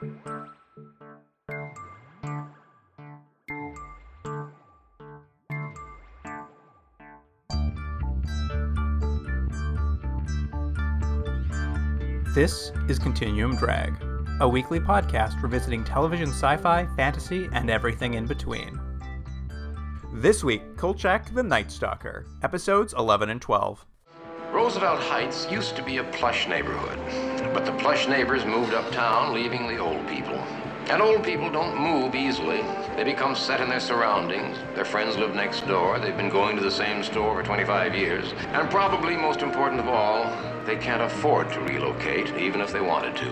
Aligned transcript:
This 0.00 0.10
is 12.88 13.00
Continuum 13.00 13.56
Drag, 13.56 13.92
a 14.40 14.48
weekly 14.48 14.78
podcast 14.78 15.42
revisiting 15.42 15.82
television 15.82 16.28
sci 16.28 16.56
fi, 16.58 16.86
fantasy, 16.94 17.48
and 17.52 17.68
everything 17.68 18.14
in 18.14 18.24
between. 18.26 18.78
This 20.12 20.44
week, 20.44 20.76
Kolchak 20.76 21.34
the 21.34 21.42
Night 21.42 21.72
Stalker, 21.72 22.24
episodes 22.44 22.94
11 22.96 23.30
and 23.30 23.42
12. 23.42 23.84
Roosevelt 24.52 25.00
Heights 25.00 25.46
used 25.50 25.76
to 25.76 25.82
be 25.82 25.98
a 25.98 26.04
plush 26.04 26.48
neighborhood, 26.48 26.98
but 27.52 27.66
the 27.66 27.72
plush 27.72 28.08
neighbors 28.08 28.46
moved 28.46 28.72
uptown, 28.72 29.34
leaving 29.34 29.66
the 29.66 29.76
old 29.76 30.08
people. 30.08 30.38
And 30.88 31.02
old 31.02 31.22
people 31.22 31.50
don't 31.50 31.78
move 31.78 32.14
easily. 32.14 32.62
They 32.96 33.04
become 33.04 33.36
set 33.36 33.60
in 33.60 33.68
their 33.68 33.78
surroundings. 33.78 34.56
Their 34.74 34.86
friends 34.86 35.18
live 35.18 35.34
next 35.34 35.66
door. 35.66 35.98
They've 35.98 36.16
been 36.16 36.30
going 36.30 36.56
to 36.56 36.62
the 36.62 36.70
same 36.70 37.02
store 37.02 37.36
for 37.36 37.42
25 37.42 37.94
years. 37.94 38.32
And 38.54 38.70
probably 38.70 39.16
most 39.16 39.42
important 39.42 39.80
of 39.80 39.88
all, 39.88 40.24
they 40.64 40.76
can't 40.76 41.02
afford 41.02 41.52
to 41.52 41.60
relocate, 41.60 42.34
even 42.38 42.62
if 42.62 42.72
they 42.72 42.80
wanted 42.80 43.16
to. 43.16 43.30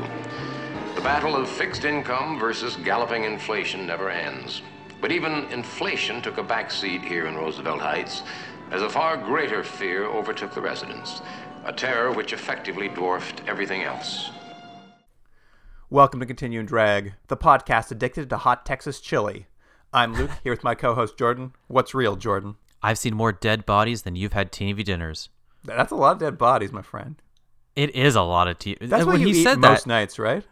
The 0.97 1.01
battle 1.01 1.35
of 1.35 1.49
fixed 1.49 1.87
income 1.87 2.39
versus 2.39 2.77
galloping 2.77 3.25
inflation 3.25 3.87
never 3.87 4.11
ends. 4.11 4.61
But 5.01 5.13
even 5.13 5.47
inflation 5.51 6.21
took 6.21 6.37
a 6.37 6.45
backseat 6.45 7.03
here 7.03 7.27
in 7.27 7.37
Roosevelt 7.37 7.81
Heights 7.81 8.23
as 8.71 8.83
a 8.83 8.91
far 8.91 9.17
greater 9.17 9.63
fear 9.63 10.05
overtook 10.07 10.53
the 10.53 10.61
residents, 10.61 11.23
a 11.65 11.73
terror 11.73 12.11
which 12.11 12.33
effectively 12.33 12.89
dwarfed 12.89 13.43
everything 13.47 13.83
else. 13.83 14.31
Welcome 15.89 16.19
to 16.21 16.27
Continuum 16.27 16.67
Drag, 16.67 17.15
the 17.29 17.37
podcast 17.37 17.93
addicted 17.93 18.29
to 18.31 18.39
hot 18.39 18.67
Texas 18.67 19.01
chili. 19.01 19.47
I'm 19.93 20.15
Luke, 20.15 20.33
here 20.43 20.53
with 20.53 20.65
my 20.65 20.75
co 20.75 20.95
host 20.95 21.17
Jordan. 21.17 21.53
What's 21.69 21.95
real, 21.95 22.17
Jordan? 22.17 22.57
I've 22.83 22.99
seen 22.99 23.15
more 23.15 23.33
dead 23.33 23.65
bodies 23.65 24.03
than 24.03 24.17
you've 24.17 24.33
had 24.33 24.51
TV 24.51 24.85
dinners. 24.85 25.29
That's 25.65 25.93
a 25.93 25.97
lot 25.97 26.13
of 26.13 26.19
dead 26.19 26.37
bodies, 26.37 26.73
my 26.73 26.83
friend. 26.83 27.17
It 27.77 27.95
is 27.95 28.17
a 28.17 28.23
lot 28.23 28.49
of 28.49 28.59
TV. 28.59 28.79
That's 28.81 29.05
what 29.05 29.13
when 29.13 29.21
you 29.21 29.29
he 29.29 29.41
eat 29.41 29.45
said 29.45 29.59
most 29.59 29.85
that, 29.85 29.89
nights, 29.89 30.19
right? 30.19 30.45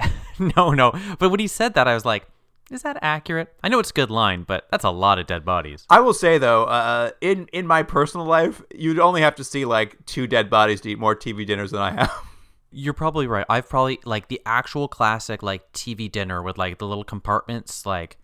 no, 0.56 0.70
no. 0.70 0.92
But 1.18 1.30
when 1.30 1.40
he 1.40 1.48
said 1.48 1.74
that, 1.74 1.88
I 1.88 1.94
was 1.94 2.04
like, 2.04 2.28
is 2.70 2.82
that 2.82 2.98
accurate? 3.00 3.54
I 3.62 3.68
know 3.68 3.78
it's 3.78 3.90
a 3.90 3.94
good 3.94 4.10
line, 4.10 4.42
but 4.42 4.66
that's 4.70 4.84
a 4.84 4.90
lot 4.90 5.18
of 5.18 5.26
dead 5.26 5.44
bodies. 5.44 5.86
I 5.88 6.00
will 6.00 6.14
say 6.14 6.38
though, 6.38 6.64
uh, 6.64 7.10
in 7.20 7.48
in 7.52 7.66
my 7.66 7.82
personal 7.82 8.26
life, 8.26 8.62
you'd 8.74 8.98
only 8.98 9.20
have 9.20 9.36
to 9.36 9.44
see 9.44 9.64
like 9.64 10.04
two 10.06 10.26
dead 10.26 10.50
bodies 10.50 10.80
to 10.82 10.90
eat 10.90 10.98
more 10.98 11.14
TV 11.14 11.46
dinners 11.46 11.70
than 11.70 11.80
I 11.80 11.90
have. 11.90 12.12
You're 12.72 12.94
probably 12.94 13.26
right. 13.26 13.46
I've 13.48 13.68
probably 13.68 14.00
like 14.04 14.28
the 14.28 14.40
actual 14.44 14.88
classic 14.88 15.42
like 15.42 15.72
TV 15.72 16.10
dinner 16.10 16.42
with 16.42 16.58
like 16.58 16.78
the 16.78 16.86
little 16.86 17.04
compartments, 17.04 17.86
like 17.86 18.18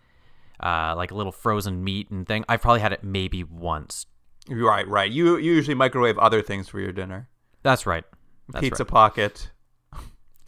uh 0.60 0.94
like 0.96 1.12
a 1.12 1.14
little 1.14 1.32
frozen 1.32 1.84
meat 1.84 2.10
and 2.10 2.26
thing. 2.26 2.44
I've 2.48 2.60
probably 2.60 2.80
had 2.80 2.92
it 2.92 3.04
maybe 3.04 3.44
once. 3.44 4.06
right, 4.48 4.86
right. 4.88 5.10
You, 5.10 5.36
you 5.36 5.52
usually 5.52 5.76
microwave 5.76 6.18
other 6.18 6.42
things 6.42 6.68
for 6.68 6.80
your 6.80 6.92
dinner. 6.92 7.28
That's 7.62 7.86
right. 7.86 8.04
That's 8.48 8.62
Pizza 8.62 8.82
right. 8.82 8.90
pocket, 8.90 9.50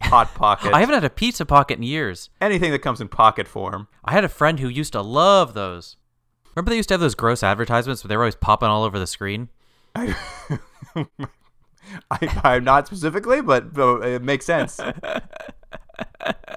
hot 0.05 0.33
pocket. 0.33 0.73
I 0.73 0.79
haven't 0.79 0.95
had 0.95 1.03
a 1.03 1.09
pizza 1.09 1.45
pocket 1.45 1.77
in 1.77 1.83
years. 1.83 2.29
anything 2.41 2.71
that 2.71 2.79
comes 2.79 3.01
in 3.01 3.07
pocket 3.07 3.47
form. 3.47 3.87
I 4.03 4.11
had 4.13 4.23
a 4.23 4.29
friend 4.29 4.59
who 4.59 4.67
used 4.67 4.93
to 4.93 5.01
love 5.01 5.53
those. 5.53 5.97
Remember 6.55 6.69
they 6.69 6.77
used 6.77 6.89
to 6.89 6.93
have 6.93 7.01
those 7.01 7.15
gross 7.15 7.43
advertisements, 7.43 8.01
but 8.01 8.09
they 8.09 8.15
were 8.15 8.23
always 8.23 8.35
popping 8.35 8.69
all 8.69 8.83
over 8.83 8.97
the 8.97 9.07
screen. 9.07 9.49
I, 9.95 10.15
I, 12.11 12.39
I'm 12.43 12.63
not 12.63 12.87
specifically, 12.87 13.41
but, 13.41 13.73
but 13.73 14.01
it 14.05 14.21
makes 14.21 14.45
sense. 14.45 14.79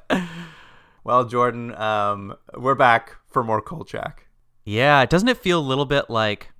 well, 1.04 1.24
Jordan, 1.24 1.74
um, 1.74 2.34
we're 2.56 2.74
back 2.74 3.16
for 3.28 3.42
more 3.42 3.60
Kolchak. 3.60 4.26
Yeah, 4.64 5.06
doesn't 5.06 5.28
it 5.28 5.38
feel 5.38 5.58
a 5.58 5.62
little 5.62 5.86
bit 5.86 6.10
like 6.10 6.50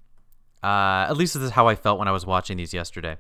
uh 0.63 1.07
at 1.09 1.17
least 1.17 1.35
this 1.35 1.43
is 1.43 1.51
how 1.51 1.69
I 1.69 1.77
felt 1.77 1.99
when 2.01 2.09
I 2.09 2.13
was 2.13 2.27
watching 2.27 2.57
these 2.57 2.75
yesterday. 2.75 3.19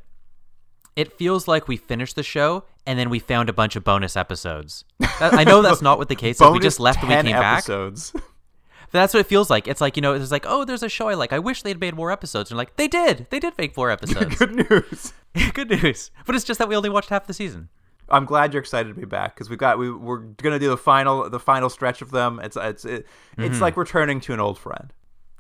It 0.97 1.12
feels 1.12 1.47
like 1.47 1.69
we 1.69 1.76
finished 1.76 2.16
the 2.16 2.22
show 2.25 2.65
and 2.88 2.99
then 2.99 3.09
we 3.10 3.19
found 3.21 3.49
a 3.49 3.53
bunch 3.53 3.76
of 3.76 3.84
bonus 3.84 4.16
episodes. 4.16 4.84
That- 4.99 5.34
I 5.34 5.44
know 5.44 5.62
that's 5.62 5.82
not 5.82 5.99
what 5.99 6.09
the 6.09 6.16
case 6.25 6.41
is. 6.41 6.50
We 6.50 6.59
just 6.59 6.81
left 6.81 6.99
and 7.00 7.09
we 7.09 7.15
10 7.15 7.25
came 7.26 7.34
back. 7.37 7.59
episodes. 7.59 8.12
That's 8.91 9.12
what 9.12 9.21
it 9.21 9.26
feels 9.26 9.50
like. 9.50 9.69
It's 9.69 9.82
like, 9.82 9.97
you 9.97 10.00
know, 10.00 10.15
it's 10.15 10.31
like, 10.32 10.47
oh, 10.49 10.65
there's 10.65 10.82
a 10.82 10.88
show 10.88 11.09
I 11.09 11.15
like. 11.15 11.32
I 11.34 11.38
wish 11.38 11.62
they'd 11.62 11.78
made 11.78 11.94
more 11.94 12.10
episodes. 12.10 12.50
And 12.50 12.56
like, 12.56 12.77
they 12.77 12.88
did. 12.88 13.27
They 13.31 13.38
did 13.38 13.53
make 13.59 13.75
four 13.75 13.91
episodes. 13.97 14.37
Good 14.37 14.54
news. 14.71 15.12
Good 15.53 15.69
news. 15.71 16.10
But 16.25 16.34
it's 16.34 16.44
just 16.44 16.59
that 16.59 16.69
we 16.69 16.75
only 16.75 16.88
watched 16.88 17.10
half 17.10 17.27
the 17.27 17.34
season. 17.34 17.69
I'm 18.09 18.25
glad 18.25 18.54
you're 18.54 18.62
excited 18.62 18.88
to 18.88 18.98
be 18.98 19.04
back 19.04 19.34
because 19.34 19.50
we've 19.50 19.59
got 19.59 19.78
we 19.78 19.91
we're 19.93 20.21
gonna 20.21 20.59
do 20.59 20.71
the 20.71 20.78
final 20.78 21.28
the 21.28 21.38
final 21.38 21.69
stretch 21.69 22.00
of 22.00 22.10
them. 22.10 22.41
It's 22.43 22.56
it's 22.56 22.87
it, 22.87 23.04
Mm-hmm. 23.32 23.43
it's 23.44 23.60
like 23.60 23.77
returning 23.77 24.19
to 24.22 24.32
an 24.32 24.41
old 24.41 24.59
friend. 24.59 24.94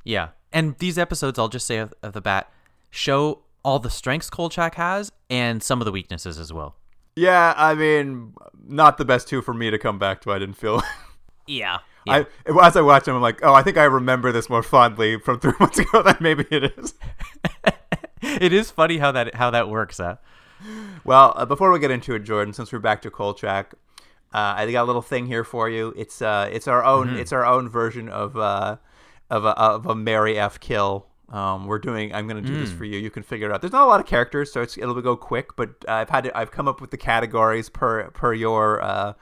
Yeah. 0.04 0.28
And 0.52 0.76
these 0.78 0.98
episodes, 0.98 1.38
I'll 1.38 1.48
just 1.48 1.66
say 1.66 1.78
of, 1.78 1.94
of 2.02 2.12
the 2.12 2.20
bat, 2.20 2.52
show 2.90 3.44
all 3.64 3.78
the 3.78 3.88
strengths 3.88 4.28
Kolchak 4.28 4.74
has 4.74 5.10
and 5.30 5.62
some 5.62 5.80
of 5.80 5.86
the 5.86 5.92
weaknesses 5.92 6.38
as 6.38 6.52
well. 6.52 6.76
Yeah, 7.18 7.52
I 7.56 7.74
mean, 7.74 8.34
not 8.66 8.96
the 8.98 9.04
best 9.04 9.26
two 9.28 9.42
for 9.42 9.52
me 9.54 9.70
to 9.70 9.78
come 9.78 9.98
back 9.98 10.20
to. 10.22 10.32
I 10.32 10.38
didn't 10.38 10.56
feel. 10.56 10.82
Yeah. 11.50 11.78
I 12.06 12.26
as 12.62 12.76
I 12.76 12.82
watched 12.82 13.06
them, 13.06 13.16
I'm 13.16 13.22
like, 13.22 13.40
oh, 13.42 13.54
I 13.54 13.62
think 13.62 13.78
I 13.78 13.84
remember 13.84 14.32
this 14.32 14.50
more 14.50 14.62
fondly 14.62 15.18
from 15.18 15.40
three 15.40 15.54
months 15.60 15.78
ago 15.78 16.02
than 16.02 16.16
maybe 16.20 16.44
it 16.50 16.74
is. 16.78 16.92
it 18.22 18.52
is 18.52 18.70
funny 18.70 18.98
how 18.98 19.12
that 19.12 19.34
how 19.34 19.50
that 19.50 19.70
works, 19.70 19.96
huh? 19.96 20.16
Well, 21.04 21.32
uh, 21.36 21.46
before 21.46 21.70
we 21.72 21.78
get 21.78 21.90
into 21.90 22.14
it, 22.14 22.20
Jordan, 22.24 22.52
since 22.52 22.70
we're 22.70 22.80
back 22.80 23.00
to 23.02 23.10
Kolchak, 23.10 23.72
uh, 24.34 24.54
I 24.56 24.70
got 24.70 24.84
a 24.84 24.84
little 24.84 25.00
thing 25.00 25.24
here 25.26 25.42
for 25.44 25.70
you. 25.70 25.94
It's 25.96 26.20
uh, 26.20 26.50
it's 26.52 26.68
our 26.68 26.84
own, 26.84 27.06
Mm-hmm. 27.08 27.16
it's 27.20 27.32
our 27.32 27.46
own 27.46 27.68
version 27.70 28.10
of 28.10 28.36
uh, 28.36 28.76
of 29.30 29.46
a 29.46 29.58
of 29.58 29.86
a 29.86 29.94
Mary 29.94 30.38
F 30.38 30.60
kill. 30.60 31.06
Um, 31.30 31.66
we're 31.66 31.78
doing. 31.78 32.14
I'm 32.14 32.26
going 32.26 32.42
to 32.42 32.48
do 32.48 32.56
Mm. 32.56 32.60
this 32.60 32.72
for 32.72 32.84
you. 32.84 32.98
You 32.98 33.10
can 33.10 33.22
figure 33.22 33.48
it 33.48 33.52
out. 33.52 33.60
There's 33.60 33.72
not 33.72 33.82
a 33.82 33.86
lot 33.86 34.00
of 34.00 34.06
characters, 34.06 34.50
so 34.52 34.62
it's, 34.62 34.78
it'll 34.78 34.98
go 35.02 35.14
quick. 35.16 35.56
But 35.56 35.70
I've 35.86 36.08
had 36.08 36.24
to, 36.24 36.36
I've 36.36 36.50
come 36.50 36.66
up 36.68 36.80
with 36.80 36.90
the 36.90 36.96
categories 36.96 37.68
per 37.68 38.10
per 38.10 38.32
your 38.32 38.82
uh, 38.82 39.12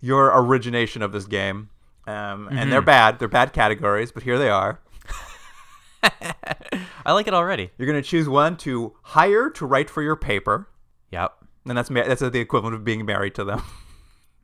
your 0.00 0.26
origination 0.40 1.02
of 1.02 1.10
this 1.12 1.24
game. 1.26 1.70
Um, 2.06 2.46
and 2.48 2.58
Mm-hmm. 2.58 2.70
they're 2.70 2.82
bad. 2.82 3.18
They're 3.18 3.28
bad 3.28 3.52
categories, 3.52 4.12
but 4.12 4.22
here 4.22 4.38
they 4.38 4.48
are. 4.50 4.80
I 7.04 7.12
like 7.12 7.26
it 7.26 7.34
already. 7.34 7.70
You're 7.76 7.86
going 7.86 8.00
to 8.02 8.08
choose 8.08 8.28
one 8.28 8.56
to 8.58 8.94
hire 9.02 9.50
to 9.50 9.66
write 9.66 9.90
for 9.90 10.02
your 10.02 10.16
paper, 10.16 10.68
Yep. 11.10 11.32
and 11.66 11.76
that's 11.76 11.88
that's 11.88 12.20
the 12.20 12.38
equivalent 12.40 12.74
of 12.76 12.84
being 12.84 13.04
married 13.04 13.34
to 13.36 13.44
them. 13.44 13.62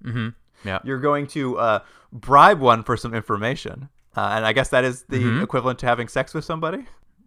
Mm-hmm. 0.04 0.28
Yeah. 0.68 0.80
you're 0.84 0.98
going 1.00 1.26
to 1.28 1.56
uh, 1.58 1.78
bribe 2.12 2.60
one 2.60 2.82
for 2.82 2.94
some 2.94 3.14
information. 3.14 3.88
Uh, 4.14 4.32
and 4.34 4.44
I 4.44 4.52
guess 4.52 4.68
that 4.68 4.84
is 4.84 5.04
the 5.08 5.16
Mm-hmm. 5.16 5.42
equivalent 5.42 5.78
to 5.78 5.86
having 5.86 6.08
sex 6.08 6.34
with 6.34 6.44
somebody. 6.44 6.84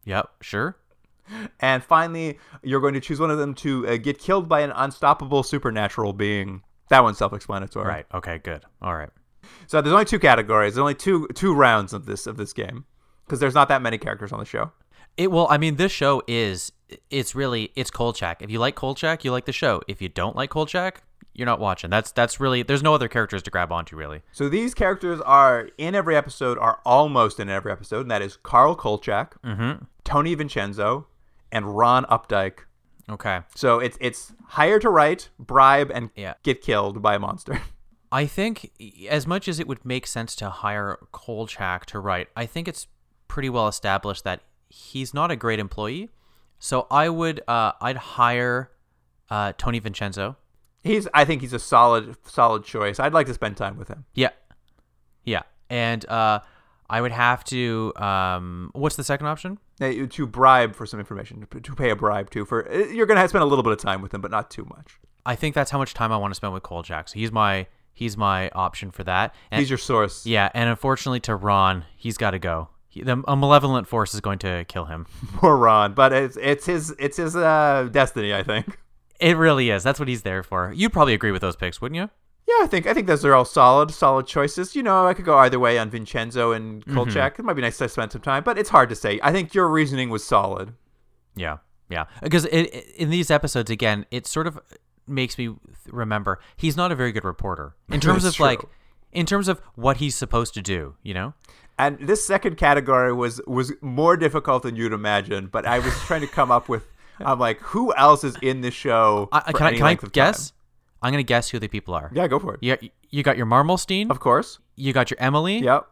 Yep. 0.07 0.29
Sure. 0.41 0.78
And 1.59 1.84
finally, 1.84 2.40
you're 2.63 2.79
going 2.79 2.94
to 2.94 3.01
choose 3.01 3.19
one 3.19 3.29
of 3.29 3.38
them 3.38 3.53
to 3.56 3.85
uh, 3.88 3.97
get 3.97 4.18
killed 4.18 4.47
by 4.47 4.62
an 4.62 4.72
unstoppable 4.72 5.44
supernatural 5.44 6.13
being. 6.13 6.63
That 6.90 7.03
one's 7.03 7.18
self-explanatory. 7.18 7.85
Right. 7.85 8.06
Okay. 8.13 8.38
Good. 8.38 8.63
All 8.81 8.96
right. 8.96 9.09
So 9.67 9.81
there's 9.81 9.91
only 9.94 10.06
two 10.06 10.19
categories. 10.19 10.73
There's 10.75 10.81
only 10.81 10.96
two 10.96 11.28
two 11.35 11.53
rounds 11.53 11.91
of 11.94 12.06
this 12.06 12.28
of 12.28 12.38
this 12.38 12.53
game 12.53 12.85
because 13.25 13.40
there's 13.41 13.53
not 13.53 13.67
that 13.67 13.81
many 13.81 13.97
characters 13.97 14.31
on 14.31 14.40
the 14.40 14.46
show. 14.46 14.72
It 15.17 15.31
well, 15.31 15.47
I 15.50 15.57
mean, 15.57 15.75
this 15.75 15.91
show 15.91 16.22
is 16.28 16.72
it's 17.09 17.35
really 17.35 17.72
it's 17.75 17.91
Kolchak. 17.91 18.41
If 18.41 18.50
you 18.50 18.59
like 18.59 18.75
Kolchak, 18.75 19.25
you 19.25 19.31
like 19.31 19.46
the 19.46 19.51
show. 19.53 19.81
If 19.88 20.01
you 20.01 20.07
don't 20.09 20.35
like 20.35 20.50
Kolchak, 20.50 21.01
you're 21.34 21.46
not 21.46 21.59
watching. 21.59 21.90
That's 21.90 22.12
that's 22.12 22.40
really 22.40 22.63
there's 22.63 22.84
no 22.84 22.94
other 22.94 23.07
characters 23.07 23.44
to 23.44 23.51
grab 23.51 23.72
onto 23.72 23.96
really. 23.96 24.22
So 24.31 24.47
these 24.50 24.73
characters 24.73 25.19
are 25.22 25.69
in 25.78 25.96
every 25.96 26.16
episode, 26.16 26.57
are 26.57 26.79
almost 26.85 27.40
in 27.40 27.50
every 27.50 27.72
episode, 27.72 28.01
and 28.01 28.12
that 28.12 28.22
is 28.22 28.38
Carl 28.38 28.75
Kolchak, 28.75 29.41
Mm-hmm. 29.44 29.84
Tony 30.07 30.34
Vincenzo, 30.35 31.07
and 31.51 31.78
Ron 31.78 32.06
Updyke. 32.06 32.59
Okay. 33.09 33.41
So 33.56 33.79
it's 33.79 33.97
it's 34.01 34.34
hire 34.47 34.79
to 34.79 34.90
write, 34.90 35.29
bribe, 35.38 35.91
and 35.94 36.09
Yeah. 36.16 36.34
get 36.44 36.62
killed 36.62 37.01
by 37.01 37.16
a 37.16 37.19
monster. 37.19 37.62
I 38.12 38.25
think 38.25 38.72
as 39.09 39.28
much 39.28 39.47
as 39.49 39.59
it 39.59 39.67
would 39.67 39.84
make 39.85 40.08
sense 40.08 40.34
to 40.37 40.49
hire 40.49 40.97
Kolchak 41.11 41.85
to 41.87 41.99
write, 41.99 42.29
I 42.37 42.46
think 42.46 42.67
it's 42.70 42.87
pretty 43.28 43.49
well 43.49 43.67
established 43.67 44.23
that 44.23 44.41
he's 44.70 45.14
not 45.14 45.29
a 45.29 45.35
great 45.35 45.59
employee. 45.59 46.09
So 46.59 46.87
I 46.90 47.09
would 47.09 47.41
uh, 47.47 47.73
I'd 47.81 47.97
hire 47.97 48.72
uh, 49.29 49.52
Tony 49.58 49.79
Vincenzo. 49.79 50.37
He's 50.84 51.08
I 51.14 51.26
think 51.26 51.41
he's 51.41 51.53
a 51.53 51.59
solid 51.59 52.16
solid 52.26 52.64
choice. 52.64 52.97
I'd 52.99 53.14
like 53.14 53.28
to 53.28 53.34
spend 53.34 53.58
time 53.58 53.78
with 53.78 53.90
him. 53.90 54.05
Yeah, 54.16 54.29
yeah, 55.26 55.43
and 55.70 56.08
uh, 56.08 56.40
I 56.90 57.02
would 57.02 57.11
have 57.11 57.43
to. 57.46 57.93
Um, 57.97 58.72
what's 58.73 58.96
the 58.96 59.03
second 59.03 59.28
option? 59.28 59.59
Uh, 59.79 60.08
To 60.09 60.26
bribe 60.28 60.76
for 60.76 60.85
some 60.85 61.00
information, 61.00 61.46
to 61.52 61.59
to 61.59 61.76
pay 61.76 61.90
a 61.91 61.96
bribe 61.96 62.29
to 62.32 62.46
for 62.46 62.68
uh, 62.72 62.78
you're 62.88 63.06
gonna 63.06 63.20
have 63.20 63.28
to 63.28 63.29
spend 63.29 63.44
a 63.44 63.47
little 63.47 63.64
bit 63.64 63.74
of 63.74 63.79
time 63.79 64.02
with 64.02 64.14
him, 64.14 64.22
but 64.22 64.32
not 64.32 64.50
too 64.50 64.66
much. 64.66 65.00
I 65.26 65.35
think 65.35 65.53
that's 65.56 65.72
how 65.72 65.78
much 65.78 65.94
time 65.94 66.12
I 66.12 66.18
want 66.18 66.32
to 66.32 66.35
spend 66.35 66.53
with 66.53 66.64
Kolchak. 66.64 67.09
So 67.09 67.20
he's 67.20 67.32
my 67.32 67.68
he's 67.94 68.18
my 68.18 68.50
option 68.50 68.91
for 68.91 69.03
that. 69.03 69.35
And, 69.52 69.59
He's 69.59 69.70
your 69.70 69.78
source. 69.78 70.26
yeah, 70.26 70.50
and 70.53 70.70
unfortunately 70.70 71.20
to 71.22 71.35
Ron, 71.35 71.85
he's 71.96 72.18
got 72.18 72.32
to 72.32 72.40
go. 72.40 72.70
He, 72.90 73.02
the, 73.03 73.22
a 73.28 73.35
malevolent 73.35 73.88
force 73.88 74.14
is 74.14 74.22
going 74.22 74.40
to 74.40 74.66
kill 74.68 74.85
him. 74.85 75.06
Poor 75.35 75.58
Ron, 75.58 75.94
but 75.94 76.12
it's 76.14 76.38
it's 76.41 76.66
his 76.66 76.91
it's 76.97 77.18
his 77.18 77.35
uh, 77.35 77.88
destiny. 77.91 78.34
I 78.34 78.44
think. 78.44 78.79
It 79.20 79.35
really 79.35 79.70
is. 79.72 79.84
That's 79.84 80.00
what 80.00 80.08
he's 80.08 80.22
there 80.22 80.44
for. 80.44 80.72
You'd 80.76 80.94
probably 80.94 81.14
agree 81.16 81.32
with 81.32 81.41
those 81.41 81.56
picks, 81.56 81.82
wouldn't 81.82 81.97
you? 81.97 82.09
Yeah, 82.47 82.64
I 82.64 82.67
think 82.67 82.88
I 82.88 82.94
think 82.94 83.08
those 83.08 83.26
are 83.26 83.34
all 83.34 83.44
solid, 83.44 83.91
solid 83.91 84.26
choices. 84.26 84.73
You 84.73 84.82
know, 84.82 85.05
I 85.05 85.14
could 85.14 85.26
go 85.26 85.38
either 85.38 85.59
way 85.59 85.78
on 85.78 85.90
Vincenzo 85.90 86.53
and 86.53 86.82
mm-hmm. 86.82 86.96
Kolchak. 86.96 87.40
It 87.40 87.44
might 87.44 87.55
be 87.55 87.61
nice 87.61 87.78
to 87.79 87.90
spend 87.90 88.14
some 88.14 88.22
time, 88.22 88.44
but 88.44 88.58
it's 88.58 88.70
hard 88.70 88.88
to 88.90 88.96
say. 88.96 89.20
I 89.22 89.34
think 89.34 89.53
your 89.53 89.67
reasoning 89.67 90.09
was 90.09 90.23
solid. 90.23 90.73
Yeah, 91.35 91.58
yeah. 91.90 92.05
Because 92.23 92.46
it, 92.46 92.73
it, 92.73 92.96
in 92.96 93.09
these 93.09 93.29
episodes, 93.29 93.70
again, 93.70 94.05
it 94.11 94.26
sort 94.28 94.47
of 94.47 94.59
makes 95.08 95.38
me 95.38 95.55
remember 95.88 96.40
he's 96.55 96.78
not 96.78 96.91
a 96.91 96.96
very 96.96 97.11
good 97.11 97.26
reporter 97.26 97.76
in 97.90 97.99
terms 98.02 98.23
of 98.23 98.40
like, 98.40 98.61
in 99.11 99.26
terms 99.26 99.50
of 99.50 99.61
what 99.76 99.97
he's 99.97 100.16
supposed 100.16 100.53
to 100.53 100.61
do. 100.61 100.96
You 101.03 101.16
know? 101.16 101.34
And 101.78 102.00
this 102.00 102.26
second 102.26 102.55
category 102.55 103.11
was 103.11 103.41
was 103.46 103.73
more 103.82 104.16
difficult 104.16 104.64
than 104.64 104.78
you'd 104.78 104.93
imagine. 104.93 105.47
But 105.47 105.66
I 105.66 105.79
was 105.79 105.93
trying 106.05 106.22
to 106.22 106.28
come 106.28 106.52
up 106.52 106.70
with. 106.70 106.88
I'm 107.20 107.40
like, 107.40 107.59
who 107.61 107.93
else 107.96 108.23
is 108.23 108.38
in 108.43 108.61
the 108.61 108.70
show? 108.70 109.28
I, 109.32 109.52
can 109.52 109.66
I, 109.66 109.73
can 109.73 109.84
I 109.84 109.96
guess? 109.96 110.52
time? 110.52 110.56
I'm 111.02 111.11
gonna 111.11 111.23
guess 111.23 111.49
who 111.49 111.59
the 111.59 111.67
people 111.67 111.94
are. 111.94 112.11
Yeah, 112.14 112.28
go 112.28 112.40
for 112.40 112.55
it. 112.55 112.59
You 112.64 112.76
got, 112.76 112.90
you 113.09 113.23
got 113.23 113.38
your 113.38 113.46
Marmelstein. 113.46 114.09
Of 114.09 114.20
course. 114.20 114.59
You 114.76 114.94
got 114.94 115.09
your 115.11 115.20
Emily. 115.20 115.59
Yep. 115.59 115.88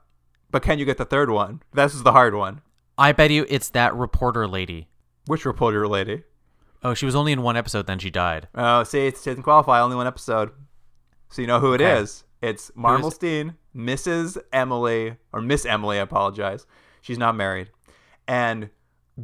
But 0.52 0.62
can 0.64 0.80
you 0.80 0.86
get 0.86 0.98
the 0.98 1.06
third 1.06 1.30
one? 1.30 1.62
This 1.74 1.94
is 1.94 2.04
the 2.04 2.12
hard 2.12 2.34
one. 2.36 2.62
I 2.98 3.12
bet 3.12 3.30
you 3.32 3.46
it's 3.50 3.70
that 3.70 3.94
reporter 3.96 4.48
lady. 4.48 4.88
Which 5.28 5.44
reporter 5.46 5.88
lady? 5.88 6.24
Oh, 6.84 6.94
she 6.94 7.06
was 7.06 7.16
only 7.16 7.32
in 7.32 7.42
one 7.42 7.58
episode, 7.58 7.88
then 7.88 8.00
she 8.00 8.10
died. 8.12 8.48
Oh, 8.54 8.84
see, 8.84 9.08
it 9.08 9.20
didn't 9.24 9.44
qualify. 9.44 9.82
Only 9.82 9.96
one 9.96 10.08
episode. 10.08 10.52
So 11.30 11.42
you 11.42 11.48
know 11.48 11.60
who 11.60 11.74
it 11.74 11.82
Okay. 11.82 12.00
is. 12.00 12.24
It's 12.42 12.70
Marmelstein, 12.72 13.56
Mrs. 13.76 14.38
Emily, 14.54 15.16
or 15.34 15.42
Miss 15.42 15.66
Emily, 15.66 15.98
I 15.98 16.02
apologize. 16.02 16.68
She's 17.02 17.18
not 17.18 17.36
married. 17.36 17.70
And 18.28 18.70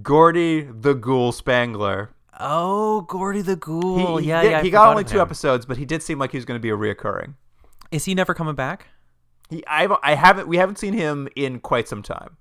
Gordy 0.01 0.61
the 0.61 0.93
Ghoul 0.95 1.31
Spangler. 1.31 2.11
Oh, 2.41 3.01
Gordy 3.01 3.41
the 3.41 3.51
He, 3.51 3.55
Ghoul. 3.57 4.17
he 4.17 4.27
yeah, 4.27 4.41
did- 4.41 4.51
yeah. 4.51 4.59
I 4.59 4.61
he 4.63 4.69
got 4.69 4.87
only 4.89 5.03
two 5.03 5.17
him. 5.17 5.21
episodes, 5.21 5.65
but 5.65 5.77
he 5.77 5.85
did 5.85 6.01
seem 6.03 6.19
like 6.19 6.31
he 6.31 6.37
was 6.37 6.45
going 6.45 6.57
to 6.59 6.61
be 6.61 6.69
a 6.69 6.75
reoccurring. 6.77 7.35
Is 7.91 8.05
he 8.05 8.15
never 8.15 8.33
coming 8.33 8.55
back? 8.55 8.87
He, 9.49 9.65
I've, 9.67 9.91
I 10.03 10.15
haven't, 10.15 10.47
we 10.47 10.57
haven't 10.57 10.77
seen 10.79 10.93
him 10.93 11.27
in 11.35 11.59
quite 11.59 11.87
some 11.87 12.01
time. 12.01 12.37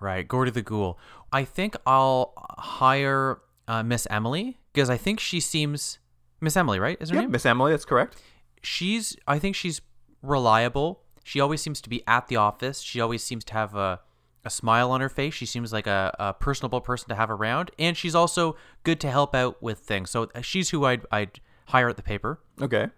Right, 0.00 0.26
Gordy 0.26 0.50
the 0.50 0.62
Ghoul. 0.62 0.98
I 1.32 1.44
think 1.44 1.76
I'll 1.86 2.32
hire 2.58 3.38
uh, 3.68 3.82
Miss 3.82 4.06
Emily 4.10 4.58
because 4.72 4.90
I 4.90 4.96
think 4.96 5.20
she 5.20 5.38
seems 5.40 5.98
Miss 6.40 6.56
Emily, 6.56 6.78
right? 6.80 6.96
Is 7.00 7.10
her 7.10 7.14
Yep, 7.16 7.22
name? 7.24 7.30
Miss 7.30 7.46
Emily, 7.46 7.70
that's 7.72 7.84
correct. 7.84 8.16
She's. 8.62 9.16
I 9.28 9.38
think 9.38 9.54
she's 9.56 9.80
reliable. 10.22 11.02
She 11.24 11.40
always 11.40 11.60
seems 11.60 11.80
to 11.82 11.88
be 11.88 12.02
at 12.06 12.26
the 12.28 12.36
office. 12.36 12.80
She 12.80 13.00
always 13.00 13.22
seems 13.22 13.44
to 13.44 13.52
have 13.54 13.74
a 13.76 14.00
a 14.44 14.50
smile 14.50 14.90
on 14.90 15.00
her 15.00 15.08
face. 15.08 15.34
She 15.34 15.46
seems 15.46 15.72
like 15.72 15.86
a, 15.86 16.14
a 16.18 16.34
personable 16.34 16.80
person 16.80 17.08
to 17.08 17.14
have 17.14 17.30
around, 17.30 17.70
and 17.78 17.96
she's 17.96 18.14
also 18.14 18.56
good 18.84 19.00
to 19.00 19.10
help 19.10 19.34
out 19.34 19.62
with 19.62 19.78
things. 19.78 20.10
So 20.10 20.28
uh, 20.34 20.40
she's 20.40 20.70
who 20.70 20.84
I'd 20.84 21.06
I'd 21.10 21.40
hire 21.66 21.88
at 21.88 21.96
the 21.96 22.02
paper. 22.02 22.40
Okay. 22.60 22.88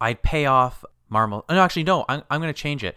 I'd 0.00 0.22
pay 0.22 0.46
off 0.46 0.84
Marmal. 1.08 1.44
No, 1.48 1.62
actually, 1.62 1.84
no. 1.84 2.04
I'm, 2.08 2.22
I'm 2.30 2.40
going 2.40 2.52
to 2.52 2.58
change 2.58 2.84
it. 2.84 2.96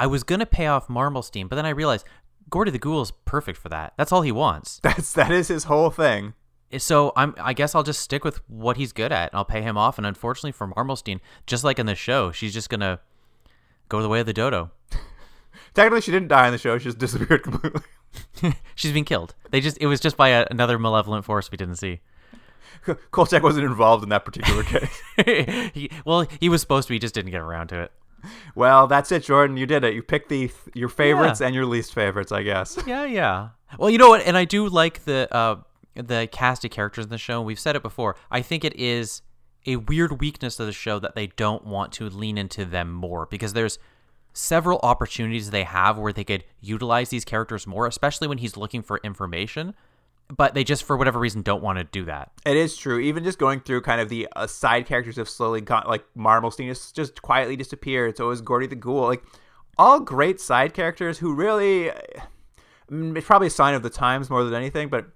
I 0.00 0.06
was 0.06 0.22
going 0.22 0.38
to 0.40 0.46
pay 0.46 0.66
off 0.66 0.88
Marmelstein, 0.88 1.48
but 1.48 1.56
then 1.56 1.66
I 1.66 1.70
realized 1.70 2.06
Gordy 2.50 2.70
the 2.70 2.78
Ghoul 2.78 3.02
is 3.02 3.10
perfect 3.24 3.58
for 3.58 3.68
that. 3.68 3.94
That's 3.96 4.12
all 4.12 4.22
he 4.22 4.32
wants. 4.32 4.80
That's, 4.82 5.12
that 5.14 5.30
is 5.30 5.48
his 5.48 5.64
whole 5.64 5.90
thing. 5.90 6.34
So 6.76 7.12
I'm. 7.16 7.34
I 7.38 7.54
guess 7.54 7.74
I'll 7.74 7.82
just 7.82 8.00
stick 8.00 8.24
with 8.24 8.40
what 8.48 8.76
he's 8.76 8.92
good 8.92 9.10
at. 9.10 9.32
And 9.32 9.38
I'll 9.38 9.44
pay 9.44 9.62
him 9.62 9.78
off. 9.78 9.96
And 9.96 10.06
unfortunately 10.06 10.52
for 10.52 10.68
Marmelstein, 10.68 11.20
just 11.46 11.64
like 11.64 11.78
in 11.78 11.86
the 11.86 11.94
show, 11.94 12.30
she's 12.30 12.52
just 12.52 12.68
going 12.68 12.80
to 12.80 13.00
go 13.88 14.02
the 14.02 14.08
way 14.08 14.20
of 14.20 14.26
the 14.26 14.34
dodo. 14.34 14.70
Technically, 15.74 16.00
she 16.00 16.10
didn't 16.10 16.28
die 16.28 16.46
in 16.46 16.52
the 16.52 16.58
show. 16.58 16.78
She 16.78 16.84
just 16.84 16.98
disappeared 17.06 17.42
completely. 17.42 17.82
She's 18.74 18.92
been 18.92 19.04
killed. 19.04 19.34
They 19.50 19.60
just. 19.60 19.78
It 19.80 19.86
was 19.86 20.00
just 20.00 20.16
by 20.16 20.28
a, 20.28 20.46
another 20.50 20.78
malevolent 20.78 21.24
force 21.24 21.50
we 21.50 21.56
didn't 21.56 21.76
see. 21.76 22.00
Kolchak 23.10 23.42
wasn't 23.42 23.66
involved 23.66 24.02
in 24.02 24.08
that 24.10 24.24
particular 24.24 24.62
case. 25.26 25.72
he, 25.74 25.90
well, 26.04 26.26
he 26.40 26.48
was 26.48 26.60
supposed 26.60 26.88
to. 26.88 26.94
He 26.94 26.98
just 26.98 27.14
didn't 27.14 27.32
get 27.32 27.40
around 27.40 27.68
to 27.68 27.82
it. 27.82 27.92
Well, 28.54 28.86
that's 28.86 29.12
it, 29.12 29.24
Jordan. 29.24 29.56
You 29.56 29.66
did 29.66 29.84
it. 29.84 29.94
You 29.94 30.02
picked 30.02 30.28
the 30.28 30.50
your 30.74 30.88
favorites 30.88 31.40
and 31.40 31.54
your 31.54 31.66
least 31.66 31.94
favorites, 31.94 32.32
I 32.32 32.42
guess. 32.42 32.78
Yeah, 32.86 33.04
yeah. 33.04 33.50
Well, 33.78 33.90
you 33.90 33.98
know 33.98 34.08
what? 34.08 34.22
And 34.22 34.36
I 34.36 34.44
do 34.44 34.68
like 34.68 35.04
the 35.04 35.28
uh, 35.34 35.56
the 35.94 36.28
cast 36.32 36.64
of 36.64 36.70
characters 36.70 37.04
in 37.04 37.10
the 37.10 37.18
show. 37.18 37.42
We've 37.42 37.58
said 37.58 37.76
it 37.76 37.82
before. 37.82 38.16
I 38.30 38.42
think 38.42 38.64
it 38.64 38.74
is 38.76 39.22
a 39.66 39.76
weird 39.76 40.20
weakness 40.20 40.58
of 40.58 40.66
the 40.66 40.72
show 40.72 40.98
that 40.98 41.14
they 41.14 41.28
don't 41.28 41.64
want 41.64 41.92
to 41.92 42.08
lean 42.08 42.38
into 42.38 42.64
them 42.64 42.92
more 42.92 43.26
because 43.26 43.52
there's 43.52 43.78
several 44.38 44.78
opportunities 44.84 45.50
they 45.50 45.64
have 45.64 45.98
where 45.98 46.12
they 46.12 46.22
could 46.22 46.44
utilize 46.60 47.08
these 47.08 47.24
characters 47.24 47.66
more, 47.66 47.86
especially 47.86 48.28
when 48.28 48.38
he's 48.38 48.56
looking 48.56 48.82
for 48.82 49.00
information. 49.02 49.74
But 50.34 50.54
they 50.54 50.62
just, 50.62 50.84
for 50.84 50.96
whatever 50.96 51.18
reason, 51.18 51.42
don't 51.42 51.62
want 51.62 51.78
to 51.78 51.84
do 51.84 52.04
that. 52.04 52.30
It 52.46 52.56
is 52.56 52.76
true. 52.76 53.00
Even 53.00 53.24
just 53.24 53.38
going 53.38 53.60
through 53.60 53.80
kind 53.80 54.00
of 54.00 54.10
the 54.10 54.28
uh, 54.36 54.46
side 54.46 54.86
characters 54.86 55.16
have 55.16 55.28
slowly 55.28 55.60
got 55.60 55.88
like 55.88 56.04
Marmelstein 56.16 56.68
has 56.68 56.92
just 56.92 57.20
quietly 57.22 57.56
disappeared. 57.56 58.16
So 58.16 58.30
is 58.30 58.40
Gordy 58.40 58.66
the 58.66 58.76
Ghoul. 58.76 59.06
Like 59.06 59.24
all 59.76 60.00
great 60.00 60.40
side 60.40 60.74
characters 60.74 61.18
who 61.18 61.34
really. 61.34 61.90
It's 62.90 63.26
probably 63.26 63.48
a 63.48 63.50
sign 63.50 63.74
of 63.74 63.82
the 63.82 63.90
times 63.90 64.30
more 64.30 64.44
than 64.44 64.54
anything. 64.54 64.88
But 64.88 65.06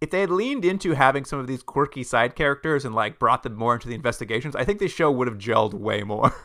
if 0.00 0.10
they 0.10 0.20
had 0.20 0.30
leaned 0.30 0.64
into 0.64 0.92
having 0.92 1.24
some 1.24 1.38
of 1.38 1.46
these 1.46 1.62
quirky 1.62 2.02
side 2.02 2.34
characters 2.36 2.84
and 2.84 2.94
like 2.94 3.18
brought 3.18 3.44
them 3.44 3.54
more 3.54 3.74
into 3.74 3.88
the 3.88 3.94
investigations, 3.94 4.54
I 4.54 4.64
think 4.64 4.78
the 4.78 4.88
show 4.88 5.10
would 5.10 5.26
have 5.26 5.38
gelled 5.38 5.74
way 5.74 6.02
more. 6.02 6.34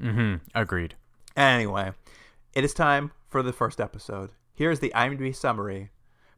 Mm-hmm. 0.00 0.36
Agreed. 0.54 0.94
Anyway, 1.40 1.90
it 2.52 2.64
is 2.64 2.74
time 2.74 3.12
for 3.26 3.42
the 3.42 3.50
first 3.52 3.80
episode. 3.80 4.32
Here 4.52 4.70
is 4.70 4.80
the 4.80 4.92
IMDb 4.94 5.34
summary 5.34 5.88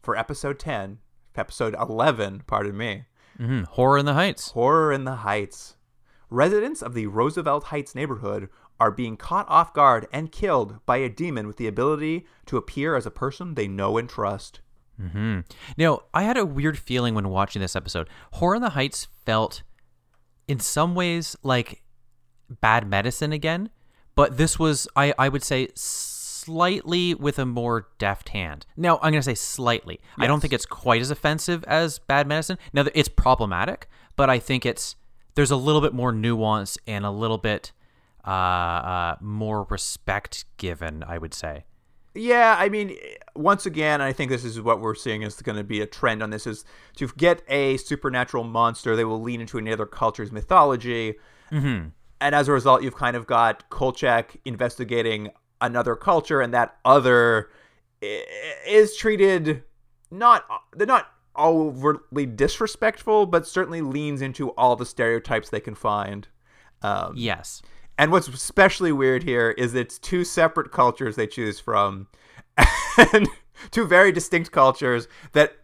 for 0.00 0.16
episode 0.16 0.60
10, 0.60 0.98
episode 1.34 1.74
11, 1.76 2.44
pardon 2.46 2.76
me. 2.76 3.06
hmm 3.36 3.62
Horror 3.64 3.98
in 3.98 4.06
the 4.06 4.14
Heights. 4.14 4.52
Horror 4.52 4.92
in 4.92 5.02
the 5.02 5.16
Heights. 5.16 5.74
Residents 6.30 6.82
of 6.82 6.94
the 6.94 7.08
Roosevelt 7.08 7.64
Heights 7.64 7.96
neighborhood 7.96 8.48
are 8.78 8.92
being 8.92 9.16
caught 9.16 9.48
off 9.48 9.74
guard 9.74 10.06
and 10.12 10.30
killed 10.30 10.78
by 10.86 10.98
a 10.98 11.08
demon 11.08 11.48
with 11.48 11.56
the 11.56 11.66
ability 11.66 12.24
to 12.46 12.56
appear 12.56 12.94
as 12.94 13.04
a 13.04 13.10
person 13.10 13.56
they 13.56 13.66
know 13.66 13.98
and 13.98 14.08
trust. 14.08 14.60
hmm 15.00 15.40
Now, 15.76 16.02
I 16.14 16.22
had 16.22 16.36
a 16.36 16.46
weird 16.46 16.78
feeling 16.78 17.16
when 17.16 17.28
watching 17.28 17.60
this 17.60 17.74
episode. 17.74 18.08
Horror 18.34 18.54
in 18.54 18.62
the 18.62 18.70
Heights 18.70 19.08
felt, 19.26 19.64
in 20.46 20.60
some 20.60 20.94
ways, 20.94 21.34
like 21.42 21.82
bad 22.60 22.86
medicine 22.88 23.32
again, 23.32 23.70
but 24.14 24.36
this 24.36 24.58
was, 24.58 24.88
I, 24.96 25.14
I 25.18 25.28
would 25.28 25.42
say, 25.42 25.68
slightly 25.74 27.14
with 27.14 27.38
a 27.38 27.46
more 27.46 27.88
deft 27.98 28.30
hand. 28.30 28.66
Now, 28.76 28.96
I'm 28.96 29.12
going 29.12 29.14
to 29.14 29.22
say 29.22 29.34
slightly. 29.34 30.00
I 30.18 30.26
don't 30.26 30.40
think 30.40 30.52
it's 30.52 30.66
quite 30.66 31.00
as 31.00 31.10
offensive 31.10 31.64
as 31.64 31.98
bad 32.00 32.26
medicine. 32.26 32.58
Now, 32.72 32.86
it's 32.94 33.08
problematic, 33.08 33.88
but 34.16 34.28
I 34.28 34.38
think 34.38 34.66
it's 34.66 34.96
there's 35.34 35.50
a 35.50 35.56
little 35.56 35.80
bit 35.80 35.94
more 35.94 36.12
nuance 36.12 36.76
and 36.86 37.06
a 37.06 37.10
little 37.10 37.38
bit 37.38 37.72
uh, 38.26 38.30
uh, 38.30 39.16
more 39.20 39.66
respect 39.70 40.44
given. 40.56 41.04
I 41.06 41.18
would 41.18 41.32
say. 41.32 41.64
Yeah, 42.14 42.56
I 42.58 42.68
mean, 42.68 42.96
once 43.34 43.64
again, 43.64 44.02
I 44.02 44.12
think 44.12 44.30
this 44.30 44.44
is 44.44 44.60
what 44.60 44.80
we're 44.80 44.94
seeing 44.94 45.22
is 45.22 45.40
going 45.40 45.56
to 45.56 45.64
be 45.64 45.80
a 45.80 45.86
trend 45.86 46.22
on 46.22 46.28
this 46.28 46.46
is 46.46 46.64
to 46.96 47.08
get 47.16 47.42
a 47.48 47.78
supernatural 47.78 48.44
monster, 48.44 48.94
they 48.94 49.04
will 49.04 49.22
lean 49.22 49.40
into 49.40 49.56
another 49.56 49.86
culture's 49.86 50.30
mythology. 50.30 51.14
Mm-hmm. 51.50 51.88
And 52.22 52.34
as 52.36 52.46
a 52.48 52.52
result, 52.52 52.82
you've 52.82 52.96
kind 52.96 53.16
of 53.16 53.26
got 53.26 53.68
Kolchak 53.68 54.36
investigating 54.44 55.30
another 55.60 55.96
culture, 55.96 56.40
and 56.40 56.54
that 56.54 56.76
other 56.84 57.50
is 58.00 58.96
treated 58.96 59.62
not 60.10 60.44
they're 60.74 60.86
not 60.86 61.08
overtly 61.36 62.26
disrespectful, 62.26 63.26
but 63.26 63.46
certainly 63.46 63.80
leans 63.80 64.20
into 64.22 64.50
all 64.50 64.76
the 64.76 64.86
stereotypes 64.86 65.50
they 65.50 65.60
can 65.60 65.74
find. 65.74 66.28
Um, 66.82 67.14
Yes. 67.16 67.62
and 67.98 68.12
what's 68.12 68.28
especially 68.28 68.92
weird 68.92 69.22
here 69.22 69.50
is 69.52 69.74
it's 69.74 69.98
two 69.98 70.24
separate 70.24 70.70
cultures 70.72 71.16
they 71.16 71.26
choose 71.26 71.58
from, 71.58 72.08
and 73.12 73.28
two 73.70 73.86
very 73.86 74.12
distinct 74.12 74.52
cultures 74.52 75.08
that 75.32 75.56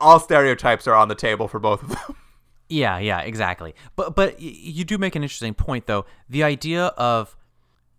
all 0.00 0.20
stereotypes 0.20 0.86
are 0.86 0.94
on 0.94 1.08
the 1.08 1.14
table 1.14 1.48
for 1.48 1.58
both 1.58 1.82
of 1.82 1.88
them. 1.90 2.16
Yeah, 2.68 2.98
yeah, 2.98 3.20
exactly. 3.20 3.74
But 3.96 4.14
but 4.14 4.40
you 4.40 4.84
do 4.84 4.98
make 4.98 5.16
an 5.16 5.22
interesting 5.22 5.54
point 5.54 5.86
though. 5.86 6.04
The 6.28 6.42
idea 6.42 6.86
of 6.98 7.36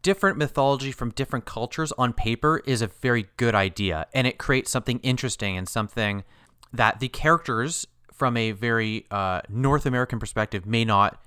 different 0.02 0.38
mythology 0.38 0.92
from 0.92 1.12
different 1.12 1.46
cultures 1.46 1.92
on 1.94 2.14
paper 2.14 2.62
is 2.66 2.82
a 2.82 2.88
very 2.88 3.28
good 3.36 3.54
idea 3.54 4.08
and 4.14 4.26
it 4.26 4.38
creates 4.38 4.72
something 4.72 4.98
interesting 5.00 5.58
and 5.58 5.68
something 5.68 6.24
that 6.72 7.02
the 7.02 7.10
characters 7.10 7.86
from 8.14 8.38
a 8.38 8.52
very 8.52 9.06
uh, 9.12 9.42
North 9.50 9.86
American 9.86 10.20
perspective 10.20 10.66
may 10.66 10.86
not 10.86 11.22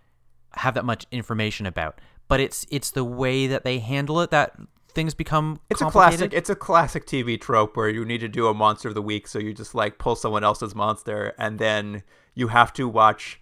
have 0.54 0.74
that 0.74 0.84
much 0.84 1.06
information 1.10 1.66
about. 1.66 1.98
But 2.28 2.40
it's 2.40 2.64
it's 2.70 2.90
the 2.90 3.04
way 3.04 3.46
that 3.46 3.64
they 3.64 3.78
handle 3.78 4.20
it 4.20 4.30
that 4.30 4.54
things 4.92 5.14
become 5.14 5.60
It's 5.70 5.80
a 5.80 5.90
classic. 5.90 6.32
It's 6.32 6.50
a 6.50 6.54
classic 6.56 7.06
TV 7.06 7.40
trope 7.40 7.76
where 7.76 7.88
you 7.88 8.04
need 8.04 8.20
to 8.20 8.28
do 8.28 8.46
a 8.46 8.54
monster 8.54 8.88
of 8.88 8.94
the 8.94 9.02
week, 9.02 9.26
so 9.26 9.38
you 9.38 9.52
just 9.52 9.74
like 9.74 9.98
pull 9.98 10.16
someone 10.16 10.44
else's 10.44 10.74
monster, 10.74 11.34
and 11.38 11.58
then 11.58 12.02
you 12.34 12.48
have 12.48 12.72
to 12.74 12.88
watch 12.88 13.40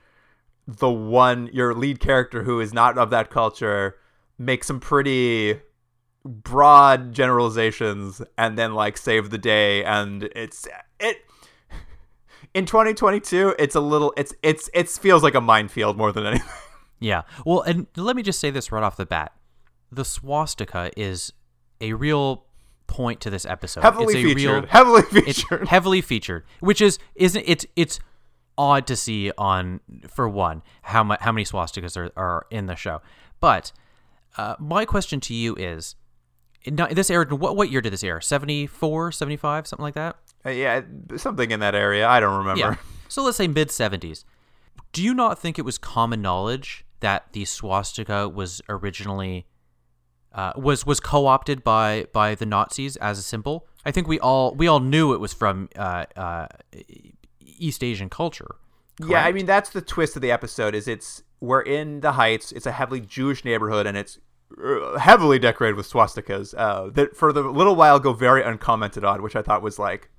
the 0.66 0.90
one 0.90 1.48
your 1.52 1.74
lead 1.74 2.00
character 2.00 2.44
who 2.44 2.60
is 2.60 2.72
not 2.72 2.96
of 2.96 3.10
that 3.10 3.30
culture 3.30 3.96
make 4.38 4.64
some 4.64 4.80
pretty 4.80 5.60
broad 6.24 7.12
generalizations, 7.12 8.22
and 8.38 8.56
then 8.56 8.74
like 8.74 8.96
save 8.96 9.30
the 9.30 9.38
day. 9.38 9.84
And 9.84 10.24
it's 10.36 10.66
it 10.98 11.18
in 12.54 12.66
2022. 12.66 13.54
It's 13.58 13.74
a 13.74 13.80
little. 13.80 14.12
It's 14.16 14.34
it's 14.42 14.70
it 14.72 14.88
feels 14.88 15.22
like 15.22 15.34
a 15.34 15.40
minefield 15.40 15.96
more 15.96 16.12
than 16.12 16.26
anything. 16.26 16.48
Yeah. 17.00 17.22
Well, 17.46 17.62
and 17.62 17.86
let 17.96 18.14
me 18.14 18.22
just 18.22 18.40
say 18.40 18.50
this 18.50 18.70
right 18.70 18.82
off 18.82 18.96
the 18.96 19.06
bat. 19.06 19.32
the 19.92 20.04
swastika 20.04 20.90
is 20.96 21.32
a 21.80 21.92
real 21.94 22.44
point 22.86 23.20
to 23.20 23.30
this 23.30 23.44
episode. 23.46 23.82
Heavily 23.82 24.14
it's 24.14 24.24
a 24.24 24.34
featured. 24.34 24.64
Real, 24.64 24.66
heavily 24.70 25.02
it's 25.12 25.42
featured. 25.42 25.68
heavily 25.68 26.00
featured, 26.00 26.44
which 26.60 26.80
is 26.80 26.98
isn't 27.14 27.44
it's 27.46 27.66
it's 27.76 28.00
odd 28.58 28.86
to 28.86 28.96
see 28.96 29.32
on 29.38 29.80
for 30.08 30.28
one 30.28 30.62
how 30.82 31.02
much 31.02 31.20
how 31.20 31.32
many 31.32 31.44
swastikas 31.44 31.96
are, 31.96 32.10
are 32.16 32.46
in 32.50 32.66
the 32.66 32.76
show. 32.76 33.00
But 33.40 33.72
uh, 34.36 34.56
my 34.58 34.84
question 34.84 35.20
to 35.20 35.34
you 35.34 35.56
is, 35.56 35.96
now, 36.66 36.86
this 36.86 37.10
aired 37.10 37.32
what 37.32 37.56
what 37.56 37.70
year 37.70 37.80
did 37.80 37.92
this 37.92 38.04
air? 38.04 38.20
74, 38.20 39.12
75, 39.12 39.66
something 39.66 39.82
like 39.82 39.94
that. 39.94 40.16
Uh, 40.44 40.50
yeah, 40.50 40.82
something 41.16 41.50
in 41.50 41.60
that 41.60 41.74
area. 41.74 42.06
I 42.06 42.20
don't 42.20 42.36
remember. 42.36 42.60
Yeah. 42.60 42.74
So 43.08 43.22
let's 43.22 43.36
say 43.36 43.48
mid 43.48 43.68
70s. 43.68 44.24
Do 44.92 45.02
you 45.02 45.14
not 45.14 45.38
think 45.38 45.58
it 45.58 45.62
was 45.62 45.78
common 45.78 46.20
knowledge 46.20 46.84
that 47.00 47.32
the 47.32 47.44
swastika 47.44 48.28
was 48.28 48.60
originally 48.68 49.46
uh, 50.32 50.52
was 50.56 50.86
was 50.86 51.00
co-opted 51.00 51.64
by 51.64 52.06
by 52.12 52.34
the 52.34 52.46
Nazis 52.46 52.96
as 52.96 53.18
a 53.18 53.22
symbol? 53.22 53.66
I 53.84 53.90
think 53.90 54.06
we 54.06 54.18
all 54.20 54.54
we 54.54 54.66
all 54.66 54.80
knew 54.80 55.12
it 55.12 55.20
was 55.20 55.32
from 55.32 55.68
uh, 55.76 56.06
uh, 56.16 56.46
East 57.40 57.82
Asian 57.82 58.08
culture. 58.08 58.56
Yeah, 59.06 59.24
I 59.24 59.32
mean 59.32 59.46
that's 59.46 59.70
the 59.70 59.80
twist 59.80 60.16
of 60.16 60.22
the 60.22 60.30
episode. 60.30 60.74
Is 60.74 60.86
it's 60.86 61.22
we're 61.40 61.62
in 61.62 62.00
the 62.00 62.12
Heights. 62.12 62.52
It's 62.52 62.66
a 62.66 62.72
heavily 62.72 63.00
Jewish 63.00 63.44
neighborhood, 63.44 63.86
and 63.86 63.96
it's 63.96 64.18
uh, 64.62 64.98
heavily 64.98 65.38
decorated 65.38 65.76
with 65.76 65.90
swastikas. 65.90 66.54
Uh, 66.56 66.90
that 66.90 67.16
for 67.16 67.32
the 67.32 67.42
little 67.42 67.76
while 67.76 67.98
go 67.98 68.12
very 68.12 68.42
uncommented 68.42 69.04
on, 69.04 69.22
which 69.22 69.36
I 69.36 69.42
thought 69.42 69.62
was 69.62 69.78
like 69.78 70.10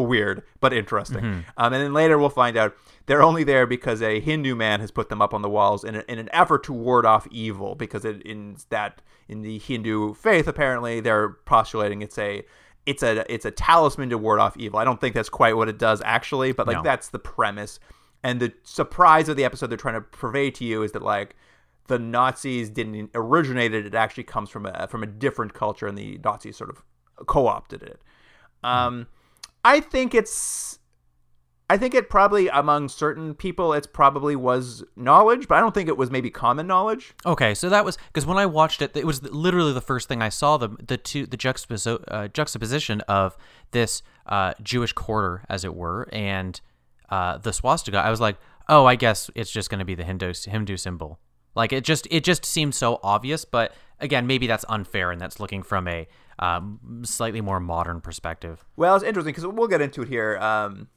weird 0.00 0.42
but 0.60 0.72
interesting. 0.72 1.44
Um, 1.56 1.72
and 1.72 1.82
then 1.82 1.92
later 1.92 2.18
we'll 2.18 2.28
find 2.28 2.56
out 2.56 2.74
they're 3.06 3.22
only 3.22 3.44
there 3.44 3.66
because 3.66 4.02
a 4.02 4.20
Hindu 4.20 4.54
man 4.54 4.80
has 4.80 4.90
put 4.90 5.08
them 5.08 5.22
up 5.22 5.32
on 5.32 5.42
the 5.42 5.48
walls 5.50 5.84
in, 5.84 5.94
a, 5.96 6.04
in 6.08 6.18
an 6.18 6.28
effort 6.32 6.64
to 6.64 6.72
ward 6.72 7.06
off 7.06 7.26
evil. 7.30 7.74
Because 7.74 8.04
it, 8.04 8.22
in 8.22 8.56
that 8.70 9.02
in 9.28 9.42
the 9.42 9.58
Hindu 9.58 10.14
faith, 10.14 10.46
apparently 10.48 11.00
they're 11.00 11.30
postulating 11.46 12.02
it's 12.02 12.18
a 12.18 12.44
it's 12.84 13.02
a 13.02 13.32
it's 13.32 13.44
a 13.44 13.50
talisman 13.50 14.10
to 14.10 14.18
ward 14.18 14.38
off 14.40 14.56
evil. 14.56 14.78
I 14.78 14.84
don't 14.84 15.00
think 15.00 15.14
that's 15.14 15.28
quite 15.28 15.56
what 15.56 15.68
it 15.68 15.78
does 15.78 16.00
actually, 16.04 16.52
but 16.52 16.66
like 16.66 16.76
No. 16.78 16.82
that's 16.82 17.08
the 17.08 17.18
premise. 17.18 17.78
And 18.22 18.40
the 18.40 18.52
surprise 18.64 19.28
of 19.28 19.36
the 19.36 19.44
episode 19.44 19.68
they're 19.68 19.76
trying 19.76 19.94
to 19.94 20.00
purvey 20.00 20.50
to 20.52 20.64
you 20.64 20.82
is 20.82 20.92
that 20.92 21.02
like 21.02 21.36
the 21.88 21.98
Nazis 21.98 22.70
didn't 22.70 23.10
originate 23.14 23.72
it; 23.72 23.86
it 23.86 23.94
actually 23.94 24.24
comes 24.24 24.50
from 24.50 24.66
a 24.66 24.88
from 24.88 25.02
a 25.02 25.06
different 25.06 25.54
culture, 25.54 25.86
and 25.86 25.96
the 25.96 26.18
Nazis 26.24 26.56
sort 26.56 26.70
of 26.70 26.82
co-opted 27.26 27.82
it. 27.82 28.00
Um, 28.64 29.06
I 29.66 29.80
think 29.80 30.14
it's. 30.14 30.78
I 31.68 31.76
think 31.76 31.94
it 31.94 32.08
probably 32.08 32.46
among 32.46 32.88
certain 32.88 33.34
people 33.34 33.72
it's 33.72 33.88
probably 33.88 34.36
was 34.36 34.84
knowledge, 34.94 35.48
but 35.48 35.56
I 35.56 35.60
don't 35.60 35.74
think 35.74 35.88
it 35.88 35.96
was 35.96 36.12
maybe 36.12 36.30
common 36.30 36.68
knowledge. 36.68 37.12
Okay, 37.26 37.54
so 37.54 37.68
that 37.70 37.84
was 37.84 37.98
because 38.06 38.24
when 38.24 38.38
I 38.38 38.46
watched 38.46 38.80
it, 38.80 38.96
it 38.96 39.04
was 39.04 39.24
literally 39.24 39.72
the 39.72 39.80
first 39.80 40.06
thing 40.06 40.22
I 40.22 40.28
saw 40.28 40.56
the 40.56 40.68
the 40.86 40.96
two 40.96 41.26
the 41.26 42.00
uh, 42.06 42.28
juxtaposition 42.28 43.00
of 43.02 43.36
this 43.72 44.02
uh, 44.26 44.54
Jewish 44.62 44.92
quarter, 44.92 45.44
as 45.48 45.64
it 45.64 45.74
were, 45.74 46.08
and 46.12 46.60
uh, 47.10 47.38
the 47.38 47.52
swastika. 47.52 47.98
I 47.98 48.10
was 48.10 48.20
like, 48.20 48.36
oh, 48.68 48.86
I 48.86 48.94
guess 48.94 49.28
it's 49.34 49.50
just 49.50 49.68
going 49.68 49.80
to 49.80 49.84
be 49.84 49.96
the 49.96 50.04
Hindu 50.04 50.32
Hindu 50.46 50.76
symbol. 50.76 51.18
Like 51.56 51.72
it 51.72 51.82
just 51.82 52.06
it 52.10 52.22
just 52.22 52.44
seems 52.44 52.76
so 52.76 53.00
obvious, 53.02 53.44
but 53.44 53.72
again, 53.98 54.26
maybe 54.26 54.46
that's 54.46 54.64
unfair, 54.68 55.10
and 55.10 55.20
that's 55.20 55.40
looking 55.40 55.62
from 55.62 55.88
a 55.88 56.06
um, 56.38 57.02
slightly 57.02 57.40
more 57.40 57.58
modern 57.58 58.02
perspective. 58.02 58.64
Well, 58.76 58.94
it's 58.94 59.04
interesting 59.04 59.32
because 59.32 59.46
we'll 59.46 59.66
get 59.66 59.80
into 59.80 60.02
it 60.02 60.08
here. 60.08 60.36
Um, 60.36 60.88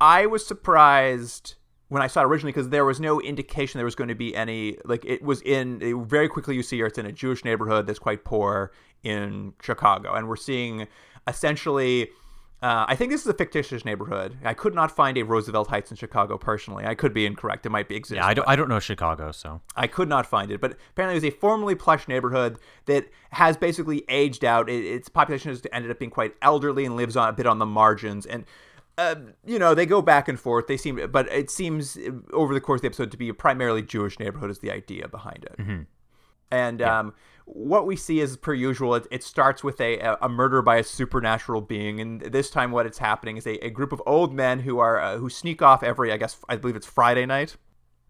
I 0.00 0.24
was 0.26 0.46
surprised 0.46 1.56
when 1.88 2.00
I 2.00 2.06
saw 2.06 2.22
it 2.22 2.24
originally 2.24 2.52
because 2.52 2.70
there 2.70 2.86
was 2.86 3.00
no 3.00 3.20
indication 3.20 3.78
there 3.78 3.84
was 3.84 3.94
going 3.94 4.08
to 4.08 4.14
be 4.14 4.34
any 4.34 4.78
like 4.86 5.04
it 5.04 5.22
was 5.22 5.42
in 5.42 6.06
very 6.08 6.26
quickly 6.26 6.56
you 6.56 6.62
see 6.62 6.80
it's 6.80 6.96
in 6.96 7.04
a 7.04 7.12
Jewish 7.12 7.44
neighborhood 7.44 7.86
that's 7.86 7.98
quite 7.98 8.24
poor 8.24 8.72
in 9.02 9.52
Chicago, 9.60 10.14
and 10.14 10.26
we're 10.26 10.36
seeing 10.36 10.88
essentially. 11.28 12.08
Uh, 12.62 12.84
I 12.86 12.94
think 12.94 13.10
this 13.10 13.22
is 13.22 13.26
a 13.26 13.34
fictitious 13.34 13.84
neighborhood. 13.84 14.38
I 14.44 14.54
could 14.54 14.72
not 14.72 14.92
find 14.92 15.18
a 15.18 15.24
Roosevelt 15.24 15.66
Heights 15.66 15.90
in 15.90 15.96
Chicago 15.96 16.38
personally. 16.38 16.86
I 16.86 16.94
could 16.94 17.12
be 17.12 17.26
incorrect. 17.26 17.66
It 17.66 17.70
might 17.70 17.88
be 17.88 17.96
exist. 17.96 18.16
Yeah, 18.16 18.26
I 18.26 18.34
don't 18.34 18.48
I 18.48 18.54
don't 18.54 18.68
know 18.68 18.78
Chicago, 18.78 19.32
so 19.32 19.60
I 19.74 19.88
could 19.88 20.08
not 20.08 20.26
find 20.26 20.52
it, 20.52 20.60
but 20.60 20.76
apparently 20.90 21.16
it 21.16 21.24
was 21.26 21.34
a 21.34 21.36
formerly 21.36 21.74
plush 21.74 22.06
neighborhood 22.06 22.58
that 22.86 23.08
has 23.30 23.56
basically 23.56 24.04
aged 24.08 24.44
out. 24.44 24.70
It, 24.70 24.84
its 24.84 25.08
population 25.08 25.50
has 25.50 25.60
ended 25.72 25.90
up 25.90 25.98
being 25.98 26.12
quite 26.12 26.34
elderly 26.40 26.84
and 26.84 26.94
lives 26.94 27.16
on 27.16 27.28
a 27.28 27.32
bit 27.32 27.46
on 27.46 27.58
the 27.58 27.66
margins. 27.66 28.26
And 28.26 28.44
uh, 28.96 29.16
you 29.44 29.58
know 29.58 29.74
they 29.74 29.86
go 29.86 30.00
back 30.00 30.28
and 30.28 30.38
forth. 30.38 30.68
They 30.68 30.76
seem, 30.76 31.10
but 31.10 31.26
it 31.32 31.50
seems 31.50 31.98
over 32.32 32.54
the 32.54 32.60
course 32.60 32.78
of 32.78 32.82
the 32.82 32.88
episode 32.88 33.10
to 33.10 33.16
be 33.16 33.28
a 33.28 33.34
primarily 33.34 33.82
Jewish 33.82 34.20
neighborhood 34.20 34.50
is 34.50 34.60
the 34.60 34.70
idea 34.70 35.08
behind 35.08 35.44
it. 35.50 35.56
And 36.52 36.80
um, 36.82 37.14
what 37.44 37.86
we 37.86 37.96
see 37.96 38.20
is 38.20 38.36
per 38.36 38.54
usual. 38.54 38.94
It, 38.94 39.06
it 39.10 39.22
starts 39.22 39.62
with 39.64 39.80
a, 39.80 40.16
a 40.20 40.28
murder 40.28 40.62
by 40.62 40.76
a 40.76 40.84
supernatural 40.84 41.60
being, 41.60 42.00
and 42.00 42.20
this 42.20 42.50
time 42.50 42.70
what 42.70 42.86
it's 42.86 42.98
happening 42.98 43.36
is 43.36 43.46
a, 43.46 43.64
a 43.64 43.70
group 43.70 43.92
of 43.92 44.02
old 44.06 44.34
men 44.34 44.60
who 44.60 44.78
are 44.78 45.00
uh, 45.00 45.16
who 45.18 45.28
sneak 45.28 45.62
off 45.62 45.82
every 45.82 46.12
I 46.12 46.16
guess 46.16 46.36
I 46.48 46.56
believe 46.56 46.76
it's 46.76 46.86
Friday 46.86 47.26
night 47.26 47.56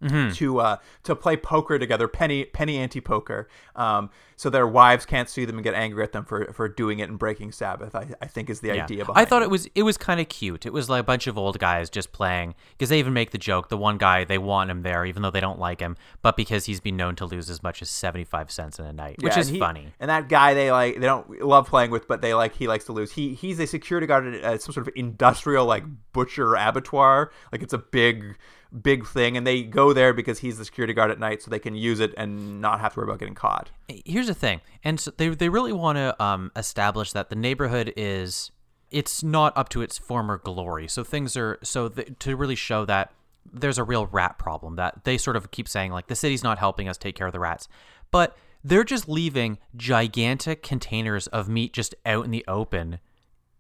to 0.09 0.59
uh, 0.61 0.77
to 1.05 1.15
play 1.15 1.37
poker 1.37 1.79
together, 1.79 2.09
penny 2.09 2.45
penny 2.45 2.77
ante 2.79 3.01
poker. 3.01 3.49
Um, 3.77 4.11
so 4.37 4.51
their 4.51 4.67
wives 4.67 5.07
can't 5.07 5.29
sue 5.29 5.47
them 5.47 5.57
and 5.57 5.63
get 5.63 5.75
angry 5.75 6.03
at 6.03 6.11
them 6.11 6.25
for, 6.25 6.53
for 6.53 6.69
doing 6.69 6.99
it 6.99 7.09
and 7.09 7.17
breaking 7.17 7.53
Sabbath. 7.53 7.95
I, 7.95 8.09
I 8.21 8.27
think 8.27 8.51
is 8.51 8.59
the 8.61 8.69
Yeah. 8.75 8.83
idea 8.85 9.05
behind. 9.05 9.17
I 9.19 9.25
thought 9.29 9.43
it 9.43 9.51
was 9.51 9.69
it 9.77 9.85
was 9.85 9.97
kind 9.97 10.19
of 10.21 10.29
cute. 10.29 10.67
It 10.67 10.73
was 10.73 10.89
like 10.91 11.01
a 11.01 11.05
bunch 11.05 11.29
of 11.29 11.39
old 11.39 11.59
guys 11.61 11.89
just 11.89 12.11
playing 12.13 12.55
because 12.73 12.89
they 12.89 12.99
even 12.99 13.13
make 13.13 13.31
the 13.31 13.39
joke. 13.39 13.69
The 13.69 13.77
one 13.79 13.99
guy 13.99 14.25
they 14.25 14.39
want 14.39 14.71
him 14.71 14.83
there, 14.83 15.05
even 15.07 15.23
though 15.23 15.31
they 15.31 15.41
don't 15.41 15.61
like 15.61 15.79
him, 15.81 15.97
but 16.23 16.37
because 16.37 16.65
he's 16.67 16.81
been 16.81 16.97
known 16.97 17.15
to 17.17 17.25
lose 17.27 17.49
as 17.49 17.63
much 17.63 17.81
as 17.83 17.89
seventy 17.91 18.25
five 18.25 18.51
cents 18.51 18.79
in 18.81 18.85
a 18.85 18.93
night, 18.93 19.17
which 19.23 19.35
Yeah, 19.35 19.39
is 19.41 19.47
and 19.49 19.55
he- 19.57 19.61
funny. 19.61 19.93
And 20.01 20.11
that 20.11 20.29
guy 20.29 20.55
they 20.55 20.73
like 20.73 20.95
they 20.95 21.07
don't 21.07 21.41
love 21.41 21.69
playing 21.69 21.93
with, 21.93 22.09
but 22.09 22.21
they 22.21 22.35
like 22.35 22.57
he 22.57 22.67
likes 22.67 22.85
to 22.87 22.93
lose. 22.93 23.13
He 23.13 23.35
he's 23.35 23.61
a 23.61 23.67
security 23.67 24.09
guard 24.09 24.27
at 24.27 24.45
uh, 24.45 24.59
some 24.59 24.73
sort 24.73 24.89
of 24.89 24.93
industrial 24.97 25.67
like 25.67 25.85
butcher 26.13 26.57
abattoir. 26.57 27.31
Like 27.53 27.63
it's 27.63 27.73
a 27.73 27.79
big 27.79 28.37
big 28.81 29.07
thing, 29.07 29.37
and 29.37 29.47
they 29.47 29.63
go 29.63 29.93
there 29.93 30.13
because 30.13 30.39
he's 30.41 30.59
the 30.59 30.65
security 30.65 30.93
guard 30.93 31.11
at 31.11 31.19
night, 31.19 31.43
so 31.43 31.51
they 31.51 31.59
can 31.59 31.75
use 31.75 32.01
it 32.01 32.15
and 32.17 32.61
not 32.61 32.81
have 32.81 32.95
to 32.95 33.01
worry 33.01 33.09
about 33.09 33.19
getting 33.19 33.35
caught. 33.35 33.71
Here's 33.89 34.27
the 34.27 34.35
thing, 34.35 34.61
and 34.83 34.99
so 34.99 35.13
they 35.17 35.29
they 35.29 35.49
really 35.49 35.73
want 35.73 35.97
to 35.97 36.23
um, 36.23 36.51
establish 36.57 37.13
that 37.13 37.31
the 37.31 37.37
neighborhood 37.37 37.93
is 37.97 38.51
it's 38.91 39.23
not 39.23 39.57
up 39.57 39.69
to 39.71 39.83
its 39.83 39.99
former 39.99 40.39
glory. 40.39 40.87
So 40.87 41.03
things 41.03 41.37
are 41.37 41.59
so 41.63 41.89
th- 41.89 42.13
to 42.21 42.37
really 42.37 42.55
show 42.55 42.85
that 42.85 43.13
there's 43.51 43.79
a 43.79 43.85
real 43.85 44.07
rat 44.07 44.39
problem 44.39 44.77
that 44.77 45.05
they 45.05 45.19
sort 45.19 45.37
of 45.37 45.51
keep 45.51 45.67
saying 45.67 45.91
like 45.91 46.07
the 46.07 46.15
city's 46.15 46.45
not 46.45 46.59
helping 46.59 46.89
us 46.89 46.97
take 46.97 47.17
care 47.17 47.27
of 47.27 47.33
the 47.33 47.41
rats, 47.41 47.69
but 48.11 48.37
they're 48.63 48.85
just 48.85 49.09
leaving 49.09 49.59
gigantic 49.77 50.63
containers 50.63 51.27
of 51.29 51.49
meat 51.49 51.73
just 51.73 51.95
out 52.07 52.25
in 52.25 52.31
the 52.31 52.45
open 52.47 53.01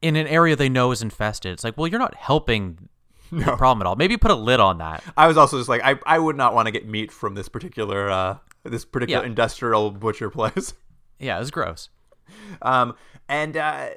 in 0.00 0.16
an 0.16 0.26
area 0.26 0.54
they 0.54 0.68
know 0.68 0.90
is 0.90 1.02
infested. 1.02 1.52
It's 1.52 1.64
like, 1.64 1.76
well, 1.76 1.86
you're 1.86 1.98
not 1.98 2.14
helping 2.14 2.88
the 3.32 3.44
problem 3.56 3.82
at 3.82 3.88
all. 3.88 3.96
Maybe 3.96 4.16
put 4.16 4.30
a 4.30 4.34
lid 4.36 4.60
on 4.60 4.78
that. 4.78 5.02
I 5.16 5.26
was 5.26 5.36
also 5.36 5.56
just 5.58 5.68
like 5.68 5.82
I, 5.82 5.98
I 6.06 6.18
would 6.18 6.36
not 6.36 6.54
want 6.54 6.66
to 6.66 6.72
get 6.72 6.86
meat 6.86 7.10
from 7.10 7.34
this 7.34 7.48
particular 7.48 8.08
uh 8.10 8.36
this 8.64 8.84
particular 8.84 9.22
Yeah. 9.22 9.26
industrial 9.26 9.90
butcher 9.90 10.30
place. 10.30 10.74
Yeah, 11.18 11.36
it 11.36 11.40
was 11.40 11.50
gross. 11.52 11.88
Um, 12.62 12.94
and 13.28 13.56
uh, 13.56 13.90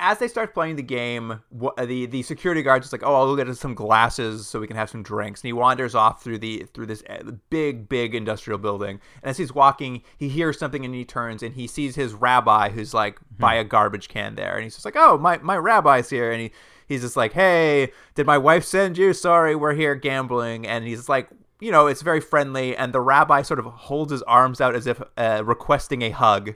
as 0.00 0.18
they 0.18 0.28
start 0.28 0.54
playing 0.54 0.76
the 0.76 0.82
game, 0.82 1.40
the 1.52 2.06
the 2.06 2.22
security 2.22 2.62
guard 2.62 2.84
is 2.84 2.92
like, 2.92 3.02
"Oh, 3.04 3.14
I'll 3.14 3.26
go 3.26 3.36
get 3.36 3.48
us 3.48 3.60
some 3.60 3.74
glasses 3.74 4.46
so 4.46 4.58
we 4.60 4.66
can 4.66 4.76
have 4.76 4.88
some 4.88 5.02
drinks." 5.02 5.40
And 5.42 5.48
he 5.48 5.52
wanders 5.52 5.94
off 5.94 6.22
through 6.22 6.38
the 6.38 6.66
through 6.72 6.86
this 6.86 7.02
uh, 7.10 7.32
big 7.50 7.88
big 7.88 8.14
industrial 8.14 8.58
building. 8.58 9.00
And 9.22 9.28
as 9.30 9.36
he's 9.36 9.52
walking, 9.52 10.02
he 10.16 10.28
hears 10.30 10.58
something 10.58 10.84
and 10.86 10.94
he 10.94 11.04
turns 11.04 11.42
and 11.42 11.54
he 11.54 11.66
sees 11.66 11.96
his 11.96 12.14
rabbi 12.14 12.70
who's 12.70 12.94
like 12.94 13.18
by 13.38 13.54
a 13.56 13.64
garbage 13.64 14.08
can 14.08 14.34
there, 14.36 14.54
and 14.54 14.64
he's 14.64 14.74
just 14.74 14.84
like, 14.86 14.96
"Oh, 14.96 15.18
my 15.18 15.36
my 15.38 15.56
rabbi's 15.58 16.08
here," 16.08 16.30
and 16.32 16.40
he. 16.40 16.52
He's 16.88 17.02
just 17.02 17.16
like, 17.16 17.34
"Hey, 17.34 17.92
did 18.14 18.26
my 18.26 18.38
wife 18.38 18.64
send 18.64 18.96
you? 18.96 19.12
Sorry, 19.12 19.54
we're 19.54 19.74
here 19.74 19.94
gambling." 19.94 20.66
And 20.66 20.86
he's 20.86 21.08
like, 21.08 21.28
you 21.60 21.70
know, 21.70 21.86
it's 21.86 22.02
very 22.02 22.20
friendly, 22.20 22.76
and 22.76 22.92
the 22.92 23.00
rabbi 23.00 23.42
sort 23.42 23.58
of 23.58 23.66
holds 23.66 24.12
his 24.12 24.22
arms 24.22 24.60
out 24.60 24.74
as 24.74 24.86
if 24.86 25.02
uh, 25.16 25.42
requesting 25.44 26.02
a 26.02 26.10
hug. 26.10 26.54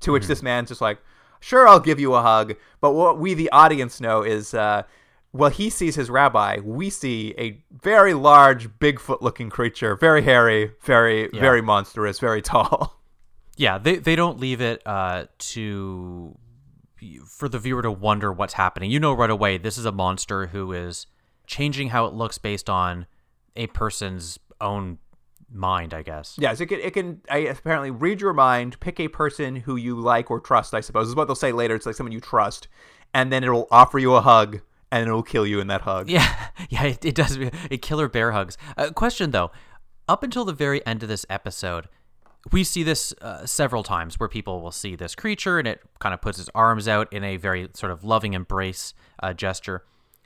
To 0.00 0.12
which 0.12 0.26
this 0.26 0.42
man's 0.42 0.68
just 0.68 0.80
like, 0.80 0.98
"Sure, 1.40 1.66
I'll 1.68 1.80
give 1.80 2.00
you 2.00 2.14
a 2.14 2.22
hug." 2.22 2.54
But 2.80 2.92
what 2.92 3.18
we, 3.18 3.34
the 3.34 3.50
audience, 3.50 4.00
know 4.00 4.22
is, 4.22 4.52
uh, 4.52 4.82
well, 5.32 5.50
he 5.50 5.70
sees 5.70 5.94
his 5.94 6.10
rabbi. 6.10 6.58
We 6.58 6.90
see 6.90 7.34
a 7.38 7.62
very 7.70 8.12
large, 8.12 8.68
Bigfoot-looking 8.68 9.50
creature, 9.50 9.94
very 9.96 10.22
hairy, 10.22 10.72
very, 10.82 11.28
very 11.28 11.62
monstrous, 11.62 12.18
very 12.18 12.42
tall. 12.42 13.00
Yeah, 13.56 13.78
they 13.78 13.96
they 13.96 14.16
don't 14.16 14.40
leave 14.40 14.60
it 14.60 14.82
uh, 14.86 15.26
to 15.38 16.36
for 17.26 17.48
the 17.48 17.58
viewer 17.58 17.82
to 17.82 17.90
wonder 17.90 18.32
what's 18.32 18.54
happening. 18.54 18.90
You 18.90 19.00
know 19.00 19.12
right 19.12 19.30
away 19.30 19.58
this 19.58 19.78
is 19.78 19.84
a 19.84 19.92
monster 19.92 20.48
who 20.48 20.72
is 20.72 21.06
changing 21.46 21.90
how 21.90 22.06
it 22.06 22.14
looks 22.14 22.38
based 22.38 22.70
on 22.70 23.06
a 23.56 23.66
person's 23.68 24.38
own 24.60 24.98
mind, 25.50 25.92
I 25.94 26.02
guess. 26.02 26.36
Yes, 26.38 26.60
it 26.60 26.66
can. 26.66 26.80
It 26.80 26.94
can 26.94 27.20
I, 27.30 27.38
apparently 27.38 27.90
read 27.90 28.20
your 28.20 28.32
mind, 28.32 28.80
pick 28.80 29.00
a 29.00 29.08
person 29.08 29.56
who 29.56 29.76
you 29.76 29.98
like 29.98 30.30
or 30.30 30.40
trust. 30.40 30.74
I 30.74 30.80
suppose 30.80 31.08
is 31.08 31.14
what 31.14 31.26
they'll 31.26 31.34
say 31.34 31.52
later. 31.52 31.74
It's 31.74 31.86
like 31.86 31.94
someone 31.94 32.12
you 32.12 32.20
trust, 32.20 32.68
and 33.12 33.32
then 33.32 33.44
it'll 33.44 33.68
offer 33.70 33.98
you 33.98 34.14
a 34.14 34.20
hug, 34.20 34.60
and 34.90 35.06
it'll 35.06 35.22
kill 35.22 35.46
you 35.46 35.60
in 35.60 35.66
that 35.68 35.82
hug. 35.82 36.08
Yeah, 36.08 36.50
yeah, 36.68 36.84
it, 36.84 37.04
it 37.04 37.14
does. 37.14 37.38
A 37.70 37.78
killer 37.78 38.08
bear 38.08 38.32
hugs. 38.32 38.56
Uh, 38.76 38.90
question 38.90 39.30
though, 39.30 39.50
up 40.08 40.22
until 40.22 40.44
the 40.44 40.52
very 40.52 40.84
end 40.86 41.02
of 41.02 41.08
this 41.08 41.26
episode, 41.28 41.88
we 42.50 42.64
see 42.64 42.82
this 42.82 43.12
uh, 43.20 43.46
several 43.46 43.82
times 43.82 44.18
where 44.18 44.28
people 44.28 44.60
will 44.60 44.72
see 44.72 44.96
this 44.96 45.14
creature 45.14 45.58
and 45.58 45.68
it 45.68 45.80
kind 46.00 46.12
of 46.12 46.20
puts 46.20 46.38
its 46.38 46.50
arms 46.54 46.88
out 46.88 47.12
in 47.12 47.22
a 47.22 47.36
very 47.36 47.68
sort 47.74 47.92
of 47.92 48.02
loving 48.02 48.32
embrace 48.32 48.94
uh, 49.22 49.32
gesture, 49.32 49.84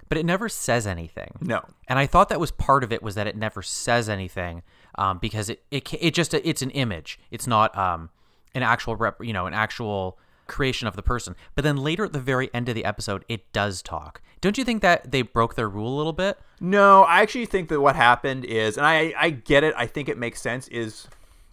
but 0.08 0.16
it 0.16 0.24
never 0.24 0.48
says 0.48 0.86
anything. 0.86 1.36
No. 1.40 1.62
And 1.88 1.98
I 1.98 2.06
thought 2.06 2.28
that 2.30 2.40
was 2.40 2.50
part 2.50 2.82
of 2.84 2.92
it 2.92 3.02
was 3.02 3.16
that 3.16 3.26
it 3.26 3.36
never 3.36 3.60
says 3.60 4.08
anything 4.08 4.62
um, 4.96 5.18
because 5.18 5.50
it, 5.50 5.62
it 5.70 5.92
it 5.94 6.14
just 6.14 6.32
it's 6.32 6.62
an 6.62 6.70
image. 6.70 7.18
It's 7.30 7.46
not 7.46 7.76
um, 7.76 8.10
an 8.54 8.62
actual 8.62 8.96
rep, 8.96 9.22
you 9.22 9.32
know, 9.32 9.46
an 9.46 9.54
actual 9.54 10.18
creation 10.46 10.86
of 10.86 10.96
the 10.96 11.02
person. 11.02 11.34
But 11.54 11.64
then 11.64 11.76
later 11.76 12.04
at 12.04 12.12
the 12.12 12.20
very 12.20 12.48
end 12.54 12.68
of 12.68 12.74
the 12.74 12.84
episode, 12.84 13.24
it 13.28 13.52
does 13.52 13.82
talk. 13.82 14.22
Don't 14.40 14.56
you 14.56 14.64
think 14.64 14.80
that 14.82 15.10
they 15.10 15.22
broke 15.22 15.54
their 15.54 15.68
rule 15.68 15.94
a 15.94 15.96
little 15.96 16.12
bit? 16.12 16.38
No, 16.60 17.02
I 17.02 17.20
actually 17.20 17.46
think 17.46 17.68
that 17.68 17.80
what 17.80 17.96
happened 17.96 18.44
is, 18.44 18.76
and 18.76 18.86
I 18.86 19.12
I 19.18 19.30
get 19.30 19.64
it. 19.64 19.74
I 19.76 19.86
think 19.86 20.08
it 20.08 20.16
makes 20.16 20.40
sense. 20.40 20.68
Is 20.68 21.08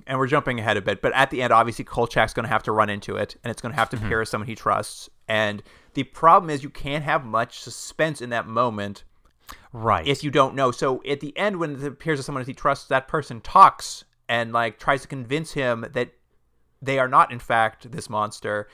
and 0.08 0.18
we're 0.20 0.28
jumping 0.28 0.60
ahead 0.60 0.78
a 0.78 0.82
bit, 0.82 1.02
but 1.02 1.14
at 1.14 1.30
the 1.30 1.42
end, 1.42 1.54
obviously, 1.54 1.86
Kolchak's 1.86 2.34
going 2.34 2.44
to 2.44 2.50
have 2.50 2.64
to 2.64 2.72
run 2.72 2.90
into 2.90 3.16
it, 3.16 3.36
and 3.44 3.52
it's 3.52 3.62
going 3.62 3.72
to 3.74 3.80
have 3.80 3.90
to 3.92 3.96
Mm-hmm. 3.98 4.06
appear 4.06 4.22
as 4.22 4.30
someone 4.30 4.48
he 4.48 4.56
trusts. 4.56 5.10
And 5.28 5.64
the 5.94 6.04
problem 6.04 6.50
is, 6.50 6.64
you 6.64 6.70
can't 6.70 7.04
have 7.04 7.26
much 7.26 7.60
suspense 7.60 8.22
in 8.22 8.30
that 8.32 8.48
moment 8.48 9.04
Right. 9.72 10.06
if 10.08 10.24
you 10.24 10.32
don't 10.32 10.56
know. 10.56 10.72
So 10.72 11.02
at 11.08 11.20
the 11.20 11.36
end, 11.38 11.58
when 11.58 11.76
it 11.76 11.84
appears 11.84 12.20
as 12.20 12.26
someone 12.26 12.44
he 12.46 12.54
trusts, 12.54 12.88
that 12.88 13.08
person 13.08 13.42
talks 13.42 14.04
and 14.30 14.52
like 14.54 14.80
tries 14.80 15.02
to 15.04 15.08
convince 15.08 15.52
him 15.54 15.86
that 15.94 16.12
they 16.82 16.98
are 17.00 17.08
not, 17.08 17.32
in 17.32 17.40
fact, 17.40 17.92
this 17.92 18.10
monster. 18.10 18.68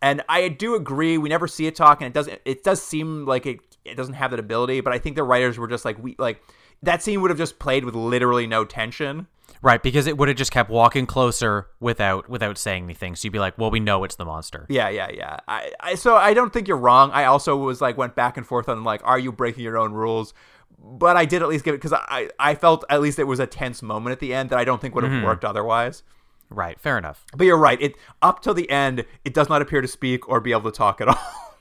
And 0.00 0.22
I 0.28 0.48
do 0.48 0.74
agree. 0.74 1.16
We 1.18 1.28
never 1.28 1.46
see 1.46 1.66
it 1.66 1.76
talk, 1.76 2.00
and 2.00 2.06
it 2.08 2.12
doesn't. 2.14 2.40
It 2.44 2.64
does 2.64 2.82
seem 2.82 3.24
like 3.24 3.46
it. 3.46 3.60
It 3.84 3.96
doesn't 3.96 4.14
have 4.14 4.30
that 4.32 4.40
ability, 4.40 4.80
but 4.80 4.92
I 4.92 4.98
think 4.98 5.16
the 5.16 5.22
writers 5.22 5.58
were 5.58 5.68
just 5.68 5.84
like 5.84 6.00
we 6.02 6.16
like 6.18 6.42
that 6.82 7.02
scene 7.02 7.20
would 7.20 7.30
have 7.30 7.38
just 7.38 7.58
played 7.60 7.84
with 7.84 7.94
literally 7.94 8.46
no 8.46 8.64
tension. 8.64 9.26
Right, 9.62 9.80
because 9.80 10.08
it 10.08 10.18
would 10.18 10.26
have 10.26 10.36
just 10.36 10.50
kept 10.50 10.70
walking 10.70 11.06
closer 11.06 11.68
without 11.78 12.28
without 12.28 12.58
saying 12.58 12.82
anything. 12.82 13.14
So 13.14 13.26
you'd 13.26 13.32
be 13.32 13.38
like, 13.38 13.56
"Well, 13.56 13.70
we 13.70 13.78
know 13.78 14.02
it's 14.02 14.16
the 14.16 14.24
monster." 14.24 14.66
Yeah, 14.68 14.88
yeah, 14.88 15.08
yeah. 15.12 15.38
I, 15.46 15.70
I 15.78 15.94
so 15.94 16.16
I 16.16 16.34
don't 16.34 16.52
think 16.52 16.66
you're 16.66 16.76
wrong. 16.76 17.12
I 17.12 17.26
also 17.26 17.56
was 17.56 17.80
like 17.80 17.96
went 17.96 18.16
back 18.16 18.36
and 18.36 18.44
forth 18.44 18.68
on 18.68 18.82
like, 18.82 19.00
are 19.04 19.20
you 19.20 19.30
breaking 19.30 19.62
your 19.62 19.78
own 19.78 19.92
rules? 19.92 20.34
But 20.78 21.16
I 21.16 21.26
did 21.26 21.42
at 21.42 21.48
least 21.48 21.64
give 21.64 21.74
it 21.74 21.78
because 21.78 21.92
I 21.92 22.28
I 22.40 22.56
felt 22.56 22.84
at 22.90 23.00
least 23.00 23.20
it 23.20 23.24
was 23.24 23.38
a 23.38 23.46
tense 23.46 23.82
moment 23.82 24.12
at 24.12 24.18
the 24.18 24.34
end 24.34 24.50
that 24.50 24.58
I 24.58 24.64
don't 24.64 24.80
think 24.80 24.96
would 24.96 25.04
have 25.04 25.12
mm-hmm. 25.12 25.24
worked 25.24 25.44
otherwise. 25.44 26.02
Right, 26.50 26.78
fair 26.80 26.98
enough. 26.98 27.24
But 27.36 27.46
you're 27.46 27.56
right. 27.56 27.80
It 27.80 27.94
up 28.20 28.42
till 28.42 28.54
the 28.54 28.68
end, 28.68 29.04
it 29.24 29.32
does 29.32 29.48
not 29.48 29.62
appear 29.62 29.80
to 29.80 29.88
speak 29.88 30.28
or 30.28 30.40
be 30.40 30.50
able 30.50 30.70
to 30.70 30.76
talk 30.76 31.00
at 31.00 31.08
all. 31.08 31.18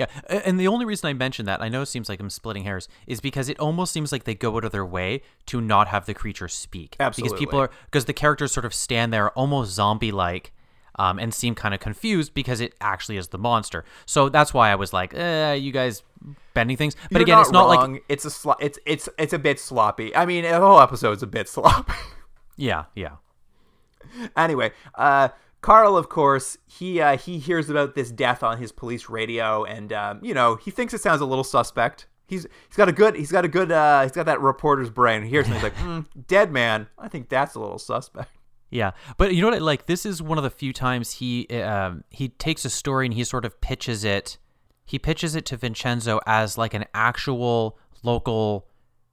Yeah, 0.00 0.40
and 0.44 0.58
the 0.58 0.66
only 0.68 0.84
reason 0.84 1.08
I 1.08 1.12
mention 1.12 1.46
that, 1.46 1.60
I 1.62 1.68
know 1.68 1.82
it 1.82 1.86
seems 1.86 2.08
like 2.08 2.20
I'm 2.20 2.30
splitting 2.30 2.64
hairs, 2.64 2.88
is 3.06 3.20
because 3.20 3.48
it 3.48 3.58
almost 3.60 3.92
seems 3.92 4.12
like 4.12 4.24
they 4.24 4.34
go 4.34 4.56
out 4.56 4.64
of 4.64 4.72
their 4.72 4.84
way 4.86 5.22
to 5.46 5.60
not 5.60 5.88
have 5.88 6.06
the 6.06 6.14
creature 6.14 6.48
speak. 6.48 6.96
Because 6.98 7.32
people 7.38 7.58
are 7.60 7.70
because 7.86 8.06
the 8.06 8.12
characters 8.12 8.52
sort 8.52 8.64
of 8.64 8.74
stand 8.74 9.12
there 9.12 9.30
almost 9.30 9.72
zombie-like. 9.72 10.52
Um, 10.96 11.18
and 11.18 11.32
seem 11.32 11.54
kind 11.54 11.72
of 11.72 11.80
confused 11.80 12.34
because 12.34 12.60
it 12.60 12.74
actually 12.80 13.16
is 13.16 13.28
the 13.28 13.38
monster. 13.38 13.84
So 14.04 14.28
that's 14.28 14.52
why 14.52 14.70
I 14.70 14.74
was 14.74 14.92
like, 14.92 15.14
eh, 15.14 15.54
"You 15.54 15.72
guys 15.72 16.02
bending 16.52 16.76
things." 16.76 16.94
But 17.10 17.12
You're 17.12 17.22
again, 17.22 17.38
it's 17.38 17.52
not 17.52 17.70
wrong. 17.74 17.92
like, 17.92 18.04
it's 18.08 18.24
a 18.26 18.30
slo- 18.30 18.56
it's 18.60 18.78
it's 18.84 19.08
it's 19.16 19.32
a 19.32 19.38
bit 19.38 19.58
sloppy. 19.60 20.14
I 20.14 20.26
mean, 20.26 20.42
the 20.42 20.58
whole 20.60 20.78
episode's 20.80 21.22
a 21.22 21.26
bit 21.26 21.48
sloppy. 21.54 21.94
yeah, 22.56 22.84
yeah. 22.94 23.12
anyway, 24.36 24.72
uh, 24.96 25.28
Carl, 25.60 25.96
of 25.96 26.08
course, 26.08 26.56
he 26.66 27.00
uh, 27.00 27.16
he 27.16 27.38
hears 27.38 27.68
about 27.68 27.94
this 27.94 28.10
death 28.10 28.42
on 28.42 28.58
his 28.58 28.72
police 28.72 29.08
radio, 29.08 29.64
and 29.64 29.92
um, 29.92 30.20
you 30.22 30.32
know 30.32 30.56
he 30.56 30.70
thinks 30.70 30.94
it 30.94 31.00
sounds 31.00 31.20
a 31.20 31.26
little 31.26 31.44
suspect. 31.44 32.06
He's 32.26 32.46
he's 32.68 32.76
got 32.76 32.88
a 32.88 32.92
good 32.92 33.16
he's 33.16 33.32
got 33.32 33.44
a 33.44 33.48
good 33.48 33.70
uh, 33.70 34.02
he's 34.02 34.12
got 34.12 34.26
that 34.26 34.40
reporter's 34.40 34.90
brain. 34.90 35.22
He 35.22 35.30
hears 35.30 35.46
something 35.46 35.62
he's 35.62 35.70
like, 35.70 35.76
mm, 35.86 36.06
"Dead 36.26 36.50
man." 36.50 36.88
I 36.98 37.08
think 37.08 37.28
that's 37.28 37.54
a 37.54 37.60
little 37.60 37.78
suspect. 37.78 38.30
Yeah, 38.70 38.92
but 39.16 39.34
you 39.34 39.42
know 39.42 39.50
what? 39.50 39.60
Like 39.60 39.86
this 39.86 40.06
is 40.06 40.22
one 40.22 40.38
of 40.38 40.44
the 40.44 40.50
few 40.50 40.72
times 40.72 41.12
he 41.12 41.46
um, 41.60 42.04
he 42.08 42.28
takes 42.28 42.64
a 42.64 42.70
story 42.70 43.06
and 43.06 43.14
he 43.14 43.24
sort 43.24 43.44
of 43.44 43.60
pitches 43.60 44.04
it. 44.04 44.38
He 44.86 44.98
pitches 44.98 45.34
it 45.34 45.44
to 45.46 45.56
Vincenzo 45.56 46.20
as 46.26 46.56
like 46.56 46.72
an 46.72 46.84
actual 46.94 47.78
local 48.02 48.66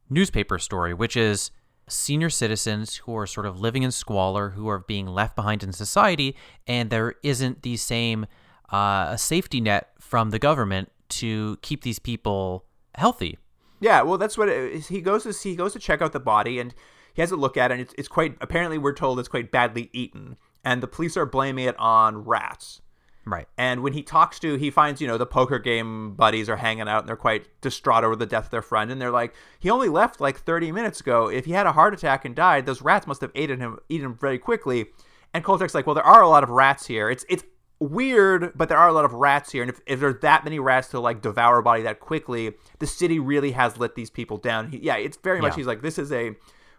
newspaper 0.09 0.59
story, 0.59 0.93
which 0.93 1.17
is 1.17 1.51
senior 1.87 2.29
citizens 2.29 2.95
who 2.97 3.15
are 3.15 3.27
sort 3.27 3.45
of 3.45 3.59
living 3.59 3.83
in 3.83 3.91
squalor, 3.91 4.51
who 4.51 4.67
are 4.67 4.79
being 4.79 5.07
left 5.07 5.35
behind 5.35 5.63
in 5.63 5.73
society, 5.73 6.35
and 6.67 6.89
there 6.89 7.15
isn't 7.23 7.63
the 7.63 7.77
same 7.77 8.25
uh, 8.69 9.15
safety 9.15 9.61
net 9.61 9.91
from 9.99 10.31
the 10.31 10.39
government 10.39 10.91
to 11.09 11.57
keep 11.61 11.83
these 11.83 11.99
people 11.99 12.65
healthy. 12.95 13.37
Yeah, 13.79 14.01
well, 14.01 14.17
that's 14.17 14.37
what 14.37 14.49
he 14.49 15.01
goes 15.01 15.23
to 15.23 15.33
see. 15.33 15.51
He 15.51 15.55
goes 15.55 15.73
to 15.73 15.79
check 15.79 16.01
out 16.01 16.11
the 16.11 16.19
body, 16.19 16.59
and 16.59 16.73
he 17.13 17.21
has 17.21 17.31
a 17.31 17.35
look 17.35 17.57
at 17.57 17.71
it. 17.71 17.75
And 17.75 17.81
it's, 17.81 17.93
it's 17.97 18.07
quite 18.07 18.35
apparently 18.41 18.77
we're 18.77 18.93
told 18.93 19.19
it's 19.19 19.27
quite 19.27 19.51
badly 19.51 19.89
eaten, 19.93 20.37
and 20.63 20.81
the 20.81 20.87
police 20.87 21.15
are 21.15 21.25
blaming 21.25 21.65
it 21.65 21.77
on 21.79 22.25
rats. 22.25 22.81
Right. 23.29 23.47
And 23.57 23.83
when 23.83 23.91
he 23.93 24.03
talks 24.03 24.39
to, 24.39 24.55
he 24.55 24.71
finds, 24.71 25.01
you 25.01 25.07
know, 25.07 25.17
the 25.17 25.25
poker 25.25 25.59
game 25.59 26.13
buddies 26.15 26.47
are 26.49 26.55
hanging 26.55 26.87
out 26.87 26.99
and 27.01 27.09
they're 27.09 27.15
quite 27.17 27.47
distraught 27.61 28.03
over 28.05 28.15
the 28.15 28.25
death 28.25 28.45
of 28.45 28.51
their 28.51 28.61
friend. 28.61 28.89
And 28.89 29.01
they're 29.01 29.11
like, 29.11 29.33
he 29.59 29.69
only 29.69 29.89
left 29.89 30.21
like 30.21 30.37
30 30.39 30.71
minutes 30.71 31.01
ago. 31.01 31.27
If 31.27 31.45
he 31.45 31.51
had 31.51 31.67
a 31.67 31.73
heart 31.73 31.93
attack 31.93 32.23
and 32.23 32.33
died, 32.33 32.65
those 32.65 32.81
rats 32.81 33.05
must 33.05 33.19
have 33.21 33.31
eaten 33.35 33.59
him, 33.59 33.79
eaten 33.89 34.05
him 34.05 34.15
very 34.15 34.39
quickly. 34.39 34.85
And 35.33 35.43
Kolchak's 35.43 35.75
like, 35.75 35.85
well, 35.85 35.93
there 35.95 36.05
are 36.05 36.21
a 36.21 36.29
lot 36.29 36.43
of 36.43 36.49
rats 36.49 36.87
here. 36.87 37.09
It's 37.09 37.25
it's 37.27 37.43
weird, 37.79 38.53
but 38.55 38.69
there 38.69 38.77
are 38.77 38.87
a 38.87 38.93
lot 38.93 39.05
of 39.05 39.13
rats 39.13 39.51
here. 39.51 39.61
And 39.61 39.69
if, 39.69 39.79
if 39.85 39.99
there's 39.99 40.21
that 40.21 40.43
many 40.43 40.57
rats 40.57 40.87
to 40.89 40.99
like 40.99 41.21
devour 41.21 41.59
a 41.59 41.63
body 41.63 41.83
that 41.83 41.99
quickly, 41.99 42.53
the 42.79 42.87
city 42.87 43.19
really 43.19 43.51
has 43.51 43.77
let 43.77 43.95
these 43.95 44.09
people 44.09 44.37
down. 44.37 44.71
He, 44.71 44.77
yeah, 44.79 44.95
it's 44.97 45.17
very 45.17 45.41
much, 45.41 45.51
Yeah. 45.53 45.57
he's 45.57 45.67
like, 45.67 45.81
this 45.81 45.99
is 45.99 46.11
a 46.11 46.35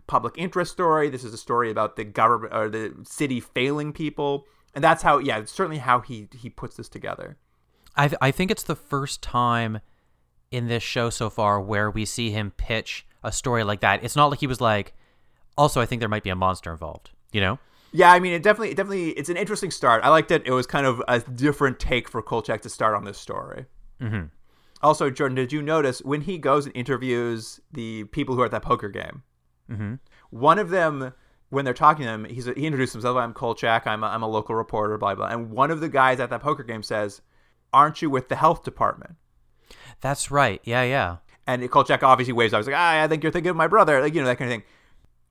public 0.07 0.35
interest 0.37 0.73
story. 0.73 1.09
This 1.09 1.23
is 1.25 1.33
a 1.33 1.39
story 1.39 1.71
about 1.71 1.97
the 1.97 2.05
government 2.05 2.53
or 2.55 2.69
the 2.69 2.95
city 3.05 3.39
failing 3.41 3.93
people. 3.93 4.47
And 4.79 4.85
that's 4.85 5.03
how, 5.03 5.19
yeah, 5.19 5.39
it's 5.39 5.51
certainly 5.51 5.79
how 5.79 5.99
he 5.99 6.29
he 6.33 6.49
puts 6.49 6.77
this 6.77 6.89
together. 6.89 7.37
I 7.97 8.07
th- 8.07 8.19
I 8.21 8.31
think 8.31 8.53
it's 8.53 8.63
the 8.63 8.77
first 8.77 9.23
time 9.25 9.81
in 10.53 10.69
this 10.69 10.85
show 10.85 11.11
so 11.11 11.29
far 11.29 11.61
where 11.61 11.91
we 11.91 12.05
see 12.05 12.31
him 12.31 12.53
pitch 12.53 13.05
a 13.25 13.33
story 13.33 13.65
like 13.65 13.81
that. 13.81 14.05
It's 14.05 14.15
not 14.15 14.27
like 14.27 14.39
he 14.39 14.47
was 14.47 14.61
like, 14.61 14.95
also 15.57 15.81
I 15.81 15.87
think 15.87 15.99
there 15.99 16.09
might 16.09 16.23
be 16.23 16.31
a 16.31 16.37
monster 16.37 16.71
involved. 16.71 17.11
You 17.33 17.41
know? 17.41 17.59
Yeah, 17.91 18.13
I 18.13 18.21
mean, 18.21 18.33
it 18.35 18.45
definitely, 18.45 18.71
it 18.71 18.77
definitely, 18.77 19.09
it's 19.11 19.29
an 19.29 19.37
interesting 19.37 19.73
start. 19.73 20.05
I 20.05 20.11
liked 20.11 20.31
it. 20.31 20.47
It 20.47 20.53
was 20.53 20.65
kind 20.65 20.87
of 20.87 21.03
a 21.09 21.19
different 21.19 21.81
take 21.81 22.09
for 22.09 22.23
Kolchak 22.23 22.61
to 22.61 22.69
start 22.69 22.95
on 22.95 23.03
this 23.05 23.19
story. 23.19 23.67
Mm-hmm. 24.01 24.27
Also, 24.81 25.11
Jordan, 25.11 25.35
did 25.35 25.53
you 25.53 25.61
notice 25.61 25.99
when 26.03 26.21
he 26.21 26.39
goes 26.39 26.67
and 26.67 26.77
interviews 26.77 27.59
the 27.73 28.05
people 28.05 28.37
who 28.37 28.43
are 28.43 28.45
at 28.45 28.53
that 28.53 28.63
poker 28.63 28.91
game? 28.91 29.25
Mm-hmm. 29.69 29.95
One 30.31 30.61
of 30.61 30.71
them, 30.71 31.15
when 31.51 31.65
they're 31.65 31.75
talking 31.75 32.05
to 32.05 32.11
him, 32.11 32.25
he's 32.25 32.47
he 32.47 32.67
introduced 32.67 32.93
himself. 32.93 33.17
I'm 33.17 33.33
Kolchak. 33.33 33.87
I'm 33.87 34.03
a, 34.03 34.07
I'm 34.07 34.23
a 34.23 34.29
local 34.29 34.55
reporter. 34.55 34.99
Blah 34.99 35.15
blah. 35.15 35.29
And 35.29 35.51
one 35.51 35.71
of 35.71 35.81
the 35.81 35.89
guys 35.89 36.21
at 36.21 36.31
that 36.31 36.43
poker 36.43 36.63
game 36.63 36.83
says, 36.83 37.23
"Aren't 37.73 38.03
you 38.03 38.11
with 38.11 38.29
the 38.29 38.37
health 38.37 38.65
department?" 38.65 39.17
That's 40.01 40.31
right. 40.31 40.61
Yeah, 40.65 40.83
yeah. 40.83 41.17
And 41.47 41.69
Kolchak 41.71 42.03
obviously 42.03 42.33
waves. 42.33 42.53
I 42.53 42.59
was 42.59 42.67
like, 42.67 42.77
ah, 42.77 43.03
I 43.03 43.09
think 43.09 43.23
you're 43.23 43.33
thinking 43.33 43.51
of 43.51 43.57
my 43.57 43.67
brother, 43.67 44.01
like 44.01 44.15
you 44.15 44.21
know 44.21 44.27
that 44.27 44.37
kind 44.37 44.51
of 44.51 44.55
thing. 44.55 44.65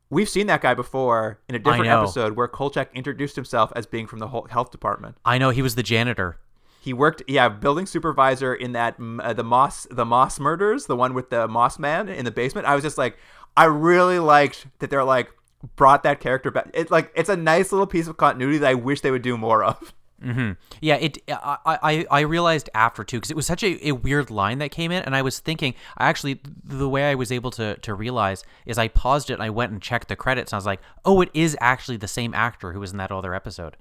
We've 0.10 0.30
seen 0.30 0.48
that 0.48 0.62
guy 0.62 0.74
before 0.74 1.40
in 1.50 1.56
a 1.56 1.60
different 1.60 1.88
episode 1.88 2.38
where 2.38 2.48
Kolchak 2.48 2.96
introduced 2.96 3.36
himself 3.36 3.74
as 3.76 3.86
being 3.86 4.08
from 4.08 4.20
the 4.20 4.28
health 4.28 4.72
department. 4.72 5.18
I 5.26 5.38
know 5.38 5.50
he 5.50 5.62
was 5.62 5.76
the 5.76 5.84
janitor. 5.84 6.40
He 6.80 6.94
worked, 6.94 7.22
yeah, 7.28 7.50
building 7.50 7.86
supervisor 7.86 8.56
in 8.56 8.72
that 8.72 8.96
uh, 9.00 9.34
the 9.34 9.44
Moss 9.44 9.86
the 9.92 10.06
Moss 10.06 10.40
murders, 10.40 10.86
the 10.86 10.96
one 10.96 11.14
with 11.14 11.30
the 11.30 11.48
Moss 11.48 11.78
man 11.78 12.08
in 12.08 12.24
the 12.24 12.32
basement. 12.32 12.66
I 12.66 12.74
was 12.74 12.84
just 12.84 12.98
like, 12.98 13.18
I 13.58 13.66
really 13.66 14.20
liked 14.20 14.68
that 14.80 14.90
they're 14.90 15.04
like 15.04 15.30
brought 15.76 16.04
that 16.04 16.20
character 16.20 16.52
back. 16.52 16.70
It's 16.74 16.92
like 16.92 17.12
it's 17.16 17.30
a 17.30 17.38
nice 17.38 17.72
little 17.72 17.88
piece 17.88 18.08
of 18.08 18.18
continuity 18.18 18.60
that 18.60 18.70
I 18.70 18.74
wish 18.74 19.02
they 19.02 19.12
would 19.12 19.22
do 19.22 19.38
more 19.38 19.64
of. 19.64 19.94
Mm-hmm. 20.24 20.54
Yeah, 20.82 20.96
it. 20.96 21.20
I 21.30 21.58
I, 21.66 22.06
I 22.10 22.20
realized 22.22 22.72
after 22.74 23.04
too 23.04 23.18
because 23.18 23.30
it 23.30 23.36
was 23.36 23.46
such 23.46 23.64
a, 23.64 23.90
a 23.90 23.92
weird 23.92 24.32
line 24.32 24.58
that 24.60 24.72
came 24.72 24.92
in, 24.92 25.04
and 25.04 25.16
I 25.16 25.22
was 25.22 25.40
thinking. 25.40 25.76
I 25.96 26.10
actually 26.10 26.42
the 26.64 26.90
way 26.90 27.12
I 27.12 27.14
was 27.14 27.32
able 27.32 27.52
to 27.52 27.76
to 27.76 27.94
realize 27.94 28.44
is 28.66 28.80
I 28.80 28.88
paused 28.88 29.30
it 29.30 29.34
and 29.34 29.44
I 29.44 29.52
went 29.52 29.74
and 29.74 29.80
checked 29.80 30.08
the 30.08 30.16
credits, 30.16 30.52
and 30.52 30.56
I 30.56 30.58
was 30.58 30.66
like, 30.66 30.82
oh, 31.06 31.22
it 31.22 31.30
is 31.36 31.56
actually 31.62 31.98
the 31.98 32.08
same 32.08 32.34
actor 32.34 32.74
who 32.74 32.80
was 32.80 32.94
in 32.94 32.98
that 32.98 33.12
other 33.12 33.36
episode. 33.36 33.78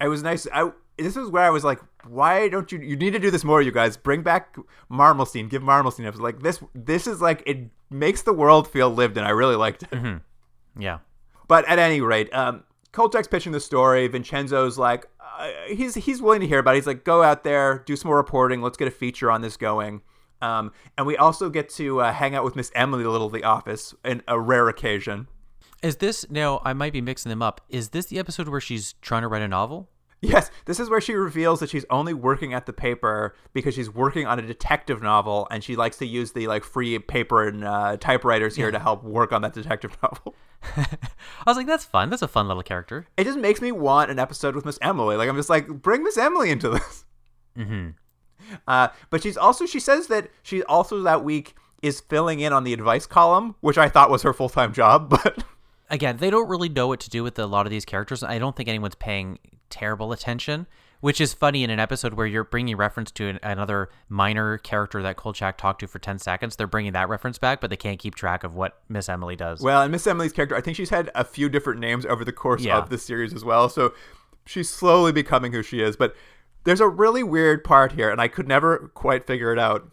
It 0.00 0.06
was 0.06 0.22
nice. 0.22 0.46
I 0.54 0.70
this 0.96 1.16
is 1.16 1.28
where 1.28 1.42
I 1.42 1.50
was 1.50 1.64
like, 1.64 1.80
why 2.06 2.48
don't 2.48 2.70
you? 2.70 2.78
You 2.78 2.96
need 2.96 3.12
to 3.12 3.18
do 3.18 3.30
this 3.30 3.44
more, 3.44 3.60
you 3.60 3.72
guys. 3.72 3.96
Bring 3.96 4.22
back 4.22 4.56
Marmelstein. 4.90 5.50
Give 5.50 5.62
Marmelstein. 5.62 6.06
I 6.06 6.10
was 6.10 6.20
like, 6.20 6.40
this. 6.40 6.62
This 6.74 7.06
is 7.06 7.20
like 7.20 7.42
it 7.46 7.68
makes 7.90 8.22
the 8.22 8.32
world 8.32 8.68
feel 8.68 8.90
lived 8.90 9.16
in. 9.18 9.24
I 9.24 9.30
really 9.30 9.56
liked 9.56 9.82
it. 9.82 9.90
Mm-hmm. 9.90 10.80
Yeah. 10.80 10.98
But 11.50 11.68
at 11.68 11.80
any 11.80 12.00
rate, 12.00 12.32
um, 12.32 12.62
Kolchak's 12.92 13.26
pitching 13.26 13.50
the 13.50 13.58
story. 13.58 14.06
Vincenzo's 14.06 14.78
like, 14.78 15.08
uh, 15.20 15.50
he's 15.66 15.96
he's 15.96 16.22
willing 16.22 16.40
to 16.42 16.46
hear 16.46 16.60
about 16.60 16.74
it. 16.74 16.76
He's 16.76 16.86
like, 16.86 17.02
go 17.02 17.24
out 17.24 17.42
there, 17.42 17.82
do 17.86 17.96
some 17.96 18.08
more 18.08 18.16
reporting. 18.16 18.62
Let's 18.62 18.76
get 18.76 18.86
a 18.86 18.92
feature 18.92 19.32
on 19.32 19.40
this 19.40 19.56
going. 19.56 20.02
Um, 20.40 20.70
and 20.96 21.08
we 21.08 21.16
also 21.16 21.50
get 21.50 21.68
to 21.70 22.02
uh, 22.02 22.12
hang 22.12 22.36
out 22.36 22.44
with 22.44 22.54
Miss 22.54 22.70
Emily 22.72 23.02
a 23.02 23.10
little 23.10 23.26
at 23.26 23.32
the 23.32 23.42
office, 23.42 23.96
in 24.04 24.22
a 24.28 24.38
rare 24.38 24.68
occasion. 24.68 25.26
Is 25.82 25.96
this 25.96 26.24
now? 26.30 26.62
I 26.64 26.72
might 26.72 26.92
be 26.92 27.00
mixing 27.00 27.30
them 27.30 27.42
up. 27.42 27.60
Is 27.68 27.88
this 27.88 28.06
the 28.06 28.20
episode 28.20 28.46
where 28.46 28.60
she's 28.60 28.92
trying 29.02 29.22
to 29.22 29.28
write 29.28 29.42
a 29.42 29.48
novel? 29.48 29.88
Yes, 30.22 30.50
this 30.66 30.78
is 30.78 30.90
where 30.90 31.00
she 31.00 31.14
reveals 31.14 31.60
that 31.60 31.70
she's 31.70 31.86
only 31.88 32.12
working 32.12 32.52
at 32.52 32.66
the 32.66 32.74
paper 32.74 33.34
because 33.54 33.74
she's 33.74 33.92
working 33.92 34.26
on 34.26 34.38
a 34.38 34.42
detective 34.42 35.02
novel, 35.02 35.48
and 35.50 35.64
she 35.64 35.76
likes 35.76 35.96
to 35.98 36.06
use 36.06 36.32
the 36.32 36.46
like 36.46 36.62
free 36.62 36.98
paper 36.98 37.48
and 37.48 37.64
uh, 37.64 37.96
typewriters 37.96 38.54
here 38.54 38.70
to 38.70 38.78
help 38.78 39.02
work 39.02 39.32
on 39.32 39.40
that 39.42 39.54
detective 39.54 39.96
novel. 40.02 40.34
I 40.76 40.86
was 41.46 41.56
like, 41.56 41.66
that's 41.66 41.86
fun. 41.86 42.10
That's 42.10 42.20
a 42.20 42.28
fun 42.28 42.48
little 42.48 42.62
character. 42.62 43.06
It 43.16 43.24
just 43.24 43.38
makes 43.38 43.62
me 43.62 43.72
want 43.72 44.10
an 44.10 44.18
episode 44.18 44.54
with 44.54 44.66
Miss 44.66 44.78
Emily. 44.82 45.16
Like 45.16 45.28
I'm 45.28 45.36
just 45.36 45.48
like, 45.48 45.68
bring 45.68 46.02
Miss 46.04 46.18
Emily 46.18 46.50
into 46.50 46.68
this. 46.68 47.04
Mm-hmm. 47.56 47.90
Uh, 48.68 48.88
but 49.08 49.22
she's 49.22 49.38
also 49.38 49.64
she 49.64 49.80
says 49.80 50.08
that 50.08 50.28
she 50.42 50.62
also 50.64 51.00
that 51.02 51.24
week 51.24 51.54
is 51.82 52.00
filling 52.00 52.40
in 52.40 52.52
on 52.52 52.64
the 52.64 52.74
advice 52.74 53.06
column, 53.06 53.54
which 53.60 53.78
I 53.78 53.88
thought 53.88 54.10
was 54.10 54.22
her 54.22 54.34
full 54.34 54.50
time 54.50 54.72
job, 54.72 55.08
but. 55.22 55.44
Again, 55.88 56.18
they 56.18 56.30
don't 56.30 56.48
really 56.48 56.68
know 56.68 56.86
what 56.86 57.00
to 57.00 57.10
do 57.10 57.24
with 57.24 57.36
a 57.38 57.46
lot 57.46 57.66
of 57.66 57.70
these 57.70 57.84
characters. 57.84 58.22
I 58.22 58.38
don't 58.38 58.54
think 58.54 58.68
anyone's 58.68 58.94
paying 58.94 59.40
terrible 59.70 60.12
attention, 60.12 60.66
which 61.00 61.20
is 61.20 61.32
funny 61.32 61.64
in 61.64 61.70
an 61.70 61.80
episode 61.80 62.14
where 62.14 62.26
you're 62.26 62.44
bringing 62.44 62.76
reference 62.76 63.10
to 63.12 63.28
an, 63.28 63.38
another 63.42 63.88
minor 64.08 64.58
character 64.58 65.02
that 65.02 65.16
Kolchak 65.16 65.56
talked 65.56 65.80
to 65.80 65.86
for 65.86 65.98
10 65.98 66.18
seconds. 66.18 66.56
They're 66.56 66.66
bringing 66.66 66.92
that 66.92 67.08
reference 67.08 67.38
back, 67.38 67.60
but 67.60 67.70
they 67.70 67.76
can't 67.76 67.98
keep 67.98 68.14
track 68.14 68.44
of 68.44 68.54
what 68.54 68.78
Miss 68.88 69.08
Emily 69.08 69.36
does. 69.36 69.60
Well, 69.60 69.82
and 69.82 69.90
Miss 69.92 70.06
Emily's 70.06 70.32
character, 70.32 70.56
I 70.56 70.60
think 70.60 70.76
she's 70.76 70.90
had 70.90 71.10
a 71.14 71.24
few 71.24 71.48
different 71.48 71.80
names 71.80 72.04
over 72.04 72.24
the 72.24 72.32
course 72.32 72.62
Yeah. 72.62 72.78
of 72.78 72.90
the 72.90 72.98
series 72.98 73.32
as 73.32 73.44
well. 73.44 73.68
So 73.68 73.94
she's 74.44 74.68
slowly 74.68 75.12
becoming 75.12 75.52
who 75.52 75.62
she 75.62 75.80
is. 75.80 75.96
But 75.96 76.14
there's 76.64 76.80
a 76.80 76.88
really 76.88 77.22
weird 77.22 77.64
part 77.64 77.92
here, 77.92 78.10
and 78.10 78.20
I 78.20 78.28
could 78.28 78.46
never 78.46 78.90
quite 78.94 79.26
figure 79.26 79.52
it 79.52 79.58
out. 79.58 79.88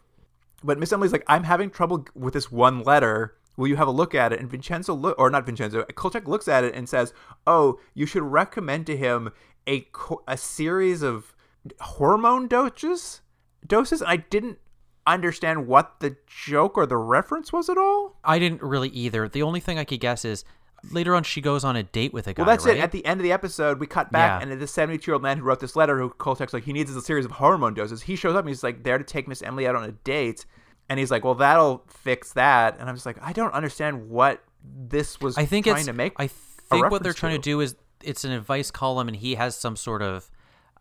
But 0.63 0.79
Miss 0.79 0.91
Emily's 0.91 1.11
like, 1.13 1.23
I'm 1.27 1.43
having 1.43 1.69
trouble 1.69 2.05
with 2.15 2.33
this 2.33 2.51
one 2.51 2.81
letter. 2.83 3.35
Will 3.55 3.67
you 3.67 3.75
have 3.77 3.87
a 3.87 3.91
look 3.91 4.13
at 4.13 4.33
it? 4.33 4.39
And 4.39 4.49
Vincenzo, 4.51 4.93
look, 4.93 5.17
or 5.17 5.29
not 5.29 5.45
Vincenzo, 5.45 5.83
Kolchak 5.95 6.27
looks 6.27 6.47
at 6.47 6.63
it 6.63 6.75
and 6.75 6.87
says, 6.89 7.13
Oh, 7.47 7.79
you 7.95 8.05
should 8.05 8.21
recommend 8.23 8.85
to 8.87 8.97
him 8.97 9.31
a, 9.67 9.87
a 10.27 10.37
series 10.37 11.01
of 11.01 11.35
hormone 11.79 12.47
doses. 12.47 13.21
Doses. 13.65 14.01
I 14.01 14.17
didn't 14.17 14.59
understand 15.05 15.67
what 15.67 15.99
the 15.99 16.15
joke 16.27 16.77
or 16.77 16.85
the 16.85 16.97
reference 16.97 17.51
was 17.53 17.69
at 17.69 17.77
all. 17.77 18.17
I 18.23 18.39
didn't 18.39 18.61
really 18.61 18.89
either. 18.89 19.27
The 19.27 19.43
only 19.43 19.59
thing 19.59 19.79
I 19.79 19.83
could 19.83 19.99
guess 19.99 20.25
is 20.25 20.43
later 20.91 21.15
on 21.15 21.23
she 21.23 21.41
goes 21.41 21.63
on 21.63 21.75
a 21.75 21.83
date 21.83 22.13
with 22.13 22.27
a 22.27 22.33
guy. 22.33 22.43
Well, 22.43 22.49
that's 22.51 22.65
right? 22.65 22.77
it. 22.77 22.81
At 22.81 22.91
the 22.91 23.05
end 23.05 23.19
of 23.19 23.23
the 23.23 23.31
episode, 23.31 23.79
we 23.79 23.87
cut 23.87 24.11
back, 24.11 24.41
Yeah. 24.41 24.49
and 24.51 24.61
the 24.61 24.67
72 24.67 25.09
year 25.09 25.13
old 25.15 25.23
man 25.23 25.37
who 25.37 25.43
wrote 25.43 25.59
this 25.59 25.75
letter, 25.75 25.97
who 25.97 26.09
Kolchak's 26.11 26.53
like, 26.53 26.63
he 26.65 26.73
needs 26.73 26.93
a 26.95 27.01
series 27.01 27.25
of 27.25 27.31
hormone 27.31 27.73
doses. 27.73 28.03
He 28.03 28.15
shows 28.15 28.35
up 28.35 28.41
and 28.41 28.49
he's 28.49 28.63
like 28.63 28.83
there 28.83 28.97
to 28.97 29.03
take 29.03 29.27
Miss 29.27 29.41
Emily 29.41 29.67
out 29.67 29.75
on 29.75 29.83
a 29.83 29.91
date. 29.91 30.45
And 30.89 30.99
he's 30.99 31.11
like, 31.11 31.25
well, 31.25 31.35
that'll 31.35 31.83
fix 31.87 32.33
that. 32.33 32.77
And 32.79 32.87
I'm 32.89 32.95
just 32.95 33.05
like, 33.05 33.17
I 33.21 33.33
don't 33.33 33.53
understand 33.53 34.09
what 34.09 34.43
this 34.63 35.19
was 35.19 35.37
I 35.37 35.45
think 35.45 35.65
trying 35.65 35.77
it's. 35.77 35.85
to 35.87 35.93
make. 35.93 36.13
i 36.17 36.27
think 36.27 36.91
what 36.91 37.01
they're 37.03 37.13
trying 37.13 37.35
to 37.35 37.41
do 37.41 37.61
is 37.61 37.75
it's 38.07 38.23
an 38.23 38.31
advice 38.31 38.71
column, 38.71 39.07
and 39.07 39.17
he 39.17 39.35
has 39.35 39.55
some 39.55 39.75
sort 39.75 40.01
of 40.01 40.31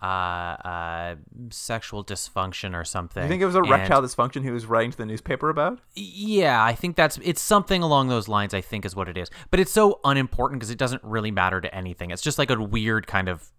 uh, 0.03 0.05
uh, 0.07 1.15
sexual 1.51 2.05
dysfunction 2.05 2.75
or 2.75 2.85
something. 2.85 3.23
You 3.23 3.29
think 3.29 3.43
it 3.43 3.47
was 3.47 3.55
a 3.55 3.59
And- 3.59 3.69
erectile 3.69 4.03
dysfunction 4.03 4.43
he 4.43 4.51
was 4.51 4.67
writing 4.67 4.91
to 4.91 4.97
the 4.99 5.07
newspaper 5.07 5.49
about? 5.49 5.81
Yeah, 5.95 6.63
I 6.63 6.75
think 6.75 6.97
that's 6.97 7.19
it's 7.23 7.41
something 7.41 7.83
along 7.83 8.09
those 8.09 8.29
lines. 8.29 8.53
I 8.55 8.61
think 8.61 8.85
is 8.85 8.95
what 8.95 9.09
it 9.09 9.17
is, 9.17 9.31
but 9.51 9.59
it's 9.61 9.73
so 9.73 10.01
unimportant 10.05 10.61
because 10.61 10.71
it 10.71 10.79
doesn't 10.79 11.03
really 11.03 11.31
matter 11.31 11.61
to 11.61 11.75
anything. 11.75 12.11
It's 12.11 12.23
just 12.23 12.39
like 12.39 12.51
a 12.51 12.63
weird 12.63 13.07
kind 13.07 13.29
of 13.29 13.51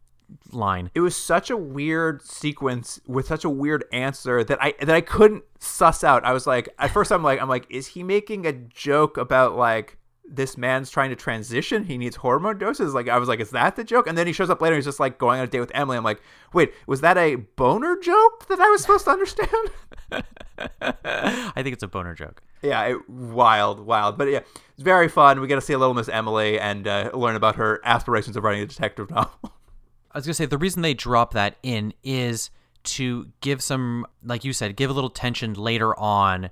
line. 0.52 0.92
It 0.94 1.00
was 1.00 1.16
such 1.16 1.50
a 1.50 1.58
weird 1.58 2.22
sequence 2.22 3.00
with 3.08 3.28
such 3.28 3.44
a 3.46 3.50
weird 3.50 3.86
answer 3.92 4.44
that 4.44 4.62
I 4.62 4.74
that 4.80 4.90
I 4.96 5.02
couldn't 5.02 5.44
suss 5.60 6.04
out. 6.04 6.24
I 6.24 6.34
was 6.34 6.46
like, 6.46 6.70
at 6.78 6.92
first, 6.92 7.12
I'm 7.12 7.24
like, 7.24 7.42
I'm 7.42 7.50
like, 7.50 7.66
is 7.70 7.88
he 7.88 8.04
making 8.04 8.46
a 8.46 8.52
joke 8.54 9.18
about 9.18 9.56
like 9.56 9.98
this 10.30 10.58
man's 10.58 10.90
trying 10.90 11.10
to 11.10 11.16
transition? 11.16 11.84
He 11.84 11.98
needs 11.98 12.18
hormone 12.18 12.58
doses. 12.58 12.94
Like, 12.94 13.10
I 13.10 13.18
was 13.18 13.30
like, 13.30 13.40
is 13.40 13.52
that 13.52 13.76
the 13.76 13.84
joke? 13.84 14.08
And 14.08 14.18
then 14.18 14.28
he 14.28 14.34
shows 14.34 14.50
up 14.50 14.62
later. 14.62 14.76
He's 14.76 14.86
just 14.86 15.00
like 15.00 15.18
going 15.18 15.40
on 15.40 15.46
a 15.46 15.48
date 15.48 15.60
with 15.60 15.72
Emily. 15.74 15.98
I'm 15.98 16.04
like, 16.04 16.22
wait, 16.54 16.74
was 16.86 17.02
that 17.02 17.18
a 17.18 17.36
boner 17.36 17.98
joke 17.98 18.48
that 18.48 18.60
I 18.60 18.70
was 18.70 18.82
supposed 18.82 19.06
to 19.06 19.12
understand? 19.12 19.72
I 20.82 21.62
think 21.62 21.74
it's 21.74 21.84
a 21.84 21.88
boner 21.88 22.14
joke. 22.14 22.42
yeah, 22.62 22.84
it, 22.84 23.10
wild, 23.10 23.80
wild. 23.80 24.18
But 24.18 24.30
yeah, 24.30 24.40
it's 24.74 24.84
very 24.84 25.08
fun. 25.08 25.40
We 25.40 25.48
get 25.48 25.56
to 25.56 25.62
see 25.62 25.74
a 25.74 25.78
little 25.78 25.94
Miss 25.94 26.10
Emily 26.10 26.60
and 26.60 26.88
uh, 26.88 27.12
learn 27.14 27.36
about 27.36 27.56
her 27.56 27.80
aspirations 27.84 28.36
of 28.36 28.44
writing 28.44 28.62
a 28.62 28.66
detective 28.66 29.10
novel. 29.10 29.32
I 30.12 30.18
was 30.18 30.26
gonna 30.26 30.34
say 30.34 30.46
the 30.46 30.58
reason 30.58 30.82
they 30.82 30.94
drop 30.94 31.34
that 31.34 31.58
in 31.62 31.94
is 32.04 32.50
to 32.84 33.28
give 33.42 33.62
some, 33.62 34.06
like 34.24 34.44
you 34.44 34.54
said, 34.54 34.76
give 34.76 34.90
a 34.90 34.94
little 34.94 35.10
tension 35.10 35.54
later 35.54 35.98
on 36.00 36.50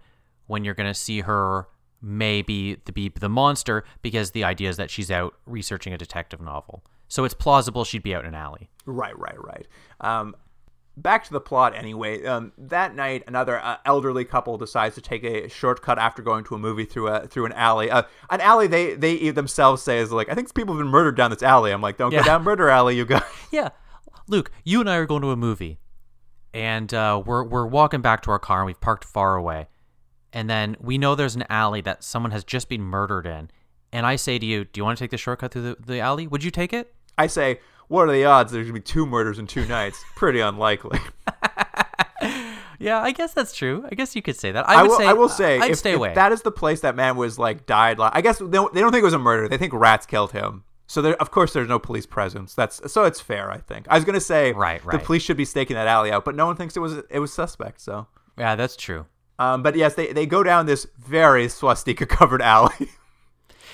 when 0.48 0.64
you're 0.64 0.76
gonna 0.76 0.94
see 0.94 1.22
her 1.22 1.68
maybe 2.06 2.76
to 2.86 2.92
be 2.92 3.10
the 3.10 3.28
monster 3.30 3.84
because 4.04 4.32
the 4.32 4.44
idea 4.44 4.70
is 4.70 4.78
that 4.78 4.92
she's 4.92 5.10
out 5.10 5.34
researching 5.48 5.92
a 5.92 5.98
detective 5.98 6.40
novel. 6.40 6.84
So 7.08 7.24
it's 7.24 7.34
plausible 7.34 7.84
she'd 7.84 8.04
be 8.04 8.14
out 8.14 8.22
in 8.24 8.30
an 8.30 8.36
alley. 8.36 8.70
Right, 8.86 9.18
right, 9.18 9.42
right. 9.44 9.68
Um, 10.02 10.36
back 10.98 11.24
to 11.26 11.34
the 11.34 11.42
plot 11.42 11.76
anyway. 11.76 12.24
Um, 12.26 12.52
that 12.58 12.96
night, 12.96 13.24
another 13.28 13.60
uh, 13.60 13.78
elderly 13.86 14.24
couple 14.26 14.58
decides 14.58 14.96
to 14.96 15.02
take 15.02 15.24
a 15.24 15.48
shortcut 15.50 15.98
after 15.98 16.22
going 16.22 16.44
to 16.46 16.56
a 16.56 16.58
movie 16.60 16.86
through 16.86 17.08
a 17.08 17.28
through 17.28 17.46
an 17.48 17.54
alley. 17.54 17.90
Uh, 17.90 18.04
an 18.30 18.42
alley 18.42 18.68
they 18.68 18.94
they 18.96 19.30
themselves 19.32 19.82
say 19.82 19.98
is 20.00 20.12
like, 20.12 20.30
I 20.30 20.36
think 20.36 20.54
people 20.54 20.76
have 20.76 20.82
been 20.84 20.92
murdered 20.92 21.18
down 21.18 21.32
this 21.32 21.44
alley. 21.44 21.72
I'm 21.72 21.82
like, 21.82 21.98
don't 21.98 22.12
Yeah. 22.12 22.20
go 22.20 22.26
down 22.26 22.44
murder 22.44 22.70
alley, 22.70 22.96
you 22.96 23.06
guys. 23.06 23.24
Yeah, 23.52 23.70
Luke, 24.28 24.52
you 24.64 24.80
and 24.82 24.90
I 24.90 24.96
are 24.98 25.06
going 25.06 25.22
to 25.22 25.30
a 25.32 25.36
movie, 25.38 25.80
and 26.54 26.94
uh, 26.94 27.22
we're 27.26 27.44
we're 27.44 27.66
walking 27.68 28.02
back 28.02 28.22
to 28.24 28.32
our 28.32 28.40
car, 28.40 28.60
and 28.60 28.66
we've 28.66 28.82
parked 28.82 29.04
far 29.06 29.36
away, 29.36 29.68
and 30.36 30.48
then 30.48 30.76
we 30.80 31.00
know 31.00 31.16
there's 31.16 31.36
an 31.36 31.46
alley 31.50 31.82
that 31.82 32.04
someone 32.04 32.32
has 32.32 32.44
just 32.44 32.70
been 32.70 32.82
murdered 32.82 33.26
in, 33.26 33.50
and 33.92 34.06
I 34.06 34.18
say 34.18 34.38
to 34.38 34.46
you, 34.46 34.66
do 34.66 34.80
you 34.80 34.84
want 34.84 34.98
to 34.98 35.04
take 35.04 35.12
the 35.12 35.18
shortcut 35.18 35.52
through 35.52 35.64
the, 35.64 35.78
the 35.84 36.00
alley? 36.00 36.28
Would 36.28 36.44
you 36.44 36.52
take 36.52 36.74
it? 36.74 36.94
I 37.18 37.26
say, 37.28 37.60
what 37.88 38.08
are 38.08 38.12
the 38.12 38.26
odds 38.26 38.52
there's 38.52 38.68
gonna 38.68 38.74
be 38.74 38.82
two 38.82 39.08
murders 39.08 39.40
in 39.40 39.48
two 39.48 39.66
nights? 39.66 40.04
Pretty 40.16 40.42
unlikely. 40.42 41.00
Yeah, 42.80 43.02
I 43.02 43.12
guess 43.12 43.34
that's 43.34 43.54
true. 43.54 43.86
I 43.90 43.96
guess 43.96 44.16
you 44.16 44.22
could 44.22 44.36
say 44.36 44.52
that. 44.52 44.68
I, 44.68 44.76
I 44.76 44.82
would 44.82 44.90
will. 44.90 44.98
say 44.98 45.06
I 45.06 45.14
will 45.14 45.30
say, 45.30 45.60
I'd 45.60 45.72
if, 45.72 45.78
stay 45.78 45.92
if 45.92 45.96
away. 45.96 46.14
that 46.14 46.32
is 46.32 46.42
the 46.42 46.52
place 46.52 46.82
that 46.82 46.96
man 46.96 47.16
was 47.16 47.40
like 47.40 47.66
died. 47.66 48.00
Like, 48.00 48.12
I 48.14 48.22
guess 48.22 48.40
they 48.40 48.48
don't, 48.48 48.74
they 48.74 48.82
don't 48.82 48.92
think 48.92 49.02
it 49.02 49.06
was 49.06 49.14
a 49.14 49.20
murder. 49.20 49.48
They 49.48 49.58
think 49.58 49.74
rats 49.74 50.06
killed 50.06 50.32
him. 50.34 50.66
So 50.88 51.02
there, 51.02 51.16
of 51.22 51.32
course, 51.32 51.54
there's 51.54 51.68
no 51.68 51.80
police 51.80 52.06
presence. 52.06 52.54
That's 52.54 52.92
so 52.92 53.06
it's 53.06 53.20
fair. 53.20 53.50
I 53.50 53.58
think. 53.58 53.88
I 53.90 53.96
was 53.96 54.06
gonna 54.06 54.20
say, 54.20 54.52
Right, 54.52 54.84
right. 54.86 55.00
The 55.00 55.06
police 55.06 55.24
should 55.24 55.38
be 55.38 55.46
staking 55.46 55.76
that 55.76 55.88
alley 55.88 56.12
out, 56.12 56.26
but 56.26 56.36
no 56.36 56.46
one 56.46 56.56
thinks 56.56 56.78
it 56.78 56.82
was 56.82 56.98
it 57.10 57.20
was 57.20 57.34
suspect. 57.34 57.82
So, 57.82 58.08
yeah, 58.38 58.56
that's 58.56 58.76
true. 58.76 59.06
Um, 59.40 59.64
but 59.64 59.76
yes, 59.76 59.96
they 59.96 60.14
they 60.14 60.26
go 60.26 60.44
down 60.44 60.66
this 60.66 60.88
very 60.98 61.48
swastika 61.48 62.06
covered 62.06 62.42
alley. 62.42 62.90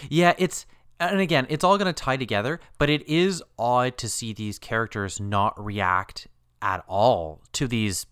Yeah, 0.10 0.34
it's 0.39 0.65
and 1.00 1.19
again, 1.19 1.47
it's 1.50 1.63
all 1.63 1.78
going 1.78 1.91
to 1.91 2.04
tie 2.04 2.17
together, 2.17 2.60
but 2.78 2.89
it 2.89 3.08
is 3.08 3.43
odd 3.58 3.97
to 3.97 4.08
see 4.08 4.34
these 4.34 4.60
characters 4.60 5.19
not 5.19 5.54
react 5.63 6.28
at 6.62 6.84
all 6.88 7.41
to 7.54 7.67
these 7.67 8.06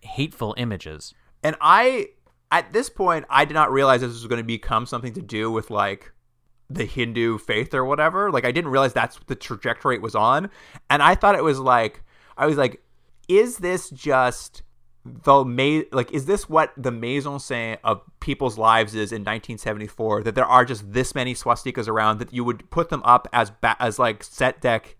hateful 0.00 0.54
images. 0.58 1.14
And 1.42 1.56
I, 1.60 2.08
at 2.52 2.72
this 2.72 2.90
point, 2.90 3.24
I 3.30 3.46
did 3.46 3.54
not 3.54 3.72
realize 3.72 4.02
this 4.02 4.10
was 4.10 4.26
going 4.26 4.42
to 4.42 4.46
become 4.46 4.84
something 4.84 5.14
to 5.14 5.22
do 5.22 5.50
with 5.50 5.70
like 5.70 6.12
the 6.68 6.84
Hindu 6.84 7.38
faith 7.38 7.72
or 7.72 7.84
whatever. 7.84 8.30
Like, 8.30 8.44
I 8.44 8.52
didn't 8.52 8.70
realize 8.70 8.92
that's 8.92 9.18
the 9.26 9.34
trajectory 9.34 9.96
it 9.96 10.02
was 10.02 10.14
on. 10.14 10.50
And 10.90 11.02
I 11.02 11.14
thought 11.14 11.36
it 11.36 11.44
was 11.44 11.58
like, 11.58 12.02
I 12.36 12.46
was 12.46 12.58
like, 12.58 12.82
is 13.26 13.58
this 13.58 13.88
just 13.88 14.62
the 15.04 15.44
ma- 15.44 15.82
like 15.92 16.10
is 16.12 16.26
this 16.26 16.48
what 16.48 16.72
the 16.76 16.90
mise 16.90 17.26
en 17.26 17.78
of 17.84 18.02
people's 18.20 18.56
lives 18.56 18.94
is 18.94 19.12
in 19.12 19.20
1974 19.20 20.22
that 20.22 20.34
there 20.34 20.46
are 20.46 20.64
just 20.64 20.92
this 20.92 21.14
many 21.14 21.34
swastikas 21.34 21.88
around 21.88 22.18
that 22.18 22.32
you 22.32 22.42
would 22.42 22.68
put 22.70 22.88
them 22.88 23.02
up 23.04 23.28
as 23.32 23.50
ba- 23.50 23.76
as 23.78 23.98
like 23.98 24.22
set 24.24 24.60
deck 24.60 24.96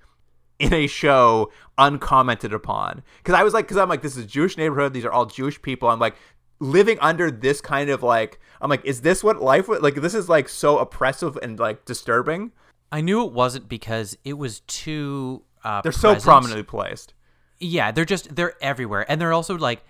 in 0.58 0.72
a 0.72 0.86
show 0.86 1.50
uncommented 1.78 2.52
upon? 2.52 3.02
Because 3.18 3.34
i 3.34 3.42
was 3.42 3.54
like 3.54 3.64
because 3.64 3.78
i'm 3.78 3.88
like 3.88 4.02
this 4.02 4.16
is 4.16 4.24
a 4.24 4.28
jewish 4.28 4.56
neighborhood 4.58 4.92
these 4.92 5.04
are 5.04 5.12
all 5.12 5.26
jewish 5.26 5.60
people 5.62 5.88
i'm 5.88 5.98
like 5.98 6.16
living 6.60 6.98
under 7.00 7.30
this 7.30 7.60
kind 7.60 7.90
of 7.90 8.02
like 8.02 8.38
i'm 8.60 8.70
like 8.70 8.84
is 8.84 9.00
this 9.00 9.24
what 9.24 9.40
life 9.42 9.68
would 9.68 9.82
like 9.82 9.94
this 9.96 10.14
is 10.14 10.28
like 10.28 10.48
so 10.48 10.78
oppressive 10.78 11.38
and 11.42 11.58
like 11.58 11.84
disturbing? 11.84 12.52
I 12.94 13.00
knew 13.00 13.24
it 13.24 13.32
wasn't 13.32 13.68
because 13.68 14.16
it 14.24 14.34
was 14.34 14.60
too. 14.60 15.42
Uh, 15.64 15.82
they're 15.82 15.90
so 15.90 16.14
prominently 16.14 16.62
placed. 16.62 17.12
Yeah, 17.58 17.90
they're 17.90 18.04
just 18.04 18.36
they're 18.36 18.54
everywhere, 18.62 19.04
and 19.10 19.20
they're 19.20 19.32
also 19.32 19.58
like 19.58 19.82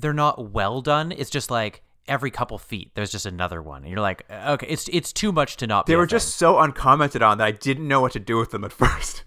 they're 0.00 0.12
not 0.12 0.50
well 0.52 0.80
done. 0.80 1.12
It's 1.12 1.30
just 1.30 1.50
like 1.50 1.82
every 2.08 2.30
couple 2.30 2.58
feet 2.58 2.90
there's 2.94 3.12
just 3.12 3.26
another 3.26 3.62
one, 3.62 3.82
and 3.82 3.90
you're 3.90 4.00
like, 4.00 4.24
okay, 4.30 4.66
it's 4.66 4.88
it's 4.88 5.12
too 5.12 5.32
much 5.32 5.56
to 5.58 5.66
not. 5.66 5.86
they 5.86 5.96
were 5.96 6.06
just 6.06 6.36
so 6.36 6.58
uncommented 6.58 7.22
on 7.22 7.38
that 7.38 7.46
I 7.46 7.52
didn't 7.52 7.86
know 7.86 8.00
what 8.00 8.12
to 8.12 8.20
do 8.20 8.36
with 8.38 8.50
them 8.50 8.64
at 8.64 8.70
1st 8.76 9.22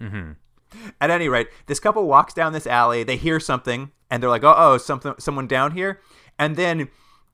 Mm-hmm. 0.00 0.32
At 1.00 1.10
any 1.10 1.28
rate, 1.28 1.48
this 1.66 1.80
couple 1.80 2.06
walks 2.06 2.34
down 2.34 2.52
this 2.52 2.66
alley. 2.66 3.02
They 3.02 3.16
hear 3.16 3.40
something, 3.40 3.92
and 4.10 4.22
they're 4.22 4.28
like, 4.28 4.44
"Oh, 4.44 4.54
oh, 4.56 4.76
something, 4.78 5.14
someone 5.18 5.46
down 5.46 5.70
here." 5.72 6.00
And 6.38 6.56
then 6.56 6.88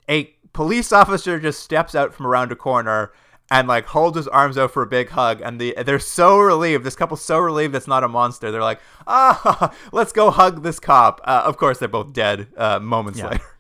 a 0.09 0.33
police 0.53 0.93
officer 0.93 1.41
just 1.41 1.61
steps 1.61 1.95
out 1.95 2.15
from 2.15 2.27
around 2.27 2.53
a 2.53 2.57
corner 2.57 3.13
and 3.53 3.69
like 3.69 3.85
holds 3.87 4.17
his 4.17 4.27
arms 4.27 4.57
out 4.57 4.71
for 4.73 4.83
a 4.83 4.87
big 4.87 5.11
hug. 5.11 5.41
And 5.43 5.61
the 5.61 5.75
they're 5.85 5.99
so 5.99 6.39
relieved. 6.41 6.85
This 6.85 6.97
couple's 6.97 7.23
so 7.23 7.39
relieved 7.39 7.75
it's 7.77 7.87
not 7.87 8.03
a 8.03 8.09
monster. 8.09 8.51
They're 8.51 8.63
like, 8.63 8.81
"Ah, 9.07 9.73
let's 9.93 10.11
go 10.13 10.31
hug 10.31 10.63
this 10.63 10.81
cop." 10.81 11.21
Uh, 11.23 11.43
of 11.45 11.57
course, 11.59 11.79
they're 11.79 11.89
both 11.89 12.13
dead 12.13 12.49
uh, 12.57 12.81
moments 12.81 13.19
Yeah. 13.21 13.29
later. 13.29 13.45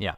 Yeah. 0.00 0.14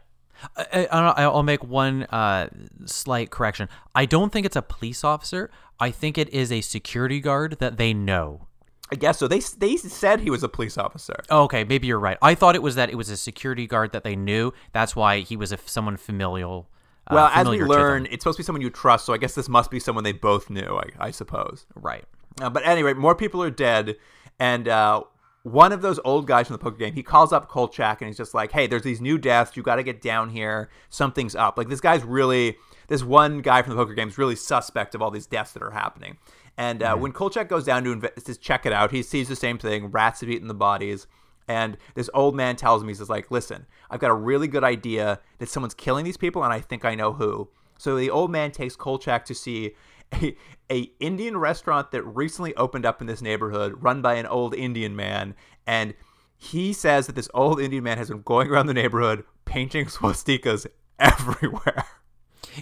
I, 0.57 0.87
I, 0.91 1.23
I'll 1.25 1.43
make 1.43 1.63
one 1.65 2.05
uh, 2.05 2.49
slight 2.87 3.31
correction. 3.31 3.69
I 3.95 4.05
don't 4.07 4.31
think 4.33 4.45
it's 4.47 4.57
a 4.57 4.63
police 4.63 5.05
officer. 5.05 5.51
I 5.79 5.91
think 5.91 6.17
it 6.19 6.29
is 6.31 6.51
a 6.53 6.61
security 6.63 7.21
guard 7.21 7.59
that 7.61 7.77
they 7.79 7.93
know. 7.95 8.47
I 8.93 8.97
guess 8.97 9.19
so. 9.19 9.29
They 9.29 9.41
they 9.59 9.77
said 9.77 10.21
he 10.21 10.31
was 10.31 10.43
a 10.43 10.49
police 10.49 10.77
officer. 10.77 11.23
Oh, 11.31 11.45
okay, 11.45 11.65
maybe 11.65 11.87
you're 11.87 12.01
right. 12.01 12.19
I 12.21 12.35
thought 12.35 12.55
it 12.57 12.63
was 12.63 12.75
that 12.75 12.91
it 12.91 12.97
was 12.97 13.09
a 13.09 13.17
security 13.17 13.67
guard 13.67 13.93
that 13.93 14.03
they 14.05 14.17
knew. 14.17 14.53
That's 14.73 14.97
why 14.97 15.21
he 15.21 15.37
was 15.37 15.53
a, 15.53 15.59
someone 15.65 15.97
familial. 15.97 16.69
Uh, 17.11 17.15
well, 17.15 17.27
as 17.35 17.49
we 17.49 17.59
learn, 17.69 18.07
it's 18.11 18.23
supposed 18.23 18.37
to 18.37 18.43
be 18.43 18.45
someone 18.47 18.63
you 18.63 18.71
trust. 18.71 19.05
So 19.07 19.13
I 19.13 19.19
guess 19.19 19.35
this 19.35 19.49
must 19.49 19.71
be 19.71 19.81
someone 19.81 20.05
they 20.05 20.13
both 20.13 20.49
knew. 20.51 20.77
I, 20.77 21.07
I 21.07 21.11
suppose. 21.11 21.67
right? 21.75 22.05
Uh, 22.41 22.49
but 22.51 22.65
anyway, 22.67 22.95
more 22.95 23.15
people 23.15 23.43
are 23.43 23.51
dead, 23.51 23.97
and 24.39 24.69
uh, 24.69 25.03
one 25.43 25.73
of 25.73 25.83
those 25.83 25.99
old 26.05 26.27
guys 26.27 26.47
from 26.47 26.55
the 26.55 26.59
poker 26.59 26.77
game, 26.77 26.95
he 26.95 27.03
calls 27.03 27.33
up 27.33 27.49
Kolchak 27.49 28.01
and 28.01 28.09
he's 28.09 28.17
just 28.17 28.35
like, 28.35 28.53
"Hey, 28.53 28.67
there's 28.67 28.83
these 28.83 29.01
new 29.01 29.19
deaths. 29.19 29.57
You 29.57 29.63
got 29.63 29.77
to 29.77 29.83
get 29.83 30.01
down 30.01 30.31
here. 30.31 30.71
Something's 30.89 31.35
up." 31.35 31.59
Like 31.59 31.69
this 31.69 31.81
guy's 31.81 32.05
really, 32.05 32.57
this 32.89 33.03
one 33.03 33.41
guy 33.41 33.63
from 33.63 33.75
the 33.75 33.83
poker 33.83 33.95
game 33.95 34.09
is 34.09 34.19
really 34.19 34.37
suspect 34.37 34.95
of 34.95 35.03
all 35.03 35.11
these 35.11 35.27
deaths 35.27 35.53
that 35.53 35.63
are 35.63 35.71
happening. 35.73 36.19
And 36.57 36.83
uh, 36.83 36.95
when 36.97 37.13
Kolchak 37.13 37.49
goes 37.49 37.65
down 37.65 37.85
to, 37.85 37.97
inve- 37.97 38.23
to 38.25 38.35
check 38.35 38.67
it 38.67 38.73
out, 38.73 38.91
he 38.91 39.03
sees 39.03 39.29
the 39.29 39.37
same 39.37 39.59
thing: 39.59 39.87
rats 39.87 40.21
have 40.21 40.31
eaten 40.31 40.49
the 40.49 40.55
bodies. 40.55 41.07
And 41.51 41.77
this 41.97 42.09
old 42.15 42.37
man 42.37 42.55
tells 42.55 42.85
me, 42.85 42.91
he 42.91 42.95
says, 42.95 43.11
like, 43.11 43.29
listen, 43.29 43.67
I've 43.91 43.99
got 43.99 44.13
a 44.13 44.15
really 44.15 44.47
good 44.47 44.63
idea 44.63 45.19
that 45.39 45.49
someone's 45.49 45.75
killing 45.75 46.05
these 46.05 46.17
people, 46.17 46.45
and 46.45 46.53
I 46.53 46.61
think 46.61 46.85
I 46.85 46.95
know 46.95 47.13
who. 47.13 47.49
So 47.77 47.97
the 47.97 48.09
old 48.09 48.31
man 48.31 48.53
takes 48.53 48.77
Kolchak 48.77 49.25
to 49.25 49.35
see 49.35 49.73
a, 50.15 50.37
a 50.71 50.93
Indian 51.01 51.37
restaurant 51.37 51.91
that 51.91 52.05
recently 52.05 52.55
opened 52.55 52.87
up 52.87 53.01
in 53.01 53.09
this 53.09 53.21
neighborhood, 53.21 53.83
run 53.83 54.01
by 54.01 54.15
an 54.15 54.27
old 54.27 54.55
Indian 54.55 54.95
man, 54.95 55.35
and 55.67 55.95
he 56.37 56.73
says 56.73 57.09
that 57.09 57.17
this 57.17 57.29
old 57.35 57.61
Indian 57.61 57.83
man 57.83 57.99
has 57.99 58.11
been 58.11 58.23
going 58.23 58.49
around 58.49 58.67
the 58.67 58.75
neighborhood 58.75 59.25
painting 59.45 59.87
swastikas 59.97 60.69
everywhere. 61.01 61.85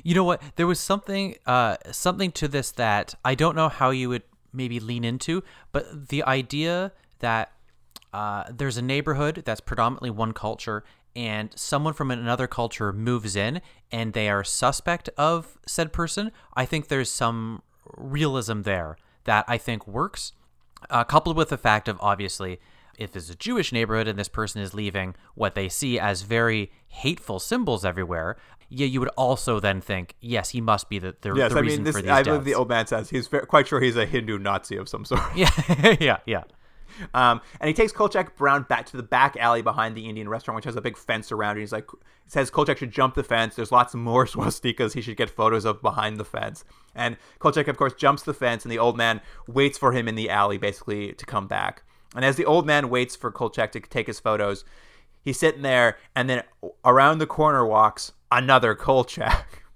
You 0.02 0.14
know 0.14 0.24
what? 0.24 0.40
There 0.56 0.66
was 0.66 0.80
something 0.80 1.36
uh 1.44 1.76
something 1.92 2.32
to 2.32 2.48
this 2.48 2.72
that 2.72 3.14
I 3.22 3.34
don't 3.34 3.54
know 3.54 3.68
how 3.68 3.90
you 3.90 4.08
would 4.08 4.22
maybe 4.50 4.80
lean 4.80 5.04
into, 5.04 5.44
but 5.72 6.08
the 6.08 6.24
idea 6.24 6.92
that 7.18 7.52
uh, 8.12 8.44
there's 8.50 8.76
a 8.76 8.82
neighborhood 8.82 9.42
that's 9.44 9.60
predominantly 9.60 10.10
one 10.10 10.32
culture 10.32 10.84
and 11.16 11.50
someone 11.56 11.94
from 11.94 12.10
another 12.10 12.46
culture 12.46 12.92
moves 12.92 13.34
in 13.34 13.60
and 13.90 14.12
they 14.12 14.28
are 14.28 14.44
suspect 14.44 15.08
of 15.16 15.58
said 15.66 15.92
person, 15.92 16.30
I 16.54 16.64
think 16.64 16.88
there's 16.88 17.10
some 17.10 17.62
realism 17.96 18.62
there 18.62 18.96
that 19.24 19.44
I 19.48 19.58
think 19.58 19.86
works, 19.86 20.32
uh, 20.90 21.04
coupled 21.04 21.36
with 21.36 21.48
the 21.48 21.58
fact 21.58 21.88
of 21.88 21.98
obviously 22.00 22.60
if 22.98 23.14
it's 23.14 23.30
a 23.30 23.34
Jewish 23.34 23.72
neighborhood 23.72 24.08
and 24.08 24.18
this 24.18 24.28
person 24.28 24.60
is 24.60 24.74
leaving 24.74 25.14
what 25.34 25.54
they 25.54 25.68
see 25.68 25.98
as 25.98 26.22
very 26.22 26.70
hateful 26.88 27.38
symbols 27.38 27.84
everywhere, 27.84 28.36
yeah, 28.68 28.86
you 28.86 29.00
would 29.00 29.08
also 29.10 29.60
then 29.60 29.80
think, 29.80 30.14
yes, 30.20 30.50
he 30.50 30.60
must 30.60 30.88
be 30.88 30.98
the, 30.98 31.14
the, 31.20 31.34
Yes, 31.34 31.52
the 31.52 31.58
I 31.58 31.60
reason 31.62 31.78
mean, 31.78 31.84
this, 31.84 31.96
for 31.96 32.02
these 32.02 32.10
I 32.10 32.16
deaths. 32.16 32.28
believe 32.28 32.44
the 32.44 32.54
old 32.54 32.68
man 32.68 32.86
says 32.86 33.08
he's 33.08 33.28
quite 33.28 33.66
sure 33.66 33.80
he's 33.80 33.96
a 33.96 34.04
Hindu 34.04 34.38
Nazi 34.38 34.76
of 34.76 34.88
some 34.88 35.04
sort. 35.04 35.22
yeah, 35.36 35.50
yeah, 36.00 36.18
yeah. 36.26 36.42
Um, 37.14 37.40
and 37.60 37.68
he 37.68 37.74
takes 37.74 37.92
Kolchak 37.92 38.36
Brown 38.36 38.64
back 38.68 38.86
to 38.86 38.96
the 38.96 39.02
back 39.02 39.36
alley 39.36 39.62
behind 39.62 39.96
the 39.96 40.08
Indian 40.08 40.28
restaurant, 40.28 40.56
which 40.56 40.64
has 40.64 40.76
a 40.76 40.80
big 40.80 40.96
fence 40.96 41.30
around 41.32 41.56
it. 41.56 41.60
He's 41.60 41.72
like, 41.72 41.88
says 42.26 42.50
Kolchak 42.50 42.78
should 42.78 42.90
jump 42.90 43.14
the 43.14 43.22
fence. 43.22 43.54
There's 43.54 43.72
lots 43.72 43.94
more 43.94 44.26
swastikas 44.26 44.94
he 44.94 45.00
should 45.00 45.16
get 45.16 45.30
photos 45.30 45.64
of 45.64 45.82
behind 45.82 46.18
the 46.18 46.24
fence. 46.24 46.64
And 46.94 47.16
Kolchak, 47.38 47.68
of 47.68 47.76
course, 47.76 47.94
jumps 47.94 48.22
the 48.22 48.34
fence, 48.34 48.64
and 48.64 48.72
the 48.72 48.78
old 48.78 48.96
man 48.96 49.20
waits 49.46 49.78
for 49.78 49.92
him 49.92 50.08
in 50.08 50.14
the 50.14 50.30
alley, 50.30 50.58
basically, 50.58 51.12
to 51.12 51.26
come 51.26 51.46
back. 51.46 51.82
And 52.14 52.24
as 52.24 52.36
the 52.36 52.46
old 52.46 52.66
man 52.66 52.90
waits 52.90 53.16
for 53.16 53.30
Kolchak 53.30 53.72
to 53.72 53.80
take 53.80 54.06
his 54.06 54.20
photos, 54.20 54.64
he's 55.22 55.38
sitting 55.38 55.62
there, 55.62 55.98
and 56.16 56.28
then 56.28 56.42
around 56.84 57.18
the 57.18 57.26
corner 57.26 57.66
walks 57.66 58.12
another 58.30 58.74
Kolchak. 58.74 59.62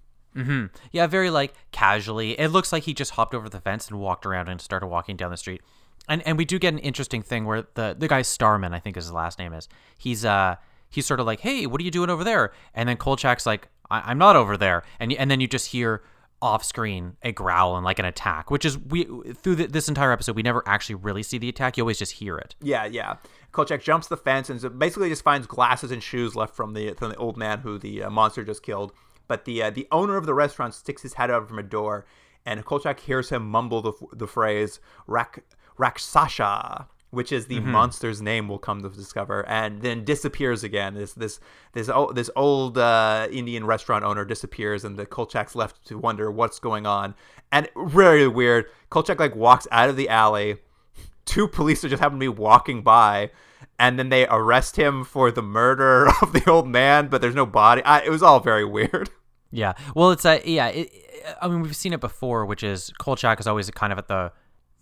Yeah, 0.93 1.07
very 1.09 1.29
like 1.29 1.53
casually. 1.73 2.39
It 2.41 2.49
looks 2.49 2.73
like 2.73 2.85
he 2.85 2.95
just 2.95 3.13
hopped 3.13 3.35
over 3.35 3.51
the 3.51 3.61
fence 3.61 3.89
and 3.89 4.01
walked 4.01 4.25
around 4.25 4.49
and 4.49 4.63
started 4.63 4.87
walking 4.87 5.15
down 5.15 5.31
the 5.31 5.37
street. 5.37 5.61
And 6.09 6.27
and 6.27 6.37
we 6.37 6.45
do 6.45 6.59
get 6.59 6.73
an 6.75 6.79
interesting 6.81 7.23
thing 7.23 7.45
where 7.45 7.65
the 7.75 7.95
the 7.99 8.09
guy 8.09 8.23
Starman, 8.23 8.75
I 8.75 8.79
think 8.81 8.97
is 8.97 9.05
his 9.05 9.13
last 9.13 9.39
name 9.39 9.53
is. 9.53 9.69
He's 9.99 10.25
uh 10.25 10.57
he's 10.91 11.07
sort 11.07 11.21
of 11.21 11.27
like, 11.27 11.41
hey, 11.41 11.67
what 11.67 11.81
are 11.81 11.85
you 11.85 11.91
doing 11.91 12.11
over 12.11 12.25
there? 12.25 12.53
And 12.75 12.89
then 12.89 12.97
Kolchak's 12.97 13.47
like, 13.47 13.69
I- 13.91 14.03
I'm 14.11 14.19
not 14.19 14.37
over 14.37 14.57
there. 14.57 14.83
And 15.01 15.13
and 15.13 15.31
then 15.31 15.41
you 15.41 15.47
just 15.49 15.69
hear 15.69 16.03
off 16.41 16.65
screen 16.65 17.17
a 17.23 17.31
growl 17.31 17.77
and 17.77 17.85
like 17.85 18.01
an 18.01 18.05
attack, 18.05 18.51
which 18.51 18.65
is 18.65 18.77
we 18.77 19.05
through 19.35 19.55
the, 19.55 19.67
this 19.67 19.89
entire 19.89 20.11
episode 20.11 20.35
we 20.35 20.43
never 20.43 20.63
actually 20.67 20.97
really 20.97 21.23
see 21.23 21.39
the 21.39 21.49
attack. 21.49 21.77
You 21.77 21.85
always 21.85 21.99
just 22.01 22.13
hear 22.13 22.37
it. 22.37 22.57
Yeah, 22.61 22.85
yeah. 22.85 23.17
Kolchak 23.53 23.81
jumps 23.83 24.09
the 24.09 24.17
fence 24.17 24.51
and 24.51 24.79
basically 24.79 25.09
just 25.09 25.23
finds 25.23 25.47
glasses 25.47 25.93
and 25.93 26.03
shoes 26.03 26.35
left 26.35 26.57
from 26.57 26.75
the 26.75 26.95
from 26.95 27.11
the 27.11 27.17
old 27.17 27.37
man 27.37 27.61
who 27.61 27.79
the 27.79 28.03
uh, 28.03 28.11
monster 28.11 28.43
just 28.45 28.65
killed. 28.65 28.93
But 29.29 29.45
the 29.45 29.63
uh, 29.63 29.71
the 29.71 29.87
owner 29.93 30.17
of 30.17 30.27
the 30.27 30.35
restaurant 30.35 30.75
sticks 30.75 31.03
his 31.03 31.15
head 31.15 31.31
out 31.31 31.47
from 31.49 31.61
a 31.61 31.63
door, 31.63 32.05
and 32.45 32.65
Kolchak 32.65 32.99
hears 32.99 33.31
him 33.31 33.49
mumble 33.49 33.81
the, 33.81 33.93
the 34.13 34.27
phrase 34.27 34.81
"Rak 35.07 35.45
Raksasha," 35.83 36.87
which 37.11 37.33
is 37.33 37.47
the 37.47 37.61
monster's 37.61 38.21
name. 38.23 38.49
We'll 38.49 38.59
come 38.59 38.83
to 38.83 38.89
discover, 38.89 39.47
and 39.49 39.83
then 39.83 40.05
disappears 40.05 40.63
again. 40.65 40.95
This 40.95 41.13
this 41.13 41.41
this 41.73 41.89
o- 41.89 42.13
this 42.13 42.31
old 42.37 42.79
uh, 42.79 43.29
Indian 43.31 43.67
restaurant 43.67 44.05
owner 44.05 44.25
disappears, 44.25 44.85
and 44.85 44.99
the 44.99 45.07
Kolchak's 45.07 45.55
left 45.55 45.87
to 45.89 45.99
wonder 45.99 46.31
what's 46.31 46.59
going 46.59 46.87
on. 46.87 47.15
And 47.51 47.69
really 47.75 48.29
weird. 48.29 48.67
Kolchak 48.91 49.19
like 49.19 49.35
walks 49.37 49.67
out 49.71 49.89
of 49.91 49.97
the 49.97 50.09
alley 50.09 50.59
two 51.25 51.47
police 51.47 51.85
are 51.85 51.89
just 51.89 52.03
happen 52.03 52.19
to 52.19 52.25
be 52.25 52.29
walking 52.29 52.83
by 52.83 53.31
and 53.79 53.97
then 53.97 54.09
they 54.09 54.27
arrest 54.27 54.75
him 54.75 55.05
for 55.05 55.31
the 55.31 55.41
murder 55.41 56.09
of 56.23 56.33
the 56.33 56.51
old 56.51 56.67
man 56.67 57.07
but 57.07 57.21
there's 57.21 57.35
no 57.35 57.47
body 57.47 57.81
I, 57.85 58.01
it 58.01 58.11
was 58.11 58.25
all 58.25 58.41
very 58.41 58.65
weird 58.65 59.09
Yeah. 59.53 59.75
Well, 59.95 60.11
it's 60.13 60.25
a 60.25 60.41
yeah. 60.45 60.69
It, 60.69 60.91
I 61.41 61.47
mean, 61.47 61.61
we've 61.61 61.77
seen 61.77 61.93
it 61.93 62.01
before, 62.01 62.47
which 62.47 62.63
is 62.63 62.91
Kolchak 62.99 63.39
is 63.39 63.47
always 63.47 63.71
kind 63.71 63.93
of 63.93 63.99
at 63.99 64.09
the 64.09 64.33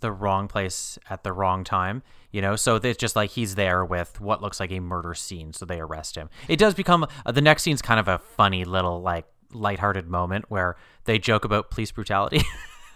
the 0.01 0.13
wrong 0.13 0.49
place 0.49 0.99
at 1.09 1.23
the 1.23 1.33
wrong 1.33 1.65
time. 1.65 2.03
You 2.33 2.41
know, 2.43 2.55
so 2.55 2.77
it's 2.77 2.99
just 2.99 3.17
like 3.17 3.31
he's 3.31 3.57
there 3.57 3.85
with 3.85 4.21
what 4.21 4.41
looks 4.41 4.61
like 4.61 4.71
a 4.71 4.81
murder 4.81 5.15
scene, 5.15 5.53
so 5.53 5.67
they 5.67 5.81
arrest 5.81 6.15
him. 6.15 6.31
It 6.47 6.59
does 6.59 6.75
become 6.75 7.07
uh, 7.27 7.33
the 7.33 7.41
next 7.41 7.65
scene's 7.65 7.83
kind 7.83 7.99
of 7.99 8.07
a 8.07 8.19
funny 8.19 8.65
little 8.65 9.03
like 9.03 9.27
lighthearted 9.53 10.09
moment 10.09 10.45
where 10.49 10.77
they 11.05 11.19
joke 11.19 11.45
about 11.45 11.71
police 11.71 11.91
brutality. 11.91 12.43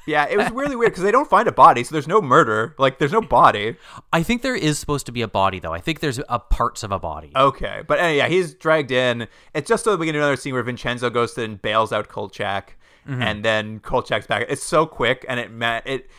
yeah 0.06 0.26
it 0.28 0.36
was 0.36 0.50
really 0.50 0.76
weird 0.76 0.92
because 0.92 1.02
they 1.02 1.10
don't 1.10 1.28
find 1.28 1.48
a 1.48 1.52
body 1.52 1.82
so 1.82 1.92
there's 1.92 2.08
no 2.08 2.20
murder 2.20 2.74
like 2.78 2.98
there's 2.98 3.12
no 3.12 3.20
body 3.20 3.76
I 4.12 4.22
think 4.22 4.42
there 4.42 4.54
is 4.54 4.78
supposed 4.78 5.06
to 5.06 5.12
be 5.12 5.22
a 5.22 5.28
body 5.28 5.60
though. 5.60 5.72
I 5.72 5.80
think 5.80 6.00
there's 6.00 6.20
a 6.28 6.38
parts 6.38 6.82
of 6.82 6.92
a 6.92 6.98
body. 6.98 7.32
okay 7.34 7.82
but 7.86 7.98
anyway, 7.98 8.18
yeah 8.18 8.28
he's 8.28 8.54
dragged 8.54 8.90
in 8.90 9.28
it's 9.54 9.68
just 9.68 9.84
so 9.84 9.96
we 9.96 10.06
get 10.06 10.14
another 10.14 10.36
scene 10.36 10.52
where 10.52 10.62
vincenzo 10.62 11.10
goes 11.10 11.34
to 11.34 11.44
and 11.44 11.60
bails 11.60 11.92
out 11.92 12.08
kolchak 12.08 12.76
mm-hmm. 13.08 13.22
and 13.22 13.44
then 13.44 13.80
kolchak's 13.80 14.26
back 14.26 14.46
it's 14.48 14.62
so 14.62 14.86
quick 14.86 15.24
and 15.28 15.40
it 15.40 15.50
ma- 15.50 15.80
it 15.84 16.10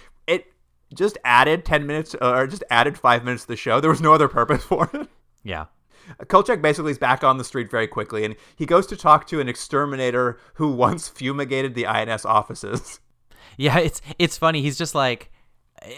just 0.96 1.18
added 1.24 1.66
10 1.66 1.86
minutes 1.86 2.16
uh, 2.22 2.34
or 2.34 2.48
just 2.48 2.64
added 2.70 2.98
five 2.98 3.24
minutes 3.24 3.44
to 3.44 3.50
the 3.50 3.56
show 3.56 3.80
there 3.80 3.90
was 3.90 4.02
no 4.02 4.14
other 4.14 4.28
purpose 4.28 4.64
for 4.72 4.90
it 4.94 5.08
Yeah. 5.44 5.66
Kolchak 6.28 6.62
basically 6.62 6.92
is 6.92 6.98
back 7.00 7.24
on 7.24 7.38
the 7.38 7.44
street 7.44 7.70
very 7.72 7.88
quickly, 7.88 8.26
and 8.26 8.36
he 8.56 8.68
goes 8.68 8.86
to 8.88 8.96
talk 8.96 9.26
to 9.28 9.40
an 9.40 9.50
exterminator 9.50 10.38
who 10.56 10.72
once 10.86 11.08
fumigated 11.10 11.74
the 11.74 11.88
INS 11.88 12.26
offices. 12.26 13.00
Yeah, 13.58 13.80
it's 13.80 14.02
it's 14.20 14.38
funny. 14.38 14.62
He's 14.62 14.78
just 14.78 14.94
like 14.94 15.32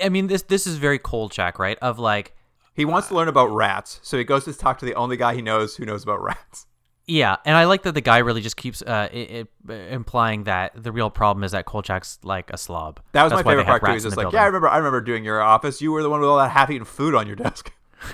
I 0.03 0.09
mean 0.09 0.27
this 0.27 0.43
this 0.43 0.67
is 0.67 0.77
very 0.77 0.99
Kolchak, 0.99 1.57
right? 1.59 1.77
Of 1.81 1.97
like 1.97 2.35
He 2.73 2.85
wants 2.85 3.07
to 3.07 3.15
learn 3.15 3.27
about 3.27 3.47
rats, 3.47 3.99
so 4.03 4.17
he 4.17 4.23
goes 4.23 4.45
to 4.45 4.53
talk 4.53 4.77
to 4.79 4.85
the 4.85 4.93
only 4.95 5.17
guy 5.17 5.33
he 5.33 5.41
knows 5.41 5.75
who 5.75 5.85
knows 5.85 6.03
about 6.03 6.21
rats. 6.21 6.66
Yeah, 7.09 7.37
and 7.45 7.55
I 7.55 7.63
like 7.65 7.83
that 7.83 7.93
the 7.93 8.01
guy 8.01 8.17
really 8.17 8.41
just 8.41 8.57
keeps 8.57 8.81
uh, 8.81 9.07
it, 9.13 9.47
it, 9.69 9.91
implying 9.91 10.43
that 10.43 10.73
the 10.75 10.91
real 10.91 11.09
problem 11.09 11.45
is 11.45 11.53
that 11.53 11.65
Kolchak's 11.65 12.19
like 12.21 12.51
a 12.51 12.57
slob. 12.57 12.99
That 13.13 13.23
was 13.23 13.31
That's 13.31 13.45
my 13.45 13.51
favorite 13.51 13.65
part. 13.65 13.85
Too. 13.85 13.93
He's 13.93 14.03
just 14.03 14.17
like, 14.17 14.33
"Yeah, 14.33 14.43
I 14.43 14.45
remember. 14.47 14.67
I 14.67 14.77
remember 14.77 14.99
doing 14.99 15.23
your 15.23 15.41
office. 15.41 15.81
You 15.81 15.93
were 15.93 16.03
the 16.03 16.09
one 16.09 16.19
with 16.19 16.29
all 16.29 16.37
that 16.37 16.51
half-eaten 16.51 16.83
food 16.85 17.15
on 17.15 17.25
your 17.25 17.37
desk." 17.37 17.71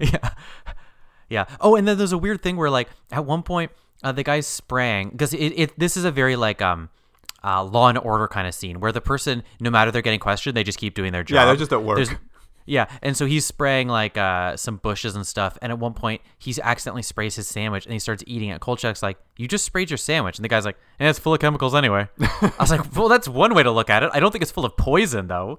yeah, 0.00 0.30
yeah. 1.28 1.44
Oh, 1.60 1.76
and 1.76 1.86
then 1.86 1.96
there's 1.96 2.12
a 2.12 2.18
weird 2.18 2.42
thing 2.42 2.56
where 2.56 2.70
like 2.70 2.88
at 3.12 3.24
one 3.24 3.44
point 3.44 3.70
uh, 4.02 4.10
the 4.10 4.24
guy's 4.24 4.48
sprang 4.48 5.10
because 5.10 5.32
it, 5.32 5.52
it 5.56 5.78
this 5.78 5.96
is 5.96 6.04
a 6.04 6.10
very 6.10 6.36
like 6.36 6.60
um. 6.60 6.90
Uh, 7.46 7.62
law 7.62 7.90
and 7.90 7.98
order 7.98 8.26
kind 8.26 8.48
of 8.48 8.54
scene 8.54 8.80
where 8.80 8.90
the 8.90 9.02
person, 9.02 9.42
no 9.60 9.68
matter 9.68 9.90
they're 9.90 10.00
getting 10.00 10.18
questioned, 10.18 10.56
they 10.56 10.64
just 10.64 10.78
keep 10.78 10.94
doing 10.94 11.12
their 11.12 11.22
job. 11.22 11.34
Yeah, 11.34 11.44
they're 11.44 11.56
just 11.56 11.74
at 11.74 11.82
work. 11.82 11.96
There's- 11.96 12.18
yeah, 12.66 12.86
and 13.02 13.16
so 13.16 13.26
he's 13.26 13.44
spraying 13.44 13.88
like 13.88 14.16
uh, 14.16 14.56
some 14.56 14.76
bushes 14.76 15.14
and 15.16 15.26
stuff, 15.26 15.58
and 15.60 15.70
at 15.70 15.78
one 15.78 15.94
point 15.94 16.22
he's 16.38 16.58
accidentally 16.58 17.02
sprays 17.02 17.36
his 17.36 17.46
sandwich 17.46 17.84
and 17.84 17.92
he 17.92 17.98
starts 17.98 18.24
eating 18.26 18.48
it. 18.48 18.60
Kolchak's 18.60 19.02
like, 19.02 19.18
"You 19.36 19.46
just 19.46 19.64
sprayed 19.64 19.90
your 19.90 19.98
sandwich," 19.98 20.38
and 20.38 20.44
the 20.44 20.48
guy's 20.48 20.64
like, 20.64 20.78
"Yeah, 20.98 21.10
it's 21.10 21.18
full 21.18 21.34
of 21.34 21.40
chemicals 21.40 21.74
anyway." 21.74 22.08
I 22.20 22.52
was 22.58 22.70
like, 22.70 22.96
"Well, 22.96 23.08
that's 23.08 23.28
one 23.28 23.54
way 23.54 23.62
to 23.62 23.70
look 23.70 23.90
at 23.90 24.02
it. 24.02 24.10
I 24.12 24.20
don't 24.20 24.30
think 24.30 24.42
it's 24.42 24.52
full 24.52 24.64
of 24.64 24.76
poison 24.76 25.26
though." 25.26 25.58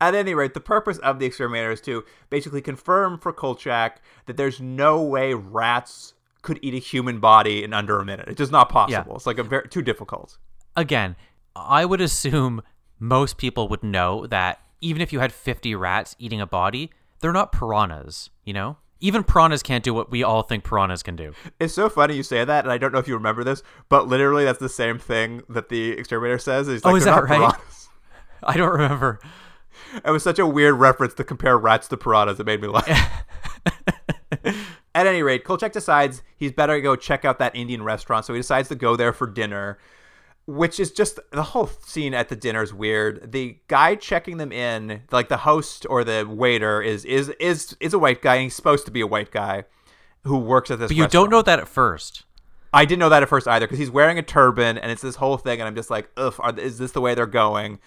At 0.00 0.14
any 0.14 0.34
rate, 0.34 0.54
the 0.54 0.60
purpose 0.60 0.98
of 0.98 1.18
the 1.18 1.26
exterminator 1.26 1.70
is 1.70 1.80
to 1.82 2.04
basically 2.30 2.62
confirm 2.62 3.18
for 3.18 3.32
Kolchak 3.32 4.00
that 4.26 4.36
there's 4.36 4.60
no 4.60 5.02
way 5.02 5.34
rats 5.34 6.14
could 6.42 6.58
eat 6.62 6.74
a 6.74 6.78
human 6.78 7.20
body 7.20 7.62
in 7.62 7.72
under 7.72 7.98
a 7.98 8.04
minute. 8.04 8.28
It's 8.28 8.38
just 8.38 8.52
not 8.52 8.68
possible. 8.68 9.12
Yeah. 9.12 9.16
It's 9.16 9.26
like 9.26 9.38
a 9.38 9.44
very 9.44 9.68
too 9.68 9.82
difficult. 9.82 10.38
Again, 10.76 11.14
I 11.54 11.84
would 11.84 12.00
assume 12.00 12.62
most 12.98 13.36
people 13.36 13.68
would 13.68 13.82
know 13.82 14.26
that 14.28 14.60
even 14.82 15.00
if 15.00 15.12
you 15.12 15.20
had 15.20 15.32
50 15.32 15.74
rats 15.74 16.14
eating 16.18 16.40
a 16.40 16.46
body, 16.46 16.90
they're 17.20 17.32
not 17.32 17.52
piranhas, 17.52 18.28
you 18.44 18.52
know? 18.52 18.76
Even 19.00 19.24
piranhas 19.24 19.62
can't 19.62 19.82
do 19.82 19.94
what 19.94 20.10
we 20.10 20.22
all 20.22 20.42
think 20.42 20.62
piranhas 20.64 21.02
can 21.02 21.16
do. 21.16 21.32
It's 21.58 21.74
so 21.74 21.88
funny 21.88 22.14
you 22.14 22.22
say 22.22 22.44
that, 22.44 22.64
and 22.64 22.72
I 22.72 22.78
don't 22.78 22.92
know 22.92 22.98
if 22.98 23.08
you 23.08 23.14
remember 23.14 23.42
this, 23.42 23.62
but 23.88 24.06
literally 24.06 24.44
that's 24.44 24.58
the 24.60 24.68
same 24.68 24.98
thing 24.98 25.42
that 25.48 25.70
the 25.70 25.92
exterminator 25.92 26.38
says. 26.38 26.66
He's 26.66 26.84
oh, 26.84 26.88
like, 26.88 26.92
Oh, 26.92 26.96
is 26.96 27.04
"They're 27.04 27.14
that 27.14 27.20
not 27.22 27.30
right? 27.30 27.38
piranhas." 27.38 27.88
I 28.44 28.56
don't 28.56 28.70
remember. 28.70 29.18
it 30.04 30.10
was 30.10 30.22
such 30.22 30.38
a 30.38 30.46
weird 30.46 30.74
reference 30.74 31.14
to 31.14 31.24
compare 31.24 31.56
rats 31.58 31.88
to 31.88 31.96
piranhas. 31.96 32.38
It 32.38 32.46
made 32.46 32.60
me 32.60 32.68
laugh. 32.68 33.24
At 34.94 35.06
any 35.06 35.22
rate, 35.22 35.42
Kolchak 35.44 35.72
decides 35.72 36.22
he's 36.36 36.52
better 36.52 36.78
go 36.80 36.96
check 36.96 37.24
out 37.24 37.38
that 37.38 37.56
Indian 37.56 37.82
restaurant, 37.82 38.24
so 38.26 38.34
he 38.34 38.40
decides 38.40 38.68
to 38.68 38.74
go 38.74 38.94
there 38.94 39.12
for 39.12 39.26
dinner. 39.26 39.78
Which 40.46 40.80
is 40.80 40.90
just 40.90 41.20
the 41.30 41.42
whole 41.42 41.66
scene 41.66 42.14
at 42.14 42.28
the 42.28 42.36
dinner 42.36 42.62
is 42.62 42.74
weird. 42.74 43.30
The 43.30 43.58
guy 43.68 43.94
checking 43.94 44.38
them 44.38 44.50
in, 44.50 45.02
like 45.12 45.28
the 45.28 45.38
host 45.38 45.86
or 45.88 46.02
the 46.02 46.26
waiter, 46.28 46.82
is 46.82 47.04
is 47.04 47.28
is 47.40 47.76
is 47.78 47.94
a 47.94 47.98
white 47.98 48.22
guy. 48.22 48.34
And 48.36 48.44
he's 48.44 48.56
supposed 48.56 48.84
to 48.86 48.90
be 48.90 49.00
a 49.00 49.06
white 49.06 49.30
guy 49.30 49.64
who 50.24 50.38
works 50.38 50.70
at 50.70 50.78
this. 50.80 50.88
But 50.88 50.96
you 50.96 51.04
restaurant. 51.04 51.30
don't 51.30 51.30
know 51.30 51.42
that 51.42 51.58
at 51.60 51.68
first. 51.68 52.24
I 52.74 52.84
didn't 52.84 53.00
know 53.00 53.10
that 53.10 53.22
at 53.22 53.28
first 53.28 53.46
either 53.46 53.66
because 53.66 53.78
he's 53.78 53.90
wearing 53.90 54.18
a 54.18 54.22
turban 54.22 54.78
and 54.78 54.90
it's 54.90 55.02
this 55.02 55.16
whole 55.16 55.36
thing, 55.36 55.60
and 55.60 55.68
I'm 55.68 55.74
just 55.74 55.90
like, 55.90 56.10
ugh, 56.16 56.34
are, 56.38 56.58
is 56.58 56.78
this 56.78 56.92
the 56.92 57.00
way 57.02 57.14
they're 57.14 57.26
going? 57.26 57.78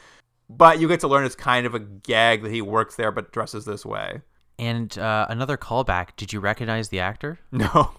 But 0.47 0.79
you 0.79 0.87
get 0.87 0.99
to 0.99 1.07
learn 1.07 1.25
it's 1.25 1.35
kind 1.35 1.65
of 1.65 1.73
a 1.73 1.79
gag 1.79 2.43
that 2.43 2.51
he 2.51 2.61
works 2.61 2.95
there 2.95 3.11
but 3.11 3.31
dresses 3.31 3.65
this 3.65 3.83
way. 3.85 4.21
And 4.59 4.95
uh, 4.97 5.25
another 5.29 5.57
callback. 5.57 6.09
Did 6.15 6.31
you 6.31 6.39
recognize 6.39 6.89
the 6.89 6.99
actor? 6.99 7.39
No. 7.51 7.95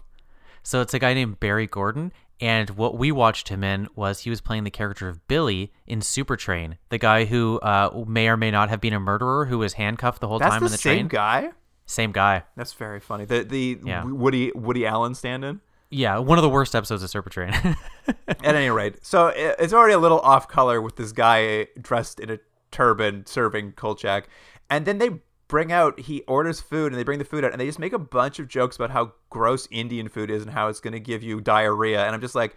So 0.62 0.80
it's 0.80 0.94
a 0.94 0.98
guy 0.98 1.14
named 1.14 1.38
Barry 1.38 1.68
Gordon. 1.68 2.12
And 2.40 2.70
what 2.70 2.98
we 2.98 3.10
watched 3.12 3.48
him 3.48 3.64
in 3.64 3.88
was 3.94 4.20
he 4.20 4.30
was 4.30 4.40
playing 4.40 4.64
the 4.64 4.70
character 4.70 5.08
of 5.08 5.26
Billy 5.26 5.72
in 5.86 6.00
Supertrain, 6.00 6.76
the 6.90 6.98
guy 6.98 7.24
who 7.24 7.58
uh, 7.60 8.04
may 8.06 8.28
or 8.28 8.36
may 8.36 8.50
not 8.50 8.68
have 8.68 8.80
been 8.80 8.92
a 8.92 9.00
murderer 9.00 9.46
who 9.46 9.58
was 9.58 9.74
handcuffed 9.74 10.20
the 10.20 10.28
whole 10.28 10.38
That's 10.38 10.50
time 10.52 10.60
the 10.60 10.66
in 10.66 10.72
the 10.72 10.78
same 10.78 10.92
train. 10.92 10.98
Same 11.04 11.08
guy? 11.08 11.50
Same 11.86 12.12
guy. 12.12 12.42
That's 12.56 12.72
very 12.74 13.00
funny. 13.00 13.24
The 13.24 13.42
the 13.44 13.78
Yeah. 13.84 14.04
Woody 14.04 14.52
Woody 14.54 14.84
Allen 14.86 15.14
stand 15.14 15.44
in? 15.44 15.60
Yeah, 15.88 16.18
one 16.18 16.36
of 16.36 16.42
the 16.42 16.48
worst 16.50 16.74
episodes 16.74 17.02
of 17.04 17.10
Supertrain. 17.10 17.76
At 18.28 18.54
any 18.56 18.68
rate, 18.70 19.04
so 19.06 19.28
it's 19.28 19.72
already 19.72 19.94
a 19.94 19.98
little 19.98 20.18
off 20.18 20.48
color 20.48 20.82
with 20.82 20.96
this 20.96 21.12
guy 21.12 21.68
dressed 21.80 22.18
in 22.18 22.28
a 22.28 22.38
turban 22.72 23.24
serving 23.24 23.72
Kolchak, 23.72 24.28
and 24.68 24.84
then 24.84 24.98
they 24.98 25.10
bring 25.48 25.72
out 25.72 26.00
he 26.00 26.22
orders 26.22 26.60
food 26.60 26.92
and 26.92 26.98
they 26.98 27.04
bring 27.04 27.18
the 27.18 27.24
food 27.24 27.44
out 27.44 27.52
and 27.52 27.60
they 27.60 27.66
just 27.66 27.78
make 27.78 27.92
a 27.92 27.98
bunch 27.98 28.38
of 28.38 28.48
jokes 28.48 28.76
about 28.76 28.90
how 28.90 29.12
gross 29.30 29.68
Indian 29.70 30.08
food 30.08 30.30
is 30.30 30.42
and 30.42 30.52
how 30.52 30.68
it's 30.68 30.80
going 30.80 30.92
to 30.92 31.00
give 31.00 31.22
you 31.22 31.40
diarrhea, 31.40 32.04
and 32.04 32.14
I'm 32.14 32.20
just 32.20 32.34
like, 32.34 32.56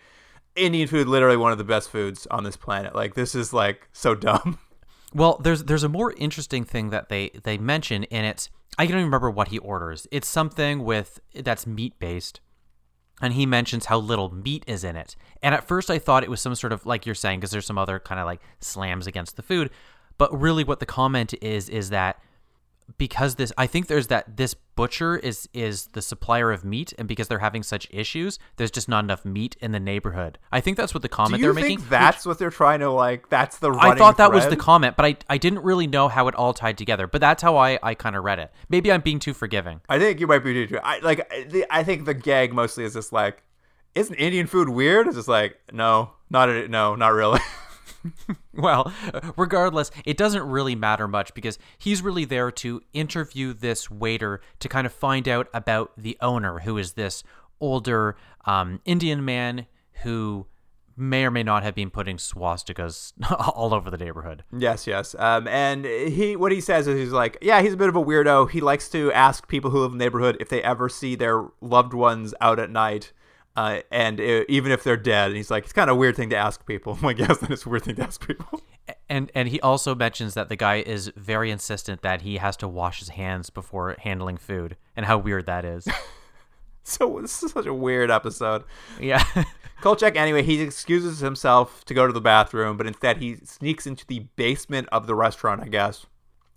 Indian 0.56 0.88
food 0.88 1.08
literally 1.08 1.38
one 1.38 1.52
of 1.52 1.58
the 1.58 1.64
best 1.64 1.90
foods 1.90 2.28
on 2.28 2.44
this 2.44 2.58
planet. 2.58 2.96
Like 2.96 3.14
this 3.14 3.36
is 3.36 3.54
like 3.54 3.88
so 3.94 4.16
dumb. 4.16 4.60
Well, 5.12 5.40
there's 5.44 5.64
there's 5.64 5.84
a 5.84 5.90
more 5.90 6.14
interesting 6.18 6.64
thing 6.64 6.92
that 6.92 7.10
they 7.10 7.32
they 7.44 7.58
mention, 7.58 8.04
and 8.06 8.28
it's 8.28 8.50
I 8.78 8.86
don't 8.86 8.98
even 8.98 9.06
remember 9.06 9.32
what 9.32 9.48
he 9.48 9.58
orders. 9.58 10.06
It's 10.12 10.28
something 10.28 10.84
with 10.84 11.20
that's 11.34 11.66
meat 11.66 11.98
based, 12.00 12.42
and 13.20 13.34
he 13.34 13.48
mentions 13.48 13.86
how 13.86 13.98
little 13.98 14.32
meat 14.32 14.64
is 14.68 14.84
in 14.84 14.96
it. 14.96 15.16
And 15.42 15.56
at 15.56 15.68
first, 15.68 15.90
I 15.90 15.98
thought 15.98 16.24
it 16.24 16.30
was 16.30 16.42
some 16.42 16.54
sort 16.54 16.74
of 16.74 16.86
like 16.86 17.08
you're 17.08 17.16
saying, 17.16 17.40
because 17.40 17.50
there's 17.50 17.66
some 17.66 17.78
other 17.80 18.00
kind 18.00 18.20
of 18.20 18.28
like 18.28 18.42
slams 18.60 19.08
against 19.08 19.36
the 19.36 19.42
food. 19.42 19.72
But 20.20 20.38
really, 20.40 20.64
what 20.64 20.80
the 20.80 20.86
comment 20.86 21.34
is 21.42 21.70
is 21.70 21.90
that 21.90 22.22
because 22.98 23.36
this, 23.36 23.52
I 23.58 23.68
think 23.68 23.88
there's 23.88 24.08
that 24.08 24.38
this 24.38 24.54
butcher 24.54 25.18
is 25.18 25.48
is 25.54 25.88
the 25.88 26.02
supplier 26.02 26.52
of 26.52 26.64
meat, 26.64 26.94
and 26.98 27.08
because 27.08 27.28
they're 27.28 27.40
having 27.40 27.64
such 27.64 27.88
issues, 27.92 28.40
there's 28.56 28.72
just 28.72 28.88
not 28.90 29.04
enough 29.04 29.26
meat 29.26 29.56
in 29.60 29.72
the 29.72 29.80
neighborhood. 29.80 30.38
I 30.52 30.62
think 30.62 30.78
that's 30.78 30.94
what 30.94 31.02
the 31.02 31.10
comment 31.10 31.42
they're 31.42 31.54
making. 31.54 31.80
which- 31.80 31.90
that's 31.90 32.26
what 32.26 32.40
they're 32.40 32.50
trying 32.50 32.80
to 32.80 32.90
like? 32.90 33.30
That's 33.30 33.58
the 33.60 33.72
I 33.72 33.96
thought 33.96 34.18
that 34.18 34.32
was 34.32 34.48
the 34.48 34.56
comment, 34.56 34.96
but 34.96 35.06
I, 35.06 35.18
I 35.30 35.38
didn't 35.38 35.64
really 35.64 35.88
know 35.88 36.08
how 36.08 36.28
it 36.28 36.36
all 36.36 36.54
tied 36.54 36.78
together. 36.78 37.08
But 37.08 37.22
that's 37.22 37.44
how 37.44 37.58
I, 37.58 37.78
I 37.84 37.94
kind 37.96 38.16
of 38.16 38.24
read 38.24 38.40
it. 38.40 38.52
Maybe 38.70 38.92
I'm 38.92 39.02
being 39.02 39.20
too 39.20 39.34
forgiving. 39.34 39.82
I 39.90 40.00
think 40.00 40.20
you 40.20 40.28
might 40.28 40.40
be 40.44 40.68
too. 40.68 40.80
I 40.84 41.00
like. 41.00 41.30
The, 41.50 41.66
I 41.70 41.84
think 41.84 42.06
the 42.06 42.14
gag 42.14 42.54
mostly 42.54 42.84
is 42.84 42.94
just 42.94 43.12
like, 43.14 43.44
isn't 43.96 44.16
Indian 44.16 44.48
food 44.48 44.70
weird? 44.70 45.08
It's 45.08 45.16
just 45.16 45.28
like, 45.28 45.58
no, 45.72 46.12
not 46.30 46.50
a, 46.50 46.68
no, 46.68 46.96
not 46.96 47.14
really. 47.14 47.40
Well, 48.60 48.92
regardless, 49.38 49.90
it 50.06 50.18
doesn't 50.18 50.44
really 50.44 50.76
matter 50.76 51.08
much 51.08 51.34
because 51.34 51.58
he's 51.78 52.02
really 52.02 52.26
there 52.26 52.52
to 52.52 52.82
interview 52.94 53.54
this 53.54 53.90
waiter 53.90 54.42
to 54.60 54.70
kind 54.70 54.86
of 54.86 54.94
find 54.94 55.28
out 55.28 55.48
about 55.54 55.92
the 55.98 56.18
owner, 56.22 56.60
who 56.60 56.78
is 56.78 56.94
this 56.94 57.24
older 57.60 58.16
um, 58.46 58.82
Indian 58.86 59.24
man 59.24 59.66
who 60.04 60.48
may 61.00 61.24
or 61.24 61.32
may 61.32 61.44
not 61.44 61.64
have 61.64 61.74
been 61.74 61.90
putting 61.90 62.18
swastikas 62.18 63.14
all 63.56 63.74
over 63.74 63.90
the 63.90 63.98
neighborhood. 63.98 64.44
yes, 64.56 64.86
yes. 64.86 65.16
Um, 65.18 65.48
and 65.48 65.86
he, 65.86 66.36
what 66.36 66.52
he 66.52 66.60
says 66.60 66.88
is, 66.88 67.00
he's 67.00 67.14
like, 67.14 67.38
yeah, 67.42 67.62
he's 67.62 67.74
a 67.74 67.78
bit 67.78 67.90
of 67.90 67.96
a 67.96 68.04
weirdo. 68.04 68.52
He 68.52 68.60
likes 68.60 68.90
to 68.90 69.12
ask 69.14 69.48
people 69.48 69.72
who 69.72 69.80
live 69.80 69.94
in 69.94 69.98
the 69.98 70.04
neighborhood 70.04 70.38
if 70.40 70.50
they 70.50 70.62
ever 70.62 70.90
see 70.90 71.16
their 71.16 71.46
loved 71.62 71.94
ones 71.94 72.34
out 72.42 72.60
at 72.60 72.70
night. 72.70 73.14
Uh, 73.60 73.82
and 73.92 74.22
uh, 74.22 74.46
even 74.48 74.72
if 74.72 74.86
they're 74.86 74.96
dead, 74.96 75.28
and 75.28 75.36
he's 75.36 75.52
like, 75.52 75.66
it's 75.66 75.74
kind 75.74 75.90
of 75.90 75.96
a 75.98 76.00
weird 76.00 76.16
thing 76.16 76.30
to 76.30 76.38
ask 76.38 76.66
people. 76.66 76.94
I'm 76.94 77.02
like, 77.02 77.18
yes, 77.20 77.40
that 77.40 77.52
is 77.52 77.66
a 77.66 77.70
weird 77.70 77.84
thing 77.84 77.96
to 77.96 78.04
ask 78.04 78.26
people. 78.26 78.62
And 79.10 79.30
and 79.36 79.50
he 79.50 79.60
also 79.60 79.94
mentions 79.94 80.34
that 80.36 80.48
the 80.48 80.56
guy 80.56 80.78
is 80.78 81.12
very 81.18 81.52
insistent 81.52 82.02
that 82.02 82.22
he 82.22 82.38
has 82.38 82.56
to 82.58 82.68
wash 82.70 83.00
his 83.00 83.10
hands 83.10 83.50
before 83.50 83.98
handling 84.00 84.38
food, 84.38 84.78
and 84.96 85.06
how 85.06 85.18
weird 85.18 85.46
that 85.48 85.66
is. 85.66 85.88
So 86.82 87.20
this 87.22 87.44
is 87.44 87.52
such 87.52 87.68
a 87.68 87.74
weird 87.74 88.10
episode. 88.10 88.64
yeah. 89.00 89.24
Kolchak, 89.82 90.16
anyway, 90.16 90.42
he 90.42 90.60
excuses 90.60 91.20
himself 91.20 91.86
to 91.86 91.94
go 91.94 92.08
to 92.08 92.14
the 92.14 92.22
bathroom, 92.22 92.78
but 92.78 92.88
instead 92.88 93.18
he 93.18 93.36
sneaks 93.44 93.86
into 93.86 94.08
the 94.08 94.20
basement 94.38 94.90
of 94.92 95.06
the 95.06 95.14
restaurant, 95.14 95.62
I 95.62 95.68
guess, 95.68 96.08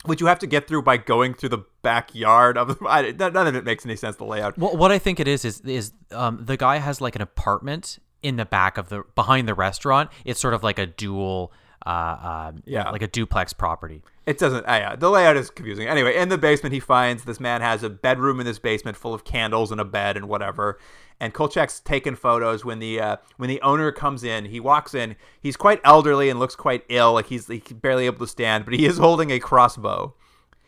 which 0.05 0.21
you 0.21 0.27
have 0.27 0.39
to 0.41 0.47
get 0.47 0.69
through 0.69 0.83
by 0.83 0.97
going 0.97 1.35
through 1.35 1.51
the 1.51 1.65
backyard 1.83 2.59
of 2.59 2.69
the. 2.69 2.87
I, 2.89 3.13
none 3.13 3.47
of 3.47 3.55
it 3.55 3.65
makes 3.65 3.85
any 3.85 3.97
sense. 3.97 4.17
The 4.17 4.25
layout. 4.25 4.59
Well, 4.59 4.77
what 4.77 4.93
I 4.93 4.99
think 4.99 5.21
it 5.21 5.29
is 5.29 5.45
is 5.45 5.61
is 5.63 5.93
um, 6.11 6.45
the 6.45 6.57
guy 6.57 6.79
has 6.79 7.01
like 7.01 7.17
an 7.17 7.23
apartment 7.23 7.99
in 8.23 8.37
the 8.37 8.45
back 8.45 8.79
of 8.79 8.89
the 8.89 9.05
behind 9.15 9.49
the 9.49 9.55
restaurant. 9.55 10.11
It's 10.25 10.41
sort 10.41 10.55
of 10.55 10.63
like 10.63 10.79
a 10.79 10.87
dual, 10.87 11.53
uh, 11.85 11.89
uh 11.89 12.53
Yeah. 12.65 12.91
like 12.91 13.03
a 13.03 13.09
duplex 13.09 13.53
property. 13.53 14.03
It 14.25 14.39
doesn't. 14.39 14.65
Uh, 14.65 14.73
yeah, 14.73 14.97
the 14.97 15.11
layout 15.11 15.37
is 15.37 15.51
confusing. 15.51 15.89
Anyway, 15.89 16.17
in 16.17 16.29
the 16.29 16.39
basement, 16.39 16.73
he 16.73 16.81
finds 16.81 17.25
this 17.25 17.41
man 17.41 17.61
has 17.61 17.83
a 17.83 17.91
bedroom 17.91 18.39
in 18.39 18.47
this 18.47 18.61
basement 18.61 18.97
full 18.97 19.15
of 19.15 19.25
candles 19.25 19.73
and 19.73 19.81
a 19.81 19.85
bed 19.85 20.17
and 20.17 20.29
whatever. 20.29 20.79
And 21.23 21.33
Kolchak's 21.33 21.79
taking 21.79 22.17
photos 22.17 22.65
when 22.65 22.81
the 22.81 23.01
uh, 23.01 23.17
when 23.37 23.49
the 23.49 23.63
owner 23.63 23.93
comes 23.93 24.25
in. 24.25 24.47
He 24.47 24.59
walks 24.59 24.93
in. 24.93 25.15
He's 25.41 25.57
quite 25.57 25.81
elderly 25.85 26.29
and 26.29 26.41
looks 26.41 26.57
quite 26.57 26.85
ill, 26.89 27.13
like 27.13 27.27
he's, 27.27 27.47
he's 27.47 27.63
barely 27.63 28.07
able 28.07 28.19
to 28.19 28.27
stand, 28.27 28.65
but 28.65 28.75
he 28.75 28.87
is 28.87 28.99
holding 29.07 29.31
a 29.31 29.39
crossbow. 29.39 30.15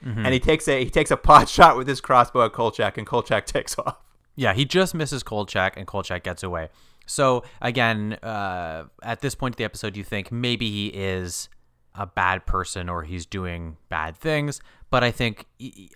And 0.01 0.33
he 0.33 0.39
takes 0.39 0.69
a 0.69 0.85
he 0.85 0.91
takes 0.91 1.11
a 1.11 1.17
pot 1.17 1.49
shot 1.57 1.77
with 1.77 1.89
his 1.89 2.01
crossbow 2.01 2.45
at 2.45 2.53
Kolchak, 2.53 2.97
and 2.97 3.05
Kolchak 3.05 3.47
takes 3.57 3.77
off. 3.81 3.99
Yeah, 4.37 4.55
he 4.55 4.65
just 4.65 4.95
misses 4.95 5.25
Kolchak, 5.25 5.77
and 5.77 5.89
Kolchak 5.89 6.23
gets 6.23 6.45
away. 6.45 6.69
So 7.05 7.43
again, 7.61 8.13
uh, 8.23 8.85
at 9.03 9.23
this 9.23 9.35
point 9.35 9.55
of 9.55 9.57
the 9.57 9.65
episode, 9.65 9.97
you 9.97 10.05
think 10.05 10.31
maybe 10.31 10.71
he 10.71 10.87
is 10.87 11.49
a 11.97 12.07
bad 12.07 12.47
person 12.47 12.89
or 12.89 13.03
he's 13.03 13.27
doing 13.27 13.77
bad 13.89 14.17
things. 14.17 14.61
But 14.95 15.03
I 15.03 15.11
think 15.11 15.47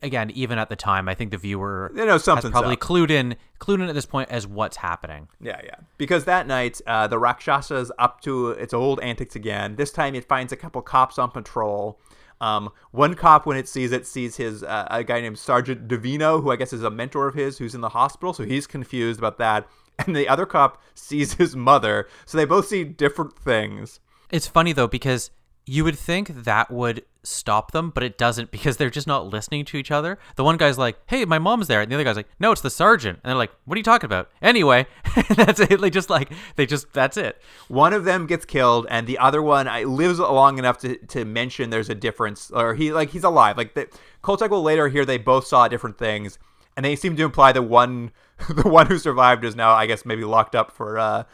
again, 0.02 0.32
even 0.32 0.58
at 0.58 0.70
the 0.70 0.74
time, 0.74 1.08
I 1.08 1.14
think 1.14 1.30
the 1.30 1.38
viewer 1.38 1.92
You 1.94 2.04
know, 2.04 2.14
has 2.14 2.24
something's 2.24 2.50
probably 2.50 2.72
up. 2.74 2.80
clued 2.80 3.10
in, 3.12 3.36
clued 3.60 3.76
in 3.76 3.82
at 3.82 3.94
this 3.94 4.06
point 4.06 4.28
as 4.28 4.44
what's 4.44 4.76
happening. 4.76 5.28
Yeah, 5.40 5.60
yeah. 5.62 5.76
Because 5.98 6.24
that 6.24 6.48
night, 6.48 6.80
uh, 6.84 7.06
the 7.06 7.14
Rakshasa's 7.14 7.92
up 8.00 8.20
to 8.22 8.48
its 8.48 8.74
old 8.74 8.98
antics 8.98 9.36
again. 9.36 9.76
This 9.76 9.92
time, 9.92 10.16
it 10.16 10.24
finds 10.24 10.52
a 10.52 10.56
couple 10.56 10.82
cops 10.82 11.16
on 11.16 11.30
patrol. 11.30 12.00
Um, 12.40 12.70
one 12.90 13.14
cop, 13.14 13.46
when 13.46 13.56
it 13.56 13.68
sees 13.68 13.92
it, 13.92 14.04
sees 14.04 14.34
his 14.34 14.64
uh, 14.64 14.88
a 14.90 15.04
guy 15.04 15.20
named 15.20 15.38
Sergeant 15.38 15.86
Davino, 15.86 16.42
who 16.42 16.50
I 16.50 16.56
guess 16.56 16.72
is 16.72 16.82
a 16.82 16.90
mentor 16.90 17.28
of 17.28 17.36
his, 17.36 17.56
who's 17.58 17.76
in 17.76 17.80
the 17.82 17.90
hospital. 17.90 18.32
So 18.32 18.42
he's 18.42 18.66
confused 18.66 19.20
about 19.20 19.38
that. 19.38 19.68
And 20.04 20.16
the 20.16 20.26
other 20.28 20.44
cop 20.44 20.82
sees 20.96 21.34
his 21.34 21.54
mother. 21.54 22.08
So 22.26 22.36
they 22.36 22.44
both 22.46 22.66
see 22.66 22.82
different 22.82 23.36
things. 23.38 24.00
It's 24.28 24.48
funny 24.48 24.72
though 24.72 24.88
because 24.88 25.30
you 25.66 25.84
would 25.84 25.98
think 25.98 26.44
that 26.44 26.70
would 26.70 27.04
stop 27.28 27.72
them, 27.72 27.90
but 27.90 28.02
it 28.02 28.16
doesn't 28.18 28.50
because 28.50 28.76
they're 28.76 28.90
just 28.90 29.06
not 29.06 29.26
listening 29.26 29.64
to 29.66 29.76
each 29.76 29.90
other. 29.90 30.18
The 30.36 30.44
one 30.44 30.56
guy's 30.56 30.78
like, 30.78 30.98
"Hey, 31.06 31.24
my 31.24 31.38
mom's 31.38 31.66
there," 31.68 31.80
and 31.80 31.90
the 31.90 31.94
other 31.96 32.04
guy's 32.04 32.16
like, 32.16 32.28
"No, 32.40 32.52
it's 32.52 32.60
the 32.60 32.70
sergeant." 32.70 33.20
And 33.22 33.30
they're 33.30 33.36
like, 33.36 33.52
"What 33.64 33.76
are 33.76 33.78
you 33.78 33.84
talking 33.84 34.06
about?" 34.06 34.30
Anyway, 34.42 34.86
that's 35.36 35.60
it. 35.60 35.80
They 35.80 35.90
just 35.90 36.10
like 36.10 36.30
they 36.56 36.66
just 36.66 36.92
that's 36.92 37.16
it. 37.16 37.40
One 37.68 37.92
of 37.92 38.04
them 38.04 38.26
gets 38.26 38.44
killed, 38.44 38.86
and 38.90 39.06
the 39.06 39.18
other 39.18 39.42
one 39.42 39.66
lives 39.96 40.18
long 40.18 40.58
enough 40.58 40.78
to, 40.78 40.96
to 40.96 41.24
mention 41.24 41.70
there's 41.70 41.90
a 41.90 41.94
difference, 41.94 42.50
or 42.50 42.74
he 42.74 42.92
like 42.92 43.10
he's 43.10 43.24
alive. 43.24 43.56
Like 43.56 43.74
the, 43.74 43.88
Kolchak 44.22 44.50
will 44.50 44.62
later 44.62 44.88
hear 44.88 45.04
they 45.04 45.18
both 45.18 45.46
saw 45.46 45.68
different 45.68 45.98
things, 45.98 46.38
and 46.76 46.84
they 46.84 46.96
seem 46.96 47.16
to 47.16 47.24
imply 47.24 47.52
the 47.52 47.62
one 47.62 48.12
the 48.48 48.68
one 48.68 48.86
who 48.86 48.98
survived 48.98 49.44
is 49.44 49.54
now, 49.56 49.72
I 49.72 49.86
guess, 49.86 50.04
maybe 50.06 50.24
locked 50.24 50.54
up 50.54 50.70
for 50.70 50.98
uh, 50.98 51.24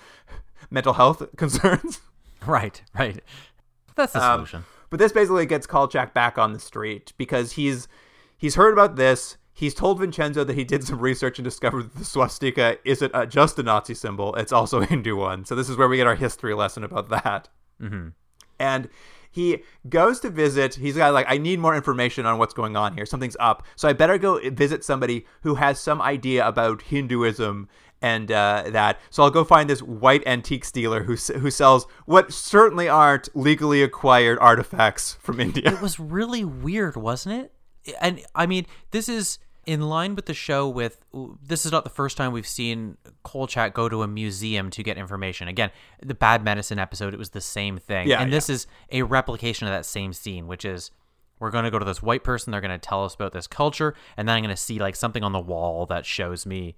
mental 0.70 0.94
health 0.94 1.22
concerns. 1.36 2.00
Right, 2.46 2.82
right. 2.98 3.20
That's 3.94 4.12
the 4.12 4.22
Um, 4.24 4.38
solution. 4.38 4.64
But 4.94 5.00
this 5.00 5.10
basically 5.10 5.44
gets 5.44 5.66
Kolchak 5.66 6.14
back 6.14 6.38
on 6.38 6.52
the 6.52 6.60
street 6.60 7.14
because 7.18 7.54
he's 7.54 7.88
he's 8.38 8.54
heard 8.54 8.72
about 8.72 8.94
this. 8.94 9.38
He's 9.52 9.74
told 9.74 9.98
Vincenzo 9.98 10.44
that 10.44 10.54
he 10.56 10.62
did 10.62 10.84
some 10.84 11.00
research 11.00 11.36
and 11.36 11.44
discovered 11.44 11.90
that 11.90 11.98
the 11.98 12.04
swastika 12.04 12.78
isn't 12.84 13.12
uh, 13.12 13.26
just 13.26 13.58
a 13.58 13.64
Nazi 13.64 13.94
symbol; 13.94 14.36
it's 14.36 14.52
also 14.52 14.82
a 14.82 14.86
Hindu 14.92 15.16
one. 15.16 15.46
So 15.46 15.56
this 15.56 15.68
is 15.68 15.76
where 15.76 15.88
we 15.88 15.96
get 15.96 16.06
our 16.06 16.14
history 16.14 16.54
lesson 16.54 16.84
about 16.84 17.08
that. 17.08 17.48
hmm 17.80 18.10
and 18.60 18.88
he 19.32 19.64
goes 19.88 20.20
to 20.20 20.30
visit 20.30 20.76
he's 20.76 20.96
got 20.96 21.12
like 21.12 21.26
i 21.28 21.36
need 21.36 21.58
more 21.58 21.74
information 21.74 22.24
on 22.24 22.38
what's 22.38 22.54
going 22.54 22.76
on 22.76 22.94
here 22.94 23.04
something's 23.04 23.36
up 23.40 23.64
so 23.74 23.88
i 23.88 23.92
better 23.92 24.16
go 24.16 24.38
visit 24.50 24.84
somebody 24.84 25.26
who 25.42 25.56
has 25.56 25.80
some 25.80 26.00
idea 26.00 26.46
about 26.46 26.82
hinduism 26.82 27.68
and 28.02 28.30
uh, 28.30 28.64
that. 28.68 29.00
So 29.10 29.22
I'll 29.22 29.30
go 29.30 29.44
find 29.44 29.68
this 29.68 29.82
white 29.82 30.26
antiques 30.26 30.70
dealer 30.70 31.04
who 31.04 31.14
who 31.14 31.50
sells 31.50 31.86
what 32.06 32.32
certainly 32.32 32.88
aren't 32.88 33.34
legally 33.34 33.82
acquired 33.82 34.38
artifacts 34.40 35.14
from 35.20 35.40
India. 35.40 35.72
It 35.72 35.80
was 35.80 35.98
really 35.98 36.44
weird, 36.44 36.96
wasn't 36.96 37.44
it? 37.86 37.96
And 38.00 38.22
I 38.34 38.46
mean, 38.46 38.66
this 38.90 39.08
is 39.08 39.38
in 39.66 39.80
line 39.80 40.14
with 40.14 40.26
the 40.26 40.34
show 40.34 40.68
with 40.68 41.00
this 41.42 41.64
is 41.64 41.72
not 41.72 41.84
the 41.84 41.90
first 41.90 42.16
time 42.16 42.32
we've 42.32 42.46
seen 42.46 42.96
Kolchak 43.22 43.74
go 43.74 43.88
to 43.88 44.02
a 44.02 44.08
museum 44.08 44.70
to 44.70 44.82
get 44.82 44.98
information. 44.98 45.48
Again, 45.48 45.70
the 46.02 46.14
bad 46.14 46.44
medicine 46.44 46.78
episode, 46.78 47.14
it 47.14 47.18
was 47.18 47.30
the 47.30 47.40
same 47.40 47.78
thing. 47.78 48.08
Yeah, 48.08 48.20
and 48.20 48.30
yeah. 48.30 48.36
this 48.36 48.50
is 48.50 48.66
a 48.90 49.02
replication 49.02 49.66
of 49.66 49.72
that 49.72 49.86
same 49.86 50.12
scene, 50.12 50.46
which 50.46 50.64
is 50.64 50.90
we're 51.38 51.50
going 51.50 51.64
to 51.64 51.70
go 51.70 51.78
to 51.78 51.84
this 51.84 52.02
white 52.02 52.24
person, 52.24 52.50
they're 52.50 52.60
going 52.60 52.78
to 52.78 52.78
tell 52.78 53.04
us 53.04 53.14
about 53.14 53.32
this 53.32 53.46
culture, 53.46 53.94
and 54.16 54.28
then 54.28 54.36
I'm 54.36 54.42
going 54.42 54.54
to 54.54 54.60
see 54.60 54.78
like 54.78 54.96
something 54.96 55.22
on 55.22 55.32
the 55.32 55.40
wall 55.40 55.86
that 55.86 56.06
shows 56.06 56.46
me 56.46 56.76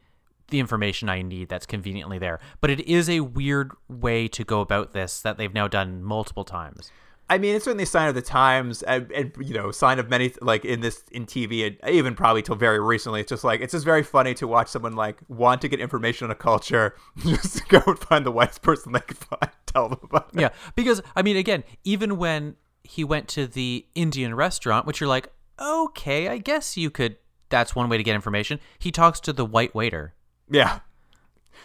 the 0.49 0.61
information 0.61 1.09
I 1.09 1.23
need 1.23 1.49
that's 1.49 1.67
conveniently 1.67 2.19
there. 2.19 2.39
But 2.61 2.71
it 2.71 2.81
is 2.81 3.09
a 3.09 3.21
weird 3.21 3.73
way 3.89 4.29
to 4.29 4.45
go 4.45 4.61
about 4.61 4.93
this 4.93 5.21
that 5.23 5.39
they've 5.39 5.53
now 5.53 5.69
done 5.69 6.03
multiple 6.03 6.45
times. 6.45 6.91
I 7.29 7.39
mean, 7.39 7.57
it's 7.57 7.65
certainly 7.65 7.83
a 7.83 7.89
sign 7.89 8.09
of 8.09 8.15
the 8.15 8.23
times, 8.23 8.83
and, 8.85 9.11
and 9.11 9.33
you 9.41 9.53
know, 9.53 9.73
sign 9.73 9.99
of 9.99 10.09
many 10.09 10.33
like 10.41 10.65
in 10.65 10.81
this 10.81 11.03
in 11.11 11.27
TV, 11.27 11.67
and 11.67 11.93
even 11.93 12.15
probably 12.15 12.41
till 12.41 12.55
very 12.55 12.79
recently. 12.79 13.21
It's 13.21 13.31
just 13.31 13.43
like 13.43 13.61
it's 13.61 13.73
just 13.73 13.85
very 13.85 14.05
funny 14.05 14.33
to 14.35 14.47
watch 14.47 14.69
someone 14.69 14.95
like 14.95 15.19
want 15.29 15.61
to 15.63 15.69
get 15.69 15.81
information 15.81 16.27
on 16.27 16.31
a 16.31 16.37
culture, 16.37 16.95
just 17.17 17.69
go 17.69 17.83
and 17.85 17.99
find 17.99 18.25
the 18.25 18.31
whitest 18.31 18.63
person 18.63 18.93
they 18.93 19.01
can 19.01 19.17
find, 19.17 19.51
tell 19.67 19.89
them 19.89 19.99
about 20.05 20.31
it. 20.35 20.41
Yeah, 20.41 20.51
because 20.77 21.03
I 21.17 21.23
mean, 21.23 21.37
again, 21.37 21.65
even 21.83 22.17
when 22.17 22.55
he 22.85 23.03
went 23.03 23.27
to 23.29 23.49
the 23.49 23.87
Indian 23.97 24.35
restaurant, 24.35 24.87
which 24.87 25.01
you're 25.01 25.09
like, 25.09 25.33
okay, 25.61 26.29
I 26.29 26.39
guess 26.39 26.77
you 26.77 26.91
could. 26.91 27.17
That's 27.49 27.77
one 27.77 27.89
way 27.89 27.97
to 27.97 28.03
get 28.03 28.15
information. 28.17 28.59
He 28.79 28.91
talks 28.91 29.21
to 29.21 29.33
the 29.33 29.45
white 29.45 29.75
waiter. 29.75 30.15
Yeah. 30.51 30.81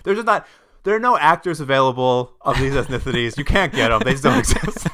There's 0.03 0.17
just 0.17 0.25
not. 0.25 0.47
There 0.83 0.95
are 0.95 0.99
no 0.99 1.15
actors 1.15 1.59
available 1.59 2.33
of 2.41 2.57
these 2.57 2.73
ethnicities. 2.73 3.37
You 3.37 3.45
can't 3.45 3.71
get 3.71 3.89
them. 3.89 4.01
They 4.03 4.13
just 4.13 4.23
don't 4.23 4.39
exist. 4.39 4.87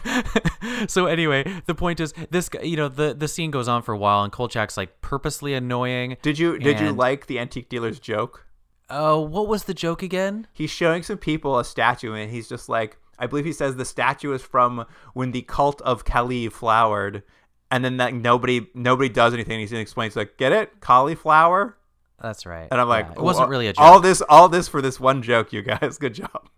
so 0.91 1.05
anyway, 1.05 1.61
the 1.65 1.75
point 1.75 2.01
is, 2.01 2.13
this 2.29 2.49
you 2.61 2.75
know, 2.75 2.89
the 2.89 3.13
the 3.13 3.27
scene 3.27 3.51
goes 3.51 3.69
on 3.69 3.81
for 3.83 3.93
a 3.93 3.97
while, 3.97 4.23
and 4.23 4.33
Kolchak's 4.33 4.75
like 4.75 4.99
purposely 5.01 5.53
annoying. 5.53 6.17
Did 6.21 6.39
you 6.39 6.59
did 6.59 6.79
you 6.79 6.91
like 6.91 7.27
the 7.27 7.39
antique 7.39 7.69
dealer's 7.69 7.99
joke? 7.99 8.45
Oh, 8.89 9.19
what 9.19 9.47
was 9.47 9.65
the 9.65 9.73
joke 9.73 10.01
again? 10.01 10.47
He's 10.53 10.69
showing 10.69 11.03
some 11.03 11.17
people 11.17 11.59
a 11.59 11.65
statue, 11.65 12.13
and 12.13 12.31
he's 12.31 12.47
just 12.47 12.69
like, 12.69 12.97
I 13.19 13.27
believe 13.27 13.45
he 13.45 13.51
says 13.53 13.75
the 13.75 13.85
statue 13.85 14.31
is 14.33 14.41
from 14.41 14.85
when 15.13 15.31
the 15.31 15.41
cult 15.41 15.81
of 15.81 16.05
Kali 16.05 16.47
flowered, 16.49 17.23
and 17.69 17.83
then 17.83 17.97
that 17.97 18.13
nobody 18.13 18.67
nobody 18.73 19.09
does 19.09 19.33
anything. 19.33 19.65
He 19.65 19.77
explains 19.77 20.15
like, 20.15 20.37
get 20.37 20.51
it, 20.51 20.79
cauliflower, 20.79 21.77
That's 22.21 22.45
right. 22.45 22.67
and 22.71 22.81
I'm 22.81 22.87
like, 22.87 23.05
Yeah, 23.07 23.13
it 23.13 23.21
wasn't 23.21 23.49
really 23.49 23.67
a 23.67 23.73
joke. 23.73 23.83
All 23.83 23.99
this 23.99 24.21
all 24.27 24.49
this 24.49 24.67
for 24.67 24.81
this 24.81 24.99
one 24.99 25.21
joke, 25.21 25.53
you 25.53 25.61
guys. 25.61 25.97
Good 25.99 26.15
job. 26.15 26.49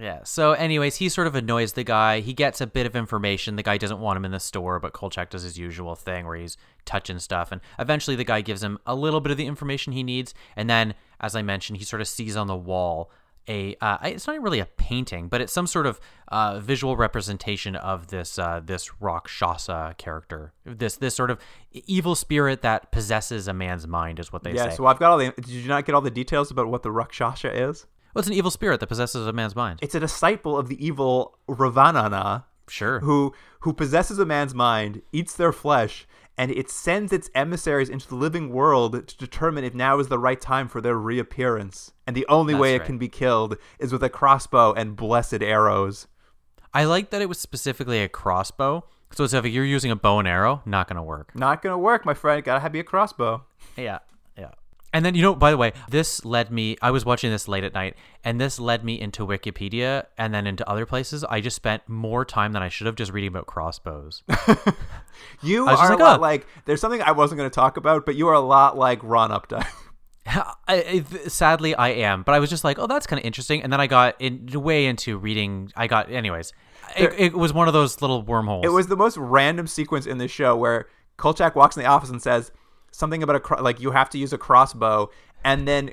Yeah. 0.00 0.20
So, 0.24 0.52
anyways, 0.52 0.96
he 0.96 1.10
sort 1.10 1.26
of 1.26 1.34
annoys 1.34 1.74
the 1.74 1.84
guy. 1.84 2.20
He 2.20 2.32
gets 2.32 2.62
a 2.62 2.66
bit 2.66 2.86
of 2.86 2.96
information. 2.96 3.56
The 3.56 3.62
guy 3.62 3.76
doesn't 3.76 4.00
want 4.00 4.16
him 4.16 4.24
in 4.24 4.30
the 4.30 4.40
store, 4.40 4.80
but 4.80 4.94
Kolchak 4.94 5.28
does 5.28 5.42
his 5.42 5.58
usual 5.58 5.94
thing 5.96 6.26
where 6.26 6.36
he's 6.36 6.56
touching 6.86 7.18
stuff. 7.18 7.52
And 7.52 7.60
eventually, 7.78 8.16
the 8.16 8.24
guy 8.24 8.40
gives 8.40 8.62
him 8.62 8.78
a 8.86 8.94
little 8.94 9.20
bit 9.20 9.32
of 9.32 9.36
the 9.36 9.46
information 9.46 9.92
he 9.92 10.02
needs. 10.02 10.32
And 10.56 10.70
then, 10.70 10.94
as 11.20 11.36
I 11.36 11.42
mentioned, 11.42 11.76
he 11.76 11.84
sort 11.84 12.00
of 12.00 12.08
sees 12.08 12.36
on 12.36 12.46
the 12.46 12.56
wall 12.56 13.10
a. 13.48 13.76
Uh, 13.80 13.98
it's 14.04 14.26
not 14.26 14.40
really 14.42 14.60
a 14.60 14.66
painting, 14.66 15.28
but 15.28 15.40
it's 15.40 15.52
some 15.52 15.66
sort 15.66 15.86
of 15.86 16.00
uh, 16.28 16.58
visual 16.60 16.96
representation 16.96 17.76
of 17.76 18.08
this 18.08 18.38
uh, 18.38 18.60
this 18.64 18.90
Rakshasa 19.00 19.94
character. 19.98 20.52
This 20.64 20.96
this 20.96 21.14
sort 21.14 21.30
of 21.30 21.38
evil 21.72 22.14
spirit 22.14 22.62
that 22.62 22.92
possesses 22.92 23.48
a 23.48 23.52
man's 23.52 23.86
mind 23.86 24.18
is 24.18 24.32
what 24.32 24.42
they 24.44 24.52
Yeah. 24.54 24.70
say. 24.70 24.76
So 24.76 24.86
I've 24.86 24.98
got 24.98 25.10
all 25.12 25.18
the. 25.18 25.30
Did 25.32 25.48
you 25.48 25.68
not 25.68 25.84
get 25.86 25.94
all 25.94 26.00
the 26.00 26.10
details 26.10 26.50
about 26.50 26.68
what 26.68 26.82
the 26.82 26.90
Rakshasa 26.92 27.52
is? 27.52 27.86
well, 28.14 28.20
it's 28.20 28.28
an 28.28 28.34
evil 28.34 28.50
spirit 28.50 28.78
that 28.80 28.88
possesses 28.88 29.26
a 29.26 29.32
man's 29.32 29.56
mind. 29.56 29.78
It's 29.82 29.94
a 29.94 30.00
disciple 30.00 30.58
of 30.58 30.68
the 30.68 30.84
evil 30.84 31.38
Ravanana, 31.48 32.44
Sure. 32.68 33.00
who 33.00 33.32
who 33.60 33.72
possesses 33.72 34.18
a 34.18 34.26
man's 34.26 34.54
mind, 34.54 35.02
eats 35.12 35.34
their 35.34 35.52
flesh, 35.52 36.06
and 36.38 36.50
it 36.50 36.70
sends 36.70 37.12
its 37.12 37.30
emissaries 37.34 37.88
into 37.88 38.08
the 38.08 38.14
living 38.14 38.50
world 38.50 39.06
to 39.06 39.16
determine 39.16 39.64
if 39.64 39.74
now 39.74 39.98
is 39.98 40.08
the 40.08 40.18
right 40.18 40.40
time 40.40 40.68
for 40.68 40.80
their 40.80 40.96
reappearance. 40.96 41.92
And 42.06 42.16
the 42.16 42.26
only 42.28 42.54
way 42.54 42.72
That's 42.72 42.84
it 42.84 42.86
can 42.86 42.98
be 42.98 43.08
killed 43.08 43.56
is 43.78 43.92
with 43.92 44.02
a 44.02 44.08
crossbow 44.08 44.72
and 44.72 44.96
blessed 44.96 45.42
arrows. 45.42 46.06
I 46.74 46.84
like 46.84 47.10
that 47.10 47.20
it 47.20 47.28
was 47.28 47.38
specifically 47.38 48.02
a 48.02 48.08
crossbow. 48.08 48.84
So 49.12 49.24
it's 49.24 49.34
if 49.34 49.44
you're 49.44 49.64
using 49.64 49.90
a 49.90 49.96
bow 49.96 50.20
and 50.20 50.28
arrow, 50.28 50.62
not 50.64 50.88
gonna 50.88 51.02
work. 51.02 51.36
Not 51.36 51.60
gonna 51.60 51.78
work, 51.78 52.06
my 52.06 52.14
friend. 52.14 52.42
Gotta 52.42 52.60
have 52.60 52.74
you 52.74 52.80
a 52.80 52.84
crossbow. 52.84 53.44
Yeah. 53.76 53.98
And 54.92 55.04
then 55.04 55.14
you 55.14 55.22
know, 55.22 55.34
by 55.34 55.50
the 55.50 55.56
way, 55.56 55.72
this 55.88 56.24
led 56.24 56.50
me. 56.50 56.76
I 56.82 56.90
was 56.90 57.04
watching 57.04 57.30
this 57.30 57.48
late 57.48 57.64
at 57.64 57.72
night, 57.72 57.96
and 58.24 58.40
this 58.40 58.58
led 58.58 58.84
me 58.84 59.00
into 59.00 59.26
Wikipedia 59.26 60.06
and 60.18 60.34
then 60.34 60.46
into 60.46 60.68
other 60.68 60.84
places. 60.84 61.24
I 61.24 61.40
just 61.40 61.56
spent 61.56 61.88
more 61.88 62.24
time 62.24 62.52
than 62.52 62.62
I 62.62 62.68
should 62.68 62.86
have 62.86 62.96
just 62.96 63.12
reading 63.12 63.28
about 63.28 63.46
crossbows. 63.46 64.22
You 65.42 65.66
are 65.66 65.76
just 65.76 65.82
a 65.82 65.88
like, 65.90 66.00
lot 66.00 66.18
oh. 66.18 66.22
like. 66.22 66.46
There's 66.64 66.80
something 66.80 67.02
I 67.02 67.12
wasn't 67.12 67.38
gonna 67.38 67.50
talk 67.50 67.76
about, 67.76 68.06
but 68.06 68.14
you 68.14 68.28
are 68.28 68.34
a 68.34 68.40
lot 68.40 68.76
like 68.76 69.00
Ron 69.02 69.30
Updyke. 69.30 69.66
I, 70.26 70.44
I- 70.68 71.28
sadly, 71.28 71.74
I 71.74 71.88
am, 71.88 72.22
but 72.22 72.34
I 72.34 72.38
was 72.38 72.48
just 72.48 72.64
like, 72.64 72.78
oh, 72.78 72.86
that's 72.86 73.06
kind 73.06 73.18
of 73.18 73.26
interesting. 73.26 73.62
And 73.62 73.72
then 73.72 73.80
I 73.80 73.86
got 73.86 74.16
in, 74.20 74.46
way 74.52 74.86
into 74.86 75.18
reading. 75.18 75.72
I 75.76 75.86
got, 75.88 76.10
anyways. 76.10 76.52
It, 76.96 77.14
it 77.18 77.34
was 77.34 77.52
one 77.52 77.68
of 77.68 77.74
those 77.74 78.00
little 78.02 78.22
wormholes. 78.22 78.64
It 78.64 78.70
was 78.70 78.86
the 78.86 78.96
most 78.96 79.16
random 79.16 79.66
sequence 79.66 80.06
in 80.06 80.18
the 80.18 80.28
show 80.28 80.56
where 80.56 80.88
Kolchak 81.16 81.56
walks 81.56 81.76
in 81.76 81.82
the 81.82 81.88
office 81.88 82.10
and 82.10 82.20
says 82.20 82.52
something 82.92 83.22
about 83.22 83.36
a 83.36 83.40
cro- 83.40 83.62
like 83.62 83.80
you 83.80 83.90
have 83.90 84.08
to 84.10 84.18
use 84.18 84.32
a 84.32 84.38
crossbow, 84.38 85.10
and 85.44 85.66
then 85.66 85.90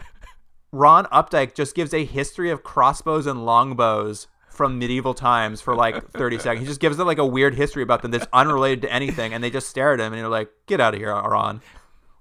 Ron 0.71 1.05
Updyke 1.05 1.55
just 1.55 1.73
gives 1.73 1.93
a 1.93 2.05
history 2.05 2.51
of 2.51 2.63
crossbows 2.63 3.25
and 3.25 3.45
longbows 3.45 4.27
from 4.49 4.77
medieval 4.77 5.13
times 5.13 5.61
for 5.61 5.75
like 5.75 6.11
30 6.11 6.37
seconds. 6.39 6.59
He 6.59 6.67
just 6.67 6.79
gives 6.79 6.99
it 6.99 7.05
like 7.05 7.17
a 7.17 7.25
weird 7.25 7.55
history 7.55 7.81
about 7.81 8.01
them 8.01 8.11
that's 8.11 8.27
unrelated 8.33 8.83
to 8.83 8.93
anything, 8.93 9.33
and 9.33 9.43
they 9.43 9.49
just 9.49 9.69
stare 9.69 9.93
at 9.93 9.99
him 9.99 10.13
and 10.13 10.19
you're 10.19 10.29
like, 10.29 10.49
"Get 10.67 10.79
out 10.79 10.93
of 10.93 10.99
here, 10.99 11.13
Ron." 11.13 11.61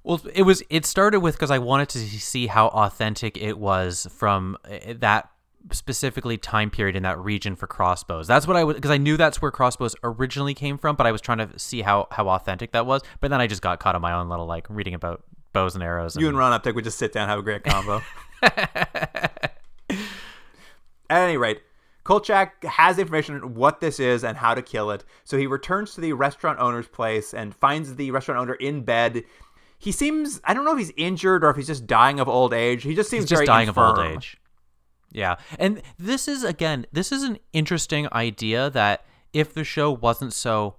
Well, 0.04 0.22
it 0.34 0.42
was. 0.44 0.62
It 0.70 0.86
started 0.86 1.20
with 1.20 1.34
because 1.34 1.50
I 1.50 1.58
wanted 1.58 1.90
to 1.90 1.98
see 1.98 2.46
how 2.46 2.68
authentic 2.68 3.36
it 3.36 3.58
was 3.58 4.06
from 4.10 4.56
uh, 4.64 4.94
that 4.98 5.30
specifically 5.72 6.36
time 6.38 6.70
period 6.70 6.96
in 6.96 7.02
that 7.02 7.18
region 7.18 7.56
for 7.56 7.66
crossbows. 7.66 8.26
That's 8.26 8.46
what 8.46 8.56
I 8.56 8.64
was 8.64 8.76
because 8.76 8.90
I 8.90 8.96
knew 8.98 9.16
that's 9.16 9.42
where 9.42 9.50
crossbows 9.50 9.94
originally 10.02 10.54
came 10.54 10.78
from, 10.78 10.96
but 10.96 11.06
I 11.06 11.12
was 11.12 11.20
trying 11.20 11.38
to 11.38 11.58
see 11.58 11.82
how 11.82 12.08
how 12.10 12.28
authentic 12.28 12.72
that 12.72 12.86
was. 12.86 13.02
But 13.20 13.30
then 13.30 13.40
I 13.40 13.46
just 13.46 13.62
got 13.62 13.80
caught 13.80 13.94
on 13.94 14.02
my 14.02 14.12
own 14.12 14.28
little 14.28 14.46
like 14.46 14.66
reading 14.68 14.94
about 14.94 15.22
bows 15.52 15.74
and 15.74 15.82
arrows. 15.82 16.16
And... 16.16 16.22
You 16.22 16.28
and 16.28 16.38
Ron 16.38 16.58
Updyke 16.58 16.74
would 16.74 16.84
just 16.84 16.98
sit 16.98 17.12
down, 17.12 17.28
have 17.28 17.38
a 17.38 17.42
great 17.42 17.64
combo. 17.64 18.02
At 21.10 21.22
any 21.22 21.38
rate, 21.38 21.62
Kolchak 22.04 22.64
has 22.64 22.98
information 22.98 23.36
on 23.36 23.54
what 23.54 23.80
this 23.80 23.98
is 23.98 24.24
and 24.24 24.36
how 24.36 24.54
to 24.54 24.62
kill 24.62 24.90
it. 24.90 25.04
So 25.24 25.38
he 25.38 25.46
returns 25.46 25.94
to 25.94 26.00
the 26.00 26.12
restaurant 26.12 26.58
owner's 26.58 26.88
place 26.88 27.32
and 27.34 27.54
finds 27.54 27.96
the 27.96 28.10
restaurant 28.10 28.40
owner 28.40 28.54
in 28.54 28.82
bed. 28.82 29.24
He 29.78 29.92
seems 29.92 30.40
I 30.44 30.54
don't 30.54 30.64
know 30.64 30.72
if 30.72 30.78
he's 30.78 30.92
injured 30.96 31.44
or 31.44 31.50
if 31.50 31.56
he's 31.56 31.66
just 31.66 31.86
dying 31.86 32.20
of 32.20 32.28
old 32.28 32.52
age. 32.52 32.82
He 32.82 32.94
just 32.94 33.10
seems 33.10 33.24
He's 33.24 33.30
just 33.30 33.38
very 33.40 33.46
dying 33.46 33.68
of 33.68 33.78
old 33.78 33.98
age. 33.98 34.38
Yeah, 35.10 35.36
and 35.58 35.80
this 35.98 36.28
is 36.28 36.44
again, 36.44 36.86
this 36.92 37.10
is 37.12 37.22
an 37.22 37.38
interesting 37.52 38.08
idea 38.12 38.68
that 38.70 39.04
if 39.32 39.54
the 39.54 39.64
show 39.64 39.90
wasn't 39.90 40.32
so 40.34 40.76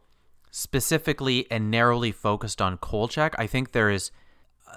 specifically 0.51 1.47
and 1.51 1.71
narrowly 1.71 2.11
focused 2.11 2.61
on 2.61 2.77
Kolchak, 2.77 3.35
I 3.39 3.47
think 3.47 3.71
there 3.71 3.89
is 3.89 4.11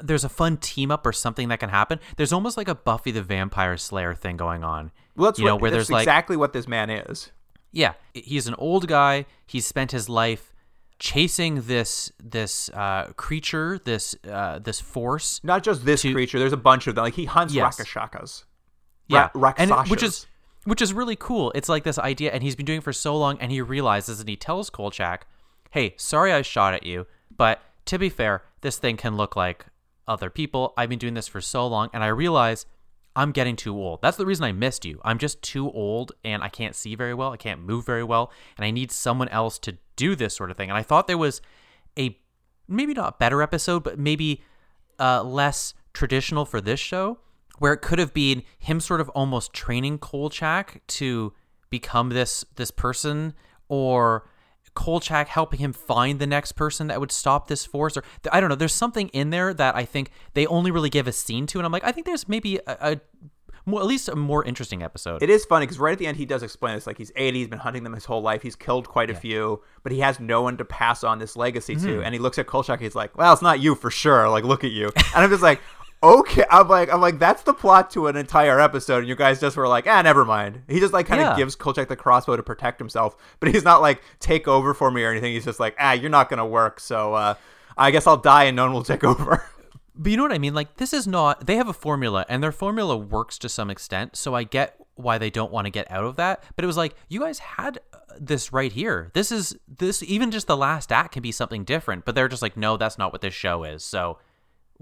there's 0.02 0.24
a 0.24 0.28
fun 0.30 0.56
team 0.56 0.90
up 0.90 1.04
or 1.04 1.12
something 1.12 1.48
that 1.48 1.60
can 1.60 1.68
happen. 1.68 2.00
There's 2.16 2.32
almost 2.32 2.56
like 2.56 2.68
a 2.68 2.74
Buffy 2.74 3.10
the 3.10 3.22
Vampire 3.22 3.76
Slayer 3.76 4.14
thing 4.14 4.36
going 4.38 4.64
on. 4.64 4.90
Well, 5.16 5.26
that's 5.30 5.38
you 5.38 5.44
know 5.44 5.54
what, 5.56 5.62
where 5.62 5.70
there's 5.70 5.90
like 5.90 6.02
exactly 6.02 6.36
what 6.36 6.52
this 6.54 6.66
man 6.66 6.88
is. 6.88 7.30
yeah, 7.72 7.92
he's 8.14 8.46
an 8.46 8.54
old 8.58 8.86
guy. 8.88 9.26
He's 9.46 9.66
spent 9.66 9.90
his 9.92 10.08
life 10.08 10.54
chasing 10.98 11.62
this 11.62 12.10
this 12.22 12.70
uh, 12.70 13.12
creature, 13.16 13.78
this 13.84 14.14
uh, 14.30 14.60
this 14.60 14.80
force. 14.80 15.40
Not 15.44 15.62
just 15.62 15.84
this 15.84 16.02
To- 16.02 16.12
creature. 16.12 16.38
There's 16.38 16.52
a 16.54 16.56
bunch 16.56 16.86
of 16.86 16.94
them. 16.94 17.04
Like 17.04 17.14
he 17.14 17.26
hunts 17.26 17.52
Yes. 17.52 17.76
rakashakas. 17.78 18.44
Yeah, 19.08 19.28
Ra- 19.34 19.54
and 19.58 19.70
it- 19.70 19.90
which 19.90 20.02
is 20.02 20.26
which 20.64 20.80
is 20.80 20.92
really 20.92 21.16
cool. 21.16 21.50
It's 21.54 21.68
like 21.68 21.82
this 21.84 21.98
idea, 21.98 22.30
and 22.32 22.42
he's 22.42 22.54
been 22.56 22.66
doing 22.66 22.78
it 22.78 22.84
for 22.84 22.92
so 22.92 23.16
long, 23.16 23.36
and 23.40 23.50
he 23.50 23.60
realizes, 23.60 24.20
and 24.20 24.28
he 24.28 24.36
tells 24.36 24.70
Kolchak, 24.70 25.26
"Hey, 25.70 25.94
sorry 25.96 26.32
I 26.32 26.42
shot 26.42 26.72
at 26.74 26.84
you, 26.86 27.06
but 27.36 27.60
to 27.86 27.98
be 27.98 28.08
fair, 28.08 28.42
this 28.60 28.78
thing 28.78 28.96
can 28.96 29.16
look 29.16 29.34
like 29.34 29.66
other 30.06 30.30
people. 30.30 30.72
I've 30.76 30.88
been 30.88 30.98
doing 31.00 31.14
this 31.14 31.26
for 31.28 31.40
so 31.40 31.66
long, 31.66 31.88
and 31.92 32.02
I 32.04 32.08
realize." 32.08 32.66
I'm 33.14 33.30
getting 33.32 33.56
too 33.56 33.76
old. 33.76 34.00
That's 34.00 34.16
the 34.16 34.24
reason 34.24 34.42
I 34.46 34.52
missed 34.52 34.86
you. 34.86 34.98
I'm 35.04 35.18
just 35.18 35.42
too 35.42 35.70
old 35.72 36.12
and 36.24 36.42
I 36.42 36.48
can't 36.48 36.74
see 36.74 36.94
very 36.94 37.12
well. 37.12 37.30
I 37.30 37.36
can't 37.36 37.60
move 37.60 37.84
very 37.84 38.02
well. 38.02 38.32
And 38.56 38.64
I 38.64 38.70
need 38.70 38.90
someone 38.90 39.28
else 39.28 39.58
to 39.58 39.76
do 39.96 40.16
this 40.16 40.34
sort 40.34 40.50
of 40.50 40.56
thing. 40.56 40.70
And 40.70 40.78
I 40.78 40.82
thought 40.82 41.08
there 41.08 41.18
was 41.18 41.42
a 41.98 42.18
maybe 42.66 42.94
not 42.94 43.18
better 43.18 43.42
episode, 43.42 43.84
but 43.84 43.98
maybe 43.98 44.40
uh, 44.98 45.22
less 45.24 45.74
traditional 45.92 46.46
for 46.46 46.58
this 46.62 46.80
show, 46.80 47.18
where 47.62 47.72
it 47.72 47.80
could 47.80 48.00
have 48.00 48.12
been 48.12 48.42
him 48.58 48.80
sort 48.80 49.00
of 49.00 49.08
almost 49.10 49.52
training 49.52 49.96
Kolchak 49.98 50.82
to 50.88 51.32
become 51.70 52.08
this 52.08 52.44
this 52.56 52.72
person, 52.72 53.34
or 53.68 54.28
Kolchak 54.74 55.28
helping 55.28 55.60
him 55.60 55.72
find 55.72 56.18
the 56.18 56.26
next 56.26 56.52
person 56.52 56.88
that 56.88 56.98
would 56.98 57.12
stop 57.12 57.46
this 57.46 57.64
force, 57.64 57.96
or 57.96 58.02
I 58.32 58.40
don't 58.40 58.48
know. 58.48 58.56
There's 58.56 58.74
something 58.74 59.08
in 59.10 59.30
there 59.30 59.54
that 59.54 59.76
I 59.76 59.84
think 59.84 60.10
they 60.34 60.44
only 60.46 60.72
really 60.72 60.90
give 60.90 61.06
a 61.06 61.12
scene 61.12 61.46
to, 61.46 61.58
and 61.60 61.64
I'm 61.64 61.70
like, 61.70 61.84
I 61.84 61.92
think 61.92 62.04
there's 62.04 62.28
maybe 62.28 62.56
a, 62.66 62.76
a 62.94 63.00
more, 63.64 63.80
at 63.80 63.86
least 63.86 64.08
a 64.08 64.16
more 64.16 64.44
interesting 64.44 64.82
episode. 64.82 65.22
It 65.22 65.30
is 65.30 65.44
funny 65.44 65.66
because 65.66 65.78
right 65.78 65.92
at 65.92 65.98
the 66.00 66.08
end 66.08 66.16
he 66.16 66.26
does 66.26 66.42
explain 66.42 66.74
this. 66.74 66.84
Like 66.88 66.98
he's 66.98 67.12
80, 67.14 67.38
he's 67.38 67.46
been 67.48 67.60
hunting 67.60 67.84
them 67.84 67.92
his 67.92 68.06
whole 68.06 68.22
life. 68.22 68.42
He's 68.42 68.56
killed 68.56 68.88
quite 68.88 69.08
a 69.08 69.14
few, 69.14 69.62
but 69.84 69.92
he 69.92 70.00
has 70.00 70.18
no 70.18 70.42
one 70.42 70.56
to 70.56 70.64
pass 70.64 71.04
on 71.04 71.20
this 71.20 71.36
legacy 71.36 71.76
Mm-hmm. 71.76 71.86
to. 71.86 72.02
And 72.02 72.12
he 72.12 72.18
looks 72.18 72.38
at 72.38 72.48
Kolchak. 72.48 72.80
He's 72.80 72.96
like, 72.96 73.16
"Well, 73.16 73.32
it's 73.32 73.40
not 73.42 73.60
you 73.60 73.76
for 73.76 73.88
sure. 73.90 74.28
Like, 74.28 74.42
look 74.42 74.64
at 74.64 74.72
you." 74.72 74.90
And 75.14 75.22
I'm 75.24 75.30
just 75.30 75.44
like, 75.44 75.60
"Okay." 76.02 76.44
I'm 76.50 76.68
like, 76.68 76.92
I'm 76.92 77.00
like, 77.00 77.18
that's 77.18 77.42
the 77.42 77.54
plot 77.54 77.90
to 77.92 78.06
an 78.08 78.16
entire 78.16 78.58
episode, 78.60 78.98
and 78.98 79.08
you 79.08 79.14
guys 79.16 79.40
just 79.40 79.56
were 79.56 79.68
like, 79.68 79.86
"Ah, 79.86 80.02
never 80.02 80.24
mind." 80.24 80.62
He 80.68 80.80
just 80.80 80.92
like 80.92 81.06
kind 81.06 81.20
of 81.20 81.28
Yeah. 81.28 81.36
gives 81.36 81.54
Kolchak 81.56 81.88
the 81.88 81.96
crossbow 81.96 82.36
to 82.36 82.42
protect 82.42 82.78
himself, 82.78 83.16
but 83.40 83.48
he's 83.50 83.64
not 83.64 83.80
like 83.80 84.02
take 84.20 84.48
over 84.48 84.74
for 84.74 84.90
me 84.90 85.02
or 85.04 85.10
anything. 85.10 85.32
He's 85.32 85.44
just 85.44 85.60
like, 85.60 85.74
"Ah, 85.78 85.92
you're 85.92 86.10
not 86.10 86.28
gonna 86.28 86.46
work, 86.46 86.80
so 86.80 87.14
uh, 87.14 87.34
I 87.76 87.90
guess 87.90 88.06
I'll 88.06 88.16
die 88.16 88.44
and 88.44 88.56
no 88.56 88.64
one 88.64 88.72
will 88.72 88.84
take 88.84 89.04
over." 89.12 89.44
But 89.94 90.10
you 90.10 90.16
know 90.16 90.22
what 90.22 90.32
I 90.32 90.38
mean? 90.38 90.54
Like 90.54 90.76
this 90.78 90.92
is 90.94 91.06
not 91.06 91.46
they 91.46 91.56
have 91.56 91.68
a 91.68 91.72
formula 91.74 92.24
and 92.28 92.42
their 92.42 92.50
formula 92.52 92.96
works 92.96 93.38
to 93.40 93.48
some 93.48 93.68
extent. 93.70 94.16
So 94.16 94.34
I 94.34 94.44
get 94.44 94.76
why 94.94 95.18
they 95.18 95.28
don't 95.30 95.52
want 95.52 95.66
to 95.66 95.70
get 95.70 95.90
out 95.90 96.04
of 96.04 96.16
that. 96.16 96.42
But 96.56 96.64
it 96.64 96.66
was 96.66 96.78
like 96.78 96.94
you 97.08 97.20
guys 97.20 97.38
had 97.40 97.78
uh, 97.92 97.98
this 98.18 98.52
right 98.54 98.72
here. 98.72 99.10
This 99.12 99.30
is 99.30 99.54
this 99.68 100.02
even 100.02 100.30
just 100.30 100.46
the 100.46 100.56
last 100.56 100.92
act 100.92 101.12
can 101.12 101.22
be 101.22 101.30
something 101.30 101.64
different. 101.64 102.06
But 102.06 102.14
they're 102.14 102.28
just 102.28 102.40
like, 102.42 102.56
no, 102.56 102.78
that's 102.78 102.96
not 102.96 103.12
what 103.12 103.20
this 103.20 103.34
show 103.34 103.64
is. 103.64 103.84
So 103.84 104.18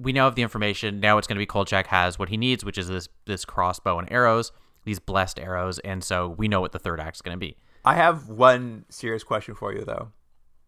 we 0.00 0.12
now 0.12 0.24
have 0.24 0.34
the 0.34 0.42
information. 0.42 1.00
Now 1.00 1.18
it's 1.18 1.26
going 1.26 1.36
to 1.36 1.40
be 1.40 1.46
Kolchak 1.46 1.86
has 1.88 2.18
what 2.18 2.28
he 2.28 2.36
needs, 2.36 2.64
which 2.64 2.78
is 2.78 2.88
this 2.88 3.08
this 3.26 3.44
crossbow 3.44 3.98
and 3.98 4.10
arrows, 4.10 4.52
these 4.84 4.98
blessed 4.98 5.38
arrows, 5.38 5.78
and 5.80 6.02
so 6.02 6.28
we 6.28 6.48
know 6.48 6.60
what 6.60 6.72
the 6.72 6.78
third 6.78 7.00
act 7.00 7.16
is 7.16 7.22
going 7.22 7.36
to 7.36 7.40
be. 7.40 7.56
I 7.84 7.94
have 7.94 8.28
one 8.28 8.84
serious 8.88 9.24
question 9.24 9.54
for 9.54 9.72
you, 9.72 9.84
though. 9.84 10.12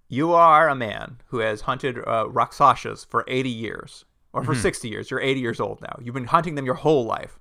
You 0.08 0.32
are 0.32 0.68
a 0.68 0.74
man 0.74 1.18
who 1.26 1.38
has 1.38 1.62
hunted 1.62 1.98
uh, 2.06 2.28
Rakshasas 2.28 3.04
for 3.04 3.24
80 3.28 3.48
years, 3.48 4.04
or 4.32 4.44
for 4.44 4.54
60 4.54 4.88
years. 4.88 5.10
You're 5.10 5.20
80 5.20 5.40
years 5.40 5.60
old 5.60 5.80
now. 5.80 5.98
You've 6.02 6.14
been 6.14 6.24
hunting 6.26 6.54
them 6.54 6.66
your 6.66 6.74
whole 6.74 7.04
life. 7.04 7.38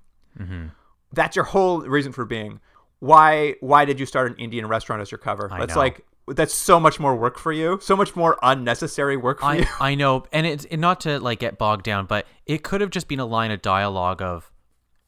That's 1.12 1.36
your 1.36 1.44
whole 1.44 1.82
reason 1.82 2.12
for 2.12 2.24
being. 2.24 2.60
Why? 3.00 3.56
Why 3.60 3.84
did 3.84 4.00
you 4.00 4.06
start 4.06 4.30
an 4.30 4.36
Indian 4.38 4.66
restaurant 4.66 5.02
as 5.02 5.10
your 5.10 5.18
cover? 5.18 5.48
I 5.52 5.58
that's 5.60 5.74
know. 5.74 5.80
like 5.80 6.06
that's 6.34 6.54
so 6.54 6.80
much 6.80 6.98
more 6.98 7.14
work 7.16 7.38
for 7.38 7.52
you. 7.52 7.78
So 7.80 7.96
much 7.96 8.16
more 8.16 8.38
unnecessary 8.42 9.16
work 9.16 9.40
for 9.40 9.54
you. 9.54 9.66
I, 9.80 9.92
I 9.92 9.94
know, 9.94 10.24
and 10.32 10.46
it's 10.46 10.64
and 10.66 10.80
not 10.80 11.00
to 11.02 11.18
like 11.20 11.38
get 11.38 11.58
bogged 11.58 11.84
down, 11.84 12.06
but 12.06 12.26
it 12.46 12.62
could 12.62 12.80
have 12.80 12.90
just 12.90 13.08
been 13.08 13.20
a 13.20 13.26
line 13.26 13.50
of 13.50 13.62
dialogue 13.62 14.22
of 14.22 14.50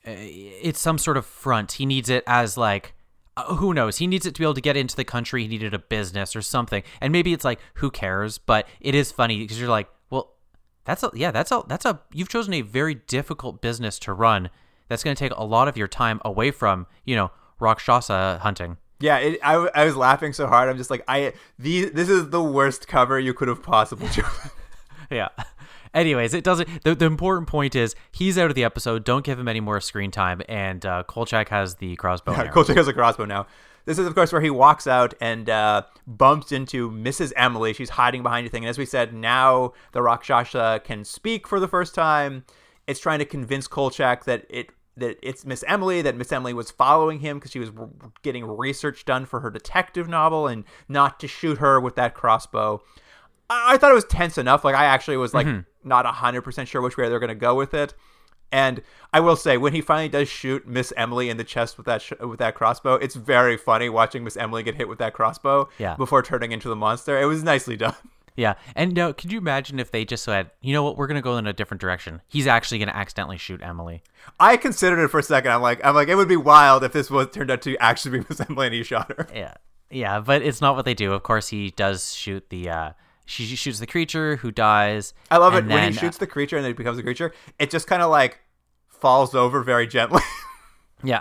uh, 0.06 0.12
it's 0.16 0.80
some 0.80 0.98
sort 0.98 1.16
of 1.16 1.26
front. 1.26 1.72
He 1.72 1.86
needs 1.86 2.10
it 2.10 2.24
as 2.26 2.56
like 2.56 2.94
uh, 3.36 3.54
who 3.56 3.74
knows? 3.74 3.98
He 3.98 4.06
needs 4.06 4.26
it 4.26 4.34
to 4.34 4.38
be 4.38 4.44
able 4.44 4.54
to 4.54 4.60
get 4.60 4.76
into 4.76 4.96
the 4.96 5.04
country. 5.04 5.42
He 5.42 5.48
needed 5.48 5.74
a 5.74 5.78
business 5.78 6.36
or 6.36 6.42
something, 6.42 6.82
and 7.00 7.12
maybe 7.12 7.32
it's 7.32 7.44
like 7.44 7.58
who 7.74 7.90
cares? 7.90 8.38
But 8.38 8.66
it 8.80 8.94
is 8.94 9.10
funny 9.10 9.38
because 9.38 9.58
you're 9.58 9.68
like, 9.68 9.88
well, 10.10 10.34
that's 10.84 11.02
a 11.02 11.10
yeah, 11.14 11.30
that's 11.30 11.50
a 11.50 11.62
that's 11.66 11.84
a 11.84 12.00
you've 12.12 12.28
chosen 12.28 12.54
a 12.54 12.62
very 12.62 12.94
difficult 12.94 13.60
business 13.60 13.98
to 14.00 14.12
run. 14.12 14.50
That's 14.88 15.02
going 15.02 15.16
to 15.16 15.18
take 15.18 15.36
a 15.36 15.44
lot 15.44 15.66
of 15.66 15.76
your 15.76 15.88
time 15.88 16.20
away 16.24 16.50
from 16.50 16.86
you 17.04 17.16
know 17.16 17.30
Rakshasa 17.58 18.40
hunting. 18.42 18.76
Yeah, 19.04 19.18
it, 19.18 19.40
I, 19.42 19.54
I 19.74 19.84
was 19.84 19.96
laughing 19.96 20.32
so 20.32 20.46
hard. 20.46 20.70
I'm 20.70 20.78
just 20.78 20.90
like, 20.90 21.04
I 21.06 21.34
the 21.58 21.90
this 21.90 22.08
is 22.08 22.30
the 22.30 22.42
worst 22.42 22.88
cover 22.88 23.20
you 23.20 23.34
could 23.34 23.48
have 23.48 23.62
possibly 23.62 24.08
chosen. 24.12 24.50
Yeah. 25.10 25.28
Anyways, 25.92 26.32
it 26.32 26.42
doesn't. 26.42 26.82
The, 26.84 26.94
the 26.94 27.04
important 27.04 27.46
point 27.46 27.76
is 27.76 27.94
he's 28.10 28.38
out 28.38 28.48
of 28.48 28.54
the 28.54 28.64
episode. 28.64 29.04
Don't 29.04 29.22
give 29.22 29.38
him 29.38 29.46
any 29.46 29.60
more 29.60 29.78
screen 29.82 30.10
time. 30.10 30.40
And 30.48 30.86
uh, 30.86 31.02
Kolchak 31.02 31.50
has 31.50 31.74
the 31.74 31.96
crossbow. 31.96 32.32
Yeah. 32.32 32.48
Kolchak 32.48 32.78
has 32.78 32.88
a 32.88 32.94
crossbow 32.94 33.26
now. 33.26 33.46
This 33.84 33.98
is, 33.98 34.06
of 34.06 34.14
course, 34.14 34.32
where 34.32 34.40
he 34.40 34.48
walks 34.48 34.86
out 34.86 35.12
and 35.20 35.50
uh, 35.50 35.82
bumps 36.06 36.50
into 36.50 36.90
Mrs. 36.90 37.34
Emily. 37.36 37.74
She's 37.74 37.90
hiding 37.90 38.22
behind 38.22 38.46
a 38.46 38.50
thing. 38.50 38.64
And 38.64 38.70
as 38.70 38.78
we 38.78 38.86
said, 38.86 39.12
now 39.12 39.74
the 39.92 40.00
Rakshasa 40.00 40.80
can 40.82 41.04
speak 41.04 41.46
for 41.46 41.60
the 41.60 41.68
first 41.68 41.94
time. 41.94 42.46
It's 42.86 43.00
trying 43.00 43.18
to 43.18 43.26
convince 43.26 43.68
Kolchak 43.68 44.24
that 44.24 44.46
it 44.48 44.70
that 44.96 45.18
it's 45.22 45.44
Miss 45.44 45.64
Emily, 45.66 46.02
that 46.02 46.16
Miss 46.16 46.32
Emily 46.32 46.54
was 46.54 46.70
following 46.70 47.20
him 47.20 47.38
because 47.38 47.50
she 47.50 47.58
was 47.58 47.70
getting 48.22 48.46
research 48.46 49.04
done 49.04 49.26
for 49.26 49.40
her 49.40 49.50
detective 49.50 50.08
novel 50.08 50.46
and 50.46 50.64
not 50.88 51.18
to 51.20 51.28
shoot 51.28 51.58
her 51.58 51.80
with 51.80 51.96
that 51.96 52.14
crossbow. 52.14 52.82
I, 53.50 53.74
I 53.74 53.76
thought 53.76 53.90
it 53.90 53.94
was 53.94 54.04
tense 54.04 54.38
enough. 54.38 54.64
Like, 54.64 54.74
I 54.74 54.84
actually 54.84 55.16
was 55.16 55.34
like 55.34 55.46
mm-hmm. 55.46 55.88
not 55.88 56.06
100% 56.06 56.66
sure 56.66 56.80
which 56.80 56.96
way 56.96 57.08
they're 57.08 57.18
going 57.18 57.28
to 57.28 57.34
go 57.34 57.54
with 57.54 57.74
it. 57.74 57.94
And 58.52 58.82
I 59.12 59.18
will 59.18 59.34
say, 59.34 59.56
when 59.56 59.72
he 59.72 59.80
finally 59.80 60.08
does 60.08 60.28
shoot 60.28 60.64
Miss 60.64 60.92
Emily 60.96 61.28
in 61.28 61.38
the 61.38 61.44
chest 61.44 61.76
with 61.76 61.86
that 61.86 62.02
sh- 62.02 62.12
with 62.20 62.38
that 62.38 62.54
crossbow, 62.54 62.94
it's 62.94 63.16
very 63.16 63.56
funny 63.56 63.88
watching 63.88 64.22
Miss 64.22 64.36
Emily 64.36 64.62
get 64.62 64.76
hit 64.76 64.88
with 64.88 65.00
that 65.00 65.12
crossbow 65.12 65.68
Yeah. 65.78 65.96
before 65.96 66.22
turning 66.22 66.52
into 66.52 66.68
the 66.68 66.76
monster. 66.76 67.20
It 67.20 67.24
was 67.24 67.42
nicely 67.42 67.76
done. 67.84 67.96
Yeah. 68.36 68.54
And 68.74 68.94
now, 68.94 69.12
could 69.12 69.30
you 69.30 69.38
imagine 69.38 69.78
if 69.78 69.90
they 69.90 70.04
just 70.04 70.24
said, 70.24 70.50
you 70.60 70.72
know 70.72 70.82
what, 70.82 70.96
we're 70.96 71.06
going 71.06 71.16
to 71.16 71.22
go 71.22 71.36
in 71.36 71.46
a 71.46 71.52
different 71.52 71.80
direction? 71.80 72.20
He's 72.26 72.46
actually 72.46 72.78
going 72.78 72.88
to 72.88 72.96
accidentally 72.96 73.38
shoot 73.38 73.62
Emily. 73.62 74.02
I 74.40 74.56
considered 74.56 75.02
it 75.02 75.08
for 75.08 75.20
a 75.20 75.22
second. 75.22 75.52
I'm 75.52 75.62
like, 75.62 75.84
I'm 75.84 75.94
like, 75.94 76.08
it 76.08 76.16
would 76.16 76.28
be 76.28 76.36
wild 76.36 76.82
if 76.82 76.92
this 76.92 77.10
was 77.10 77.28
turned 77.30 77.50
out 77.50 77.62
to 77.62 77.76
actually 77.78 78.18
be 78.18 78.26
Miss 78.28 78.40
Emily 78.40 78.66
and 78.66 78.74
he 78.74 78.82
shot 78.82 79.12
her. 79.16 79.28
Yeah. 79.32 79.54
Yeah. 79.90 80.20
But 80.20 80.42
it's 80.42 80.60
not 80.60 80.74
what 80.76 80.84
they 80.84 80.94
do. 80.94 81.12
Of 81.12 81.22
course, 81.22 81.48
he 81.48 81.70
does 81.70 82.14
shoot 82.14 82.48
the. 82.50 82.70
Uh, 82.70 82.90
she 83.26 83.44
shoots 83.56 83.78
the 83.78 83.86
creature 83.86 84.36
who 84.36 84.50
dies. 84.50 85.14
I 85.30 85.38
love 85.38 85.54
it 85.54 85.58
and 85.58 85.68
when 85.68 85.92
he 85.92 85.98
shoots 85.98 86.18
the 86.18 86.26
creature 86.26 86.56
and 86.56 86.64
then 86.64 86.72
it 86.72 86.76
becomes 86.76 86.98
a 86.98 87.02
creature. 87.02 87.32
It 87.58 87.70
just 87.70 87.86
kind 87.86 88.02
of 88.02 88.10
like 88.10 88.40
falls 88.88 89.34
over 89.34 89.62
very 89.62 89.86
gently. 89.86 90.22
Yeah. 91.04 91.20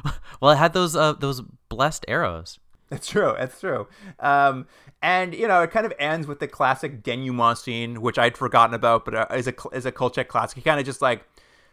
well, 0.40 0.52
it 0.52 0.56
had 0.56 0.72
those 0.72 0.96
uh, 0.96 1.12
those 1.14 1.42
blessed 1.68 2.04
arrows. 2.08 2.58
That's 2.90 3.06
true. 3.06 3.34
That's 3.38 3.60
true. 3.60 3.86
Um, 4.20 4.66
and 5.02 5.34
you 5.34 5.46
know, 5.46 5.62
it 5.62 5.70
kind 5.70 5.86
of 5.86 5.92
ends 5.98 6.26
with 6.26 6.40
the 6.40 6.48
classic 6.48 7.02
denouement 7.02 7.58
scene, 7.58 8.00
which 8.00 8.18
I'd 8.18 8.36
forgotten 8.36 8.74
about, 8.74 9.04
but 9.04 9.14
uh, 9.14 9.26
is 9.34 9.46
a 9.46 9.54
is 9.72 9.86
a 9.86 9.92
Kolchak 9.92 10.28
classic. 10.28 10.56
He 10.56 10.62
kind 10.62 10.80
of 10.80 10.86
just 10.86 11.02
like 11.02 11.24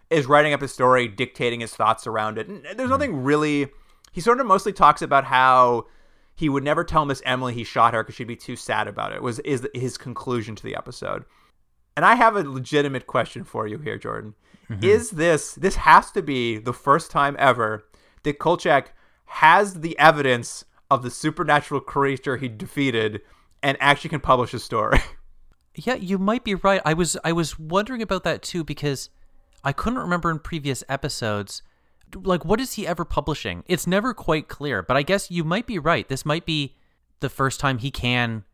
is 0.09 0.25
writing 0.27 0.53
up 0.53 0.61
his 0.61 0.73
story, 0.73 1.07
dictating 1.07 1.61
his 1.61 1.73
thoughts 1.73 2.05
around 2.05 2.37
it. 2.37 2.47
And 2.47 2.65
there's 2.75 2.89
nothing 2.89 3.23
really. 3.23 3.69
He 4.11 4.21
sort 4.21 4.39
of 4.39 4.45
mostly 4.45 4.73
talks 4.73 5.01
about 5.01 5.25
how 5.25 5.87
he 6.35 6.49
would 6.49 6.63
never 6.63 6.83
tell 6.83 7.05
Miss 7.05 7.21
Emily 7.25 7.53
he 7.53 7.63
shot 7.63 7.93
her 7.93 8.03
because 8.03 8.15
she'd 8.15 8.27
be 8.27 8.35
too 8.35 8.55
sad 8.55 8.87
about 8.87 9.13
it. 9.13 9.21
Was 9.21 9.39
is 9.39 9.67
his 9.73 9.97
conclusion 9.97 10.55
to 10.55 10.63
the 10.63 10.75
episode. 10.75 11.25
And 11.95 12.03
I 12.05 12.15
have 12.15 12.35
a 12.35 12.43
legitimate 12.43 13.07
question 13.07 13.45
for 13.45 13.67
you 13.67 13.77
here, 13.77 13.97
Jordan. 13.97 14.35
Is 14.81 15.11
this 15.11 15.53
this 15.53 15.75
has 15.75 16.11
to 16.11 16.21
be 16.21 16.57
the 16.57 16.73
first 16.73 17.11
time 17.11 17.35
ever 17.37 17.85
that 18.23 18.39
Kolchak 18.39 18.93
has 19.25 19.75
the 19.81 19.97
evidence 19.99 20.65
of 20.89 21.03
the 21.03 21.09
supernatural 21.09 21.81
creature 21.81 22.37
he 22.37 22.47
defeated 22.47 23.21
and 23.63 23.77
actually 23.79 24.09
can 24.09 24.19
publish 24.19 24.53
a 24.53 24.59
story? 24.59 24.99
Yeah, 25.77 25.95
you 25.95 26.17
might 26.17 26.45
be 26.45 26.55
right. 26.55 26.81
I 26.85 26.93
was 26.93 27.17
I 27.25 27.33
was 27.33 27.59
wondering 27.59 28.01
about 28.01 28.23
that 28.23 28.41
too 28.41 28.63
because 28.63 29.09
I 29.61 29.73
couldn't 29.73 29.99
remember 29.99 30.31
in 30.31 30.39
previous 30.39 30.85
episodes 30.87 31.61
like 32.23 32.45
what 32.45 32.61
is 32.61 32.73
he 32.73 32.87
ever 32.87 33.03
publishing? 33.03 33.63
It's 33.67 33.85
never 33.85 34.13
quite 34.13 34.47
clear, 34.47 34.81
but 34.81 34.95
I 34.95 35.01
guess 35.01 35.29
you 35.29 35.43
might 35.43 35.67
be 35.67 35.79
right. 35.79 36.07
This 36.07 36.25
might 36.25 36.45
be 36.45 36.75
the 37.19 37.29
first 37.29 37.59
time 37.59 37.79
he 37.79 37.91
can 37.91 38.45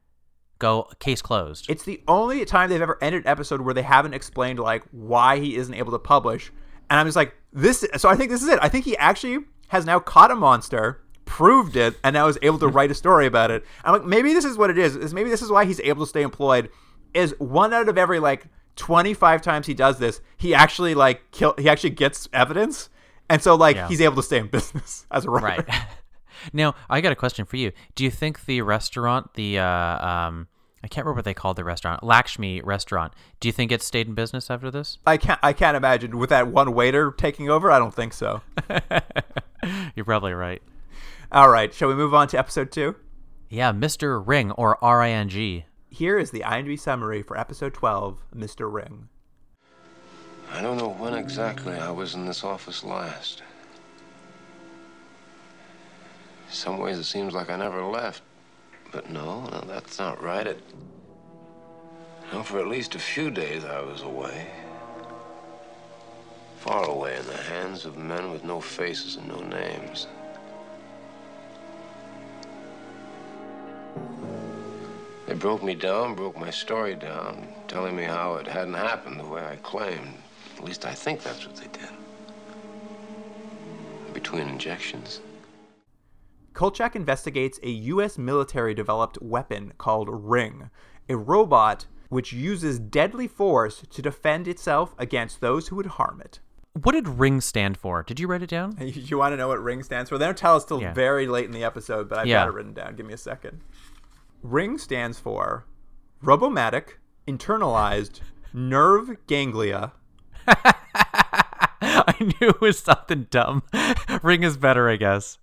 go 0.60 0.88
case 1.00 1.22
closed. 1.22 1.70
it's 1.70 1.84
the 1.84 2.02
only 2.08 2.46
time 2.46 2.70
they've 2.70 2.82
ever 2.82 2.98
ended 3.02 3.24
an 3.24 3.28
episode 3.28 3.62
where 3.62 3.74
they 3.74 3.82
haven't 3.82 4.14
explained 4.14 4.60
like 4.60 4.84
why 4.92 5.40
he 5.40 5.56
isn't 5.56 5.74
able 5.74 5.92
to 5.92 6.00
publish. 6.00 6.52
And 6.90 7.00
I'm 7.00 7.08
just 7.08 7.16
like, 7.16 7.36
this 7.52 7.86
so 7.98 8.10
I 8.10 8.16
think 8.16 8.30
this 8.32 8.44
is 8.44 8.48
it. 8.48 8.60
I 8.62 8.70
think 8.70 8.86
he 8.86 8.96
actually 8.98 9.46
has 9.70 9.86
now 9.86 10.00
caught 10.00 10.32
a 10.32 10.36
monster, 10.36 11.04
proved 11.32 11.78
it, 11.78 11.96
and 12.04 12.14
now 12.14 12.28
is 12.28 12.38
able 12.42 12.60
to 12.60 12.68
write 12.68 12.92
a 12.92 12.94
story 12.94 13.26
about 13.26 13.52
it. 13.52 13.64
I'm 13.86 13.94
like, 13.94 14.04
maybe 14.06 14.34
this 14.34 14.44
is 14.44 14.58
what 14.58 14.70
it 14.70 14.78
is. 14.78 14.98
Is 14.98 15.14
maybe 15.14 15.30
this 15.30 15.42
is 15.42 15.50
why 15.50 15.64
he's 15.64 15.80
able 15.80 16.04
to 16.06 16.10
stay 16.10 16.22
employed. 16.24 16.70
Is 17.14 17.34
one 17.40 17.74
out 17.74 17.88
of 17.88 17.98
every 17.98 18.20
like 18.20 18.46
25 18.76 19.42
times 19.42 19.66
he 19.68 19.74
does 19.74 19.98
this, 19.98 20.20
he 20.38 20.54
actually 20.54 20.94
like 20.94 21.22
kill 21.32 21.54
he 21.58 21.70
actually 21.70 21.92
gets 21.92 22.28
evidence. 22.34 22.90
And 23.30 23.42
so 23.42 23.56
like 23.56 23.78
Yeah. 23.78 23.88
he's 23.88 24.02
able 24.02 24.18
to 24.18 24.24
stay 24.24 24.40
in 24.40 24.48
business 24.58 25.06
as 25.10 25.24
a 25.26 25.30
writer. 25.30 25.64
right. 25.68 25.82
now, 26.54 26.76
I 26.90 27.00
got 27.02 27.12
a 27.14 27.16
question 27.16 27.46
for 27.46 27.56
you. 27.58 27.72
Do 27.96 28.04
you 28.04 28.12
think 28.12 28.46
the 28.46 28.62
restaurant, 28.62 29.34
the 29.36 29.60
uh, 29.60 29.66
um 30.08 30.48
I 30.84 30.88
can't 30.88 31.06
remember 31.06 31.20
what 31.20 31.26
they 31.26 31.34
called 31.36 31.58
the 31.58 31.64
restaurant, 31.64 32.04
Lakshmi 32.04 32.60
restaurant. 32.62 33.14
Do 33.40 33.48
you 33.48 33.52
think 33.52 33.72
it 33.72 33.84
stayed 33.84 34.08
in 34.08 34.16
business 34.16 34.50
after 34.50 34.72
this? 34.72 34.98
I 35.06 35.16
can't 35.18 35.40
I 35.44 35.54
can't 35.54 35.78
imagine 35.78 36.18
with 36.18 36.30
that 36.32 36.48
one 36.48 36.74
waiter 36.74 37.12
taking 37.12 37.50
over. 37.50 37.72
I 37.72 37.78
don't 37.80 37.94
think 37.94 38.14
so. 38.14 38.42
You're 39.96 40.06
probably 40.06 40.34
right. 40.34 40.62
All 41.34 41.50
right, 41.50 41.74
shall 41.74 41.88
we 41.88 41.96
move 41.96 42.14
on 42.14 42.28
to 42.28 42.38
episode 42.38 42.74
2? 42.74 42.94
Yeah, 43.48 43.72
Mr. 43.72 44.22
Ring 44.22 44.52
or 44.52 44.78
R 44.84 45.02
I 45.02 45.12
N 45.12 45.30
G. 45.30 45.64
Here 45.90 46.20
is 46.20 46.32
the 46.32 46.42
IMDb 46.42 46.78
summary 46.78 47.24
for 47.24 47.40
episode 47.40 47.74
12, 47.74 48.22
Mr. 48.36 48.70
Ring. 48.70 49.08
I 50.52 50.62
don't 50.62 50.76
know 50.78 50.90
when 50.90 51.14
exactly 51.14 51.74
I 51.74 51.90
was 51.90 52.16
in 52.16 52.26
this 52.26 52.44
office 52.44 52.84
last. 52.84 53.44
Some 56.50 56.80
ways 56.80 56.98
it 56.98 57.06
seems 57.06 57.34
like 57.34 57.50
I 57.50 57.56
never 57.56 57.82
left. 57.82 58.24
But 58.92 59.10
no, 59.10 59.46
no 59.46 59.64
that's 59.66 60.00
not 60.00 60.22
right. 60.22 60.46
It. 60.46 60.62
No, 62.34 62.44
for 62.44 62.60
at 62.60 62.68
least 62.68 62.96
a 62.96 63.00
few 63.00 63.32
days 63.32 63.64
I 63.64 63.80
was 63.80 64.02
away. 64.02 64.48
Far 66.58 66.90
away 66.90 67.16
in 67.16 67.26
the 67.26 67.38
hands 67.38 67.86
of 67.86 67.98
men 67.98 68.32
with 68.32 68.44
no 68.44 68.60
faces 68.60 69.16
and 69.16 69.30
no 69.30 69.40
names. 69.40 70.08
They 75.28 75.34
broke 75.36 75.64
me 75.64 75.76
down, 75.76 76.16
broke 76.16 76.38
my 76.38 76.50
story 76.50 76.96
down, 76.96 77.48
telling 77.68 77.96
me 77.96 78.04
how 78.04 78.36
it 78.36 78.48
hadn't 78.48 78.74
happened 78.74 79.20
the 79.20 79.26
way 79.26 79.46
I 79.46 79.56
claimed. 79.58 80.16
At 80.58 80.64
least 80.64 80.86
I 80.86 80.94
think 80.94 81.24
that's 81.24 81.46
what 81.48 81.56
they 81.56 81.68
did. 81.68 81.90
between 84.14 84.48
injections. 84.50 85.22
Kolchak 86.54 86.96
investigates 86.96 87.60
a 87.64 87.70
U.S. 87.70 88.18
military 88.18 88.74
developed 88.74 89.18
weapon 89.22 89.74
called 89.78 90.10
Ring, 90.12 90.70
a 91.08 91.16
robot 91.16 91.86
which 92.10 92.34
uses 92.34 92.78
deadly 92.78 93.28
force 93.28 93.84
to 93.90 94.02
defend 94.02 94.48
itself 94.48 94.94
against 94.98 95.40
those 95.40 95.70
who 95.70 95.78
would 95.78 95.86
harm 95.86 96.22
it. 96.22 96.40
What 96.74 96.94
did 96.94 97.08
Ring 97.08 97.42
stand 97.42 97.78
for? 97.78 98.02
Did 98.04 98.20
you 98.20 98.28
write 98.28 98.42
it 98.44 98.50
down? 98.50 98.78
You 98.80 99.18
want 99.18 99.34
to 99.34 99.38
know 99.38 99.50
what 99.50 99.62
Ring 99.62 99.84
stands 99.84 100.10
for? 100.10 100.18
They 100.18 100.26
don't 100.26 100.38
tell 100.38 100.56
us 100.56 100.64
till 100.66 100.82
Yeah. 100.82 100.94
very 100.94 101.28
late 101.28 101.46
in 101.46 101.52
the 101.52 101.64
episode, 101.64 102.08
but 102.10 102.20
I've 102.20 102.28
Yeah. 102.28 102.42
got 102.42 102.48
it 102.50 102.54
written 102.54 102.74
down. 102.74 102.96
Give 102.96 103.06
me 103.06 103.14
a 103.14 103.18
second. 103.18 103.62
Ring 104.42 104.78
stands 104.78 105.20
for 105.20 105.66
Robomatic 106.24 107.00
Internalized 107.28 108.22
Nerve 108.54 109.18
Ganglia. 109.28 109.92
I 110.48 112.16
knew 112.20 112.50
it 112.50 112.62
was 112.62 112.80
something 112.80 113.28
dumb. 113.30 113.64
Ring 114.24 114.44
is 114.44 114.58
better, 114.58 114.90
I 114.90 114.96
guess. 114.96 115.38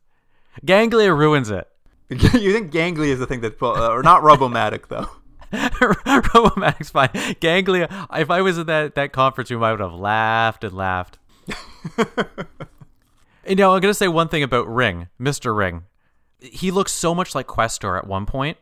Ganglia 0.65 1.13
ruins 1.15 1.51
it. 1.51 1.69
you 2.11 2.53
think 2.53 2.71
Ganglia 2.73 3.13
is 3.13 3.19
the 3.19 3.27
thing 3.27 3.43
that, 3.43 3.61
uh, 3.63 3.91
or 3.91 4.03
not 4.03 4.23
Robomatic 4.23 4.89
though? 4.89 5.09
Robomatic's 5.53 6.91
fine. 6.91 7.11
Ganglia. 7.41 8.09
If 8.13 8.31
I 8.31 8.43
was 8.43 8.59
in 8.59 8.67
that, 8.67 8.95
that 8.95 9.13
conference 9.13 9.51
room, 9.51 9.63
I 9.63 9.71
would 9.71 9.81
have 9.81 9.95
laughed 9.95 10.65
and 10.65 10.75
laughed. 10.75 11.19
you 13.47 13.55
know, 13.55 13.75
I'm 13.75 13.81
gonna 13.81 13.95
say 13.95 14.09
one 14.09 14.29
thing 14.29 14.43
about 14.43 14.69
Ring, 14.69 15.09
Mister 15.19 15.55
Ring. 15.55 15.85
He 16.41 16.71
looks 16.71 16.93
so 16.93 17.15
much 17.15 17.35
like 17.35 17.47
Questor 17.47 17.97
at 17.97 18.07
one 18.07 18.27
point. 18.27 18.59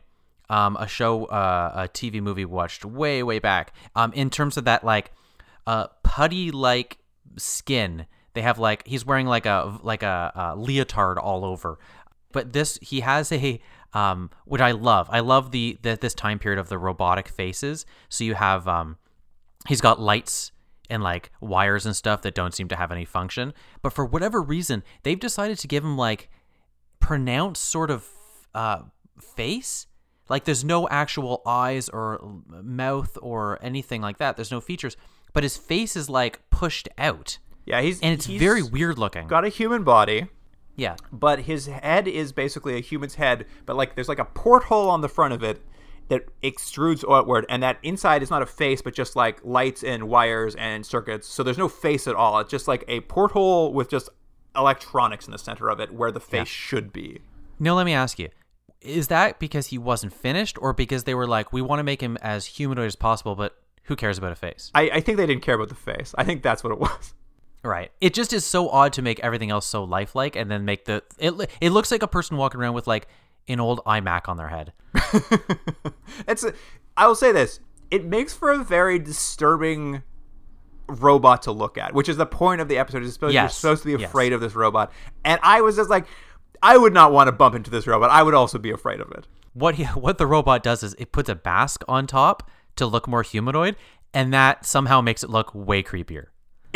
Um, 0.49 0.77
a 0.79 0.87
show, 0.87 1.25
uh, 1.25 1.71
a 1.75 1.89
TV 1.89 2.21
movie 2.21 2.45
watched 2.45 2.85
way, 2.85 3.21
way 3.21 3.39
back. 3.39 3.73
Um, 3.95 4.13
in 4.13 4.29
terms 4.29 4.55
of 4.55 4.63
that, 4.63 4.85
like, 4.85 5.11
uh, 5.65 5.87
putty-like 6.03 6.99
skin. 7.37 8.05
They 8.33 8.41
have 8.41 8.59
like 8.59 8.87
he's 8.87 9.05
wearing 9.05 9.27
like 9.27 9.45
a 9.45 9.79
like 9.83 10.03
a, 10.03 10.31
a 10.35 10.55
leotard 10.55 11.17
all 11.17 11.43
over. 11.43 11.79
But 12.31 12.53
this 12.53 12.77
he 12.81 13.01
has 13.01 13.31
a 13.31 13.59
um, 13.93 14.29
which 14.45 14.61
I 14.61 14.71
love. 14.71 15.07
I 15.11 15.19
love 15.21 15.51
the, 15.51 15.77
the 15.81 15.97
this 15.99 16.13
time 16.13 16.39
period 16.39 16.59
of 16.59 16.69
the 16.69 16.77
robotic 16.77 17.27
faces. 17.27 17.85
So 18.09 18.23
you 18.23 18.35
have 18.35 18.67
um, 18.67 18.97
he's 19.67 19.81
got 19.81 19.99
lights 19.99 20.51
and 20.89 21.03
like 21.03 21.31
wires 21.41 21.85
and 21.85 21.95
stuff 21.95 22.21
that 22.21 22.33
don't 22.35 22.53
seem 22.53 22.67
to 22.69 22.75
have 22.75 22.91
any 22.91 23.05
function. 23.05 23.53
But 23.81 23.93
for 23.93 24.05
whatever 24.05 24.41
reason, 24.41 24.83
they've 25.03 25.19
decided 25.19 25.59
to 25.59 25.67
give 25.67 25.83
him 25.83 25.97
like 25.97 26.29
pronounced 26.99 27.63
sort 27.63 27.91
of 27.91 28.07
uh, 28.53 28.81
face. 29.19 29.87
Like 30.29 30.43
there's 30.43 30.63
no 30.63 30.87
actual 30.89 31.41
eyes 31.45 31.87
or 31.89 32.41
mouth 32.49 33.17
or 33.21 33.59
anything 33.61 34.01
like 34.01 34.17
that. 34.17 34.35
There's 34.35 34.51
no 34.51 34.59
features, 34.59 34.97
but 35.33 35.43
his 35.43 35.55
face 35.57 35.95
is 35.95 36.09
like 36.09 36.41
pushed 36.49 36.89
out, 36.97 37.37
Yeah, 37.65 37.81
he's 37.81 38.01
and 38.01 38.13
it's 38.13 38.25
he's 38.25 38.39
very 38.39 38.61
weird 38.61 38.97
looking. 38.97 39.27
Got 39.27 39.45
a 39.45 39.49
human 39.49 39.83
body, 39.83 40.27
yeah, 40.77 40.95
but 41.11 41.41
his 41.41 41.65
head 41.65 42.07
is 42.07 42.31
basically 42.31 42.77
a 42.77 42.79
human's 42.79 43.15
head, 43.15 43.45
but 43.65 43.75
like 43.75 43.95
there's 43.95 44.07
like 44.07 44.19
a 44.19 44.25
porthole 44.25 44.89
on 44.89 45.01
the 45.01 45.09
front 45.09 45.33
of 45.33 45.43
it 45.43 45.61
that 46.09 46.25
extrudes 46.41 47.03
outward, 47.11 47.45
and 47.49 47.61
that 47.63 47.79
inside 47.83 48.23
is 48.23 48.29
not 48.29 48.41
a 48.41 48.45
face, 48.45 48.81
but 48.81 48.93
just 48.93 49.15
like 49.15 49.43
lights 49.43 49.83
and 49.83 50.07
wires 50.07 50.55
and 50.55 50.85
circuits. 50.85 51.27
So 51.27 51.43
there's 51.43 51.57
no 51.57 51.67
face 51.67 52.07
at 52.07 52.15
all. 52.15 52.39
It's 52.39 52.51
just 52.51 52.67
like 52.67 52.85
a 52.87 53.01
porthole 53.01 53.73
with 53.73 53.89
just 53.89 54.07
electronics 54.55 55.25
in 55.25 55.31
the 55.31 55.37
center 55.37 55.67
of 55.67 55.79
it, 55.79 55.91
where 55.91 56.11
the 56.11 56.19
face 56.19 56.47
should 56.47 56.93
be. 56.93 57.19
No, 57.59 57.75
let 57.75 57.85
me 57.85 57.93
ask 57.93 58.19
you. 58.19 58.29
Is 58.79 59.07
that 59.07 59.39
because 59.39 59.67
he 59.67 59.79
wasn't 59.79 60.13
finished 60.13 60.57
or 60.61 60.71
because 60.73 61.03
they 61.05 61.15
were 61.15 61.27
like, 61.27 61.51
we 61.51 61.61
want 61.61 61.79
to 61.79 61.83
make 61.83 62.01
him 62.01 62.17
as 62.21 62.45
humanoid 62.45 62.85
as 62.85 62.95
possible, 62.95 63.35
but 63.35 63.57
who 63.83 63.95
cares 63.95 64.17
about 64.17 64.31
a 64.31 64.35
face? 64.35 64.71
I, 64.75 64.89
I 64.93 64.99
think 65.01 65.17
they 65.17 65.25
didn't 65.25 65.41
care 65.41 65.55
about 65.55 65.69
the 65.69 65.75
face. 65.75 66.13
I 66.17 66.23
think 66.23 66.43
that's 66.43 66.63
what 66.63 66.71
it 66.71 66.79
was. 66.79 67.13
Right. 67.67 67.91
It 68.01 68.13
just 68.13 68.31
is 68.33 68.45
so 68.45 68.69
odd 68.69 68.93
to 68.93 69.01
make 69.01 69.19
everything 69.19 69.51
else 69.51 69.65
so 69.67 69.83
lifelike 69.83 70.35
and 70.35 70.49
then 70.49 70.63
make 70.65 70.85
the 70.85 71.03
it 71.19 71.33
it 71.61 71.71
looks 71.71 71.91
like 71.91 72.01
a 72.01 72.07
person 72.07 72.37
walking 72.37 72.59
around 72.61 72.73
with 72.73 72.87
like 72.87 73.07
an 73.49 73.59
old 73.59 73.81
iMac 73.85 74.27
on 74.27 74.37
their 74.37 74.47
head. 74.47 74.73
It's. 76.27 76.43
A, 76.43 76.53
I 76.95 77.07
will 77.07 77.15
say 77.15 77.31
this: 77.31 77.59
it 77.91 78.05
makes 78.05 78.33
for 78.33 78.51
a 78.51 78.57
very 78.57 78.97
disturbing 78.99 80.01
robot 80.87 81.41
to 81.43 81.51
look 81.51 81.77
at, 81.77 81.93
which 81.93 82.09
is 82.09 82.17
the 82.17 82.25
point 82.25 82.61
of 82.61 82.67
the 82.67 82.77
episode. 82.77 83.03
Is 83.03 83.13
supposed, 83.13 83.35
You're 83.35 83.49
supposed 83.49 83.83
to 83.83 83.95
be 83.95 84.01
Yes. 84.01 84.09
afraid 84.09 84.33
of 84.33 84.41
this 84.41 84.55
robot, 84.55 84.91
and 85.23 85.39
I 85.43 85.61
was 85.61 85.75
just 85.75 85.89
like, 85.89 86.05
I 86.63 86.77
would 86.77 86.93
not 86.93 87.11
want 87.11 87.27
to 87.27 87.31
bump 87.31 87.55
into 87.55 87.69
this 87.69 87.85
robot. 87.87 88.09
I 88.09 88.23
would 88.23 88.33
also 88.33 88.57
be 88.57 88.71
afraid 88.71 88.99
of 89.01 89.11
it. 89.11 89.27
What 89.53 89.75
he, 89.75 89.83
what 90.05 90.17
the 90.17 90.27
robot 90.27 90.63
does 90.63 90.83
is 90.83 90.95
it 90.97 91.11
puts 91.11 91.29
a 91.29 91.39
mask 91.43 91.83
on 91.87 92.07
top 92.07 92.49
to 92.77 92.85
look 92.85 93.07
more 93.07 93.23
humanoid 93.23 93.75
and 94.13 94.33
that 94.33 94.65
somehow 94.65 95.01
makes 95.01 95.23
it 95.23 95.29
look 95.29 95.53
way 95.53 95.83
creepier. 95.83 96.27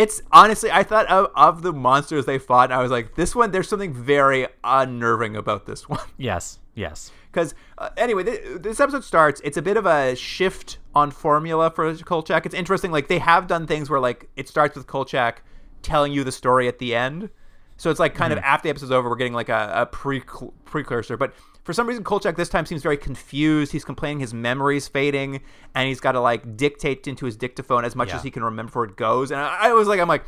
It's 0.01 0.23
honestly, 0.31 0.71
I 0.71 0.81
thought 0.81 1.05
of, 1.07 1.29
of 1.35 1.61
the 1.61 1.71
monsters 1.71 2.25
they 2.25 2.39
fought, 2.39 2.71
and 2.71 2.73
I 2.73 2.81
was 2.81 2.89
like, 2.89 3.13
this 3.13 3.35
one, 3.35 3.51
there's 3.51 3.69
something 3.69 3.93
very 3.93 4.47
unnerving 4.63 5.35
about 5.35 5.67
this 5.67 5.87
one. 5.89 5.99
Yes. 6.17 6.57
Yes. 6.73 7.11
Because 7.31 7.53
uh, 7.77 7.89
anyway, 7.97 8.23
th- 8.23 8.61
this 8.61 8.79
episode 8.79 9.03
starts. 9.03 9.41
It's 9.43 9.57
a 9.57 9.61
bit 9.61 9.77
of 9.77 9.85
a 9.85 10.15
shift 10.15 10.79
on 10.95 11.11
formula 11.11 11.69
for 11.69 11.93
Kolchak. 11.97 12.47
It's 12.47 12.55
interesting. 12.55 12.91
Like 12.91 13.09
they 13.09 13.19
have 13.19 13.45
done 13.45 13.67
things 13.67 13.91
where 13.91 13.99
like 13.99 14.27
it 14.35 14.47
starts 14.49 14.75
with 14.75 14.87
Kolchak 14.87 15.43
telling 15.83 16.11
you 16.11 16.23
the 16.23 16.31
story 16.31 16.67
at 16.67 16.79
the 16.79 16.95
end. 16.95 17.29
So 17.77 17.91
it's 17.91 17.99
like 17.99 18.15
kind 18.15 18.33
of 18.33 18.39
after 18.39 18.63
the 18.67 18.69
episode's 18.71 18.91
over, 18.91 19.07
we're 19.07 19.15
getting 19.17 19.33
like 19.33 19.49
a, 19.49 19.71
a 19.75 19.85
pre 19.85 20.21
precursor. 20.65 21.15
But 21.15 21.35
for 21.63 21.73
some 21.73 21.87
reason, 21.87 22.03
Kolchak 22.03 22.35
this 22.37 22.49
time 22.49 22.65
seems 22.65 22.81
very 22.81 22.97
confused. 22.97 23.71
He's 23.71 23.85
complaining 23.85 24.19
his 24.19 24.33
memory's 24.33 24.87
fading, 24.87 25.41
and 25.75 25.87
he's 25.87 25.99
got 25.99 26.13
to 26.13 26.19
like 26.19 26.57
dictate 26.57 27.07
into 27.07 27.25
his 27.25 27.35
dictaphone 27.37 27.85
as 27.85 27.95
much 27.95 28.09
Yeah. 28.09 28.15
as 28.17 28.23
he 28.23 28.31
can 28.31 28.43
remember 28.43 28.69
before 28.69 28.85
it 28.85 28.95
goes. 28.95 29.31
And 29.31 29.39
I, 29.39 29.69
I 29.69 29.73
was 29.73 29.87
like, 29.87 29.99
I'm 29.99 30.07
like, 30.07 30.23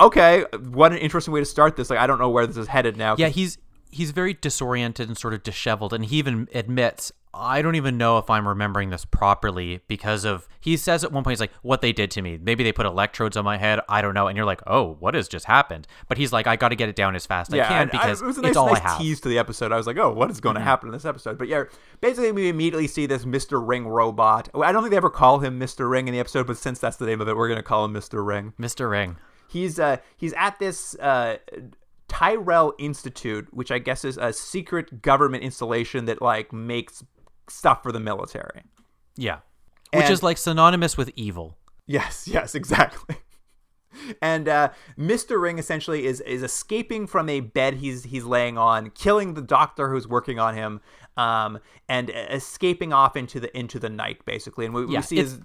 okay, 0.00 0.44
what 0.70 0.92
an 0.92 0.98
interesting 0.98 1.34
way 1.34 1.40
to 1.40 1.46
start 1.46 1.76
this. 1.76 1.90
Like 1.90 1.98
I 1.98 2.06
don't 2.06 2.18
know 2.18 2.30
where 2.30 2.46
this 2.46 2.56
is 2.56 2.68
headed 2.68 2.96
now. 2.96 3.16
Yeah, 3.18 3.28
he's 3.28 3.58
he's 3.90 4.10
very 4.10 4.34
disoriented 4.34 5.08
and 5.08 5.16
sort 5.16 5.34
of 5.34 5.42
disheveled 5.42 5.92
and 5.92 6.06
he 6.06 6.16
even 6.16 6.48
admits 6.54 7.12
I 7.34 7.62
don't 7.62 7.74
even 7.74 7.98
know 7.98 8.18
if 8.18 8.30
I'm 8.30 8.48
remembering 8.48 8.90
this 8.90 9.04
properly 9.04 9.80
because 9.86 10.24
of 10.24 10.48
he 10.60 10.76
says 10.76 11.04
at 11.04 11.12
one 11.12 11.22
point 11.22 11.32
he's 11.32 11.40
like 11.40 11.52
what 11.62 11.82
they 11.82 11.92
did 11.92 12.10
to 12.12 12.22
me. 12.22 12.38
Maybe 12.40 12.64
they 12.64 12.72
put 12.72 12.86
electrodes 12.86 13.36
on 13.36 13.44
my 13.44 13.58
head. 13.58 13.80
I 13.88 14.02
don't 14.02 14.14
know. 14.14 14.26
And 14.26 14.36
you're 14.36 14.46
like, 14.46 14.62
"Oh, 14.66 14.96
what 14.98 15.14
has 15.14 15.28
just 15.28 15.44
happened?" 15.44 15.86
But 16.08 16.18
he's 16.18 16.32
like, 16.32 16.46
"I 16.46 16.56
got 16.56 16.70
to 16.70 16.76
get 16.76 16.88
it 16.88 16.96
down 16.96 17.14
as 17.14 17.26
fast 17.26 17.52
as 17.52 17.60
I 17.60 17.68
can 17.68 17.88
because 17.92 18.22
it 18.22 18.24
was 18.24 18.38
a 18.38 18.42
nice, 18.42 18.50
it's 18.50 18.56
all 18.56 18.66
nice 18.66 18.78
I 18.78 18.80
have." 18.80 18.90
Mm-hmm. 18.92 19.02
tease 19.02 19.20
to 19.20 19.28
the 19.28 19.38
episode. 19.38 19.72
I 19.72 19.76
was 19.76 19.86
like, 19.86 19.98
oh, 19.98 20.12
what 20.12 20.30
is 20.30 20.40
going 20.40 20.56
to 20.56 20.60
happen 20.60 20.88
in 20.88 20.92
this 20.92 21.04
episode? 21.04 21.38
But 21.38 21.48
yeah, 21.48 21.64
basically, 22.00 22.32
we 22.32 22.48
immediately 22.48 22.88
see 22.88 23.06
this 23.06 23.24
Mr. 23.24 23.64
Ring 23.64 23.86
robot. 23.86 24.48
I 24.54 24.72
don't 24.72 24.82
think 24.82 24.90
they 24.90 24.96
ever 24.96 25.10
call 25.10 25.38
him 25.40 25.60
Mr. 25.60 25.88
Ring 25.88 26.08
in 26.08 26.14
the 26.14 26.20
episode, 26.20 26.46
but 26.46 26.56
since 26.56 26.78
that's 26.78 26.96
the 26.96 27.06
name 27.06 27.20
of 27.20 27.28
it, 27.28 27.36
we're 27.36 27.48
going 27.48 27.58
to 27.58 27.62
call 27.62 27.84
him 27.84 27.92
Mr. 27.92 28.26
Ring. 28.26 28.54
Mr. 28.58 28.90
Ring. 28.90 29.16
He's 29.48 29.78
uh 29.78 29.96
he's 30.16 30.34
at 30.34 30.58
this 30.58 30.94
uh 30.96 31.38
Tyrell 32.08 32.74
Institute, 32.78 33.48
which 33.52 33.70
I 33.70 33.78
guess 33.78 34.04
is 34.04 34.16
a 34.16 34.32
secret 34.32 35.02
government 35.02 35.44
installation 35.44 36.06
that 36.06 36.20
like 36.22 36.52
makes 36.52 37.04
stuff 37.48 37.82
for 37.82 37.92
the 37.92 38.00
military. 38.00 38.62
Yeah. 39.16 39.38
Which 39.92 40.04
And- 40.04 40.12
is 40.12 40.22
like 40.22 40.38
synonymous 40.38 40.96
with 40.96 41.10
evil. 41.16 41.56
Yes, 41.86 42.28
yes, 42.30 42.54
exactly. 42.54 43.16
And 44.20 44.48
uh, 44.48 44.70
Mr. 44.98 45.40
Ring 45.40 45.58
essentially 45.58 46.06
is 46.06 46.20
is 46.20 46.42
escaping 46.42 47.06
from 47.06 47.28
a 47.28 47.40
bed 47.40 47.74
he's 47.74 48.04
he's 48.04 48.24
laying 48.24 48.56
on, 48.58 48.90
killing 48.90 49.34
the 49.34 49.42
doctor 49.42 49.88
who's 49.88 50.06
working 50.06 50.38
on 50.38 50.54
him, 50.54 50.80
um, 51.16 51.58
and 51.88 52.10
escaping 52.10 52.92
off 52.92 53.16
into 53.16 53.40
the 53.40 53.56
into 53.58 53.78
the 53.78 53.88
night 53.88 54.24
basically. 54.24 54.66
And 54.66 54.74
we, 54.74 54.84
we 54.84 55.02
see 55.02 55.18
it's, 55.18 55.32
his 55.32 55.40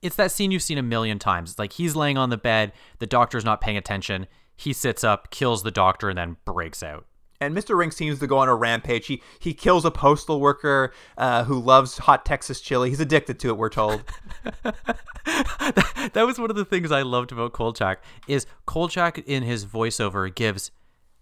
it's 0.00 0.16
that 0.16 0.30
scene 0.30 0.52
you've 0.52 0.62
seen 0.62 0.78
a 0.78 0.82
million 0.82 1.18
times. 1.18 1.50
It's 1.50 1.58
like 1.58 1.72
he's 1.72 1.96
laying 1.96 2.16
on 2.16 2.30
the 2.30 2.36
bed, 2.38 2.72
the 2.98 3.06
doctor's 3.06 3.44
not 3.44 3.60
paying 3.60 3.76
attention. 3.76 4.26
He 4.58 4.72
sits 4.72 5.04
up, 5.04 5.30
kills 5.30 5.62
the 5.62 5.70
doctor, 5.70 6.08
and 6.08 6.18
then 6.18 6.36
breaks 6.44 6.82
out. 6.82 7.06
and 7.40 7.56
Mr. 7.56 7.78
Ring 7.78 7.92
seems 7.92 8.18
to 8.18 8.26
go 8.26 8.38
on 8.38 8.48
a 8.48 8.54
rampage. 8.56 9.06
He 9.06 9.22
he 9.38 9.54
kills 9.54 9.84
a 9.84 9.90
postal 9.92 10.40
worker 10.40 10.92
uh, 11.16 11.44
who 11.44 11.60
loves 11.60 11.98
hot 11.98 12.26
Texas 12.26 12.60
chili. 12.60 12.90
He's 12.90 12.98
addicted 12.98 13.38
to 13.38 13.50
it. 13.50 13.56
We're 13.56 13.68
told. 13.68 14.02
that 14.64 16.24
was 16.26 16.40
one 16.40 16.50
of 16.50 16.56
the 16.56 16.64
things 16.64 16.90
I 16.90 17.02
loved 17.02 17.30
about 17.30 17.52
Kolchak 17.52 18.02
is 18.26 18.46
Kolchak 18.66 19.18
in 19.18 19.44
his 19.44 19.64
voiceover 19.64 20.34
gives 20.34 20.72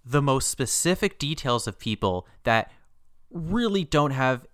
the 0.03 0.23
most 0.23 0.49
specific 0.49 1.19
details 1.19 1.67
of 1.67 1.79
people 1.79 2.27
that 2.45 2.73
really 3.31 3.85
don't 3.85 4.13
have 4.13 4.47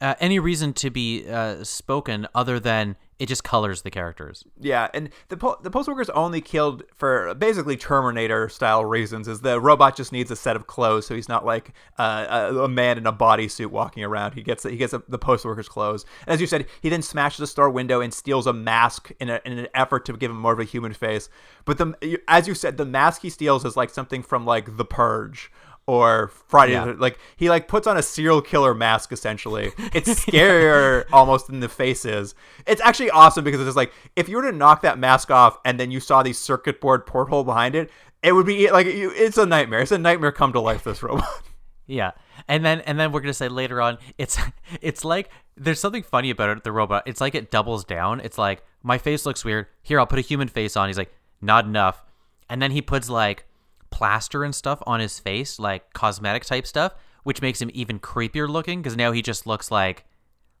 uh, 0.00 0.14
any 0.18 0.38
reason 0.38 0.72
to 0.72 0.88
be 0.88 1.28
uh, 1.28 1.62
spoken 1.62 2.26
other 2.34 2.58
than 2.58 2.96
it 3.20 3.28
just 3.28 3.44
colors 3.44 3.82
the 3.82 3.90
characters. 3.90 4.44
Yeah, 4.58 4.88
and 4.94 5.10
the 5.28 5.36
po- 5.36 5.58
the 5.62 5.70
postal 5.70 5.92
worker's 5.92 6.08
only 6.10 6.40
killed 6.40 6.84
for 6.94 7.34
basically 7.34 7.76
Terminator 7.76 8.48
style 8.48 8.82
reasons. 8.82 9.28
Is 9.28 9.42
the 9.42 9.60
robot 9.60 9.94
just 9.94 10.10
needs 10.10 10.30
a 10.30 10.36
set 10.36 10.56
of 10.56 10.66
clothes, 10.66 11.06
so 11.06 11.14
he's 11.14 11.28
not 11.28 11.44
like 11.44 11.74
uh, 11.98 12.48
a, 12.50 12.56
a 12.60 12.68
man 12.68 12.96
in 12.96 13.06
a 13.06 13.12
bodysuit 13.12 13.66
walking 13.66 14.02
around. 14.02 14.32
He 14.32 14.42
gets 14.42 14.62
he 14.62 14.78
gets 14.78 14.94
the 15.06 15.18
postal 15.18 15.50
worker's 15.50 15.68
clothes. 15.68 16.06
And 16.26 16.32
as 16.32 16.40
you 16.40 16.46
said, 16.46 16.66
he 16.80 16.88
then 16.88 17.02
smashes 17.02 17.40
a 17.40 17.46
store 17.46 17.68
window 17.68 18.00
and 18.00 18.12
steals 18.14 18.46
a 18.46 18.54
mask 18.54 19.12
in, 19.20 19.28
a, 19.28 19.38
in 19.44 19.58
an 19.58 19.68
effort 19.74 20.06
to 20.06 20.16
give 20.16 20.30
him 20.30 20.38
more 20.38 20.54
of 20.54 20.58
a 20.58 20.64
human 20.64 20.94
face. 20.94 21.28
But 21.66 21.76
the 21.76 22.20
as 22.26 22.48
you 22.48 22.54
said, 22.54 22.78
the 22.78 22.86
mask 22.86 23.20
he 23.20 23.28
steals 23.28 23.66
is 23.66 23.76
like 23.76 23.90
something 23.90 24.22
from 24.22 24.46
like 24.46 24.78
The 24.78 24.86
Purge 24.86 25.52
or 25.90 26.28
Friday. 26.28 26.74
Yeah. 26.74 26.94
Like 26.96 27.18
he 27.36 27.50
like 27.50 27.66
puts 27.66 27.86
on 27.86 27.96
a 27.96 28.02
serial 28.02 28.40
killer 28.40 28.74
mask. 28.74 29.12
Essentially, 29.12 29.72
it's 29.92 30.08
scarier 30.08 31.04
almost 31.12 31.48
than 31.48 31.60
the 31.60 31.68
face 31.68 32.04
is. 32.04 32.34
It's 32.66 32.80
actually 32.80 33.10
awesome 33.10 33.42
because 33.42 33.60
it's 33.60 33.66
just 33.66 33.76
like 33.76 33.92
if 34.14 34.28
you 34.28 34.36
were 34.36 34.50
to 34.50 34.56
knock 34.56 34.82
that 34.82 34.98
mask 34.98 35.30
off 35.30 35.58
and 35.64 35.80
then 35.80 35.90
you 35.90 35.98
saw 35.98 36.22
the 36.22 36.32
circuit 36.32 36.80
board 36.80 37.06
porthole 37.06 37.42
behind 37.42 37.74
it, 37.74 37.90
it 38.22 38.32
would 38.32 38.46
be 38.46 38.70
like 38.70 38.86
it's 38.86 39.36
a 39.36 39.46
nightmare. 39.46 39.80
It's 39.80 39.92
a 39.92 39.98
nightmare 39.98 40.32
come 40.32 40.52
to 40.52 40.60
life. 40.60 40.84
This 40.84 41.02
robot. 41.02 41.24
Yeah, 41.86 42.12
and 42.46 42.64
then 42.64 42.82
and 42.82 43.00
then 43.00 43.10
we're 43.10 43.18
gonna 43.18 43.34
say 43.34 43.48
later 43.48 43.82
on, 43.82 43.98
it's 44.16 44.38
it's 44.80 45.04
like 45.04 45.28
there's 45.56 45.80
something 45.80 46.04
funny 46.04 46.30
about 46.30 46.56
it. 46.56 46.62
The 46.62 46.70
robot, 46.70 47.02
it's 47.06 47.20
like 47.20 47.34
it 47.34 47.50
doubles 47.50 47.84
down. 47.84 48.20
It's 48.20 48.38
like 48.38 48.62
my 48.84 48.96
face 48.96 49.26
looks 49.26 49.44
weird. 49.44 49.66
Here, 49.82 49.98
I'll 49.98 50.06
put 50.06 50.20
a 50.20 50.22
human 50.22 50.46
face 50.46 50.76
on. 50.76 50.88
He's 50.88 50.96
like, 50.96 51.12
not 51.40 51.64
enough, 51.64 52.04
and 52.48 52.62
then 52.62 52.70
he 52.70 52.80
puts 52.80 53.10
like 53.10 53.44
plaster 53.90 54.44
and 54.44 54.54
stuff 54.54 54.82
on 54.86 55.00
his 55.00 55.18
face, 55.18 55.58
like 55.58 55.92
cosmetic 55.92 56.44
type 56.44 56.66
stuff, 56.66 56.94
which 57.24 57.42
makes 57.42 57.60
him 57.60 57.70
even 57.74 57.98
creepier 57.98 58.48
looking 58.48 58.82
because 58.82 58.96
now 58.96 59.12
he 59.12 59.22
just 59.22 59.46
looks 59.46 59.70
like 59.70 60.04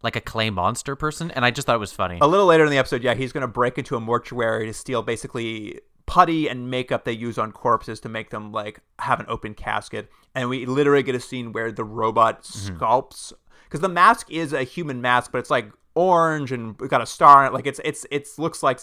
like 0.02 0.16
a 0.16 0.20
clay 0.20 0.50
monster 0.50 0.96
person. 0.96 1.30
And 1.30 1.44
I 1.44 1.50
just 1.50 1.66
thought 1.66 1.76
it 1.76 1.80
was 1.80 1.92
funny. 1.92 2.18
A 2.20 2.26
little 2.26 2.46
later 2.46 2.64
in 2.64 2.70
the 2.70 2.78
episode, 2.78 3.02
yeah, 3.02 3.14
he's 3.14 3.32
going 3.32 3.42
to 3.42 3.48
break 3.48 3.76
into 3.76 3.96
a 3.96 4.00
mortuary 4.00 4.66
to 4.66 4.72
steal 4.72 5.02
basically 5.02 5.80
putty 6.06 6.48
and 6.48 6.70
makeup 6.70 7.04
they 7.04 7.12
use 7.12 7.38
on 7.38 7.52
corpses 7.52 8.00
to 8.00 8.08
make 8.08 8.30
them 8.30 8.50
like 8.50 8.80
have 8.98 9.20
an 9.20 9.26
open 9.28 9.54
casket. 9.54 10.10
And 10.34 10.48
we 10.48 10.66
literally 10.66 11.02
get 11.02 11.14
a 11.14 11.20
scene 11.20 11.52
where 11.52 11.70
the 11.70 11.84
robot 11.84 12.42
mm-hmm. 12.42 12.76
sculpts 12.76 13.32
because 13.64 13.80
the 13.80 13.88
mask 13.88 14.30
is 14.30 14.52
a 14.52 14.64
human 14.64 15.00
mask, 15.00 15.30
but 15.32 15.38
it's 15.38 15.50
like 15.50 15.70
orange 15.94 16.50
and 16.50 16.76
got 16.76 17.00
a 17.00 17.06
star 17.06 17.44
on 17.44 17.46
it. 17.46 17.52
Like 17.52 17.66
it's 17.66 17.80
it's 17.84 18.06
it's 18.10 18.38
looks 18.38 18.62
like 18.62 18.80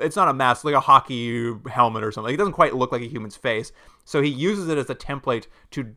it's 0.00 0.16
not 0.16 0.28
a 0.28 0.32
mask, 0.34 0.64
like 0.64 0.74
a 0.74 0.80
hockey 0.80 1.52
helmet 1.70 2.02
or 2.04 2.12
something. 2.12 2.32
It 2.32 2.36
doesn't 2.36 2.52
quite 2.54 2.74
look 2.74 2.92
like 2.92 3.02
a 3.02 3.08
human's 3.08 3.36
face. 3.36 3.72
So 4.04 4.22
he 4.22 4.28
uses 4.30 4.68
it 4.68 4.78
as 4.78 4.88
a 4.90 4.94
template 4.94 5.46
to 5.72 5.94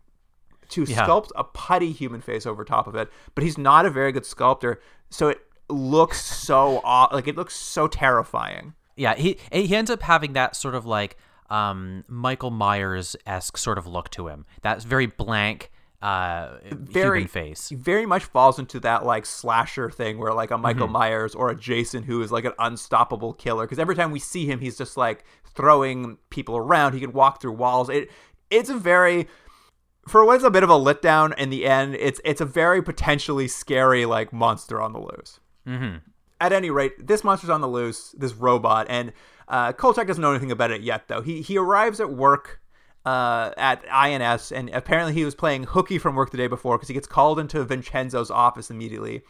to 0.70 0.84
Yeah. 0.84 1.06
sculpt 1.08 1.32
a 1.36 1.44
putty 1.44 1.92
human 1.92 2.22
face 2.22 2.46
over 2.46 2.64
top 2.64 2.86
of 2.86 2.96
it, 2.96 3.10
but 3.34 3.44
he's 3.44 3.58
not 3.58 3.86
a 3.88 3.90
very 3.90 4.12
good 4.12 4.26
sculptor, 4.26 4.80
so 5.10 5.28
it 5.30 5.42
looks 5.68 6.24
so 6.24 6.80
like 7.12 7.28
it 7.28 7.36
looks 7.36 7.56
so 7.56 7.88
terrifying. 7.88 8.74
Yeah, 8.96 9.16
he 9.16 9.38
he 9.52 9.76
ends 9.76 9.90
up 9.90 10.02
having 10.04 10.34
that 10.34 10.56
sort 10.56 10.76
of 10.76 10.86
like 10.86 11.18
um, 11.50 12.04
Michael 12.08 12.52
Myers 12.52 13.16
esque 13.26 13.58
sort 13.58 13.80
of 13.80 13.88
look 13.88 14.10
to 14.12 14.28
him. 14.28 14.46
That's 14.62 14.84
very 14.84 15.08
blank, 15.08 15.72
uh, 16.02 16.58
Very 16.72 17.20
human 17.20 17.28
face. 17.28 17.70
Very 17.70 18.06
much 18.06 18.24
falls 18.24 18.58
into 18.58 18.80
that 18.82 19.06
like 19.06 19.26
slasher 19.26 19.90
thing 19.90 20.18
where 20.18 20.34
like 20.34 20.52
a 20.52 20.58
Michael 20.58 20.88
Mm-hmm. 20.88 20.94
Myers 20.94 21.36
or 21.36 21.50
a 21.50 21.56
Jason 21.56 22.04
who 22.04 22.22
is 22.22 22.32
like 22.32 22.46
an 22.46 22.54
unstoppable 22.60 23.34
killer 23.34 23.66
because 23.66 23.80
every 23.80 23.96
time 23.96 24.12
we 24.12 24.20
see 24.20 24.46
him, 24.46 24.60
he's 24.60 24.78
just 24.78 24.96
like 24.96 25.26
throwing 25.56 26.18
people 26.30 26.56
around. 26.56 26.94
He 26.94 27.00
can 27.02 27.12
walk 27.12 27.42
through 27.42 27.54
walls. 27.54 27.90
It 27.90 28.10
it's 28.50 28.70
a 28.70 28.78
very 28.78 29.28
for 30.08 30.24
what's 30.26 30.44
a 30.44 30.50
bit 30.50 30.64
of 30.64 30.70
a 30.70 30.74
letdown 30.74 31.38
in 31.38 31.50
the 31.50 31.66
end. 31.66 31.96
It's 31.96 32.22
it's 32.24 32.42
a 32.42 32.46
very 32.46 32.82
potentially 32.82 33.48
scary 33.48 34.06
like 34.06 34.32
monster 34.32 34.82
on 34.82 34.94
the 34.94 35.00
loose. 35.00 35.40
hmm 35.66 35.98
At 36.40 36.54
any 36.54 36.70
rate, 36.70 37.06
this 37.06 37.24
monster's 37.24 37.50
on 37.50 37.60
the 37.62 37.68
loose, 37.68 38.16
this 38.18 38.34
robot, 38.34 38.88
and 38.90 39.12
uh, 39.50 39.74
Kolchak 39.74 40.08
doesn't 40.08 40.22
know 40.22 40.30
anything 40.30 40.52
about 40.52 40.72
it 40.72 40.82
yet, 40.82 41.08
though. 41.10 41.22
He 41.22 41.42
he 41.42 41.58
arrives 41.58 42.00
at 42.00 42.10
work 42.12 42.59
uh, 43.10 43.52
at 43.58 43.84
INS, 43.92 44.52
and 44.52 44.70
apparently 44.70 45.14
he 45.14 45.26
was 45.26 45.34
playing 45.34 45.64
hooky 45.64 45.98
from 45.98 46.16
work 46.16 46.30
the 46.30 46.38
day 46.38 46.46
before 46.46 46.78
because 46.78 46.90
he 46.90 46.94
gets 46.94 47.08
called 47.08 47.40
into 47.40 47.64
Vincenzo's 47.64 48.30
office 48.30 48.70
immediately. 48.70 49.24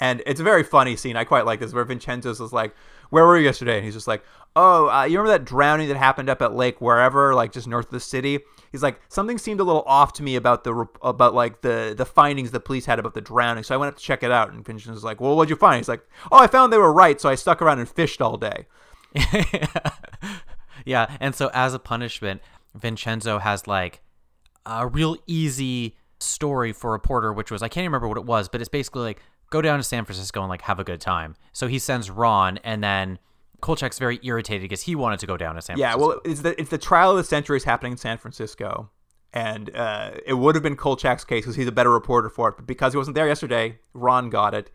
And 0.00 0.22
it's 0.24 0.40
a 0.40 0.44
very 0.44 0.62
funny 0.62 0.96
scene. 0.96 1.16
I 1.16 1.24
quite 1.24 1.44
like 1.44 1.60
this, 1.60 1.74
where 1.74 1.84
Vincenzo's 1.84 2.40
is 2.40 2.54
like, 2.54 2.74
"Where 3.10 3.26
were 3.26 3.36
you 3.36 3.44
yesterday?" 3.44 3.76
And 3.76 3.84
he's 3.84 3.92
just 3.92 4.08
like, 4.08 4.22
"Oh, 4.54 4.88
uh, 4.88 5.04
you 5.04 5.18
remember 5.18 5.36
that 5.38 5.44
drowning 5.44 5.88
that 5.88 5.98
happened 5.98 6.30
up 6.30 6.40
at 6.40 6.54
Lake 6.54 6.80
wherever, 6.80 7.34
like 7.34 7.52
just 7.52 7.66
north 7.66 7.86
of 7.86 7.92
the 7.92 8.00
city?" 8.00 8.40
He's 8.72 8.82
like, 8.82 9.00
"Something 9.08 9.36
seemed 9.36 9.60
a 9.60 9.64
little 9.64 9.84
off 9.86 10.14
to 10.14 10.22
me 10.22 10.36
about 10.36 10.64
the 10.64 10.86
about 11.02 11.34
like 11.34 11.60
the 11.60 11.94
the 11.96 12.06
findings 12.06 12.52
the 12.52 12.60
police 12.60 12.86
had 12.86 12.98
about 12.98 13.12
the 13.12 13.20
drowning, 13.20 13.64
so 13.64 13.74
I 13.74 13.78
went 13.78 13.90
up 13.90 13.98
to 13.98 14.02
check 14.02 14.22
it 14.22 14.30
out." 14.30 14.50
And 14.50 14.64
Vincenzo's 14.64 15.04
like, 15.04 15.20
"Well, 15.20 15.36
what'd 15.36 15.50
you 15.50 15.56
find?" 15.56 15.76
He's 15.76 15.88
like, 15.88 16.06
"Oh, 16.32 16.38
I 16.38 16.46
found 16.46 16.72
they 16.72 16.78
were 16.78 16.92
right, 16.92 17.20
so 17.20 17.28
I 17.28 17.34
stuck 17.34 17.60
around 17.60 17.80
and 17.80 17.88
fished 17.88 18.22
all 18.22 18.38
day." 18.38 18.66
yeah, 20.84 21.16
and 21.20 21.34
so 21.34 21.50
as 21.54 21.74
a 21.74 21.78
punishment, 21.78 22.42
Vincenzo 22.80 23.38
has 23.38 23.66
like 23.66 24.00
a 24.64 24.86
real 24.86 25.16
easy 25.26 25.96
story 26.18 26.72
for 26.72 26.90
a 26.90 26.92
reporter, 26.92 27.32
which 27.32 27.50
was 27.50 27.62
I 27.62 27.68
can't 27.68 27.84
even 27.84 27.92
remember 27.92 28.08
what 28.08 28.18
it 28.18 28.24
was, 28.24 28.48
but 28.48 28.60
it's 28.60 28.68
basically 28.68 29.02
like 29.02 29.22
go 29.50 29.62
down 29.62 29.78
to 29.78 29.82
San 29.82 30.04
Francisco 30.04 30.40
and 30.40 30.48
like 30.48 30.62
have 30.62 30.78
a 30.78 30.84
good 30.84 31.00
time. 31.00 31.36
So 31.52 31.68
he 31.68 31.78
sends 31.78 32.10
Ron, 32.10 32.58
and 32.58 32.82
then 32.82 33.18
Kolchak's 33.60 33.98
very 33.98 34.18
irritated 34.22 34.62
because 34.62 34.82
he 34.82 34.94
wanted 34.94 35.18
to 35.20 35.26
go 35.26 35.36
down 35.36 35.54
to 35.54 35.62
San 35.62 35.76
Francisco. 35.76 35.80
Yeah, 35.80 35.92
Francisco. 35.92 36.08
well, 36.08 36.32
it's 36.32 36.40
the 36.42 36.60
it's 36.60 36.70
the 36.70 36.78
trial 36.78 37.12
of 37.12 37.16
the 37.16 37.24
century 37.24 37.56
is 37.56 37.64
happening 37.64 37.92
in 37.92 37.98
San 37.98 38.18
Francisco, 38.18 38.90
and 39.32 39.74
uh, 39.74 40.12
it 40.24 40.34
would 40.34 40.54
have 40.54 40.62
been 40.62 40.76
Kolchak's 40.76 41.24
case 41.24 41.44
because 41.44 41.56
he's 41.56 41.66
a 41.66 41.72
better 41.72 41.90
reporter 41.90 42.28
for 42.28 42.48
it. 42.50 42.56
But 42.56 42.66
because 42.66 42.92
he 42.92 42.96
wasn't 42.96 43.14
there 43.14 43.28
yesterday, 43.28 43.78
Ron 43.94 44.30
got 44.30 44.54
it, 44.54 44.70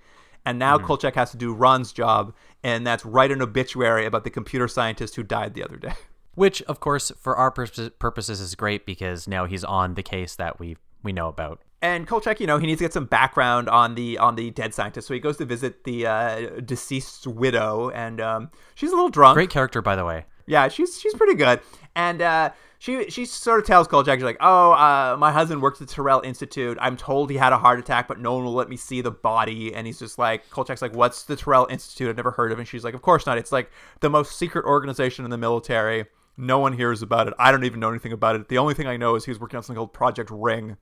and 0.45 0.57
now 0.57 0.77
Kolchak 0.77 1.15
has 1.15 1.31
to 1.31 1.37
do 1.37 1.53
Ron's 1.53 1.91
job, 1.91 2.33
and 2.63 2.85
that's 2.85 3.05
write 3.05 3.31
an 3.31 3.41
obituary 3.41 4.05
about 4.05 4.23
the 4.23 4.29
computer 4.29 4.67
scientist 4.67 5.15
who 5.15 5.23
died 5.23 5.53
the 5.53 5.63
other 5.63 5.77
day. 5.77 5.93
Which, 6.35 6.61
of 6.63 6.79
course, 6.79 7.11
for 7.17 7.35
our 7.35 7.51
purposes, 7.51 7.91
purposes 7.99 8.39
is 8.39 8.55
great 8.55 8.85
because 8.85 9.27
now 9.27 9.45
he's 9.45 9.63
on 9.63 9.95
the 9.95 10.03
case 10.03 10.35
that 10.35 10.59
we 10.59 10.77
we 11.03 11.11
know 11.11 11.27
about. 11.27 11.61
And 11.83 12.07
Kolchak, 12.07 12.39
you 12.39 12.45
know, 12.45 12.59
he 12.59 12.67
needs 12.67 12.77
to 12.77 12.83
get 12.85 12.93
some 12.93 13.05
background 13.05 13.67
on 13.67 13.95
the 13.95 14.17
on 14.19 14.35
the 14.35 14.51
dead 14.51 14.73
scientist, 14.73 15.07
so 15.07 15.13
he 15.13 15.19
goes 15.19 15.37
to 15.37 15.45
visit 15.45 15.83
the 15.83 16.05
uh, 16.05 16.61
deceased 16.61 17.25
widow, 17.25 17.89
and 17.89 18.21
um, 18.21 18.51
she's 18.75 18.91
a 18.91 18.95
little 18.95 19.09
drunk. 19.09 19.35
Great 19.35 19.49
character, 19.49 19.81
by 19.81 19.95
the 19.95 20.05
way. 20.05 20.25
Yeah, 20.45 20.67
she's 20.67 20.99
she's 20.99 21.13
pretty 21.15 21.33
good, 21.33 21.59
and 21.95 22.21
uh, 22.21 22.51
she 22.77 23.09
she 23.09 23.25
sort 23.25 23.59
of 23.59 23.65
tells 23.65 23.87
Kolchak, 23.87 24.19
she's 24.19 24.23
like, 24.23 24.37
"Oh, 24.41 24.73
uh, 24.73 25.15
my 25.17 25.31
husband 25.31 25.61
works 25.61 25.81
at 25.81 25.87
the 25.87 25.93
Terrell 25.93 26.21
Institute. 26.21 26.77
I'm 26.79 26.97
told 26.97 27.31
he 27.31 27.37
had 27.37 27.51
a 27.51 27.57
heart 27.57 27.79
attack, 27.79 28.07
but 28.07 28.19
no 28.19 28.35
one 28.35 28.43
will 28.43 28.53
let 28.53 28.69
me 28.69 28.77
see 28.77 29.01
the 29.01 29.11
body." 29.11 29.73
And 29.73 29.87
he's 29.87 29.97
just 29.99 30.19
like, 30.19 30.49
Kolchak's 30.51 30.81
like, 30.81 30.93
"What's 30.93 31.23
the 31.23 31.35
Terrell 31.35 31.67
Institute? 31.69 32.09
I've 32.09 32.17
never 32.17 32.31
heard 32.31 32.51
of." 32.51 32.59
it. 32.59 32.61
And 32.61 32.67
she's 32.67 32.83
like, 32.83 32.93
"Of 32.93 33.01
course 33.01 33.25
not. 33.25 33.39
It's 33.39 33.51
like 33.51 33.71
the 34.01 34.09
most 34.09 34.37
secret 34.37 34.65
organization 34.65 35.25
in 35.25 35.31
the 35.31 35.37
military. 35.37 36.05
No 36.37 36.59
one 36.59 36.73
hears 36.73 37.01
about 37.01 37.27
it. 37.27 37.33
I 37.37 37.51
don't 37.51 37.63
even 37.63 37.79
know 37.79 37.89
anything 37.89 38.13
about 38.13 38.35
it. 38.35 38.49
The 38.49 38.57
only 38.57 38.73
thing 38.73 38.87
I 38.87 38.97
know 38.97 39.15
is 39.15 39.25
he 39.25 39.31
was 39.31 39.39
working 39.39 39.57
on 39.57 39.63
something 39.63 39.77
called 39.77 39.93
Project 39.93 40.29
Ring." 40.31 40.77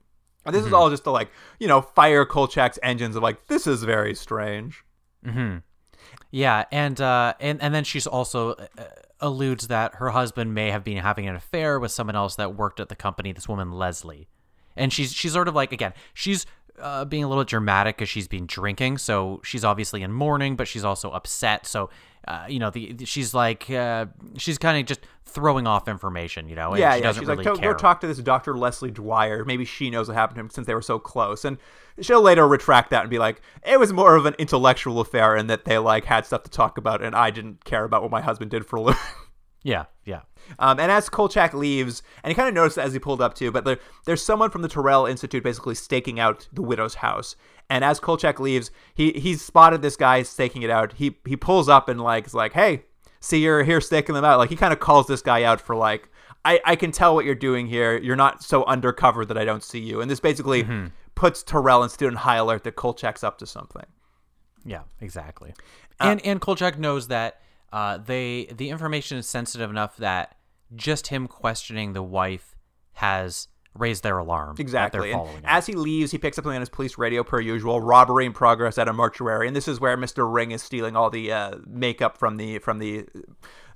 And 0.46 0.54
this 0.54 0.64
is 0.64 0.72
all 0.72 0.88
just 0.88 1.04
to 1.04 1.10
like, 1.10 1.30
you 1.58 1.68
know, 1.68 1.82
fire 1.82 2.24
Kolchak's 2.24 2.78
engines 2.82 3.14
of 3.14 3.22
like, 3.22 3.46
this 3.48 3.66
is 3.66 3.82
very 3.82 4.14
strange. 4.14 4.84
Yeah, 6.30 6.64
and 6.72 6.98
uh, 7.00 7.34
and 7.40 7.60
and 7.60 7.74
then 7.74 7.84
she's 7.84 8.06
also 8.06 8.52
uh, 8.52 8.66
alludes 9.20 9.68
that 9.68 9.96
her 9.96 10.10
husband 10.10 10.54
may 10.54 10.70
have 10.70 10.82
been 10.82 10.96
having 10.96 11.28
an 11.28 11.34
affair 11.34 11.78
with 11.78 11.90
someone 11.90 12.16
else 12.16 12.36
that 12.36 12.54
worked 12.54 12.80
at 12.80 12.88
the 12.88 12.96
company. 12.96 13.32
This 13.32 13.48
woman 13.48 13.72
Leslie, 13.72 14.28
and 14.76 14.92
she's 14.92 15.12
she's 15.12 15.32
sort 15.32 15.48
of 15.48 15.54
like 15.54 15.72
again 15.72 15.92
she's 16.14 16.46
uh, 16.80 17.04
being 17.04 17.24
a 17.24 17.28
little 17.28 17.44
dramatic 17.44 17.96
because 17.96 18.08
she's 18.08 18.28
been 18.28 18.46
drinking, 18.46 18.98
so 18.98 19.40
she's 19.44 19.64
obviously 19.64 20.02
in 20.02 20.12
mourning, 20.12 20.56
but 20.56 20.68
she's 20.68 20.84
also 20.84 21.10
upset. 21.10 21.66
So. 21.66 21.90
Uh, 22.28 22.46
you 22.48 22.58
know, 22.58 22.70
the, 22.70 22.96
she's 23.04 23.32
like 23.34 23.70
uh, 23.70 24.06
she's 24.36 24.58
kind 24.58 24.78
of 24.78 24.86
just 24.86 25.00
throwing 25.24 25.66
off 25.66 25.88
information, 25.88 26.48
you 26.48 26.56
know. 26.56 26.70
and 26.70 26.78
yeah, 26.78 26.92
she 26.92 26.98
yeah. 26.98 27.02
doesn't 27.04 27.22
She's 27.22 27.28
really 27.28 27.44
like, 27.44 27.60
go, 27.60 27.74
talk 27.74 28.00
to 28.00 28.06
this 28.06 28.18
Dr. 28.18 28.56
Leslie 28.56 28.90
Dwyer. 28.90 29.44
Maybe 29.44 29.64
she 29.64 29.90
knows 29.90 30.08
what 30.08 30.16
happened 30.16 30.36
to 30.36 30.40
him 30.40 30.50
since 30.50 30.66
they 30.66 30.74
were 30.74 30.82
so 30.82 30.98
close. 30.98 31.44
And 31.44 31.58
she'll 32.00 32.22
later 32.22 32.46
retract 32.46 32.90
that 32.90 33.02
and 33.02 33.10
be 33.10 33.18
like, 33.18 33.40
it 33.64 33.78
was 33.78 33.92
more 33.92 34.16
of 34.16 34.26
an 34.26 34.34
intellectual 34.38 35.00
affair 35.00 35.34
and 35.36 35.48
that 35.48 35.64
they 35.64 35.78
like 35.78 36.04
had 36.04 36.26
stuff 36.26 36.42
to 36.44 36.50
talk 36.50 36.78
about, 36.78 37.02
and 37.02 37.14
I 37.14 37.30
didn't 37.30 37.64
care 37.64 37.84
about 37.84 38.02
what 38.02 38.10
my 38.10 38.20
husband 38.20 38.50
did 38.50 38.66
for 38.66 38.76
a 38.76 38.80
living. 38.82 39.00
Yeah, 39.62 39.84
yeah. 40.04 40.22
Um, 40.58 40.80
and 40.80 40.90
as 40.90 41.08
Kolchak 41.08 41.52
leaves, 41.52 42.02
and 42.22 42.30
he 42.30 42.34
kind 42.34 42.48
of 42.48 42.54
noticed 42.54 42.78
as 42.78 42.92
he 42.92 42.98
pulled 42.98 43.20
up 43.20 43.34
too, 43.34 43.52
but 43.52 43.64
there, 43.64 43.78
there's 44.06 44.22
someone 44.22 44.50
from 44.50 44.62
the 44.62 44.68
Terrell 44.68 45.06
Institute 45.06 45.42
basically 45.42 45.74
staking 45.74 46.18
out 46.18 46.48
the 46.52 46.62
widow's 46.62 46.96
house. 46.96 47.36
And 47.68 47.84
as 47.84 48.00
Kolchak 48.00 48.40
leaves, 48.40 48.70
he 48.94 49.12
he's 49.12 49.42
spotted 49.42 49.82
this 49.82 49.96
guy 49.96 50.22
staking 50.22 50.62
it 50.62 50.70
out. 50.70 50.94
He 50.94 51.16
he 51.26 51.36
pulls 51.36 51.68
up 51.68 51.88
and 51.88 52.00
like 52.00 52.26
is 52.26 52.34
like, 52.34 52.52
hey, 52.52 52.84
see 53.20 53.42
you're 53.42 53.62
here 53.62 53.80
staking 53.80 54.14
them 54.14 54.24
out. 54.24 54.38
Like 54.38 54.50
he 54.50 54.56
kind 54.56 54.72
of 54.72 54.80
calls 54.80 55.06
this 55.06 55.22
guy 55.22 55.44
out 55.44 55.60
for 55.60 55.76
like, 55.76 56.08
I 56.44 56.60
I 56.64 56.74
can 56.74 56.90
tell 56.90 57.14
what 57.14 57.24
you're 57.24 57.34
doing 57.34 57.66
here. 57.66 57.98
You're 57.98 58.16
not 58.16 58.42
so 58.42 58.64
undercover 58.64 59.24
that 59.26 59.38
I 59.38 59.44
don't 59.44 59.62
see 59.62 59.78
you. 59.78 60.00
And 60.00 60.10
this 60.10 60.20
basically 60.20 60.66
puts 61.14 61.42
Terrell 61.42 61.82
Institute 61.82 62.10
on 62.10 62.16
high 62.16 62.36
alert 62.36 62.64
that 62.64 62.76
Kolchak's 62.76 63.22
up 63.22 63.38
to 63.38 63.46
something. 63.46 63.84
Yeah, 64.64 64.82
exactly. 65.00 65.54
Uh, 66.00 66.06
and 66.06 66.26
and 66.26 66.40
Kolchak 66.40 66.78
knows 66.78 67.08
that 67.08 67.40
uh, 67.72 67.98
they 67.98 68.48
the 68.52 68.70
information 68.70 69.18
is 69.18 69.28
sensitive 69.28 69.70
enough 69.70 69.96
that 69.98 70.36
just 70.74 71.08
him 71.08 71.26
questioning 71.26 71.92
the 71.92 72.02
wife 72.02 72.56
has 72.92 73.48
raised 73.74 74.02
their 74.02 74.18
alarm. 74.18 74.56
Exactly. 74.58 75.10
they're 75.10 75.18
And 75.18 75.26
following 75.28 75.44
as 75.44 75.66
he 75.66 75.74
leaves, 75.74 76.10
he 76.10 76.18
picks 76.18 76.36
up 76.38 76.44
something 76.44 76.56
on 76.56 76.60
his 76.60 76.68
police 76.68 76.98
radio 76.98 77.22
per 77.22 77.40
usual. 77.40 77.80
Robbery 77.80 78.26
in 78.26 78.32
progress 78.32 78.78
at 78.78 78.88
a 78.88 78.92
mortuary, 78.92 79.46
and 79.46 79.54
this 79.54 79.68
is 79.68 79.80
where 79.80 79.96
Mister 79.96 80.26
Ring 80.26 80.50
is 80.50 80.62
stealing 80.62 80.96
all 80.96 81.10
the 81.10 81.32
uh, 81.32 81.56
makeup 81.66 82.18
from 82.18 82.36
the 82.36 82.58
from 82.58 82.78
the 82.78 83.06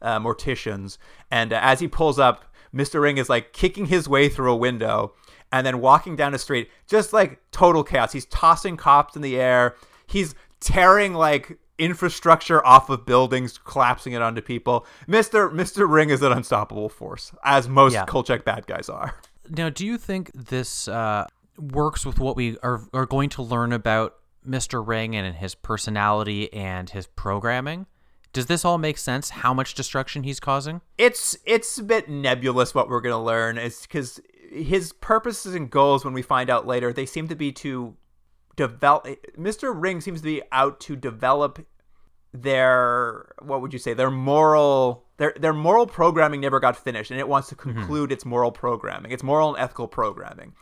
uh, 0.02 0.18
morticians. 0.18 0.98
And 1.30 1.52
uh, 1.52 1.60
as 1.62 1.80
he 1.80 1.88
pulls 1.88 2.18
up, 2.18 2.52
Mister 2.72 3.00
Ring 3.00 3.18
is 3.18 3.28
like 3.28 3.52
kicking 3.52 3.86
his 3.86 4.08
way 4.08 4.28
through 4.28 4.52
a 4.52 4.56
window 4.56 5.14
and 5.52 5.64
then 5.64 5.80
walking 5.80 6.16
down 6.16 6.32
the 6.32 6.38
street, 6.38 6.68
just 6.88 7.12
like 7.12 7.40
total 7.52 7.84
chaos. 7.84 8.12
He's 8.12 8.26
tossing 8.26 8.76
cops 8.76 9.14
in 9.14 9.22
the 9.22 9.38
air. 9.38 9.76
He's 10.08 10.34
tearing 10.58 11.14
like 11.14 11.58
infrastructure 11.78 12.64
off 12.64 12.88
of 12.90 13.04
buildings, 13.04 13.58
collapsing 13.58 14.12
it 14.12 14.22
onto 14.22 14.40
people. 14.40 14.86
Mister 15.06 15.50
Mister 15.50 15.86
Ring 15.86 16.10
is 16.10 16.22
an 16.22 16.32
unstoppable 16.32 16.88
force, 16.88 17.32
as 17.44 17.68
most 17.68 17.92
Yeah. 17.94 18.04
Kolchak 18.04 18.44
bad 18.44 18.66
guys 18.66 18.88
are. 18.88 19.14
now, 19.48 19.68
do 19.68 19.86
you 19.86 19.98
think 19.98 20.30
this 20.34 20.88
uh, 20.88 21.26
works 21.58 22.04
with 22.06 22.18
what 22.18 22.36
we 22.36 22.56
are 22.62 22.82
are 22.92 23.06
going 23.06 23.28
to 23.30 23.42
learn 23.42 23.72
about 23.72 24.14
Mr. 24.46 24.86
Ring 24.86 25.16
and 25.16 25.34
his 25.36 25.54
personality 25.54 26.52
and 26.52 26.90
his 26.90 27.06
programming? 27.06 27.86
Does 28.32 28.46
this 28.46 28.64
all 28.64 28.78
make 28.78 28.98
sense? 28.98 29.30
How 29.30 29.54
much 29.54 29.74
destruction 29.74 30.24
he's 30.24 30.40
causing? 30.40 30.80
It's 30.98 31.36
it's 31.44 31.78
a 31.78 31.82
bit 31.84 32.08
nebulous 32.08 32.74
what 32.74 32.88
we're 32.88 33.00
gonna 33.00 33.22
learn. 33.22 33.58
Is 33.58 33.82
because 33.82 34.20
his 34.50 34.92
purposes 34.92 35.54
and 35.54 35.70
goals, 35.70 36.04
when 36.04 36.14
we 36.14 36.22
find 36.22 36.50
out 36.50 36.66
later, 36.66 36.92
they 36.92 37.06
seem 37.06 37.28
to 37.28 37.36
be 37.36 37.52
to 37.52 37.96
develop. 38.56 39.06
Mr. 39.36 39.72
Ring 39.74 40.00
seems 40.00 40.20
to 40.20 40.24
be 40.24 40.42
out 40.52 40.80
to 40.80 40.96
develop 40.96 41.64
their 42.32 43.32
what 43.42 43.62
would 43.62 43.72
you 43.72 43.78
say 43.78 43.94
their 43.94 44.10
moral 44.10 45.04
their 45.18 45.32
their 45.38 45.52
moral 45.52 45.86
programming 45.86 46.40
never 46.40 46.60
got 46.60 46.76
finished, 46.76 47.10
and 47.10 47.20
it 47.20 47.28
wants 47.28 47.48
to 47.48 47.54
mm-hmm. 47.54 47.72
conclude 47.72 48.12
its 48.12 48.24
moral 48.24 48.50
programming, 48.50 49.12
its 49.12 49.22
moral 49.22 49.54
and 49.54 49.62
ethical 49.62 49.86
programming. 49.86 50.52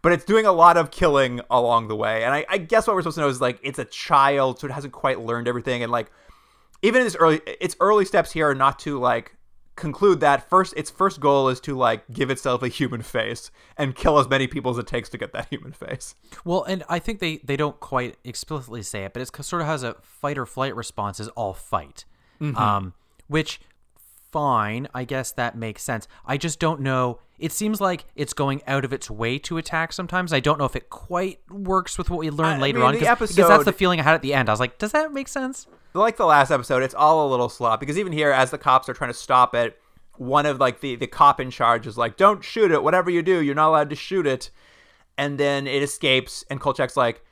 But 0.00 0.12
it's 0.12 0.24
doing 0.24 0.46
a 0.46 0.52
lot 0.52 0.76
of 0.76 0.90
killing 0.90 1.40
along 1.50 1.88
the 1.88 1.96
way, 1.96 2.24
and 2.24 2.32
I, 2.32 2.46
I 2.48 2.58
guess 2.58 2.86
what 2.86 2.94
we're 2.94 3.02
supposed 3.02 3.16
to 3.16 3.22
know 3.22 3.28
is 3.28 3.40
like 3.40 3.58
it's 3.62 3.78
a 3.78 3.84
child, 3.84 4.60
so 4.60 4.66
it 4.66 4.70
hasn't 4.70 4.92
quite 4.92 5.20
learned 5.20 5.48
everything, 5.48 5.82
and 5.82 5.92
like 5.92 6.10
even 6.82 7.00
in 7.02 7.06
its 7.06 7.16
early 7.16 7.40
its 7.60 7.76
early 7.80 8.04
steps 8.04 8.32
here 8.32 8.48
are 8.48 8.54
not 8.54 8.78
to 8.80 8.98
like 8.98 9.36
conclude 9.78 10.20
that 10.20 10.48
first 10.50 10.74
its 10.76 10.90
first 10.90 11.20
goal 11.20 11.48
is 11.48 11.60
to 11.60 11.76
like 11.76 12.04
give 12.12 12.30
itself 12.30 12.62
a 12.62 12.68
human 12.68 13.00
face 13.00 13.50
and 13.76 13.94
kill 13.94 14.18
as 14.18 14.28
many 14.28 14.46
people 14.46 14.70
as 14.72 14.78
it 14.78 14.86
takes 14.86 15.08
to 15.10 15.16
get 15.18 15.32
that 15.32 15.48
human 15.48 15.72
face. 15.72 16.14
Well, 16.44 16.64
and 16.64 16.84
I 16.88 16.98
think 16.98 17.20
they 17.20 17.38
they 17.38 17.56
don't 17.56 17.78
quite 17.80 18.16
explicitly 18.24 18.82
say 18.82 19.04
it, 19.04 19.12
but 19.14 19.22
it 19.22 19.44
sort 19.44 19.62
of 19.62 19.68
has 19.68 19.82
a 19.82 19.94
fight 20.02 20.36
or 20.36 20.44
flight 20.44 20.76
response 20.76 21.20
is 21.20 21.28
all 21.28 21.54
fight, 21.54 22.04
um, 22.40 22.92
which 23.28 23.60
fine, 24.30 24.88
I 24.94 25.04
guess 25.04 25.32
that 25.32 25.56
makes 25.56 25.82
sense. 25.82 26.06
I 26.26 26.36
just 26.36 26.58
don't 26.58 26.80
know. 26.80 27.20
It 27.38 27.52
seems 27.52 27.80
like 27.80 28.04
it's 28.16 28.32
going 28.32 28.62
out 28.66 28.84
of 28.84 28.92
its 28.92 29.10
way 29.10 29.38
to 29.40 29.58
attack 29.58 29.92
sometimes. 29.92 30.32
I 30.32 30.40
don't 30.40 30.58
know 30.58 30.64
if 30.64 30.74
it 30.76 30.90
quite 30.90 31.38
works 31.50 31.96
with 31.96 32.10
what 32.10 32.18
we 32.18 32.30
learn 32.30 32.56
I 32.56 32.58
later 32.58 32.78
mean, 32.80 32.88
on 32.88 32.94
because 32.94 33.34
that's 33.36 33.64
the 33.64 33.72
feeling 33.72 34.00
I 34.00 34.02
had 34.02 34.14
at 34.14 34.22
the 34.22 34.34
end. 34.34 34.48
I 34.48 34.52
was 34.52 34.60
like, 34.60 34.78
does 34.78 34.92
that 34.92 35.12
make 35.12 35.28
sense? 35.28 35.66
Like 35.94 36.16
the 36.16 36.26
last 36.26 36.50
episode, 36.50 36.82
it's 36.82 36.94
all 36.94 37.26
a 37.26 37.30
little 37.30 37.48
slop 37.48 37.80
because 37.80 37.98
even 37.98 38.12
here, 38.12 38.30
as 38.30 38.50
the 38.50 38.58
cops 38.58 38.88
are 38.88 38.94
trying 38.94 39.10
to 39.10 39.18
stop 39.18 39.54
it, 39.54 39.78
one 40.16 40.46
of 40.46 40.58
like 40.58 40.80
the 40.80 40.96
the 40.96 41.06
cop 41.06 41.40
in 41.40 41.50
charge 41.50 41.86
is 41.86 41.96
like, 41.96 42.16
"Don't 42.16 42.42
shoot 42.44 42.70
it. 42.70 42.82
Whatever 42.82 43.10
you 43.10 43.22
do, 43.22 43.40
you're 43.42 43.54
not 43.54 43.68
allowed 43.68 43.90
to 43.90 43.96
shoot 43.96 44.26
it." 44.26 44.50
And 45.16 45.38
then 45.38 45.66
it 45.66 45.82
escapes, 45.82 46.44
and 46.48 46.60
Kolchak's 46.60 46.96
like, 46.96 47.24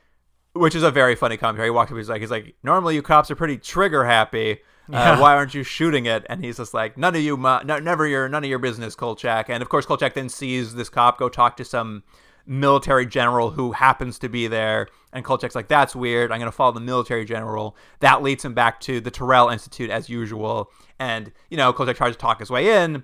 which 0.57 0.75
is 0.75 0.83
a 0.83 0.91
very 0.91 1.15
funny 1.15 1.37
commentary. 1.37 1.69
He 1.69 1.71
walks 1.71 1.91
up, 1.91 1.97
he's 1.97 2.09
like, 2.09 2.21
he's 2.21 2.31
like, 2.31 2.55
normally 2.63 2.95
you 2.95 3.03
cops 3.03 3.31
are 3.31 3.37
pretty 3.37 3.59
trigger 3.59 4.05
happy. 4.05 4.59
Yeah. 4.89 5.13
Uh, 5.13 5.21
why 5.21 5.35
aren't 5.35 5.55
you 5.55 5.63
shooting 5.63 6.07
it? 6.07 6.25
And 6.29 6.45
he's 6.45 6.59
just 6.59 6.73
like, 6.73 6.97
none 6.97 7.15
of 7.15 7.21
you, 7.21 7.37
mu- 7.37 7.63
no, 7.65 7.79
never 7.79 8.07
your, 8.07 8.29
none 8.29 8.45
of 8.45 8.51
your 8.51 8.59
business, 8.59 8.95
Kolchak. 8.95 9.49
And 9.49 9.63
of 9.63 9.69
course, 9.69 9.85
Kolchak 9.87 10.15
then 10.15 10.29
sees 10.29 10.75
this 10.75 10.89
cop 10.89 11.19
go 11.19 11.29
talk 11.29 11.57
to 11.57 11.65
some 11.65 12.05
military 12.47 13.07
general 13.07 13.51
who 13.51 13.73
happens 13.73 14.19
to 14.21 14.29
be 14.29 14.47
there. 14.47 14.89
And 15.17 15.25
Kolchak's 15.25 15.55
like, 15.55 15.69
that's 15.69 15.97
weird. 15.97 16.31
I'm 16.31 16.39
going 16.39 16.51
to 16.51 16.55
follow 16.55 16.73
the 16.73 16.81
military 16.81 17.25
general. 17.25 17.75
That 18.01 18.23
leads 18.23 18.45
him 18.45 18.53
back 18.53 18.81
to 18.81 19.01
the 19.01 19.11
Terrell 19.11 19.49
Institute 19.49 19.89
as 19.89 20.11
usual. 20.11 20.71
And, 20.99 21.33
you 21.49 21.57
know, 21.57 21.73
Kolchak 21.73 21.97
tries 21.97 22.13
to 22.13 22.19
talk 22.19 22.41
his 22.41 22.51
way 22.51 22.85
in, 22.85 23.03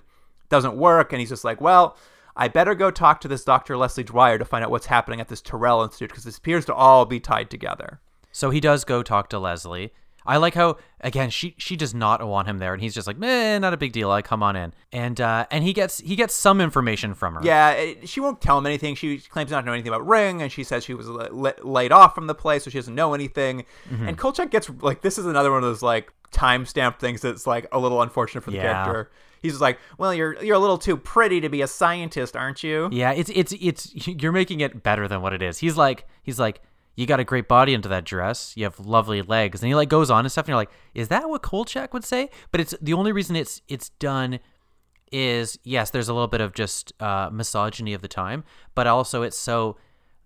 doesn't 0.51 0.77
work. 0.77 1.15
And 1.15 1.21
he's 1.21 1.31
just 1.31 1.43
like, 1.43 1.63
well, 1.63 1.97
I 2.37 2.49
better 2.49 2.75
go 2.75 2.91
talk 2.91 3.23
to 3.23 3.29
this 3.29 3.45
Dr. 3.45 3.79
Leslie 3.79 4.05
Dwyer 4.05 4.37
to 4.37 4.45
find 4.45 4.63
out 4.63 4.71
what's 4.71 4.87
happening 4.87 5.23
at 5.23 5.29
this 5.29 5.41
Terrell 5.41 5.83
Institute 5.83 6.11
because 6.11 6.25
this 6.25 6.37
appears 6.37 6.67
to 6.67 6.75
all 6.75 7.07
be 7.07 7.19
tied 7.19 7.49
together. 7.49 7.99
So 8.31 8.51
he 8.51 8.61
does 8.61 8.85
go 8.85 9.03
talk 9.03 9.31
to 9.31 9.39
Leslie. 9.39 9.95
I 10.27 10.37
like 10.37 10.55
how 10.55 10.77
again 11.01 11.31
she 11.31 11.55
she 11.59 11.77
does 11.77 11.95
not 11.95 12.27
want 12.27 12.47
him 12.49 12.59
there, 12.59 12.73
and 12.73 12.83
he's 12.83 12.95
just 12.95 13.07
like, 13.07 13.19
man, 13.19 13.61
not 13.61 13.75
a 13.75 13.77
big 13.77 13.93
deal. 13.93 14.11
I 14.11 14.23
come 14.23 14.43
on 14.43 14.57
in, 14.57 14.73
and 14.93 15.21
uh, 15.21 15.47
and 15.51 15.65
he 15.65 15.73
gets 15.73 15.99
he 16.01 16.15
gets 16.17 16.35
some 16.35 16.61
information 16.61 17.15
from 17.15 17.35
her. 17.35 17.41
Yeah, 17.43 17.71
it, 17.73 18.09
she 18.09 18.21
won't 18.21 18.41
tell 18.41 18.59
him 18.59 18.67
anything. 18.67 18.95
She 18.95 19.19
claims 19.19 19.51
not 19.51 19.61
to 19.61 19.67
know 19.67 19.73
anything 19.73 19.89
about 19.93 20.07
Ring, 20.07 20.43
and 20.43 20.51
she 20.53 20.65
says 20.65 20.85
she 20.85 20.95
was 20.95 21.09
la- 21.09 21.29
la- 21.31 21.53
laid 21.63 21.93
off 21.93 22.15
from 22.15 22.27
the 22.27 22.35
place, 22.35 22.65
so 22.65 22.71
she 22.71 22.79
doesn't 22.79 22.95
know 22.95 23.15
anything. 23.15 23.65
And 23.91 24.17
Kolchak 24.17 24.51
gets 24.51 24.71
like 24.81 25.01
this 25.03 25.19
is 25.19 25.27
another 25.27 25.51
one 25.51 25.59
of 25.59 25.65
those 25.69 25.83
like 25.83 26.13
timestamp 26.31 26.99
things 26.99 27.21
that's 27.21 27.47
like 27.47 27.67
a 27.73 27.79
little 27.79 28.01
unfortunate 28.03 28.43
for 28.43 28.51
the 28.51 28.57
Yeah. 28.57 28.85
character. 28.85 29.11
He's 29.43 29.53
just 29.53 29.61
like, 29.61 29.79
well, 29.99 30.15
you're 30.15 30.41
you're 30.43 30.55
a 30.55 30.61
little 30.61 30.79
too 30.79 30.97
pretty 30.97 31.41
to 31.41 31.49
be 31.49 31.63
a 31.63 31.67
scientist, 31.67 32.37
aren't 32.37 32.63
you? 32.63 32.89
Yeah, 32.93 33.11
it's 33.13 33.29
it's 33.35 33.53
it's 33.61 34.07
you're 34.07 34.31
making 34.31 34.61
it 34.61 34.85
better 34.85 35.09
than 35.09 35.21
what 35.21 35.33
it 35.33 35.43
is. 35.43 35.59
He's 35.59 35.77
like 35.77 36.07
he's 36.23 36.39
like 36.39 36.63
you 36.97 37.07
got 37.07 37.21
a 37.21 37.25
great 37.25 37.49
body 37.49 37.75
into 37.75 37.89
that 37.89 38.05
dress. 38.05 38.53
You 38.57 38.65
have 38.65 38.79
lovely 38.81 39.23
legs, 39.23 39.63
and 39.63 39.69
he 39.69 39.75
like 39.75 39.89
goes 39.89 40.11
on 40.11 40.25
and 40.25 40.31
stuff. 40.33 40.45
And 40.45 40.49
you're 40.51 40.57
like, 40.57 40.71
is 40.95 41.09
that 41.09 41.29
what 41.29 41.43
Kolchak 41.43 41.93
would 41.95 42.05
say? 42.05 42.29
But 42.51 42.61
it's 42.61 42.75
the 42.83 42.93
only 42.93 43.13
reason 43.13 43.37
it's 43.37 43.63
it's 43.69 43.89
done 43.91 44.41
is 45.11 45.59
yes, 45.65 45.91
there's 45.91 46.09
a 46.09 46.15
little 46.15 46.29
bit 46.29 46.41
of 46.41 46.55
just 46.55 46.93
uh, 47.01 47.29
misogyny 47.33 47.93
of 47.95 48.03
the 48.03 48.09
time, 48.09 48.45
but 48.75 48.87
also 48.87 49.23
it's 49.23 49.39
so 49.39 49.77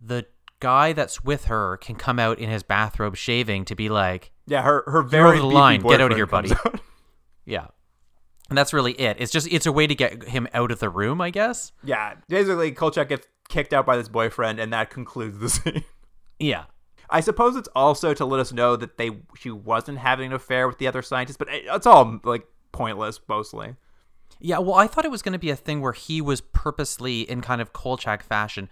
the 0.01 0.27
guy 0.61 0.93
that's 0.93 1.23
with 1.23 1.45
her 1.47 1.77
can 1.79 1.95
come 1.97 2.19
out 2.19 2.39
in 2.39 2.49
his 2.49 2.63
bathrobe 2.63 3.17
shaving 3.17 3.65
to 3.67 3.75
be 3.75 3.89
like, 3.89 4.33
Yeah, 4.47 4.63
her 4.63 4.85
her 4.87 5.03
very 5.03 5.31
over 5.31 5.39
the 5.39 5.47
line. 5.47 5.81
Get 5.83 6.01
out 6.01 6.13
of 6.13 6.17
here, 6.17 6.27
buddy. 6.27 6.51
yeah. 7.45 7.67
And 8.49 8.57
that's 8.57 8.73
really 8.73 8.93
it. 8.93 9.17
It's 9.19 9.33
just 9.33 9.49
it's 9.53 9.67
a 9.67 9.73
way 9.73 9.89
to 9.89 9.95
get 9.97 10.23
him 10.29 10.47
out 10.55 10.71
of 10.71 10.79
the 10.79 10.89
room, 10.89 11.21
I 11.21 11.31
guess. 11.31 11.73
yeah, 11.83 12.15
basically, 12.29 12.71
Kolchak 12.71 13.09
gets 13.09 13.27
kicked 13.49 13.73
out 13.73 13.85
by 13.87 13.97
this 13.97 14.09
boyfriend, 14.09 14.61
and 14.61 14.73
that 14.73 14.89
concludes 14.91 15.39
the 15.39 15.49
scene. 15.51 15.85
Yeah. 16.39 16.65
I 17.09 17.21
suppose 17.21 17.57
it's 17.57 17.69
also 17.75 18.15
to 18.15 18.25
let 18.25 18.41
us 18.41 18.53
know 18.53 18.77
that 18.77 18.99
they 18.99 19.11
she 19.37 19.51
wasn't 19.51 19.99
having 19.99 20.29
an 20.29 20.33
affair 20.33 20.67
with 20.67 20.79
the 20.79 20.89
other 20.89 21.03
scientists, 21.03 21.37
but 21.37 21.49
eh, 21.49 21.61
it's 21.65 21.87
all 21.87 22.21
like 22.25 22.47
pointless 22.73 23.21
mostly. 23.29 23.77
Yeah, 24.41 24.59
well, 24.59 24.75
I 24.75 24.87
thought 24.87 25.05
it 25.05 25.11
was 25.11 25.23
going 25.23 25.33
to 25.33 25.39
be 25.39 25.51
a 25.51 25.57
thing 25.57 25.81
where 25.81 25.93
he 25.93 26.21
was 26.21 26.41
purposely 26.41 27.23
in 27.23 27.41
kind 27.41 27.61
of 27.61 27.73
Kolchak 27.73 28.23
fashion, 28.23 28.69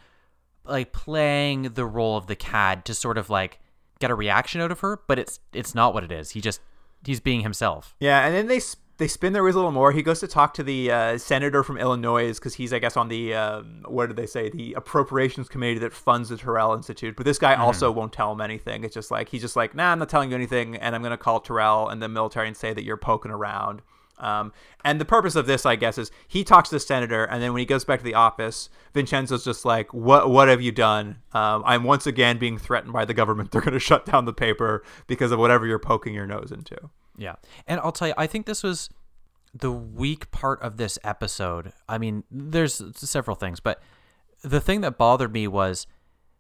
like 0.65 0.93
playing 0.93 1.75
the 1.75 1.87
role 1.87 2.17
of 2.17 2.27
the 2.27 2.37
cad 2.37 2.85
to 2.87 2.95
sort 2.95 3.17
of 3.17 3.31
like 3.31 3.61
get 3.99 4.11
a 4.11 4.15
reaction 4.15 4.61
out 4.61 4.73
of 4.73 4.81
her, 4.81 5.01
but 5.07 5.19
it's 5.19 5.41
it's 5.53 5.75
not 5.75 5.95
what 5.95 6.05
it 6.05 6.13
is. 6.13 6.31
He 6.31 6.41
just 6.41 6.61
he's 7.05 7.21
being 7.21 7.41
himself. 7.41 7.95
Yeah, 8.01 8.27
and 8.27 8.35
then 8.35 8.47
they 8.49 8.61
they 8.97 9.09
spin 9.09 9.33
their 9.33 9.43
wheels 9.43 9.57
a 9.57 9.59
little 9.59 9.73
more. 9.73 9.93
He 9.93 10.03
goes 10.03 10.21
to 10.21 10.29
talk 10.29 10.55
to 10.55 10.63
the 10.63 10.91
uh, 10.91 11.19
senator 11.19 11.63
from 11.65 11.79
Illinois 11.79 12.33
because 12.35 12.55
he's, 12.55 12.73
I 12.73 12.79
guess, 12.79 12.97
on 12.97 13.09
the 13.09 13.35
um, 13.35 13.83
what 13.87 14.07
did 14.07 14.17
they 14.17 14.27
say, 14.27 14.51
the 14.51 14.75
appropriations 14.75 15.49
committee 15.49 15.79
that 15.81 15.93
funds 15.93 16.29
the 16.29 16.37
Terrell 16.37 16.75
Institute. 16.75 17.17
But 17.17 17.27
this 17.27 17.39
guy 17.39 17.55
also 17.55 17.91
won't 17.91 18.13
tell 18.13 18.31
him 18.33 18.41
anything. 18.41 18.85
It's 18.85 18.95
just 18.95 19.11
like 19.11 19.29
he's 19.29 19.43
just 19.43 19.57
like, 19.57 19.75
nah, 19.75 19.93
I'm 19.93 19.99
not 19.99 20.09
telling 20.09 20.31
you 20.31 20.37
anything, 20.37 20.77
and 20.77 20.95
I'm 20.95 21.03
gonna 21.03 21.17
call 21.17 21.41
Terrell 21.41 21.89
and 21.89 22.01
the 22.01 22.09
military 22.09 22.47
and 22.47 22.57
say 22.57 22.73
that 22.73 22.85
you're 22.85 22.97
poking 22.97 23.33
around. 23.33 23.83
Um, 24.19 24.53
and 24.85 25.01
the 25.01 25.05
purpose 25.05 25.35
of 25.35 25.47
this, 25.47 25.67
I 25.67 25.75
guess, 25.75 25.99
is 25.99 26.13
he 26.29 26.45
talks 26.45 26.69
to 26.69 26.77
the 26.77 26.81
senator, 26.81 27.25
and 27.25 27.43
then 27.43 27.53
when 27.53 27.61
he 27.61 27.67
goes 27.67 27.85
back 27.85 27.99
to 27.99 28.05
the 28.05 28.15
office, 28.15 28.71
Vincenzo's 28.93 29.45
just 29.45 29.65
like, 29.65 29.93
"What? 29.93 30.31
What 30.31 30.49
have 30.49 30.63
you 30.63 30.71
done? 30.71 31.17
Um, 31.33 31.65
I'm 31.67 31.83
once 31.83 32.07
again 32.07 32.39
being 32.39 32.59
threatened 32.59 32.93
by 32.93 33.05
the 33.05 33.15
government. 33.15 33.51
They're 33.51 33.61
going 33.61 33.73
to 33.73 33.81
shut 33.81 34.07
down 34.07 34.25
the 34.25 34.33
paper 34.33 34.85
because 35.09 35.33
of 35.33 35.41
whatever 35.41 35.67
you're 35.67 35.81
poking 35.81 36.15
your 36.15 36.27
nose 36.27 36.53
into." 36.53 36.91
Yeah. 37.17 37.37
And 37.67 37.81
I'll 37.81 37.93
tell 37.93 38.09
you, 38.09 38.15
I 38.17 38.27
think 38.27 38.47
this 38.47 38.63
was 38.63 38.89
the 39.55 39.71
weak 39.71 40.31
part 40.31 40.61
of 40.63 40.77
this 40.77 40.99
episode. 41.05 41.73
I 41.89 41.99
mean, 41.99 42.25
there's 42.31 42.83
several 42.97 43.37
things, 43.37 43.61
but 43.61 43.81
the 44.43 44.61
thing 44.61 44.81
that 44.83 44.99
bothered 44.99 45.33
me 45.33 45.47
was 45.47 45.87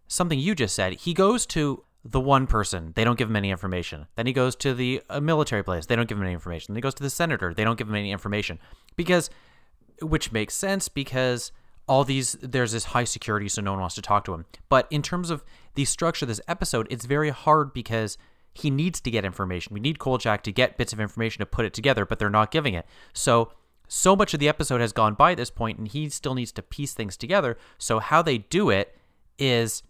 something 0.08 0.38
you 0.38 0.54
just 0.54 0.74
said. 0.74 0.94
He 0.94 1.14
goes 1.14 1.46
to 1.46 1.84
the 2.04 2.20
one 2.20 2.46
person, 2.46 2.92
they 2.94 3.04
don't 3.04 3.16
give 3.16 3.30
him 3.30 3.36
any 3.36 3.50
information. 3.50 4.06
Then 4.16 4.26
he 4.26 4.34
goes 4.34 4.54
to 4.56 4.74
the 4.74 5.00
uh, 5.08 5.20
military 5.20 5.62
place, 5.62 5.86
they 5.86 5.96
don't 5.96 6.08
give 6.08 6.18
him 6.18 6.24
any 6.24 6.34
information. 6.34 6.74
Then 6.74 6.76
he 6.76 6.82
goes 6.82 6.94
to 6.94 7.02
the 7.02 7.10
senator, 7.10 7.54
they 7.54 7.64
don't 7.64 7.78
give 7.78 7.88
him 7.88 7.94
any 7.94 8.12
information. 8.12 8.58
Because, 8.94 9.30
which 10.02 10.30
makes 10.30 10.54
sense 10.54 10.88
because 10.88 11.50
all 11.88 12.04
these, 12.04 12.32
there's 12.42 12.72
this 12.72 12.86
high 12.86 13.04
security, 13.04 13.48
so 13.48 13.62
no 13.62 13.72
one 13.72 13.80
wants 13.80 13.94
to 13.94 14.02
talk 14.02 14.24
to 14.24 14.34
him. 14.34 14.44
But 14.68 14.86
in 14.90 15.00
terms 15.00 15.30
of 15.30 15.44
the 15.76 15.86
structure 15.86 16.24
of 16.24 16.28
this 16.28 16.42
episode, 16.46 16.86
it's 16.90 17.06
very 17.06 17.30
hard 17.30 17.72
because 17.72 18.18
he 18.54 18.70
needs 18.70 19.00
to 19.00 19.10
get 19.10 19.24
information. 19.24 19.74
We 19.74 19.80
need 19.80 19.98
Kolchak 19.98 20.42
to 20.44 20.52
get 20.52 20.78
bits 20.78 20.92
of 20.92 21.00
information 21.00 21.40
to 21.40 21.46
put 21.46 21.64
it 21.64 21.74
together, 21.74 22.06
but 22.06 22.18
they're 22.18 22.30
not 22.30 22.50
giving 22.50 22.74
it. 22.74 22.86
So, 23.12 23.50
so 23.88 24.14
much 24.16 24.32
of 24.32 24.40
the 24.40 24.48
episode 24.48 24.80
has 24.80 24.92
gone 24.92 25.14
by 25.14 25.32
at 25.32 25.36
this 25.36 25.50
point, 25.50 25.78
and 25.78 25.88
he 25.88 26.08
still 26.08 26.34
needs 26.34 26.52
to 26.52 26.62
piece 26.62 26.94
things 26.94 27.16
together. 27.16 27.56
So, 27.78 27.98
how 27.98 28.22
they 28.22 28.38
do 28.38 28.70
it 28.70 28.96
is 29.38 29.82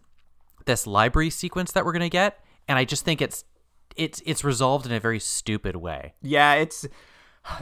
this 0.65 0.87
library 0.87 1.29
sequence 1.29 1.71
that 1.73 1.85
we're 1.85 1.93
gonna 1.93 2.09
get, 2.09 2.43
and 2.67 2.77
I 2.79 2.85
just 2.85 3.05
think 3.05 3.21
it's 3.21 3.45
it's 3.95 4.21
it's 4.25 4.43
resolved 4.43 4.85
in 4.85 4.91
a 4.91 4.99
very 4.99 5.19
stupid 5.19 5.75
way. 5.75 6.15
Yeah, 6.21 6.55
it's 6.55 6.85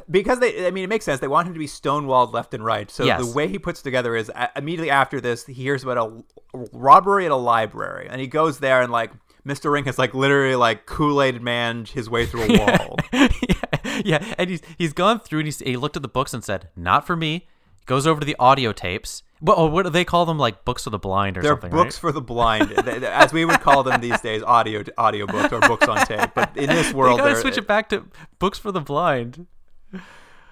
because 0.10 0.40
they. 0.40 0.66
I 0.66 0.72
mean, 0.72 0.86
it 0.86 0.88
makes 0.88 1.04
sense. 1.06 1.20
They 1.20 1.28
want 1.28 1.48
him 1.48 1.54
to 1.54 1.60
be 1.60 1.68
stonewalled 1.68 2.34
left 2.34 2.54
and 2.54 2.64
right. 2.64 2.90
So 2.90 3.04
Yes. 3.04 3.20
the 3.26 3.32
way 3.36 3.48
he 3.50 3.60
puts 3.60 3.82
together 3.82 4.16
is 4.16 4.32
uh, 4.34 4.48
immediately 4.56 4.90
after 4.90 5.20
this, 5.20 5.46
he 5.46 5.54
hears 5.54 5.84
about 5.84 5.98
a 5.98 6.24
robbery 6.72 7.26
at 7.26 7.32
a 7.32 7.36
library, 7.36 8.08
and 8.10 8.22
he 8.22 8.28
goes 8.28 8.60
there 8.60 8.82
and 8.82 8.92
like 8.92 9.12
Mr. 9.46 9.72
Ring 9.72 9.86
has 9.86 9.98
like 10.00 10.14
literally 10.14 10.56
like 10.56 10.86
Kool 10.86 11.22
Aid 11.22 11.42
man 11.42 11.86
his 11.86 12.10
way 12.10 12.26
through 12.26 12.44
a 12.44 12.58
wall. 12.60 12.98
yeah, 13.14 14.02
yeah, 14.06 14.34
and 14.38 14.50
he's 14.50 14.62
he's 14.78 14.94
gone 14.94 15.20
through 15.20 15.40
and 15.40 15.48
he's, 15.48 15.60
he 15.60 15.76
looked 15.78 15.96
at 15.96 16.02
the 16.02 16.08
books 16.08 16.34
and 16.34 16.44
said, 16.44 16.70
"Not 16.76 17.06
for 17.06 17.16
me." 17.16 17.48
He 17.80 17.86
Goes 17.86 18.08
over 18.08 18.22
to 18.22 18.26
the 18.26 18.38
audio 18.40 18.72
tapes. 18.72 19.24
What, 19.42 19.58
oh, 19.58 19.66
what 19.66 19.84
do 19.84 19.90
they 19.90 20.06
call 20.06 20.26
them? 20.26 20.40
Like 20.40 20.64
books 20.64 20.86
for 20.86 20.90
the 20.90 20.98
blind 21.00 21.38
or 21.38 21.42
They're 21.42 21.52
something, 21.52 21.72
books 21.72 21.96
right? 21.96 22.00
for 22.00 22.12
the 22.14 22.22
blind, 22.22 22.70
They- 22.70 23.00
they- 23.00 23.08
as 23.08 23.34
we 23.34 23.44
would 23.44 23.60
call 23.60 23.84
them 23.84 24.00
these 24.00 24.22
days, 24.22 24.42
audio 24.42 24.86
audio 24.98 25.26
books 25.28 25.52
or 25.52 25.60
books 25.60 25.86
on 25.90 25.98
tape. 26.06 26.30
But 26.34 26.56
in 26.56 26.70
this 26.70 26.88
They 26.92 26.94
world, 26.94 27.18
gotta 27.20 27.34
they're- 27.34 27.42
switch 27.42 27.58
it 27.58 27.68
back 27.68 27.90
to 27.90 28.06
books 28.40 28.58
for 28.58 28.72
the 28.72 28.80
blind. 28.80 29.48
But 29.92 30.02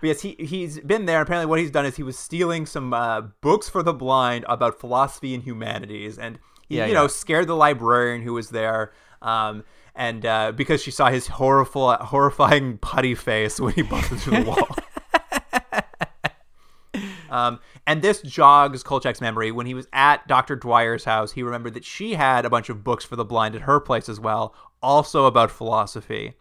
yes, 0.08 0.22
he 0.22 0.36
he's 0.40 0.80
been 0.82 1.06
there. 1.06 1.22
Apparently, 1.22 1.46
what 1.46 1.60
he's 1.60 1.72
done 1.72 1.86
is 1.86 1.96
he 1.96 2.04
was 2.04 2.18
stealing 2.20 2.66
some 2.66 2.92
uh, 2.94 3.22
books 3.40 3.70
for 3.70 3.82
the 3.84 3.94
blind 3.94 4.44
about 4.50 4.78
philosophy 4.80 5.34
and 5.34 5.44
humanities, 5.44 6.18
and 6.18 6.38
he, 6.72 6.78
Yeah, 6.78 6.88
you 6.88 6.94
know, 6.94 7.08
scared 7.08 7.48
the 7.48 7.56
librarian 7.56 8.22
who 8.22 8.34
was 8.34 8.50
there. 8.50 8.92
Um, 9.22 9.64
and 9.94 10.26
uh, 10.26 10.52
because 10.54 10.82
she 10.82 10.92
saw 10.92 11.10
his 11.10 11.28
horrible, 11.28 11.94
horrifying 11.94 12.78
putty 12.78 13.14
face 13.14 13.60
when 13.60 13.74
he 13.74 13.82
busted 13.82 14.20
through 14.20 14.44
the 14.44 14.50
wall. 14.50 14.68
Um, 17.32 17.62
and 17.88 18.02
this 18.02 18.22
jogs 18.22 18.84
Kolchak's 18.84 19.22
memory. 19.22 19.52
When 19.52 19.66
he 19.66 19.74
was 19.74 19.88
at 19.94 20.28
Dr. 20.28 20.58
Dwyer's 20.58 21.06
house, 21.06 21.32
he 21.32 21.42
remembered 21.42 21.74
that 21.74 21.86
she 21.86 22.14
had 22.16 22.46
a 22.46 22.50
bunch 22.50 22.70
of 22.70 22.84
books 22.84 23.06
for 23.06 23.16
the 23.16 23.26
blind 23.26 23.56
at 23.56 23.62
her 23.62 23.80
place 23.80 24.10
as 24.10 24.20
well, 24.20 24.54
also 24.84 25.26
about 25.26 25.50
philosophy. 25.50 26.34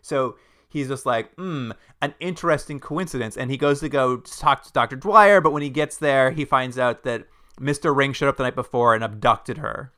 So 0.00 0.36
he's 0.70 0.88
just 0.88 1.04
like, 1.04 1.32
hmm, 1.34 1.72
an 2.00 2.14
interesting 2.18 2.80
coincidence. 2.80 3.36
And 3.36 3.50
he 3.50 3.58
goes 3.58 3.80
to 3.80 3.90
go 3.90 4.16
talk 4.16 4.64
to 4.64 4.72
Dr. 4.72 4.96
Dwyer, 4.96 5.42
but 5.42 5.52
when 5.52 5.62
he 5.62 5.70
gets 5.70 5.98
there, 5.98 6.30
he 6.30 6.46
finds 6.46 6.78
out 6.78 7.04
that 7.04 7.26
Mr. 7.60 7.94
Ring 7.94 8.12
showed 8.12 8.28
up 8.28 8.36
the 8.36 8.42
night 8.42 8.54
before 8.54 8.94
and 8.94 9.04
abducted 9.04 9.58
her. 9.58 9.92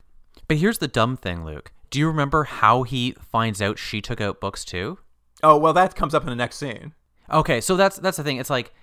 But 0.47 0.57
here's 0.57 0.79
the 0.79 0.87
dumb 0.87 1.17
thing, 1.17 1.45
Luke. 1.45 1.71
Do 1.89 1.99
you 1.99 2.07
remember 2.07 2.45
how 2.45 2.83
he 2.83 3.15
finds 3.19 3.61
out 3.61 3.77
she 3.77 4.01
took 4.01 4.21
out 4.21 4.39
books 4.39 4.63
too? 4.63 4.99
Oh, 5.43 5.57
well, 5.57 5.73
that 5.73 5.95
comes 5.95 6.13
up 6.13 6.23
in 6.23 6.29
the 6.29 6.35
next 6.35 6.57
scene. 6.57 6.93
Okay, 7.31 7.61
so 7.61 7.75
that's 7.75 7.97
that's 7.97 8.17
the 8.17 8.23
thing. 8.23 8.37
It's 8.37 8.49
like 8.49 8.73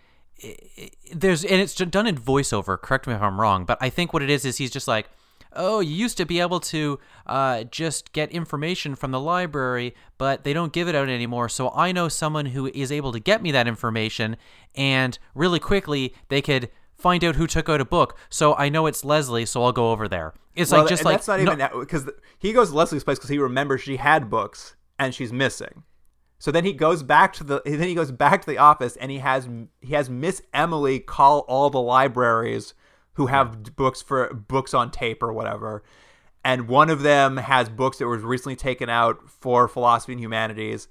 there's 1.12 1.44
and 1.44 1.60
it's 1.60 1.74
done 1.74 2.06
in 2.06 2.16
voiceover. 2.16 2.80
Correct 2.80 3.06
me 3.06 3.14
if 3.14 3.22
I'm 3.22 3.40
wrong, 3.40 3.64
but 3.64 3.78
I 3.80 3.90
think 3.90 4.12
what 4.12 4.22
it 4.22 4.30
is 4.30 4.44
is 4.44 4.56
he's 4.58 4.70
just 4.70 4.88
like, 4.88 5.08
oh, 5.52 5.80
you 5.80 5.94
used 5.94 6.16
to 6.18 6.24
be 6.24 6.40
able 6.40 6.60
to 6.60 6.98
uh, 7.26 7.64
just 7.64 8.12
get 8.12 8.30
information 8.30 8.94
from 8.94 9.10
the 9.10 9.20
library, 9.20 9.94
but 10.16 10.44
they 10.44 10.52
don't 10.52 10.72
give 10.72 10.88
it 10.88 10.94
out 10.94 11.08
anymore. 11.08 11.48
So 11.48 11.70
I 11.70 11.92
know 11.92 12.08
someone 12.08 12.46
who 12.46 12.66
is 12.66 12.92
able 12.92 13.12
to 13.12 13.20
get 13.20 13.42
me 13.42 13.50
that 13.52 13.68
information, 13.68 14.36
and 14.74 15.18
really 15.34 15.58
quickly 15.58 16.14
they 16.28 16.40
could 16.40 16.70
find 16.98 17.24
out 17.24 17.36
who 17.36 17.46
took 17.46 17.68
out 17.68 17.80
a 17.80 17.84
book. 17.84 18.18
So 18.28 18.54
I 18.56 18.68
know 18.68 18.86
it's 18.86 19.04
Leslie, 19.04 19.46
so 19.46 19.62
I'll 19.62 19.72
go 19.72 19.90
over 19.92 20.08
there. 20.08 20.34
It's 20.54 20.70
Well, 20.72 20.82
like 20.82 20.88
just 20.88 21.04
like 21.04 21.14
that's 21.14 21.28
not 21.28 21.40
no- 21.40 21.52
even 21.52 21.80
because 21.80 22.10
he 22.38 22.52
goes 22.52 22.70
to 22.70 22.76
Leslie's 22.76 23.04
place 23.04 23.18
because 23.18 23.30
he 23.30 23.38
remembers 23.38 23.80
she 23.80 23.96
had 23.96 24.28
books 24.28 24.74
and 24.98 25.14
she's 25.14 25.32
missing. 25.32 25.84
So 26.40 26.50
then 26.52 26.64
he 26.64 26.72
goes 26.72 27.02
back 27.02 27.32
to 27.34 27.44
the 27.44 27.62
then 27.64 27.82
he 27.88 27.94
goes 27.94 28.12
back 28.12 28.40
to 28.42 28.46
the 28.46 28.58
office 28.58 28.96
and 28.96 29.10
he 29.10 29.18
has 29.18 29.48
he 29.80 29.94
has 29.94 30.10
Miss 30.10 30.42
Emily 30.52 30.98
call 31.00 31.40
all 31.48 31.70
the 31.70 31.80
libraries 31.80 32.74
who 33.14 33.26
have 33.26 33.74
books 33.76 34.00
for 34.02 34.32
books 34.32 34.74
on 34.74 34.90
tape 34.90 35.22
or 35.22 35.32
whatever. 35.32 35.82
And 36.44 36.68
one 36.68 36.88
of 36.90 37.02
them 37.02 37.36
has 37.36 37.68
books 37.68 37.98
that 37.98 38.06
was 38.06 38.22
recently 38.22 38.54
taken 38.56 38.88
out 38.88 39.28
for 39.28 39.66
philosophy 39.68 40.12
and 40.12 40.20
humanities. 40.20 40.86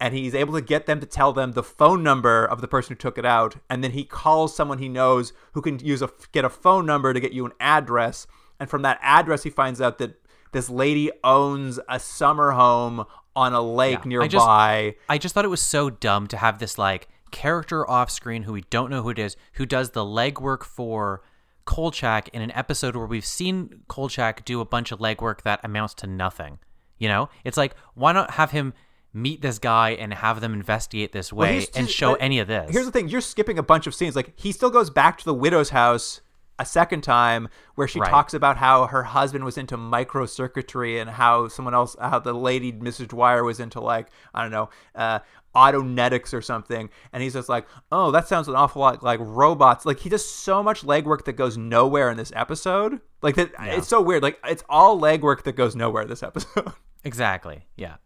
And 0.00 0.12
he's 0.14 0.34
able 0.34 0.52
to 0.54 0.60
get 0.60 0.86
them 0.86 1.00
to 1.00 1.06
tell 1.06 1.32
them 1.32 1.52
the 1.52 1.62
phone 1.62 2.02
number 2.02 2.44
of 2.44 2.60
the 2.60 2.68
person 2.68 2.94
who 2.94 2.98
took 2.98 3.16
it 3.16 3.24
out. 3.24 3.56
And 3.70 3.82
then 3.82 3.92
he 3.92 4.04
calls 4.04 4.54
someone 4.54 4.78
he 4.78 4.88
knows 4.88 5.32
who 5.52 5.62
can 5.62 5.78
use 5.78 6.02
a 6.02 6.10
get 6.32 6.44
a 6.44 6.50
phone 6.50 6.84
number 6.84 7.12
to 7.14 7.20
get 7.20 7.32
you 7.32 7.46
an 7.46 7.52
address. 7.60 8.26
And 8.60 8.68
from 8.68 8.82
that 8.82 8.98
address, 9.02 9.44
he 9.44 9.50
finds 9.50 9.80
out 9.80 9.98
that 9.98 10.20
this 10.52 10.68
lady 10.68 11.10
owns 11.22 11.78
a 11.88 11.98
summer 12.00 12.52
home 12.52 13.04
on 13.36 13.52
a 13.52 13.62
lake 13.62 14.04
Yeah, 14.04 14.20
I 14.20 14.28
just- 14.28 14.44
nearby. 14.44 14.94
I 15.08 15.18
just 15.18 15.34
thought 15.34 15.44
it 15.44 15.48
was 15.48 15.62
so 15.62 15.90
dumb 15.90 16.26
to 16.28 16.36
have 16.36 16.58
this 16.58 16.76
like 16.78 17.08
character 17.30 17.88
off 17.88 18.10
screen 18.10 18.44
who 18.44 18.52
we 18.52 18.62
don't 18.70 18.90
know 18.90 19.02
who 19.02 19.10
it 19.10 19.18
is, 19.18 19.36
who 19.54 19.66
does 19.66 19.90
the 19.90 20.04
legwork 20.04 20.62
for 20.64 21.22
Kolchak 21.64 22.28
in 22.28 22.42
an 22.42 22.50
episode 22.52 22.94
where 22.94 23.06
we've 23.06 23.24
seen 23.24 23.82
Kolchak 23.88 24.44
do 24.44 24.60
a 24.60 24.64
bunch 24.64 24.92
of 24.92 24.98
legwork 24.98 25.42
that 25.42 25.60
amounts 25.64 25.94
to 25.94 26.06
nothing. 26.06 26.58
You 26.98 27.08
know, 27.08 27.28
it's 27.42 27.56
like 27.56 27.74
why 27.94 28.12
not 28.12 28.32
have 28.32 28.50
him 28.52 28.72
meet 29.14 29.40
this 29.40 29.58
guy 29.58 29.90
and 29.90 30.12
have 30.12 30.40
them 30.42 30.52
investigate 30.52 31.12
this 31.12 31.32
Well, 31.32 31.48
way 31.48 31.60
he's 31.60 31.70
and 31.70 31.88
show 31.88 32.14
any 32.14 32.40
of 32.40 32.48
this? 32.48 32.70
Here's 32.70 32.84
the 32.84 32.92
thing: 32.92 33.08
you're 33.08 33.20
skipping 33.22 33.58
a 33.58 33.62
bunch 33.62 33.86
of 33.86 33.94
scenes. 33.94 34.14
Like 34.16 34.32
he 34.36 34.52
still 34.52 34.70
goes 34.70 34.90
back 34.90 35.16
to 35.18 35.24
the 35.24 35.34
widow's 35.34 35.70
house 35.70 36.20
a 36.58 36.64
second 36.64 37.00
time, 37.02 37.48
where 37.74 37.88
she 37.88 37.98
Right. 37.98 38.08
talks 38.10 38.32
about 38.32 38.56
how 38.58 38.86
her 38.86 39.02
husband 39.02 39.44
was 39.44 39.58
into 39.58 39.76
microcircuitry 39.76 41.00
and 41.00 41.10
how 41.10 41.48
someone 41.48 41.74
else, 41.74 41.96
how 42.00 42.18
the 42.20 42.32
lady 42.32 42.72
Mrs. 42.72 43.08
Dwyer 43.08 43.42
was 43.44 43.58
into 43.60 43.80
like 43.80 44.06
I 44.34 44.42
don't 44.42 44.52
know, 44.52 44.68
uh, 44.94 45.18
autonetics 45.54 46.32
or 46.32 46.40
something. 46.42 46.90
And 47.12 47.22
he's 47.22 47.32
just 47.32 47.48
like, 47.48 47.66
oh, 47.90 48.10
that 48.12 48.28
sounds 48.28 48.48
an 48.48 48.54
awful 48.54 48.80
lot 48.82 49.02
like 49.02 49.18
robots. 49.22 49.84
Like 49.86 49.98
he 50.00 50.08
does 50.08 50.24
so 50.28 50.62
much 50.62 50.82
legwork 50.82 51.24
that 51.24 51.32
goes 51.34 51.56
nowhere 51.56 52.10
in 52.10 52.16
this 52.16 52.32
episode. 52.36 53.00
Like 53.22 53.34
that, 53.36 53.50
it's 53.60 53.88
so 53.88 54.00
weird. 54.00 54.22
Like 54.22 54.38
it's 54.44 54.62
all 54.68 55.00
legwork 55.00 55.42
that 55.44 55.52
goes 55.56 55.74
nowhere 55.74 56.04
this 56.04 56.22
episode. 56.22 56.72
exactly. 57.04 57.66
Yeah. 57.76 57.96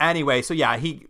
Anyway, 0.00 0.42
so 0.42 0.54
yeah, 0.54 0.76
he 0.76 1.06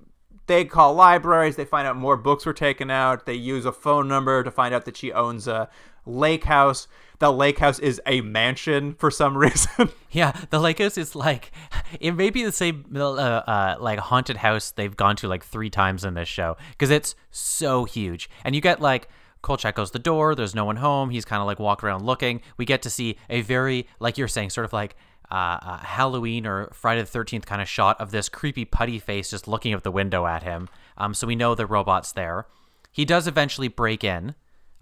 they 0.46 0.64
call 0.64 0.94
libraries, 0.94 1.56
they 1.56 1.64
find 1.64 1.86
out 1.86 1.96
more 1.96 2.16
books 2.16 2.44
were 2.44 2.52
taken 2.52 2.90
out, 2.90 3.26
they 3.26 3.34
use 3.34 3.64
a 3.64 3.72
phone 3.72 4.08
number 4.08 4.42
to 4.42 4.50
find 4.50 4.74
out 4.74 4.84
that 4.84 4.96
she 4.96 5.12
owns 5.12 5.46
a 5.46 5.68
lake 6.04 6.44
house. 6.44 6.88
The 7.20 7.32
lake 7.32 7.60
house 7.60 7.78
is 7.78 8.00
a 8.06 8.20
mansion 8.20 8.94
for 8.94 9.10
some 9.10 9.38
reason. 9.38 9.90
Yeah, 10.10 10.32
the 10.50 10.58
lake 10.58 10.80
house 10.80 10.98
is 10.98 11.14
like 11.14 11.52
it 12.00 12.12
may 12.12 12.30
be 12.30 12.44
the 12.44 12.52
same 12.52 12.84
uh, 12.94 13.00
uh, 13.00 13.76
like 13.80 13.98
haunted 13.98 14.38
house 14.38 14.72
they've 14.72 14.96
gone 14.96 15.16
to 15.16 15.28
like 15.28 15.44
three 15.44 15.70
times 15.70 16.04
in 16.04 16.14
this 16.14 16.28
show 16.28 16.56
because 16.72 16.90
it's 16.90 17.14
so 17.30 17.84
huge. 17.84 18.28
And 18.44 18.54
you 18.54 18.60
get 18.60 18.80
like 18.80 19.08
Kolchak 19.42 19.74
goes 19.74 19.90
the 19.90 19.98
door. 19.98 20.34
There's 20.34 20.54
no 20.54 20.64
one 20.64 20.76
home. 20.76 21.10
He's 21.10 21.24
kind 21.24 21.40
of 21.40 21.46
like 21.46 21.58
walking 21.58 21.88
around 21.88 22.04
looking. 22.04 22.40
We 22.56 22.64
get 22.64 22.82
to 22.82 22.90
see 22.90 23.16
a 23.28 23.42
very 23.42 23.86
like 24.00 24.18
you're 24.18 24.28
saying, 24.28 24.50
sort 24.50 24.64
of 24.64 24.72
like 24.72 24.96
uh, 25.32 25.58
uh, 25.62 25.78
Halloween 25.78 26.46
or 26.46 26.68
Friday 26.72 27.00
the 27.00 27.06
Thirteenth 27.06 27.46
kind 27.46 27.62
of 27.62 27.68
shot 27.68 28.00
of 28.00 28.10
this 28.10 28.28
creepy 28.28 28.64
putty 28.64 28.98
face 28.98 29.30
just 29.30 29.48
looking 29.48 29.72
out 29.72 29.82
the 29.82 29.90
window 29.90 30.26
at 30.26 30.42
him. 30.42 30.68
Um, 30.98 31.14
so 31.14 31.26
we 31.26 31.34
know 31.34 31.54
the 31.54 31.66
robot's 31.66 32.12
there. 32.12 32.46
He 32.92 33.04
does 33.04 33.26
eventually 33.26 33.68
break 33.68 34.04
in. 34.04 34.34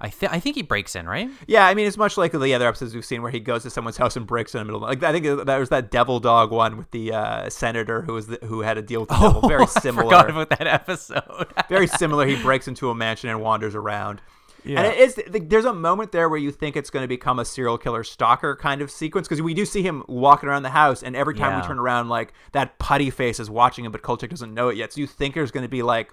I 0.03 0.09
think 0.09 0.33
I 0.33 0.41
think 0.41 0.57
he 0.57 0.63
breaks 0.63 0.97
in, 0.97 1.07
right? 1.07 1.29
yeah, 1.47 1.67
I 1.67 1.75
mean 1.75 1.87
it's 1.87 1.99
much 1.99 2.17
like 2.17 2.33
the 2.33 2.55
other 2.55 2.67
episodes 2.67 2.95
we've 2.95 3.05
seen 3.05 3.21
where 3.23 3.31
he 3.31 3.39
goes 3.39 3.63
to 3.65 3.71
someone's 3.71 3.99
house 3.99 4.17
and 4.17 4.27
breaks 4.27 4.55
in 4.55 4.59
the 4.61 4.65
middle. 4.65 4.81
Like 4.81 5.03
I 5.03 5.13
think 5.13 5.45
that 5.47 5.59
was 5.59 5.69
that 5.69 5.91
Devil 5.91 6.21
Dog 6.21 6.51
one 6.51 6.79
with 6.79 6.91
the 6.91 7.13
uh, 7.13 7.51
senator 7.51 8.01
who 8.03 8.15
was 8.15 8.27
the, 8.27 8.39
who 8.45 8.63
had 8.63 8.79
a 8.79 8.83
deal 8.83 9.01
with 9.01 9.11
the 9.11 9.19
devil. 9.19 9.41
Very 9.49 9.63
I 9.65 9.67
similar. 9.67 10.05
forgot 10.05 10.31
about 10.31 10.49
that 10.51 10.67
episode. 10.67 11.47
very 11.69 11.87
similar. 12.03 12.27
He 12.27 12.41
breaks 12.43 12.67
into 12.67 12.89
a 12.89 12.95
mansion 12.95 13.29
and 13.29 13.43
wanders 13.43 13.75
around. 13.75 14.23
Yeah. 14.65 14.83
And 14.83 14.87
it 14.87 14.99
is 14.99 15.21
there's 15.49 15.65
a 15.65 15.73
moment 15.73 16.13
there 16.13 16.29
where 16.29 16.39
you 16.39 16.51
think 16.51 16.77
it's 16.77 16.91
going 16.91 17.03
to 17.03 17.09
become 17.09 17.39
a 17.39 17.45
serial 17.45 17.79
killer 17.79 18.05
stalker 18.05 18.57
kind 18.57 18.83
of 18.83 18.91
sequence 18.91 19.27
because 19.27 19.43
we 19.43 19.55
do 19.55 19.65
see 19.65 19.83
him 19.83 20.05
walking 20.09 20.49
around 20.49 20.63
the 20.63 20.71
house, 20.71 21.03
and 21.03 21.17
every 21.17 21.35
time 21.35 21.61
we 21.61 21.67
turn 21.67 21.79
around, 21.79 22.09
like 22.09 22.33
that 22.53 22.79
putty 22.79 23.11
face 23.11 23.41
is 23.41 23.51
watching 23.51 23.85
him, 23.85 23.93
but 23.93 24.03
Kolchak 24.03 24.31
doesn't 24.31 24.53
know 24.53 24.69
it 24.69 24.77
yet. 24.77 24.93
So 24.93 25.01
you 25.01 25.07
think 25.07 25.35
there's 25.35 25.51
going 25.51 25.65
to 25.65 25.69
be 25.69 25.83
like, 25.83 26.11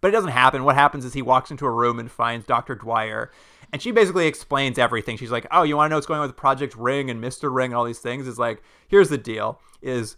but 0.00 0.08
it 0.08 0.12
doesn't 0.12 0.30
happen. 0.30 0.64
What 0.64 0.76
happens 0.76 1.04
is 1.04 1.12
he 1.12 1.22
walks 1.22 1.50
into 1.50 1.66
a 1.66 1.70
room 1.70 1.98
and 1.98 2.10
finds 2.10 2.46
Dr. 2.46 2.74
Dwyer, 2.74 3.30
and 3.72 3.82
she 3.82 3.90
basically 3.90 4.26
explains 4.26 4.78
everything. 4.78 5.16
She's 5.16 5.30
like, 5.30 5.46
"Oh, 5.50 5.62
you 5.62 5.76
want 5.76 5.86
to 5.86 5.90
know 5.90 5.96
what's 5.96 6.06
going 6.06 6.20
on 6.20 6.26
with 6.26 6.36
Project 6.36 6.74
Ring 6.76 7.10
and 7.10 7.20
Mister 7.20 7.50
Ring 7.50 7.72
and 7.72 7.74
all 7.74 7.84
these 7.84 7.98
things?" 7.98 8.26
Is 8.26 8.38
like, 8.38 8.62
here's 8.86 9.08
the 9.08 9.18
deal: 9.18 9.60
is 9.82 10.16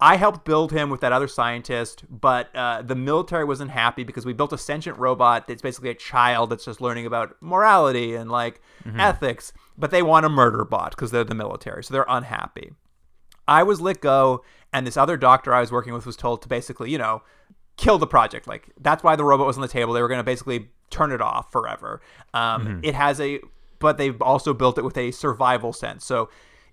I 0.00 0.16
helped 0.16 0.44
build 0.44 0.70
him 0.70 0.90
with 0.90 1.00
that 1.00 1.12
other 1.12 1.26
scientist, 1.26 2.04
but 2.08 2.54
uh, 2.54 2.82
the 2.82 2.94
military 2.94 3.44
wasn't 3.44 3.72
happy 3.72 4.04
because 4.04 4.24
we 4.24 4.32
built 4.32 4.52
a 4.52 4.58
sentient 4.58 4.96
robot 4.96 5.48
that's 5.48 5.62
basically 5.62 5.90
a 5.90 5.94
child 5.94 6.50
that's 6.50 6.64
just 6.64 6.80
learning 6.80 7.04
about 7.04 7.34
morality 7.40 8.14
and 8.14 8.30
like 8.30 8.60
ethics, 9.00 9.52
but 9.76 9.90
they 9.90 10.02
want 10.02 10.24
a 10.24 10.28
murder 10.28 10.64
bot 10.64 10.90
because 10.92 11.10
they're 11.10 11.24
the 11.24 11.34
military, 11.34 11.82
so 11.82 11.92
they're 11.92 12.06
unhappy. 12.08 12.70
I 13.48 13.64
was 13.64 13.80
let 13.80 14.00
go, 14.00 14.44
and 14.72 14.86
this 14.86 14.96
other 14.96 15.16
doctor 15.16 15.52
I 15.52 15.60
was 15.60 15.72
working 15.72 15.92
with 15.94 16.06
was 16.06 16.16
told 16.16 16.42
to 16.42 16.48
basically, 16.48 16.90
you 16.90 16.98
know, 16.98 17.22
kill 17.76 17.98
the 17.98 18.06
project. 18.06 18.46
Like 18.46 18.68
that's 18.80 19.02
why 19.02 19.16
the 19.16 19.24
robot 19.24 19.46
was 19.46 19.56
on 19.56 19.62
the 19.62 19.68
table. 19.68 19.94
They 19.94 20.02
were 20.02 20.08
going 20.08 20.20
to 20.20 20.24
basically 20.24 20.68
turn 20.90 21.10
it 21.10 21.20
off 21.20 21.50
forever. 21.50 22.00
Um, 22.34 22.66
It 22.84 22.94
has 22.94 23.20
a, 23.20 23.40
but 23.78 23.98
they've 23.98 24.20
also 24.22 24.54
built 24.54 24.78
it 24.78 24.84
with 24.84 24.96
a 24.96 25.10
survival 25.10 25.72
sense. 25.72 26.04
So 26.04 26.28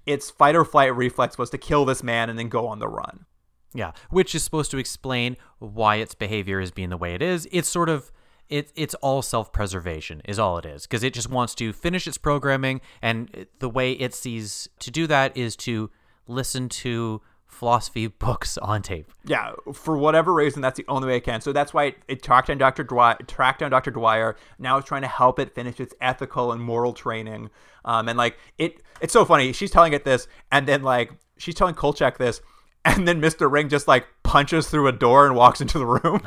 its 0.06 0.30
fight 0.30 0.56
or 0.56 0.66
flight 0.66 0.96
reflex 0.96 1.38
was 1.38 1.50
to 1.52 1.58
kill 1.58 1.86
this 1.86 2.04
man 2.04 2.30
and 2.30 2.38
then 2.38 2.50
go 2.50 2.68
on 2.68 2.80
the 2.80 2.88
run. 2.88 3.26
Yeah, 3.74 3.92
which 4.10 4.34
is 4.34 4.44
supposed 4.44 4.72
to 4.72 4.78
explain 4.78 5.36
why 5.60 5.98
its 5.98 6.16
behavior 6.16 6.62
is 6.62 6.72
being 6.72 6.90
the 6.90 6.98
way 6.98 7.14
it 7.14 7.22
is. 7.22 7.48
It's 7.52 7.68
sort 7.68 7.90
of 7.90 8.12
it 8.48 8.72
it's 8.76 8.94
all 8.96 9.22
self-preservation 9.22 10.22
is 10.26 10.38
all 10.38 10.58
it 10.58 10.66
is 10.66 10.84
because 10.84 11.04
it 11.04 11.14
just 11.14 11.30
wants 11.30 11.56
to 11.56 11.74
finish 11.74 12.08
its 12.08 12.18
programming 12.18 12.80
and 13.02 13.48
the 13.60 13.70
way 13.70 13.94
it 13.94 14.14
sees 14.14 14.70
to 14.80 14.92
do 14.92 15.08
that 15.08 15.36
is 15.36 15.56
to 15.56 15.90
listen 16.28 16.70
to 16.70 17.22
philosophy 17.48 18.08
books 18.08 18.58
on 18.58 18.82
tape. 18.82 19.12
Yeah, 19.26 19.54
for 19.74 19.98
whatever 19.98 20.34
reason, 20.34 20.62
that's 20.62 20.78
the 20.78 20.86
only 20.88 21.08
way 21.08 21.18
it 21.18 21.24
can. 21.24 21.42
So 21.42 21.54
that's 21.54 21.74
why 21.74 21.86
it, 21.86 21.98
it 22.08 22.24
tracked 22.24 22.50
down 22.50 22.58
Dr. 22.58 22.84
Dwyer, 22.84 23.18
tracked 23.28 23.60
down 23.60 23.72
Dr. 23.72 23.92
Dwyer. 23.92 24.36
Now 24.60 24.78
it's 24.78 24.88
trying 24.88 25.04
to 25.04 25.08
help 25.08 25.40
it 25.40 25.56
finish 25.56 25.80
its 25.80 25.94
ethical 26.02 26.52
and 26.52 26.62
moral 26.62 26.94
training. 26.94 27.50
Um, 27.86 28.10
and 28.10 28.18
like 28.18 28.38
it, 28.58 28.82
it's 29.02 29.14
so 29.14 29.26
funny. 29.26 29.54
She's 29.54 29.72
telling 29.72 29.94
it 29.94 30.04
this, 30.04 30.28
and 30.52 30.68
then 30.68 30.84
like 30.84 31.12
she's 31.38 31.56
telling 31.56 31.76
Kolchak 31.76 32.18
this, 32.18 32.42
and 32.86 33.08
then 33.08 33.22
Mr. 33.22 33.52
Ring 33.52 33.70
just 33.70 33.88
like 33.88 34.06
punches 34.24 34.70
through 34.70 34.88
a 34.88 34.92
door 34.92 35.26
and 35.26 35.36
walks 35.36 35.62
into 35.62 35.80
the 35.80 35.86
room. 35.86 36.22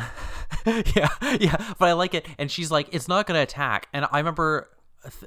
yeah, 0.67 1.09
yeah, 1.39 1.75
but 1.79 1.89
I 1.89 1.93
like 1.93 2.15
it. 2.15 2.27
And 2.39 2.51
she's 2.51 2.71
like, 2.71 2.89
it's 2.93 3.09
not 3.09 3.27
going 3.27 3.37
to 3.37 3.43
attack. 3.43 3.89
And 3.93 4.07
I 4.11 4.19
remember, 4.19 4.69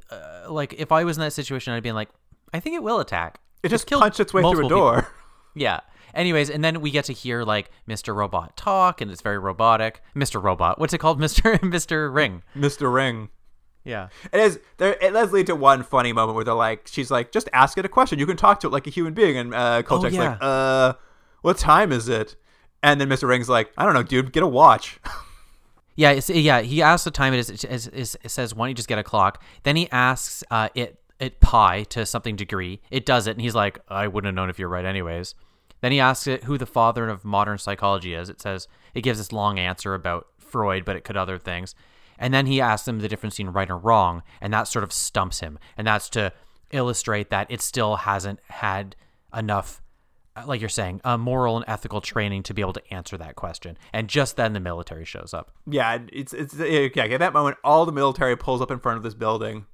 uh, 0.09 0.51
like, 0.51 0.73
if 0.73 0.91
I 0.91 1.03
was 1.03 1.17
in 1.17 1.21
that 1.21 1.33
situation, 1.33 1.73
I'd 1.73 1.83
be 1.83 1.91
like, 1.91 2.09
I 2.53 2.59
think 2.59 2.75
it 2.75 2.83
will 2.83 2.99
attack. 2.99 3.39
It 3.63 3.69
just 3.69 3.87
killed 3.87 4.01
punched 4.01 4.19
its 4.19 4.33
way 4.33 4.41
through 4.41 4.65
a 4.65 4.69
door. 4.69 4.95
people. 4.95 5.20
Yeah. 5.55 5.81
Anyways, 6.13 6.49
and 6.49 6.63
then 6.63 6.81
we 6.81 6.91
get 6.91 7.05
to 7.05 7.13
hear 7.13 7.43
like 7.43 7.71
Mr. 7.87 8.13
Robot 8.15 8.57
talk, 8.57 9.01
and 9.01 9.09
it's 9.09 9.21
very 9.21 9.39
robotic. 9.39 10.01
Mr. 10.15 10.41
Robot, 10.41 10.79
what's 10.79 10.93
it 10.93 10.97
called? 10.97 11.19
Mr. 11.21 11.57
Mr. 11.59 12.13
Ring. 12.13 12.43
Mr. 12.55 12.93
Ring. 12.93 13.29
Yeah. 13.83 14.09
It 14.31 14.39
is 14.39 14.59
there. 14.77 14.93
It 15.01 15.11
does 15.11 15.31
lead 15.31 15.47
to 15.47 15.55
one 15.55 15.83
funny 15.83 16.13
moment 16.13 16.35
where 16.35 16.43
they're 16.43 16.53
like, 16.53 16.87
she's 16.87 17.09
like, 17.09 17.31
just 17.31 17.49
ask 17.53 17.77
it 17.77 17.85
a 17.85 17.89
question. 17.89 18.19
You 18.19 18.25
can 18.25 18.37
talk 18.37 18.59
to 18.61 18.67
it 18.67 18.71
like 18.71 18.87
a 18.87 18.91
human 18.91 19.13
being. 19.13 19.37
And 19.37 19.53
uh, 19.53 19.81
Kolchak's 19.83 20.13
yeah. 20.13 20.29
like, 20.31 20.37
uh, 20.41 20.93
what 21.41 21.57
time 21.57 21.91
is 21.91 22.07
it? 22.07 22.35
And 22.83 23.01
then 23.01 23.09
Mr. 23.09 23.27
Ring's 23.27 23.49
like, 23.49 23.71
I 23.77 23.85
don't 23.85 23.93
know, 23.93 24.03
dude, 24.03 24.33
get 24.33 24.43
a 24.43 24.47
watch. 24.47 24.99
Yeah, 25.95 26.11
it's, 26.11 26.29
yeah. 26.29 26.61
He 26.61 26.81
asks 26.81 27.03
the 27.03 27.11
time 27.11 27.33
it 27.33 27.39
is. 27.39 27.49
It, 27.49 28.17
it 28.23 28.31
says, 28.31 28.55
"Why 28.55 28.63
don't 28.63 28.69
you 28.69 28.75
just 28.75 28.87
get 28.87 28.97
a 28.97 29.03
clock?" 29.03 29.43
Then 29.63 29.75
he 29.75 29.89
asks 29.91 30.43
uh, 30.49 30.69
it 30.73 31.00
it 31.21 31.39
pi 31.39 31.83
to 31.83 32.05
something 32.05 32.35
degree. 32.35 32.81
It 32.89 33.05
does 33.05 33.27
it, 33.27 33.31
and 33.31 33.41
he's 33.41 33.55
like, 33.55 33.79
"I 33.87 34.07
wouldn't 34.07 34.27
have 34.27 34.35
known 34.35 34.49
if 34.49 34.59
you're 34.59 34.67
right, 34.67 34.83
anyways." 34.83 35.35
Then 35.79 35.91
he 35.91 35.99
asks 35.99 36.27
it 36.27 36.43
who 36.43 36.57
the 36.57 36.65
father 36.65 37.07
of 37.07 37.23
modern 37.23 37.57
psychology 37.57 38.13
is. 38.13 38.29
It 38.29 38.41
says 38.41 38.67
it 38.93 39.01
gives 39.01 39.19
this 39.19 39.31
long 39.31 39.57
answer 39.57 39.93
about 39.93 40.27
Freud, 40.37 40.83
but 40.83 40.95
it 40.95 41.03
could 41.03 41.17
other 41.17 41.37
things. 41.37 41.73
And 42.19 42.33
then 42.33 42.45
he 42.45 42.61
asks 42.61 42.87
him 42.87 42.99
the 42.99 43.07
difference 43.07 43.35
between 43.35 43.53
right 43.53 43.69
and 43.69 43.83
wrong, 43.83 44.21
and 44.41 44.53
that 44.53 44.67
sort 44.67 44.83
of 44.83 44.93
stumps 44.93 45.39
him. 45.39 45.57
And 45.77 45.87
that's 45.87 46.09
to 46.09 46.33
illustrate 46.71 47.29
that 47.29 47.47
it 47.49 47.61
still 47.61 47.95
hasn't 47.97 48.39
had 48.47 48.95
enough 49.35 49.81
like 50.45 50.61
you're 50.61 50.69
saying, 50.69 51.01
a 51.03 51.17
moral 51.17 51.57
and 51.57 51.65
ethical 51.67 51.99
training 51.99 52.43
to 52.43 52.53
be 52.53 52.61
able 52.61 52.73
to 52.73 52.93
answer 52.93 53.17
that 53.17 53.35
question. 53.35 53.77
And 53.91 54.07
just 54.07 54.37
then 54.37 54.53
the 54.53 54.59
military 54.59 55.03
shows 55.03 55.33
up. 55.33 55.51
yeah, 55.67 55.99
it's 56.11 56.33
it's 56.33 56.55
yeah. 56.55 57.03
At 57.03 57.19
that 57.19 57.33
moment, 57.33 57.57
all 57.63 57.85
the 57.85 57.91
military 57.91 58.37
pulls 58.37 58.61
up 58.61 58.71
in 58.71 58.79
front 58.79 58.97
of 58.97 59.03
this 59.03 59.13
building. 59.13 59.65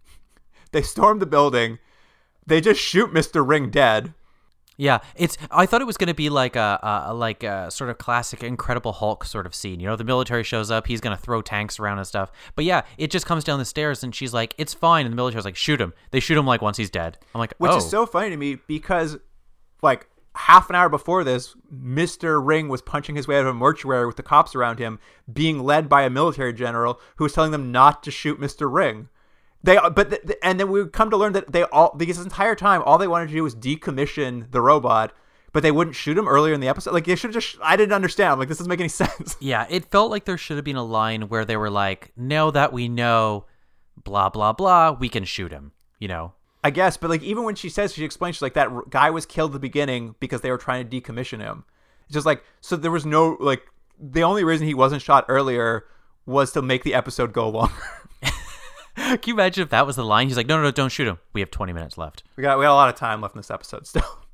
They 0.71 0.81
storm 0.81 1.19
the 1.19 1.25
building. 1.25 1.79
They 2.45 2.61
just 2.61 2.79
shoot 2.79 3.13
Mr. 3.13 3.47
Ring 3.47 3.69
dead. 3.69 4.13
Yeah, 4.79 4.99
it's. 5.15 5.39
I 5.49 5.65
thought 5.65 5.81
it 5.81 5.85
was 5.85 5.97
going 5.97 6.07
to 6.07 6.13
be 6.13 6.29
like 6.29 6.55
a, 6.55 7.07
a 7.07 7.13
like 7.13 7.43
a 7.43 7.71
sort 7.71 7.89
of 7.89 7.97
classic 7.97 8.43
Incredible 8.43 8.93
Hulk 8.93 9.25
sort 9.25 9.47
of 9.47 9.55
scene. 9.55 9.79
You 9.79 9.87
know, 9.87 9.95
the 9.95 10.03
military 10.03 10.43
shows 10.43 10.69
up, 10.69 10.85
he's 10.85 11.01
going 11.01 11.17
to 11.17 11.21
throw 11.21 11.41
tanks 11.41 11.79
around 11.79 11.97
and 11.97 12.05
stuff. 12.05 12.31
But 12.55 12.63
yeah, 12.63 12.83
it 12.95 13.09
just 13.09 13.25
comes 13.25 13.43
down 13.43 13.57
the 13.57 13.65
stairs, 13.65 14.03
and 14.03 14.13
she's 14.13 14.35
like, 14.35 14.53
"It's 14.59 14.75
fine," 14.75 15.07
and 15.07 15.13
the 15.13 15.15
military's 15.15 15.45
like, 15.45 15.55
"Shoot 15.55 15.81
him!" 15.81 15.93
They 16.11 16.19
shoot 16.19 16.37
him 16.37 16.45
like 16.45 16.61
once 16.61 16.77
he's 16.77 16.91
dead. 16.91 17.17
I'm 17.33 17.39
like, 17.39 17.55
which 17.57 17.71
oh. 17.71 17.77
is 17.77 17.89
so 17.89 18.05
funny 18.05 18.29
to 18.29 18.37
me 18.37 18.59
because 18.67 19.17
like 19.81 20.07
half 20.35 20.69
an 20.69 20.75
hour 20.75 20.87
before 20.87 21.23
this 21.23 21.55
mr 21.73 22.39
ring 22.45 22.67
was 22.67 22.79
punching 22.79 23.15
his 23.15 23.27
way 23.27 23.37
out 23.37 23.41
of 23.41 23.47
a 23.47 23.53
mortuary 23.53 24.05
with 24.05 24.17
the 24.17 24.23
cops 24.23 24.53
around 24.53 24.77
him 24.77 24.99
being 25.31 25.63
led 25.63 25.89
by 25.89 26.03
a 26.03 26.09
military 26.11 26.53
general 26.53 26.99
who 27.15 27.23
was 27.23 27.33
telling 27.33 27.51
them 27.51 27.71
not 27.71 28.03
to 28.03 28.11
shoot 28.11 28.39
mr 28.39 28.71
ring 28.71 29.09
they 29.67 29.77
but 29.93 30.09
th- 30.09 30.21
th- 30.23 30.39
and 30.41 30.59
then 30.59 30.71
we 30.71 30.87
come 30.87 31.09
to 31.09 31.17
learn 31.17 31.33
that 31.33 31.51
they 31.51 31.63
all 31.63 31.93
because 31.95 32.17
this 32.17 32.25
entire 32.25 32.55
time 32.55 32.81
all 32.85 32.97
they 32.97 33.07
wanted 33.07 33.27
to 33.27 33.33
do 33.33 33.43
was 33.43 33.53
decommission 33.55 34.49
the 34.51 34.61
robot 34.61 35.13
but 35.53 35.61
they 35.63 35.71
wouldn't 35.71 35.95
shoot 35.95 36.17
him 36.17 36.27
earlier 36.27 36.53
in 36.53 36.59
the 36.61 36.67
episode 36.67 36.93
like 36.93 37.05
they 37.05 37.15
should 37.15 37.33
have 37.33 37.43
just 37.43 37.57
i 37.61 37.75
didn't 37.75 37.93
understand 37.93 38.31
I'm 38.33 38.39
like 38.39 38.47
this 38.47 38.57
doesn't 38.57 38.69
make 38.69 38.79
any 38.79 38.89
sense 39.03 39.35
Yeah, 39.39 39.65
it 39.69 39.91
felt 39.91 40.09
like 40.09 40.25
there 40.25 40.37
should 40.37 40.57
have 40.57 40.65
been 40.65 40.75
a 40.75 40.83
line 40.83 41.23
where 41.23 41.45
they 41.45 41.57
were 41.57 41.69
like, 41.69 42.11
"Now 42.15 42.49
that 42.51 42.71
we 42.73 42.87
know, 42.87 43.45
blah 44.03 44.29
blah 44.29 44.53
blah, 44.53 44.91
we 44.91 45.09
can 45.09 45.25
shoot 45.25 45.51
him." 45.51 45.71
You 45.99 46.07
know, 46.07 46.33
I 46.63 46.69
guess, 46.69 46.95
but 46.97 47.09
like 47.09 47.23
even 47.23 47.43
when 47.43 47.55
she 47.55 47.69
says 47.69 47.93
she 47.93 48.05
explains 48.05 48.35
she's 48.35 48.41
like 48.41 48.53
that 48.53 48.69
guy 48.89 49.09
was 49.09 49.25
killed 49.25 49.51
at 49.51 49.53
the 49.53 49.59
beginning 49.59 50.15
because 50.19 50.41
they 50.41 50.51
were 50.51 50.57
trying 50.57 50.87
to 50.87 51.01
decommission 51.01 51.39
him. 51.39 51.65
It's 52.05 52.13
just 52.13 52.25
like 52.25 52.43
so 52.61 52.75
there 52.75 52.91
was 52.91 53.05
no 53.05 53.37
like 53.39 53.63
the 53.99 54.23
only 54.23 54.43
reason 54.43 54.67
he 54.67 54.73
wasn't 54.73 55.01
shot 55.01 55.25
earlier 55.27 55.85
was 56.25 56.51
to 56.53 56.61
make 56.61 56.83
the 56.83 56.93
episode 56.93 57.33
go 57.33 57.49
longer. 57.57 57.73
Can 59.15 59.21
you 59.25 59.33
imagine 59.33 59.63
if 59.63 59.69
that 59.69 59.85
was 59.85 59.95
the 59.95 60.05
line? 60.05 60.27
He's 60.27 60.37
like, 60.37 60.47
"No, 60.47 60.57
no, 60.57 60.63
no, 60.63 60.71
don't 60.71 60.91
shoot 60.91 61.07
him. 61.07 61.19
We 61.33 61.41
have 61.41 61.51
20 61.51 61.73
minutes 61.73 61.97
left." 61.97 62.23
we 62.35 62.41
got 62.41 62.57
we 62.57 62.65
got 62.65 62.71
a 62.71 62.75
lot 62.75 62.89
of 62.89 62.95
time 62.95 63.21
left 63.21 63.35
in 63.35 63.39
this 63.39 63.51
episode 63.51 63.87
still. 63.87 64.03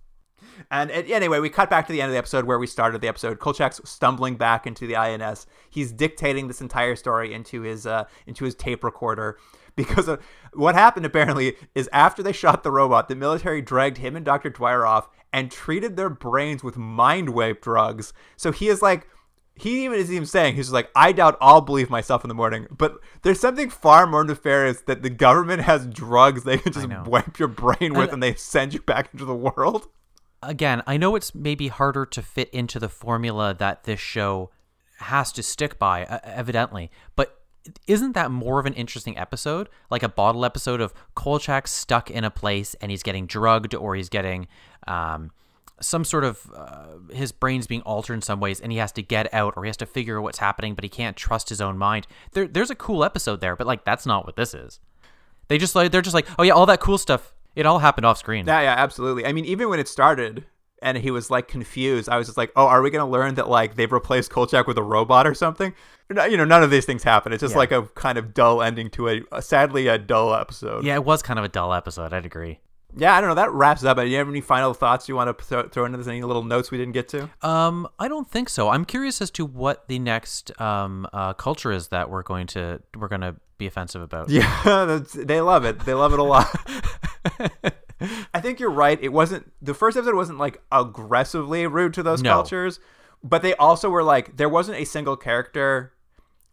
And 0.69 0.91
it, 0.91 1.09
anyway, 1.09 1.39
we 1.39 1.49
cut 1.49 1.69
back 1.69 1.87
to 1.87 1.93
the 1.93 2.01
end 2.01 2.09
of 2.09 2.13
the 2.13 2.17
episode 2.17 2.45
where 2.45 2.59
we 2.59 2.67
started 2.67 3.01
the 3.01 3.07
episode. 3.07 3.39
Kolchak's 3.39 3.81
stumbling 3.89 4.35
back 4.35 4.67
into 4.67 4.87
the 4.87 4.95
INS. 4.95 5.47
He's 5.69 5.91
dictating 5.91 6.47
this 6.47 6.61
entire 6.61 6.95
story 6.95 7.33
into 7.33 7.61
his 7.61 7.85
uh, 7.85 8.05
into 8.27 8.45
his 8.45 8.55
tape 8.55 8.83
recorder 8.83 9.37
because 9.75 10.07
of, 10.07 10.23
what 10.53 10.75
happened 10.75 11.05
apparently 11.05 11.55
is 11.73 11.89
after 11.91 12.21
they 12.21 12.31
shot 12.31 12.63
the 12.63 12.71
robot, 12.71 13.07
the 13.07 13.15
military 13.15 13.61
dragged 13.61 13.97
him 13.97 14.15
and 14.15 14.23
Dr. 14.23 14.51
Dwyer 14.51 14.85
off 14.85 15.09
and 15.31 15.51
treated 15.51 15.95
their 15.95 16.11
brains 16.11 16.63
with 16.63 16.77
mind 16.77 17.29
wipe 17.29 17.61
drugs. 17.61 18.13
So 18.35 18.51
he 18.51 18.67
is 18.67 18.83
like 18.83 19.07
he 19.55 19.85
even 19.85 19.99
is 19.99 20.11
even 20.11 20.25
saying 20.25 20.55
he's 20.55 20.65
just 20.65 20.73
like 20.73 20.89
I 20.95 21.11
doubt 21.11 21.37
I'll 21.39 21.61
believe 21.61 21.89
myself 21.89 22.23
in 22.23 22.27
the 22.27 22.33
morning, 22.33 22.67
but 22.75 22.97
there's 23.21 23.39
something 23.39 23.69
far 23.69 24.07
more 24.07 24.23
nefarious 24.23 24.81
that 24.81 25.03
the 25.03 25.09
government 25.09 25.61
has 25.63 25.85
drugs 25.87 26.43
they 26.43 26.57
can 26.57 26.73
just 26.73 26.87
wipe 27.07 27.37
your 27.39 27.47
brain 27.49 27.93
with 27.93 28.05
And- 28.05 28.13
and 28.13 28.23
they 28.23 28.33
send 28.35 28.73
you 28.73 28.81
back 28.81 29.09
into 29.13 29.25
the 29.25 29.35
world. 29.35 29.87
again, 30.41 30.81
I 30.85 30.97
know 30.97 31.15
it's 31.15 31.33
maybe 31.33 31.69
harder 31.69 32.05
to 32.07 32.21
fit 32.21 32.49
into 32.49 32.77
the 32.79 32.89
formula 32.89 33.53
that 33.53 33.83
this 33.85 33.99
show 33.99 34.49
has 34.99 35.31
to 35.33 35.41
stick 35.43 35.79
by, 35.79 36.03
uh, 36.05 36.19
evidently, 36.23 36.91
but 37.15 37.39
isn't 37.87 38.11
that 38.13 38.29
more 38.29 38.59
of 38.59 38.65
an 38.65 38.73
interesting 38.73 39.17
episode? 39.17 39.69
Like 39.89 40.03
a 40.03 40.09
bottle 40.09 40.43
episode 40.43 40.81
of 40.81 40.93
Kolchak 41.15 41.65
stuck 41.69 42.11
in 42.11 42.25
a 42.25 42.29
place 42.29 42.73
and 42.81 42.91
he's 42.91 43.03
getting 43.03 43.25
drugged 43.25 43.73
or 43.73 43.95
he's 43.95 44.09
getting 44.09 44.47
um, 44.85 45.31
some 45.81 46.03
sort 46.05 46.23
of 46.23 46.49
uh, 46.55 46.85
his 47.13 47.31
brain's 47.31 47.67
being 47.67 47.81
altered 47.81 48.13
in 48.13 48.21
some 48.21 48.39
ways 48.39 48.59
and 48.61 48.71
he 48.71 48.77
has 48.77 48.91
to 48.93 49.01
get 49.01 49.33
out 49.33 49.53
or 49.57 49.63
he 49.63 49.67
has 49.69 49.77
to 49.77 49.85
figure 49.85 50.17
out 50.19 50.23
what's 50.23 50.37
happening, 50.39 50.75
but 50.75 50.83
he 50.83 50.89
can't 50.89 51.17
trust 51.17 51.49
his 51.49 51.59
own 51.61 51.77
mind. 51.77 52.07
There, 52.33 52.47
there's 52.47 52.69
a 52.69 52.75
cool 52.75 53.03
episode 53.03 53.41
there, 53.41 53.55
but 53.55 53.67
like 53.67 53.83
that's 53.83 54.05
not 54.05 54.25
what 54.25 54.35
this 54.35 54.53
is. 54.53 54.79
They 55.49 55.57
just 55.57 55.75
like 55.75 55.91
they're 55.91 56.01
just 56.01 56.13
like, 56.13 56.27
oh 56.39 56.43
yeah, 56.43 56.53
all 56.53 56.65
that 56.67 56.79
cool 56.79 56.97
stuff. 56.97 57.33
It 57.55 57.65
all 57.65 57.79
happened 57.79 58.05
off 58.05 58.17
screen. 58.17 58.47
Yeah, 58.47 58.61
yeah, 58.61 58.75
absolutely. 58.77 59.25
I 59.25 59.33
mean, 59.33 59.45
even 59.45 59.69
when 59.69 59.79
it 59.79 59.87
started 59.87 60.45
and 60.81 60.97
he 60.97 61.11
was 61.11 61.29
like 61.29 61.47
confused, 61.47 62.09
I 62.09 62.17
was 62.17 62.27
just 62.27 62.37
like, 62.37 62.51
"Oh, 62.55 62.65
are 62.65 62.81
we 62.81 62.89
going 62.89 63.05
to 63.05 63.11
learn 63.11 63.35
that 63.35 63.47
like 63.49 63.75
they've 63.75 63.91
replaced 63.91 64.31
Kolchak 64.31 64.65
with 64.67 64.77
a 64.77 64.83
robot 64.83 65.27
or 65.27 65.33
something?" 65.33 65.73
You 66.09 66.37
know, 66.37 66.45
none 66.45 66.63
of 66.63 66.71
these 66.71 66.85
things 66.85 67.03
happen. 67.03 67.31
It's 67.33 67.41
just 67.41 67.53
Yeah. 67.53 67.57
like 67.59 67.71
a 67.71 67.83
kind 67.95 68.17
of 68.17 68.33
dull 68.33 68.61
ending 68.61 68.89
to 68.91 69.07
a, 69.09 69.21
a 69.31 69.41
sadly 69.41 69.87
a 69.87 69.97
dull 69.97 70.33
episode. 70.33 70.83
yeah, 70.83 70.95
it 70.95 71.05
was 71.05 71.21
kind 71.21 71.39
of 71.39 71.45
a 71.45 71.49
dull 71.49 71.73
episode. 71.73 72.11
I'd 72.13 72.25
agree. 72.25 72.59
Yeah, 72.95 73.15
I 73.15 73.21
don't 73.21 73.29
know. 73.29 73.35
That 73.35 73.51
wraps 73.51 73.81
it 73.83 73.87
up. 73.87 73.97
Do 73.97 74.05
you 74.05 74.17
have 74.17 74.29
any 74.29 74.41
final 74.41 74.73
thoughts 74.73 75.09
you 75.09 75.15
want 75.15 75.35
to 75.35 75.43
throw, 75.43 75.67
throw 75.67 75.85
into 75.85 75.97
this? 75.97 76.07
Any 76.07 76.21
little 76.21 76.43
notes 76.43 76.69
we 76.71 76.77
didn't 76.77 76.93
get 76.93 77.07
to? 77.09 77.29
Um, 77.41 77.87
I 77.97 78.07
don't 78.07 78.29
think 78.29 78.49
so. 78.49 78.69
I'm 78.69 78.85
curious 78.85 79.21
as 79.21 79.31
to 79.31 79.45
what 79.45 79.87
the 79.87 79.99
next 79.99 80.51
um 80.61 81.07
uh, 81.13 81.33
culture 81.33 81.71
is 81.71 81.87
that 81.89 82.09
we're 82.09 82.23
going 82.23 82.47
to 82.47 82.81
we're 82.95 83.07
going 83.07 83.21
to 83.21 83.35
be 83.57 83.65
offensive 83.67 84.01
about. 84.01 84.29
Yeah, 84.29 84.61
that's, 84.85 85.13
they 85.13 85.41
love 85.41 85.65
it. 85.65 85.79
They 85.81 85.93
love 85.93 86.13
it 86.13 86.19
a 86.19 86.23
lot. 86.23 86.47
I 88.33 88.41
think 88.41 88.59
you're 88.59 88.69
right. 88.71 89.01
It 89.01 89.13
wasn't 89.13 89.51
the 89.61 89.73
first 89.73 89.95
episode 89.97 90.15
wasn't 90.15 90.37
like 90.39 90.61
aggressively 90.71 91.65
rude 91.67 91.93
to 91.95 92.03
those 92.03 92.21
No. 92.21 92.31
cultures, 92.33 92.79
but 93.23 93.41
they 93.41 93.55
also 93.55 93.89
were 93.89 94.03
like 94.03 94.35
there 94.37 94.49
wasn't 94.49 94.77
a 94.77 94.85
single 94.85 95.15
character 95.15 95.93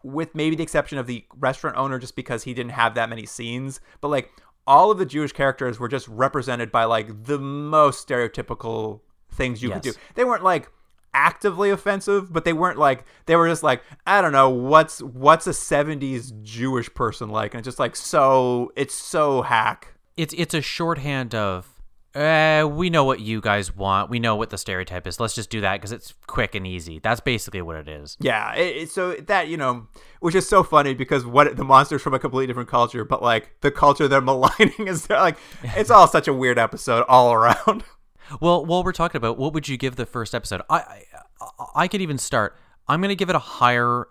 with 0.03 0.35
maybe 0.35 0.57
the 0.57 0.63
exception 0.63 0.97
of 0.97 1.07
the 1.07 1.25
restaurant 1.37 1.77
owner 1.77 1.99
just 1.99 2.17
because 2.17 2.45
he 2.45 2.55
didn't 2.55 2.73
have 2.73 2.95
that 2.95 3.09
many 3.11 3.27
scenes, 3.27 3.81
but 4.01 4.09
like 4.09 4.31
all 4.71 4.93
of 4.93 4.99
the 4.99 5.05
Jewish 5.05 5.33
characters 5.33 5.81
were 5.81 5.89
just 5.89 6.07
represented 6.07 6.71
by 6.71 6.85
like 6.85 7.25
the 7.25 7.41
most 7.41 8.07
stereotypical 8.07 9.01
things 9.33 9.65
you 9.65 9.71
could 9.71 9.83
do. 9.83 9.93
They 10.15 10.23
weren't 10.23 10.45
like 10.45 10.71
actively 11.13 11.71
offensive, 11.71 12.33
but 12.33 12.45
they 12.45 12.53
weren't 12.53 12.79
like 12.79 13.05
they 13.27 13.35
were 13.35 13.49
just 13.49 13.65
like 13.65 13.83
I 14.07 14.23
don't 14.23 14.31
know 14.31 14.49
what's 14.49 15.03
what's 15.03 15.49
a 15.49 15.51
70s 15.51 16.41
Jewish 16.43 16.95
person 16.95 17.31
like 17.31 17.53
and 17.53 17.59
it's 17.59 17.67
just 17.67 17.81
like 17.81 17.97
so 17.97 18.73
it's 18.77 18.95
so 18.95 19.43
hack. 19.43 19.95
It's 20.17 20.33
it's 20.35 20.55
a 20.55 20.63
shorthand 20.63 21.35
of 21.35 21.80
uh, 22.15 22.67
we 22.69 22.91
know 22.91 23.05
what 23.05 23.21
you 23.21 23.41
guys 23.41 23.75
want. 23.77 24.11
We 24.11 24.19
know 24.19 24.35
what 24.37 24.51
the 24.51 24.59
stereotype 24.59 25.07
is. 25.07 25.21
Let's 25.21 25.35
just 25.35 25.49
do 25.51 25.61
that 25.61 25.75
because 25.75 25.93
it's 25.93 26.15
quick 26.27 26.55
and 26.55 26.67
easy. 26.67 26.99
That's 26.99 27.21
basically 27.21 27.63
what 27.63 27.77
it 27.77 27.89
is. 27.89 28.17
Yeah, 28.21 28.55
it, 28.55 28.77
it- 28.77 28.91
so 28.91 29.13
that 29.15 29.49
you 29.49 29.57
know, 29.57 29.87
which 30.21 30.35
is 30.35 30.49
so 30.49 30.63
funny 30.63 30.95
because 30.95 31.25
what 31.25 31.57
the 31.57 31.65
monsters 31.65 32.03
from 32.03 32.15
a 32.15 32.19
completely 32.19 32.47
different 32.49 32.69
culture, 32.69 33.05
but 33.05 33.23
like 33.23 33.55
the 33.61 33.71
culture 33.71 34.09
they're 34.09 34.21
maligning 34.33 34.89
is 34.89 35.07
they're 35.07 35.21
like 35.21 35.37
it's 35.63 35.91
all 35.91 36.07
such 36.09 36.27
a 36.29 36.33
weird 36.35 36.59
episode 36.59 37.05
all 37.09 37.33
around. 37.33 37.85
Well, 38.41 38.65
while 38.65 38.85
we're 38.85 38.93
talking 38.93 39.17
about 39.17 39.39
what 39.39 39.53
would 39.55 39.67
you 39.69 39.77
give 39.77 39.97
the 39.97 40.07
first 40.07 40.37
episode, 40.37 40.63
I 40.71 41.03
I, 41.41 41.65
I 41.75 41.89
could 41.89 42.01
even 42.01 42.17
start. 42.17 42.57
I'm 42.87 43.01
gonna 43.01 43.17
give 43.17 43.29
it 43.29 43.35
a 43.35 43.41
higher 43.41 44.07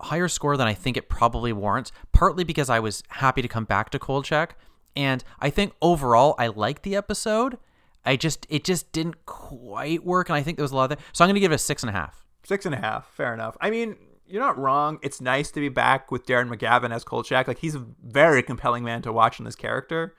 higher 0.00 0.28
score 0.28 0.56
than 0.56 0.66
I 0.66 0.74
think 0.74 0.96
it 0.96 1.08
probably 1.08 1.52
warrants. 1.52 1.92
Partly 2.12 2.44
because 2.44 2.68
I 2.68 2.80
was 2.80 3.02
happy 3.08 3.42
to 3.42 3.48
come 3.48 3.64
back 3.64 3.90
to 3.90 3.98
Kolchak, 3.98 4.56
and 4.96 5.24
I 5.40 5.50
think 5.50 5.74
overall 5.82 6.34
I 6.38 6.48
liked 6.48 6.82
the 6.82 6.96
episode. 6.96 7.58
I 8.04 8.16
just 8.16 8.46
it 8.48 8.64
just 8.64 8.92
didn't 8.92 9.26
quite 9.26 10.04
work, 10.04 10.28
and 10.28 10.36
I 10.36 10.42
think 10.42 10.56
there 10.56 10.64
was 10.64 10.72
a 10.72 10.76
lot 10.76 10.90
of 10.92 10.98
that. 10.98 11.04
So 11.12 11.24
I'm 11.24 11.28
gonna 11.28 11.40
give 11.40 11.52
it 11.52 11.56
a 11.56 11.58
six 11.58 11.82
and 11.82 11.90
a 11.90 11.92
half. 11.92 12.24
Six 12.44 12.66
and 12.66 12.74
a 12.74 12.78
half, 12.78 13.08
fair 13.14 13.32
enough. 13.32 13.56
I 13.60 13.70
mean, 13.70 13.96
you're 14.26 14.42
not 14.42 14.58
wrong. 14.58 14.98
It's 15.02 15.20
nice 15.20 15.50
to 15.52 15.60
be 15.60 15.68
back 15.68 16.10
with 16.10 16.26
Darren 16.26 16.54
McGavin 16.54 16.92
as 16.92 17.04
Kolchak. 17.04 17.48
Like 17.48 17.58
he's 17.58 17.74
a 17.74 17.84
very 18.02 18.42
compelling 18.42 18.84
man 18.84 19.02
to 19.02 19.12
watch 19.12 19.38
in 19.38 19.44
this 19.44 19.56
character. 19.56 20.14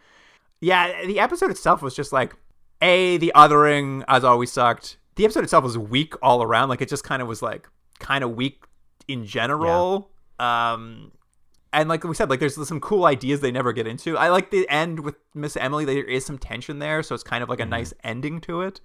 Yeah, 0.62 1.06
the 1.06 1.20
episode 1.20 1.52
itself 1.52 1.82
was 1.82 1.96
just 1.96 2.12
like 2.12 2.36
a 2.82 3.18
the 3.18 3.32
othering 3.36 4.04
as 4.08 4.24
always 4.24 4.52
sucked. 4.52 4.98
The 5.16 5.26
episode 5.26 5.44
itself 5.44 5.64
was 5.64 5.78
weak 5.78 6.14
all 6.22 6.42
around. 6.44 6.70
Like 6.70 6.82
it 6.82 6.90
just 6.90 7.04
kind 7.04 7.22
of 7.22 7.28
was 7.28 7.42
like 7.42 7.68
kind 8.00 8.24
of 8.24 8.32
weak 8.36 8.64
in 9.08 9.26
general. 9.26 10.12
Um, 10.40 11.12
and 11.76 11.90
like 11.90 12.04
we 12.04 12.16
said, 12.16 12.30
like 12.30 12.40
there's 12.40 12.68
some 12.68 12.80
cool 12.80 13.06
ideas 13.06 13.42
they 13.42 13.52
never 13.52 13.74
get 13.74 13.86
into. 13.86 14.18
I 14.18 14.30
like 14.30 14.50
the 14.50 14.68
end 14.70 15.02
with 15.02 15.16
Miss 15.34 15.56
Emily. 15.58 15.86
There 15.86 16.04
is 16.04 16.26
some 16.26 16.38
tension 16.38 16.80
there, 16.80 17.04
so 17.04 17.14
it's 17.14 17.24
kind 17.24 17.44
of 17.44 17.50
like 17.50 17.60
a 17.60 17.64
Mm-hmm. 17.64 17.70
nice 17.72 17.94
ending 18.04 18.42
to 18.42 18.62
it. 18.62 18.82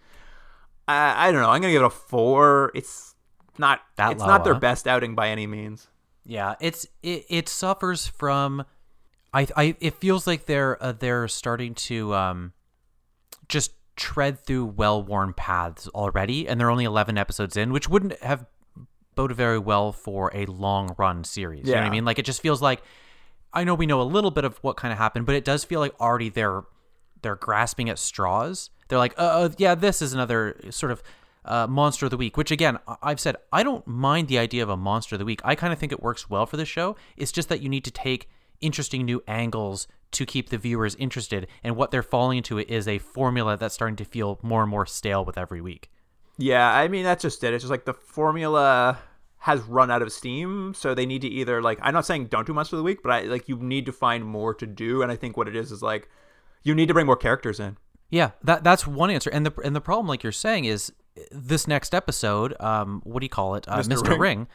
I, 0.89 1.29
I 1.29 1.33
don't 1.33 1.41
know. 1.41 1.51
I'm 1.51 1.61
gonna 1.63 1.73
give 1.73 1.83
it 1.83 1.87
a 1.87 1.91
four. 1.91 2.73
It's 2.75 3.15
not. 3.59 3.81
That 3.97 4.13
it's 4.13 4.21
low, 4.21 4.27
not 4.27 4.45
their 4.45 4.55
huh? 4.55 4.61
best 4.61 4.87
outing 4.87 5.15
by 5.15 5.29
any 5.29 5.47
means. 5.47 5.89
Yeah, 6.25 6.57
it's 6.61 6.87
it, 7.03 7.25
it 7.29 7.49
suffers 7.49 8.07
from 8.07 8.65
I 9.33 9.47
I 9.57 9.77
it 9.81 9.95
feels 9.95 10.27
like 10.27 10.47
they're 10.47 10.83
uh, 10.83 10.93
they're 10.93 11.29
starting 11.29 11.75
to 11.75 12.15
um 12.15 12.53
just 13.49 13.73
tread 13.97 14.39
through 14.39 14.65
well-worn 14.65 15.35
paths 15.35 15.87
already 15.89 16.49
and 16.49 16.59
they're 16.59 16.71
only 16.71 16.85
11 16.85 17.19
episodes 17.19 17.57
in, 17.57 17.71
which 17.73 17.89
wouldn't 17.89 18.19
have 18.23 18.47
boded 19.15 19.37
very 19.37 19.59
well 19.59 19.93
for 19.93 20.31
a 20.35 20.47
long-run 20.47 21.25
series. 21.25 21.67
You 21.67 21.75
know 21.75 21.81
what 21.83 21.87
I 21.89 21.91
mean? 21.91 22.05
Like 22.05 22.19
it 22.19 22.25
just 22.25 22.41
feels 22.41 22.63
like 22.63 22.83
I 23.53 23.65
know 23.65 23.75
we 23.75 23.87
know 23.87 24.01
a 24.01 24.05
little 24.05 24.31
bit 24.31 24.45
of 24.45 24.59
what 24.59 24.77
kind 24.77 24.93
of 24.93 24.99
happened, 24.99 25.27
but 25.27 25.35
it 25.35 25.45
does 25.45 25.65
feel 25.65 25.81
like 25.81 25.99
already 26.01 26.29
they're 26.29 26.63
they're 27.23 27.37
grasping 27.37 27.91
at 27.91 27.99
straws. 27.99 28.71
They're 28.89 28.99
like, 28.99 29.15
uh, 29.19 29.23
uh 29.23 29.49
yeah, 29.59 29.75
this 29.75 30.01
is 30.01 30.13
another 30.13 30.57
sort 30.71 30.93
of 30.93 31.03
uh, 31.45 31.67
monster 31.67 32.07
of 32.07 32.11
the 32.11 32.17
week. 32.17 32.37
Which 32.37 32.51
again, 32.51 32.79
I- 32.87 32.97
I've 33.03 33.21
said 33.21 33.37
I 33.53 33.63
don't 33.63 33.87
mind 33.87 34.29
the 34.29 34.39
idea 34.39 34.63
of 34.63 34.69
a 34.69 34.77
monster 34.77 35.17
of 35.17 35.19
the 35.19 35.25
week. 35.25 35.41
I 35.45 35.55
kind 35.55 35.73
of 35.73 35.79
think 35.79 35.93
it 35.93 36.03
works 36.03 36.31
well 36.31 36.47
for 36.47 36.57
the 36.57 36.65
show. 36.65 36.97
It's 37.17 37.33
just 37.33 37.49
that 37.49 37.61
you 37.61 37.69
need 37.69 37.85
to 37.85 37.91
take 37.91 38.29
interesting 38.61 39.05
new 39.05 39.23
angles 39.27 39.87
to 40.13 40.27
keep 40.27 40.51
the 40.51 40.59
viewers 40.59 40.95
interested. 40.97 41.47
And 41.63 41.77
what 41.77 41.91
they're 41.91 42.03
falling 42.03 42.39
into 42.39 42.59
is 42.59 42.87
a 42.89 42.99
formula 42.99 43.57
that's 43.57 43.75
starting 43.75 43.97
to 43.97 44.05
feel 44.05 44.39
more 44.43 44.63
and 44.63 44.71
more 44.71 44.87
stale 44.87 45.25
with 45.25 45.39
every 45.39 45.61
week. 45.61 45.91
Yeah, 46.41 46.73
I 46.73 46.89
mean 46.89 47.05
that's 47.05 47.23
just 47.23 47.45
it. 47.45 47.55
It's 47.55 47.63
just 47.63 47.71
like 47.71 47.85
the 47.85 47.95
formula 47.95 48.99
has 49.39 49.61
run 49.63 49.91
out 49.91 50.03
of 50.03 50.13
steam, 50.13 50.75
so 50.75 50.95
they 50.95 51.07
need 51.07 51.23
to 51.23 51.29
either 51.29 51.63
like 51.63 51.79
I'm 51.83 51.95
not 51.95 52.07
saying 52.07 52.27
don't 52.27 52.47
do 52.47 52.53
monster 52.53 52.77
of 52.77 52.79
the 52.79 52.85
week, 52.85 53.03
but 53.03 53.13
I 53.13 53.21
like 53.23 53.49
you 53.49 53.57
need 53.57 53.87
to 53.87 53.93
find 53.93 54.25
more 54.25 54.55
to 54.55 54.67
do, 54.67 55.03
and 55.03 55.13
I 55.13 55.17
think 55.17 55.37
what 55.37 55.49
it 55.49 55.57
is 55.57 55.71
is 55.71 55.83
like 55.83 56.09
you 56.63 56.75
need 56.75 56.89
to 56.89 56.95
bring 56.95 57.07
more 57.07 57.17
characters 57.17 57.61
in. 57.61 57.77
Yeah, 58.11 58.31
that 58.43 58.65
that's 58.65 58.87
one 58.87 59.11
answer. 59.11 59.31
And 59.31 59.47
the 59.47 59.53
and 59.63 59.77
the 59.77 59.81
problem, 59.81 60.07
like 60.07 60.23
you're 60.23 60.33
saying, 60.33 60.65
is 60.65 60.93
this 61.31 61.69
next 61.69 61.95
episode. 61.95 62.55
Um, 62.61 63.03
what 63.05 63.21
do 63.21 63.25
you 63.25 63.31
call 63.31 63.55
it? 63.55 63.69
Uh, 63.69 63.79
Mr. 63.79 63.97
Mr. 63.97 64.09
Ring. 64.11 64.21
Ring. 64.21 64.49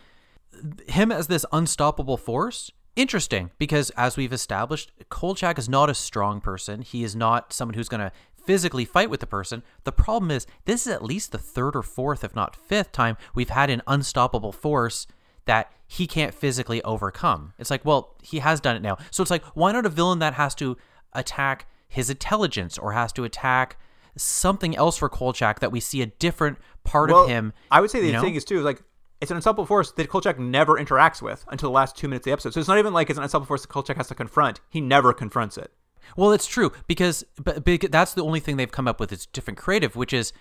Him 0.87 1.11
as 1.11 1.27
this 1.27 1.45
unstoppable 1.51 2.17
force. 2.17 2.71
Interesting, 2.95 3.51
because 3.57 3.89
as 3.97 4.15
we've 4.15 4.31
established, 4.31 4.89
Kolchak 5.09 5.59
is 5.59 5.67
not 5.67 5.89
a 5.89 5.93
strong 5.93 6.39
person. 6.39 6.81
He 6.81 7.03
is 7.03 7.13
not 7.13 7.51
someone 7.51 7.73
who's 7.73 7.89
going 7.89 7.99
to 7.99 8.11
physically 8.45 8.85
fight 8.85 9.09
with 9.09 9.19
the 9.19 9.27
person. 9.27 9.63
The 9.83 9.91
problem 9.91 10.31
is, 10.31 10.47
this 10.65 10.85
is 10.87 10.93
at 10.93 11.03
least 11.03 11.31
the 11.31 11.37
third 11.37 11.75
or 11.75 11.83
fourth, 11.83 12.23
if 12.23 12.35
not 12.35 12.55
fifth 12.55 12.91
time 12.91 13.17
we've 13.33 13.49
had 13.49 13.69
an 13.69 13.81
unstoppable 13.87 14.51
force 14.51 15.07
that 15.45 15.71
he 15.87 16.07
can't 16.07 16.33
physically 16.33 16.81
overcome. 16.83 17.53
It's 17.59 17.69
like, 17.69 17.85
well, 17.85 18.15
he 18.23 18.39
has 18.39 18.59
done 18.59 18.75
it 18.75 18.81
now. 18.81 18.97
So 19.11 19.21
it's 19.21 19.31
like, 19.31 19.43
why 19.53 19.71
not 19.71 19.85
a 19.85 19.89
villain 19.89 20.19
that 20.19 20.33
has 20.33 20.55
to 20.55 20.77
attack 21.13 21.67
his 21.87 22.09
intelligence 22.09 22.77
or 22.77 22.93
has 22.93 23.13
to 23.13 23.23
attack 23.23 23.77
something 24.17 24.75
else 24.75 24.97
for 24.97 25.09
Kolchak 25.09 25.59
that 25.59 25.71
we 25.71 25.79
see 25.79 26.01
a 26.01 26.07
different 26.07 26.57
part 26.83 27.11
Well, 27.11 27.23
of 27.23 27.29
him? 27.29 27.53
I 27.69 27.81
would 27.81 27.91
say 27.91 27.99
the 28.01 28.07
you 28.07 28.13
know? 28.13 28.21
thing 28.21 28.35
is 28.35 28.45
too 28.45 28.57
is 28.57 28.63
like 28.63 28.81
it's 29.21 29.31
an 29.31 29.37
unstoppable 29.37 29.65
force 29.65 29.91
that 29.91 30.09
Kolchak 30.09 30.39
never 30.39 30.77
interacts 30.77 31.21
with 31.21 31.45
until 31.47 31.69
the 31.69 31.73
last 31.73 31.95
two 31.95 32.07
minutes 32.07 32.23
of 32.23 32.25
the 32.25 32.31
episode. 32.33 32.53
So 32.53 32.59
it's 32.59 32.67
not 32.69 32.79
even 32.79 32.93
like 32.93 33.09
it's 33.09 33.17
an 33.17 33.23
unstoppable 33.23 33.47
force 33.47 33.61
that 33.61 33.69
Kolchak 33.69 33.97
has 33.97 34.07
to 34.07 34.15
confront. 34.15 34.59
He 34.69 34.81
never 34.81 35.13
confronts 35.13 35.57
it. 35.57 35.71
Well, 36.15 36.31
it's 36.31 36.47
true 36.47 36.71
because 36.87 37.23
but, 37.41 37.63
but 37.65 37.91
that's 37.91 38.13
the 38.13 38.23
only 38.23 38.39
thing 38.39 38.57
they've 38.57 38.71
come 38.71 38.87
up 38.87 38.99
with 38.99 39.11
is 39.11 39.25
different 39.25 39.57
creative, 39.57 39.95
which 39.95 40.13
is 40.13 40.33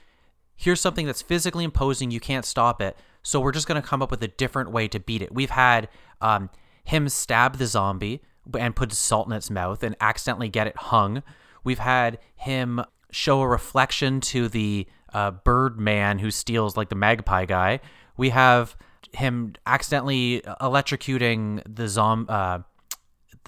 here's 0.57 0.81
something 0.81 1.07
that's 1.07 1.23
physically 1.23 1.65
imposing, 1.65 2.11
you 2.11 2.21
can't 2.21 2.45
stop 2.45 2.81
it. 2.81 2.97
So 3.23 3.41
we're 3.41 3.53
just 3.53 3.67
going 3.67 3.81
to 3.81 3.87
come 3.87 4.03
up 4.03 4.11
with 4.11 4.23
a 4.23 4.29
different 4.29 4.71
way 4.71 4.89
to 4.89 5.01
beat 5.01 5.23
it. 5.23 5.33
We've 5.33 5.51
had 5.51 5.89
um, 6.21 6.51
him 6.85 7.09
stab 7.09 7.57
the 7.57 7.67
zombie 7.67 8.23
and 8.59 8.77
put 8.77 8.93
salt 8.93 9.27
in 9.27 9.33
its 9.33 9.51
mouth 9.51 9.83
and 9.83 9.97
accidentally 10.01 10.49
get 10.49 10.67
it 10.67 10.77
hung. 10.77 11.23
We've 11.65 11.79
had 11.79 12.19
him 12.37 12.85
show 13.11 13.41
a 13.41 13.49
reflection 13.49 14.21
to 14.21 14.49
the 14.49 14.87
uh, 15.13 15.31
bird 15.31 15.81
man 15.81 16.19
who 16.19 16.31
steals 16.31 16.77
like 16.77 16.89
the 16.89 16.97
magpie 16.97 17.47
guy. 17.47 17.81
We 18.17 18.31
have 18.31 18.77
him 19.13 19.55
accidentally 19.67 20.43
electrocuting 20.61 21.63
the 21.73 21.89
zombie, 21.89 22.31
uh, 22.31 22.59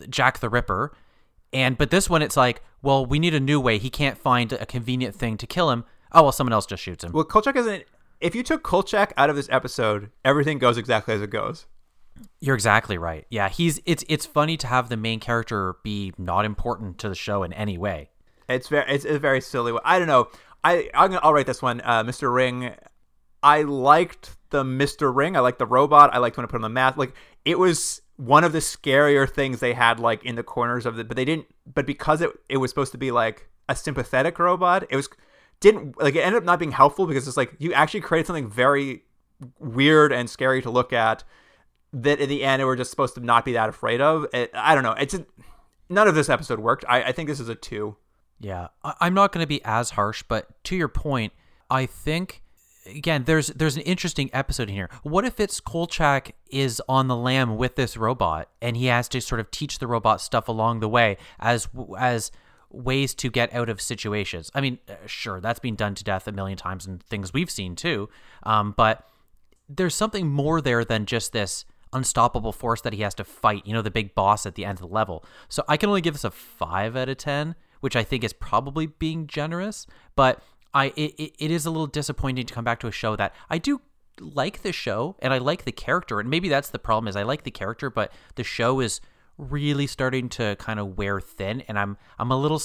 Jack 0.08 0.40
the 0.40 0.48
Ripper. 0.48 0.96
And 1.56 1.78
but 1.78 1.88
this 1.88 2.10
one 2.10 2.20
it's 2.20 2.36
like, 2.36 2.60
well, 2.82 3.06
we 3.06 3.18
need 3.18 3.34
a 3.34 3.40
new 3.40 3.58
way. 3.58 3.78
He 3.78 3.88
can't 3.88 4.18
find 4.18 4.52
a 4.52 4.66
convenient 4.66 5.14
thing 5.14 5.38
to 5.38 5.46
kill 5.46 5.70
him. 5.70 5.84
Oh 6.12 6.24
well, 6.24 6.32
someone 6.32 6.52
else 6.52 6.66
just 6.66 6.82
shoots 6.82 7.02
him. 7.02 7.12
Well, 7.12 7.24
Kolchak 7.24 7.56
isn't. 7.56 7.84
If 8.20 8.34
you 8.34 8.42
took 8.42 8.62
Kolchak 8.62 9.14
out 9.16 9.30
of 9.30 9.36
this 9.36 9.48
episode, 9.50 10.10
everything 10.22 10.58
goes 10.58 10.76
exactly 10.76 11.14
as 11.14 11.22
it 11.22 11.30
goes. 11.30 11.64
You're 12.40 12.54
exactly 12.54 12.98
right. 12.98 13.26
Yeah, 13.30 13.48
he's 13.48 13.80
it's 13.86 14.04
it's 14.06 14.26
funny 14.26 14.58
to 14.58 14.66
have 14.66 14.90
the 14.90 14.98
main 14.98 15.18
character 15.18 15.76
be 15.82 16.12
not 16.18 16.44
important 16.44 16.98
to 16.98 17.08
the 17.08 17.14
show 17.14 17.42
in 17.42 17.54
any 17.54 17.78
way. 17.78 18.10
It's 18.50 18.68
very 18.68 18.92
it's 18.92 19.06
a 19.06 19.18
very 19.18 19.40
silly. 19.40 19.72
I 19.82 19.98
don't 19.98 20.08
know. 20.08 20.28
I 20.62 20.90
I'm 20.92 21.12
gonna, 21.12 21.20
I'll 21.22 21.32
write 21.32 21.46
this 21.46 21.62
one. 21.62 21.80
Uh, 21.82 22.04
Mr. 22.04 22.32
Ring. 22.32 22.74
I 23.42 23.62
liked 23.62 24.36
the 24.50 24.62
Mr. 24.62 25.14
Ring. 25.14 25.38
I 25.38 25.40
liked 25.40 25.58
the 25.58 25.66
robot. 25.66 26.10
I 26.12 26.18
liked 26.18 26.36
when 26.36 26.44
I 26.44 26.48
put 26.48 26.56
on 26.56 26.62
the 26.62 26.68
mask. 26.68 26.98
Like 26.98 27.14
it 27.46 27.58
was 27.58 28.02
one 28.16 28.44
of 28.44 28.52
the 28.52 28.58
scarier 28.58 29.28
things 29.28 29.60
they 29.60 29.74
had 29.74 30.00
like 30.00 30.24
in 30.24 30.36
the 30.36 30.42
corners 30.42 30.86
of 30.86 30.98
it, 30.98 31.08
but 31.08 31.16
they 31.16 31.24
didn't. 31.24 31.46
But 31.72 31.86
because 31.86 32.20
it 32.20 32.30
it 32.48 32.56
was 32.58 32.70
supposed 32.70 32.92
to 32.92 32.98
be 32.98 33.10
like 33.10 33.48
a 33.68 33.76
sympathetic 33.76 34.38
robot, 34.38 34.84
it 34.90 34.96
was 34.96 35.08
didn't 35.60 36.00
like 36.00 36.14
it 36.14 36.20
ended 36.20 36.38
up 36.38 36.44
not 36.44 36.58
being 36.58 36.72
helpful 36.72 37.06
because 37.06 37.26
it's 37.26 37.36
like 37.36 37.54
you 37.58 37.72
actually 37.72 38.00
created 38.00 38.26
something 38.26 38.50
very 38.50 39.02
weird 39.58 40.12
and 40.12 40.30
scary 40.30 40.62
to 40.62 40.70
look 40.70 40.92
at 40.92 41.24
that 41.92 42.20
in 42.20 42.28
the 42.28 42.42
end 42.42 42.64
we're 42.64 42.76
just 42.76 42.90
supposed 42.90 43.14
to 43.14 43.20
not 43.20 43.44
be 43.44 43.52
that 43.52 43.68
afraid 43.68 44.00
of. 44.00 44.26
It, 44.32 44.50
I 44.54 44.74
don't 44.74 44.84
know. 44.84 44.92
It's 44.92 45.14
a, 45.14 45.24
none 45.88 46.08
of 46.08 46.14
this 46.14 46.28
episode 46.28 46.58
worked. 46.58 46.84
I, 46.88 47.04
I 47.04 47.12
think 47.12 47.28
this 47.28 47.40
is 47.40 47.48
a 47.48 47.54
two. 47.54 47.96
Yeah, 48.38 48.68
I'm 48.82 49.14
not 49.14 49.32
going 49.32 49.42
to 49.42 49.48
be 49.48 49.64
as 49.64 49.90
harsh, 49.90 50.22
but 50.28 50.62
to 50.64 50.76
your 50.76 50.88
point, 50.88 51.32
I 51.70 51.86
think 51.86 52.42
again 52.86 53.24
there's 53.24 53.48
there's 53.48 53.76
an 53.76 53.82
interesting 53.82 54.30
episode 54.32 54.70
here. 54.70 54.88
What 55.02 55.24
if 55.24 55.40
it's 55.40 55.60
Kolchak 55.60 56.34
is 56.48 56.80
on 56.88 57.08
the 57.08 57.16
lam 57.16 57.56
with 57.56 57.76
this 57.76 57.96
robot 57.96 58.48
and 58.60 58.76
he 58.76 58.86
has 58.86 59.08
to 59.08 59.20
sort 59.20 59.40
of 59.40 59.50
teach 59.50 59.78
the 59.78 59.86
robot 59.86 60.20
stuff 60.20 60.48
along 60.48 60.80
the 60.80 60.88
way 60.88 61.16
as 61.38 61.68
as 61.98 62.30
ways 62.70 63.14
to 63.14 63.30
get 63.30 63.52
out 63.54 63.68
of 63.68 63.80
situations. 63.80 64.50
I 64.54 64.60
mean, 64.60 64.78
uh, 64.88 64.94
sure, 65.06 65.40
that's 65.40 65.58
been 65.58 65.76
done 65.76 65.94
to 65.94 66.04
death 66.04 66.28
a 66.28 66.32
million 66.32 66.58
times 66.58 66.86
in 66.86 66.98
things 66.98 67.32
we've 67.32 67.50
seen 67.50 67.76
too. 67.76 68.08
Um, 68.42 68.74
but 68.76 69.08
there's 69.68 69.94
something 69.94 70.28
more 70.28 70.60
there 70.60 70.84
than 70.84 71.06
just 71.06 71.32
this 71.32 71.64
unstoppable 71.92 72.52
force 72.52 72.80
that 72.82 72.92
he 72.92 73.02
has 73.02 73.14
to 73.14 73.24
fight, 73.24 73.66
you 73.66 73.72
know, 73.72 73.82
the 73.82 73.90
big 73.90 74.14
boss 74.14 74.46
at 74.46 74.54
the 74.54 74.64
end 74.64 74.76
of 74.76 74.88
the 74.88 74.94
level. 74.94 75.24
So 75.48 75.64
I 75.68 75.76
can 75.76 75.88
only 75.88 76.00
give 76.00 76.14
this 76.14 76.24
a 76.24 76.30
5 76.30 76.96
out 76.96 77.08
of 77.08 77.16
10, 77.16 77.54
which 77.80 77.96
I 77.96 78.04
think 78.04 78.24
is 78.24 78.32
probably 78.32 78.86
being 78.86 79.26
generous, 79.26 79.86
but 80.14 80.42
I 80.76 80.92
it, 80.96 81.32
it, 81.38 81.50
is 81.50 81.64
a 81.64 81.70
little 81.70 81.86
disappointing 81.86 82.44
to 82.46 82.52
come 82.54 82.64
back 82.64 82.80
to 82.80 82.86
a 82.86 82.92
show 82.92 83.16
that 83.16 83.34
I 83.48 83.56
do 83.58 83.80
like 84.20 84.62
the 84.62 84.72
show 84.72 85.16
and 85.20 85.32
I 85.32 85.38
like 85.38 85.64
the 85.64 85.72
character 85.72 86.20
and 86.20 86.28
maybe 86.28 86.48
that's 86.48 86.70
the 86.70 86.78
problem 86.78 87.08
is 87.08 87.16
I 87.16 87.22
like 87.22 87.44
the 87.44 87.50
character 87.50 87.88
but 87.90 88.12
the 88.34 88.44
show 88.44 88.80
is 88.80 89.00
really 89.38 89.86
starting 89.86 90.28
to 90.30 90.56
kind 90.56 90.78
of 90.78 90.98
wear 90.98 91.20
thin 91.20 91.62
and 91.62 91.78
I'm 91.78 91.96
I'm 92.18 92.30
a 92.30 92.36
little 92.36 92.60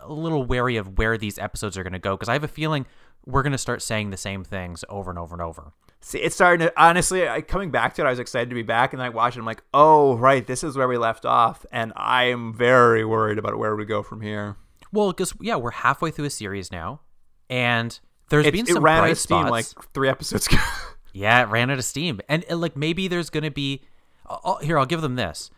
a 0.00 0.12
little 0.12 0.44
wary 0.44 0.76
of 0.76 0.98
where 0.98 1.18
these 1.18 1.38
episodes 1.38 1.76
are 1.76 1.82
going 1.82 1.92
to 1.92 1.98
go 1.98 2.16
because 2.16 2.28
I 2.28 2.32
have 2.32 2.44
a 2.44 2.48
feeling 2.48 2.86
we're 3.26 3.42
going 3.42 3.52
to 3.52 3.58
start 3.58 3.82
saying 3.82 4.10
the 4.10 4.16
same 4.16 4.44
things 4.44 4.84
over 4.88 5.10
and 5.10 5.18
over 5.18 5.34
and 5.34 5.42
over. 5.42 5.72
See, 6.00 6.18
it's 6.18 6.34
starting 6.34 6.66
to 6.66 6.72
honestly. 6.76 7.28
I, 7.28 7.42
coming 7.42 7.70
back 7.70 7.94
to 7.94 8.02
it, 8.02 8.06
I 8.06 8.10
was 8.10 8.18
excited 8.18 8.48
to 8.48 8.56
be 8.56 8.62
back, 8.62 8.92
and 8.92 8.98
then 8.98 9.06
I 9.06 9.10
watched 9.10 9.36
it. 9.36 9.40
I'm 9.40 9.46
like, 9.46 9.62
oh 9.72 10.16
right, 10.16 10.44
this 10.44 10.64
is 10.64 10.76
where 10.76 10.88
we 10.88 10.98
left 10.98 11.24
off, 11.24 11.64
and 11.70 11.92
I 11.94 12.24
am 12.24 12.52
very 12.52 13.04
worried 13.04 13.38
about 13.38 13.56
where 13.56 13.76
we 13.76 13.84
go 13.84 14.02
from 14.02 14.20
here. 14.20 14.56
Well, 14.92 15.12
because 15.12 15.32
yeah, 15.40 15.54
we're 15.54 15.70
halfway 15.70 16.10
through 16.10 16.24
a 16.24 16.30
series 16.30 16.72
now, 16.72 17.00
and 17.48 17.98
there's 18.28 18.46
It's, 18.46 18.56
been 18.56 18.66
it 18.66 18.74
some 18.74 18.82
ran 18.82 18.98
out 18.98 19.00
bright 19.00 19.12
of 19.12 19.18
steam 19.18 19.46
spots. 19.46 19.50
like 19.50 19.66
three 19.92 20.08
episodes 20.08 20.46
ago. 20.46 20.58
yeah, 21.12 21.42
it 21.42 21.48
ran 21.48 21.70
out 21.70 21.78
of 21.78 21.84
steam, 21.84 22.20
and, 22.28 22.44
and, 22.44 22.60
like 22.60 22.76
maybe 22.76 23.08
there's 23.08 23.30
gonna 23.30 23.50
be. 23.50 23.82
i 24.28 24.56
here, 24.62 24.78
I'll 24.78 24.86
give 24.86 25.02
them 25.02 25.16
this. 25.16 25.50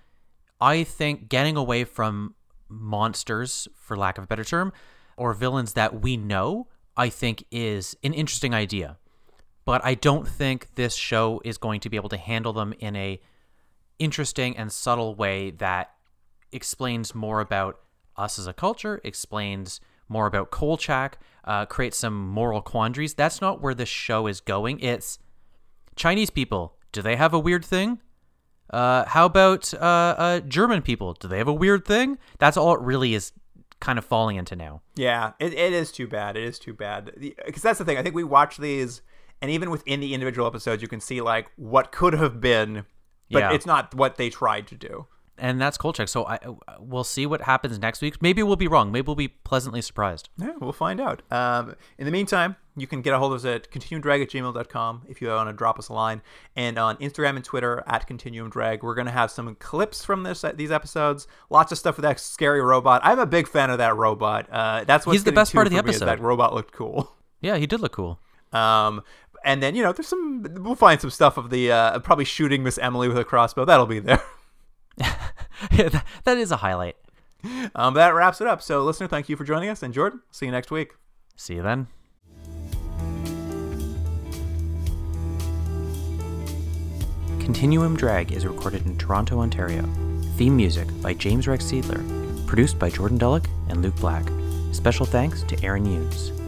I 0.60 0.84
think 0.84 1.28
getting 1.28 1.56
away 1.56 1.84
from 1.84 2.34
monsters, 2.68 3.68
for 3.74 3.96
lack 3.96 4.18
of 4.18 4.24
a 4.24 4.26
better 4.26 4.44
term, 4.44 4.72
or 5.16 5.34
villains 5.34 5.74
that 5.74 6.02
we 6.02 6.16
know, 6.16 6.68
I 6.96 7.08
think 7.08 7.44
is 7.50 7.96
an 8.02 8.14
interesting 8.14 8.54
idea. 8.54 8.98
But 9.64 9.84
I 9.84 9.94
don't 9.94 10.28
think 10.28 10.74
this 10.74 10.94
show 10.94 11.40
is 11.44 11.58
going 11.58 11.80
to 11.80 11.90
be 11.90 11.96
able 11.96 12.10
to 12.10 12.16
handle 12.16 12.52
them 12.52 12.74
in 12.78 12.96
a 12.96 13.20
interesting 13.98 14.56
and 14.56 14.70
subtle 14.70 15.14
way 15.14 15.50
that 15.52 15.92
explains 16.52 17.14
more 17.14 17.40
about 17.40 17.80
us 18.16 18.38
as 18.38 18.46
a 18.46 18.52
culture, 18.52 19.00
explains 19.04 19.80
more 20.08 20.26
about 20.26 20.50
Kolchak, 20.50 21.18
uh, 21.44 21.66
creates 21.66 21.96
some 21.98 22.28
moral 22.28 22.62
quandaries. 22.62 23.14
That's 23.14 23.40
not 23.40 23.60
where 23.60 23.74
this 23.74 23.88
show 23.88 24.26
is 24.26 24.40
going. 24.40 24.80
It's 24.80 25.18
Chinese 25.96 26.30
people. 26.30 26.76
Do 26.92 27.02
they 27.02 27.16
have 27.16 27.34
a 27.34 27.38
weird 27.38 27.64
thing? 27.64 28.00
Uh, 28.70 29.04
how 29.06 29.26
about 29.26 29.72
uh, 29.74 29.76
uh, 30.16 30.40
German 30.40 30.82
people? 30.82 31.12
Do 31.14 31.28
they 31.28 31.38
have 31.38 31.48
a 31.48 31.52
weird 31.54 31.84
thing? 31.84 32.18
That's 32.38 32.56
all 32.56 32.74
it 32.74 32.80
really 32.80 33.14
is 33.14 33.32
kind 33.80 33.98
of 33.98 34.04
falling 34.04 34.36
into 34.36 34.56
now. 34.56 34.80
yeah, 34.94 35.32
it, 35.38 35.52
it 35.52 35.72
is 35.72 35.92
too 35.92 36.06
bad. 36.06 36.36
It 36.36 36.44
is 36.44 36.58
too 36.58 36.72
bad 36.72 37.12
because 37.44 37.62
that's 37.62 37.78
the 37.78 37.84
thing. 37.84 37.98
I 37.98 38.02
think 38.02 38.14
we 38.14 38.24
watch 38.24 38.56
these, 38.56 39.02
and 39.42 39.50
even 39.50 39.70
within 39.70 40.00
the 40.00 40.14
individual 40.14 40.46
episodes, 40.46 40.80
you 40.80 40.88
can 40.88 41.00
see 41.00 41.20
like 41.20 41.50
what 41.56 41.92
could 41.92 42.14
have 42.14 42.40
been, 42.40 42.86
but 43.30 43.40
Yeah. 43.40 43.52
it's 43.52 43.66
not 43.66 43.94
what 43.94 44.16
they 44.16 44.30
tried 44.30 44.66
to 44.68 44.74
do. 44.76 45.06
And 45.44 45.60
that's 45.60 45.76
Kolchak. 45.76 46.08
So 46.08 46.24
I 46.26 46.38
we'll 46.80 47.04
see 47.04 47.26
what 47.26 47.42
happens 47.42 47.78
next 47.78 48.00
week. 48.00 48.22
Maybe 48.22 48.42
we'll 48.42 48.56
be 48.56 48.66
wrong. 48.66 48.90
Maybe 48.90 49.04
we'll 49.04 49.14
be 49.14 49.28
pleasantly 49.28 49.82
surprised. 49.82 50.30
Yeah, 50.38 50.52
we'll 50.58 50.72
find 50.72 50.98
out. 51.02 51.20
Um, 51.30 51.76
in 51.98 52.06
the 52.06 52.10
meantime, 52.10 52.56
you 52.76 52.86
can 52.86 53.02
get 53.02 53.12
a 53.12 53.18
hold 53.18 53.34
of 53.34 53.40
us 53.40 53.44
at 53.44 53.70
continuumdrag 53.70 54.22
at 54.22 54.30
gmail.com 54.30 55.02
if 55.06 55.20
you 55.20 55.28
want 55.28 55.50
to 55.50 55.52
drop 55.52 55.78
us 55.78 55.88
a 55.88 55.92
line. 55.92 56.22
And 56.56 56.78
on 56.78 56.96
Instagram 56.96 57.36
and 57.36 57.44
Twitter 57.44 57.84
at 57.86 58.08
continuumdrag. 58.08 58.82
We're 58.82 58.94
going 58.94 59.06
to 59.06 59.12
have 59.12 59.30
some 59.30 59.54
clips 59.56 60.02
from 60.02 60.22
this 60.22 60.46
these 60.54 60.70
episodes. 60.70 61.28
Lots 61.50 61.72
of 61.72 61.76
stuff 61.76 61.98
with 61.98 62.04
that 62.04 62.18
scary 62.18 62.62
robot. 62.62 63.02
I'm 63.04 63.18
a 63.18 63.26
big 63.26 63.46
fan 63.46 63.68
of 63.68 63.76
that 63.76 63.94
robot. 63.96 64.48
Uh, 64.50 64.84
that's 64.84 65.04
what's 65.04 65.16
He's 65.16 65.24
the 65.24 65.32
best 65.32 65.52
part 65.52 65.66
of 65.66 65.72
the 65.72 65.78
for 65.78 65.84
me 65.84 65.90
is 65.90 65.96
episode. 65.96 66.06
That 66.06 66.20
robot 66.22 66.54
looked 66.54 66.72
cool. 66.72 67.12
Yeah, 67.40 67.58
he 67.58 67.66
did 67.66 67.80
look 67.80 67.92
cool. 67.92 68.18
Um, 68.54 69.02
and 69.44 69.62
then, 69.62 69.74
you 69.74 69.82
know, 69.82 69.92
there's 69.92 70.08
some, 70.08 70.46
we'll 70.60 70.74
find 70.74 70.98
some 70.98 71.10
stuff 71.10 71.36
of 71.36 71.50
the, 71.50 71.70
uh, 71.70 71.98
probably 71.98 72.24
shooting 72.24 72.62
Miss 72.62 72.78
Emily 72.78 73.06
with 73.06 73.18
a 73.18 73.24
crossbow. 73.24 73.66
That'll 73.66 73.84
be 73.84 73.98
there. 73.98 74.22
that, 74.96 76.04
that 76.24 76.36
is 76.38 76.50
a 76.50 76.56
highlight. 76.56 76.96
Um, 77.74 77.94
that 77.94 78.14
wraps 78.14 78.40
it 78.40 78.46
up. 78.46 78.62
So, 78.62 78.82
listener, 78.82 79.06
thank 79.08 79.28
you 79.28 79.36
for 79.36 79.44
joining 79.44 79.68
us. 79.68 79.82
And 79.82 79.92
Jordan, 79.92 80.20
see 80.30 80.46
you 80.46 80.52
next 80.52 80.70
week. 80.70 80.92
See 81.36 81.54
you 81.54 81.62
then. 81.62 81.88
Continuum 87.40 87.94
Drag 87.96 88.32
is 88.32 88.46
recorded 88.46 88.86
in 88.86 88.96
Toronto, 88.96 89.40
Ontario. 89.40 89.82
Theme 90.36 90.56
music 90.56 90.88
by 91.02 91.12
James 91.12 91.46
Rex 91.46 91.64
Seidler. 91.64 92.46
Produced 92.46 92.78
by 92.78 92.88
Jordan 92.88 93.18
Dullock 93.18 93.46
and 93.68 93.82
Luke 93.82 93.96
Black. 93.96 94.24
Special 94.72 95.04
thanks 95.04 95.42
to 95.44 95.62
Aaron 95.62 95.84
Yunes. 95.84 96.43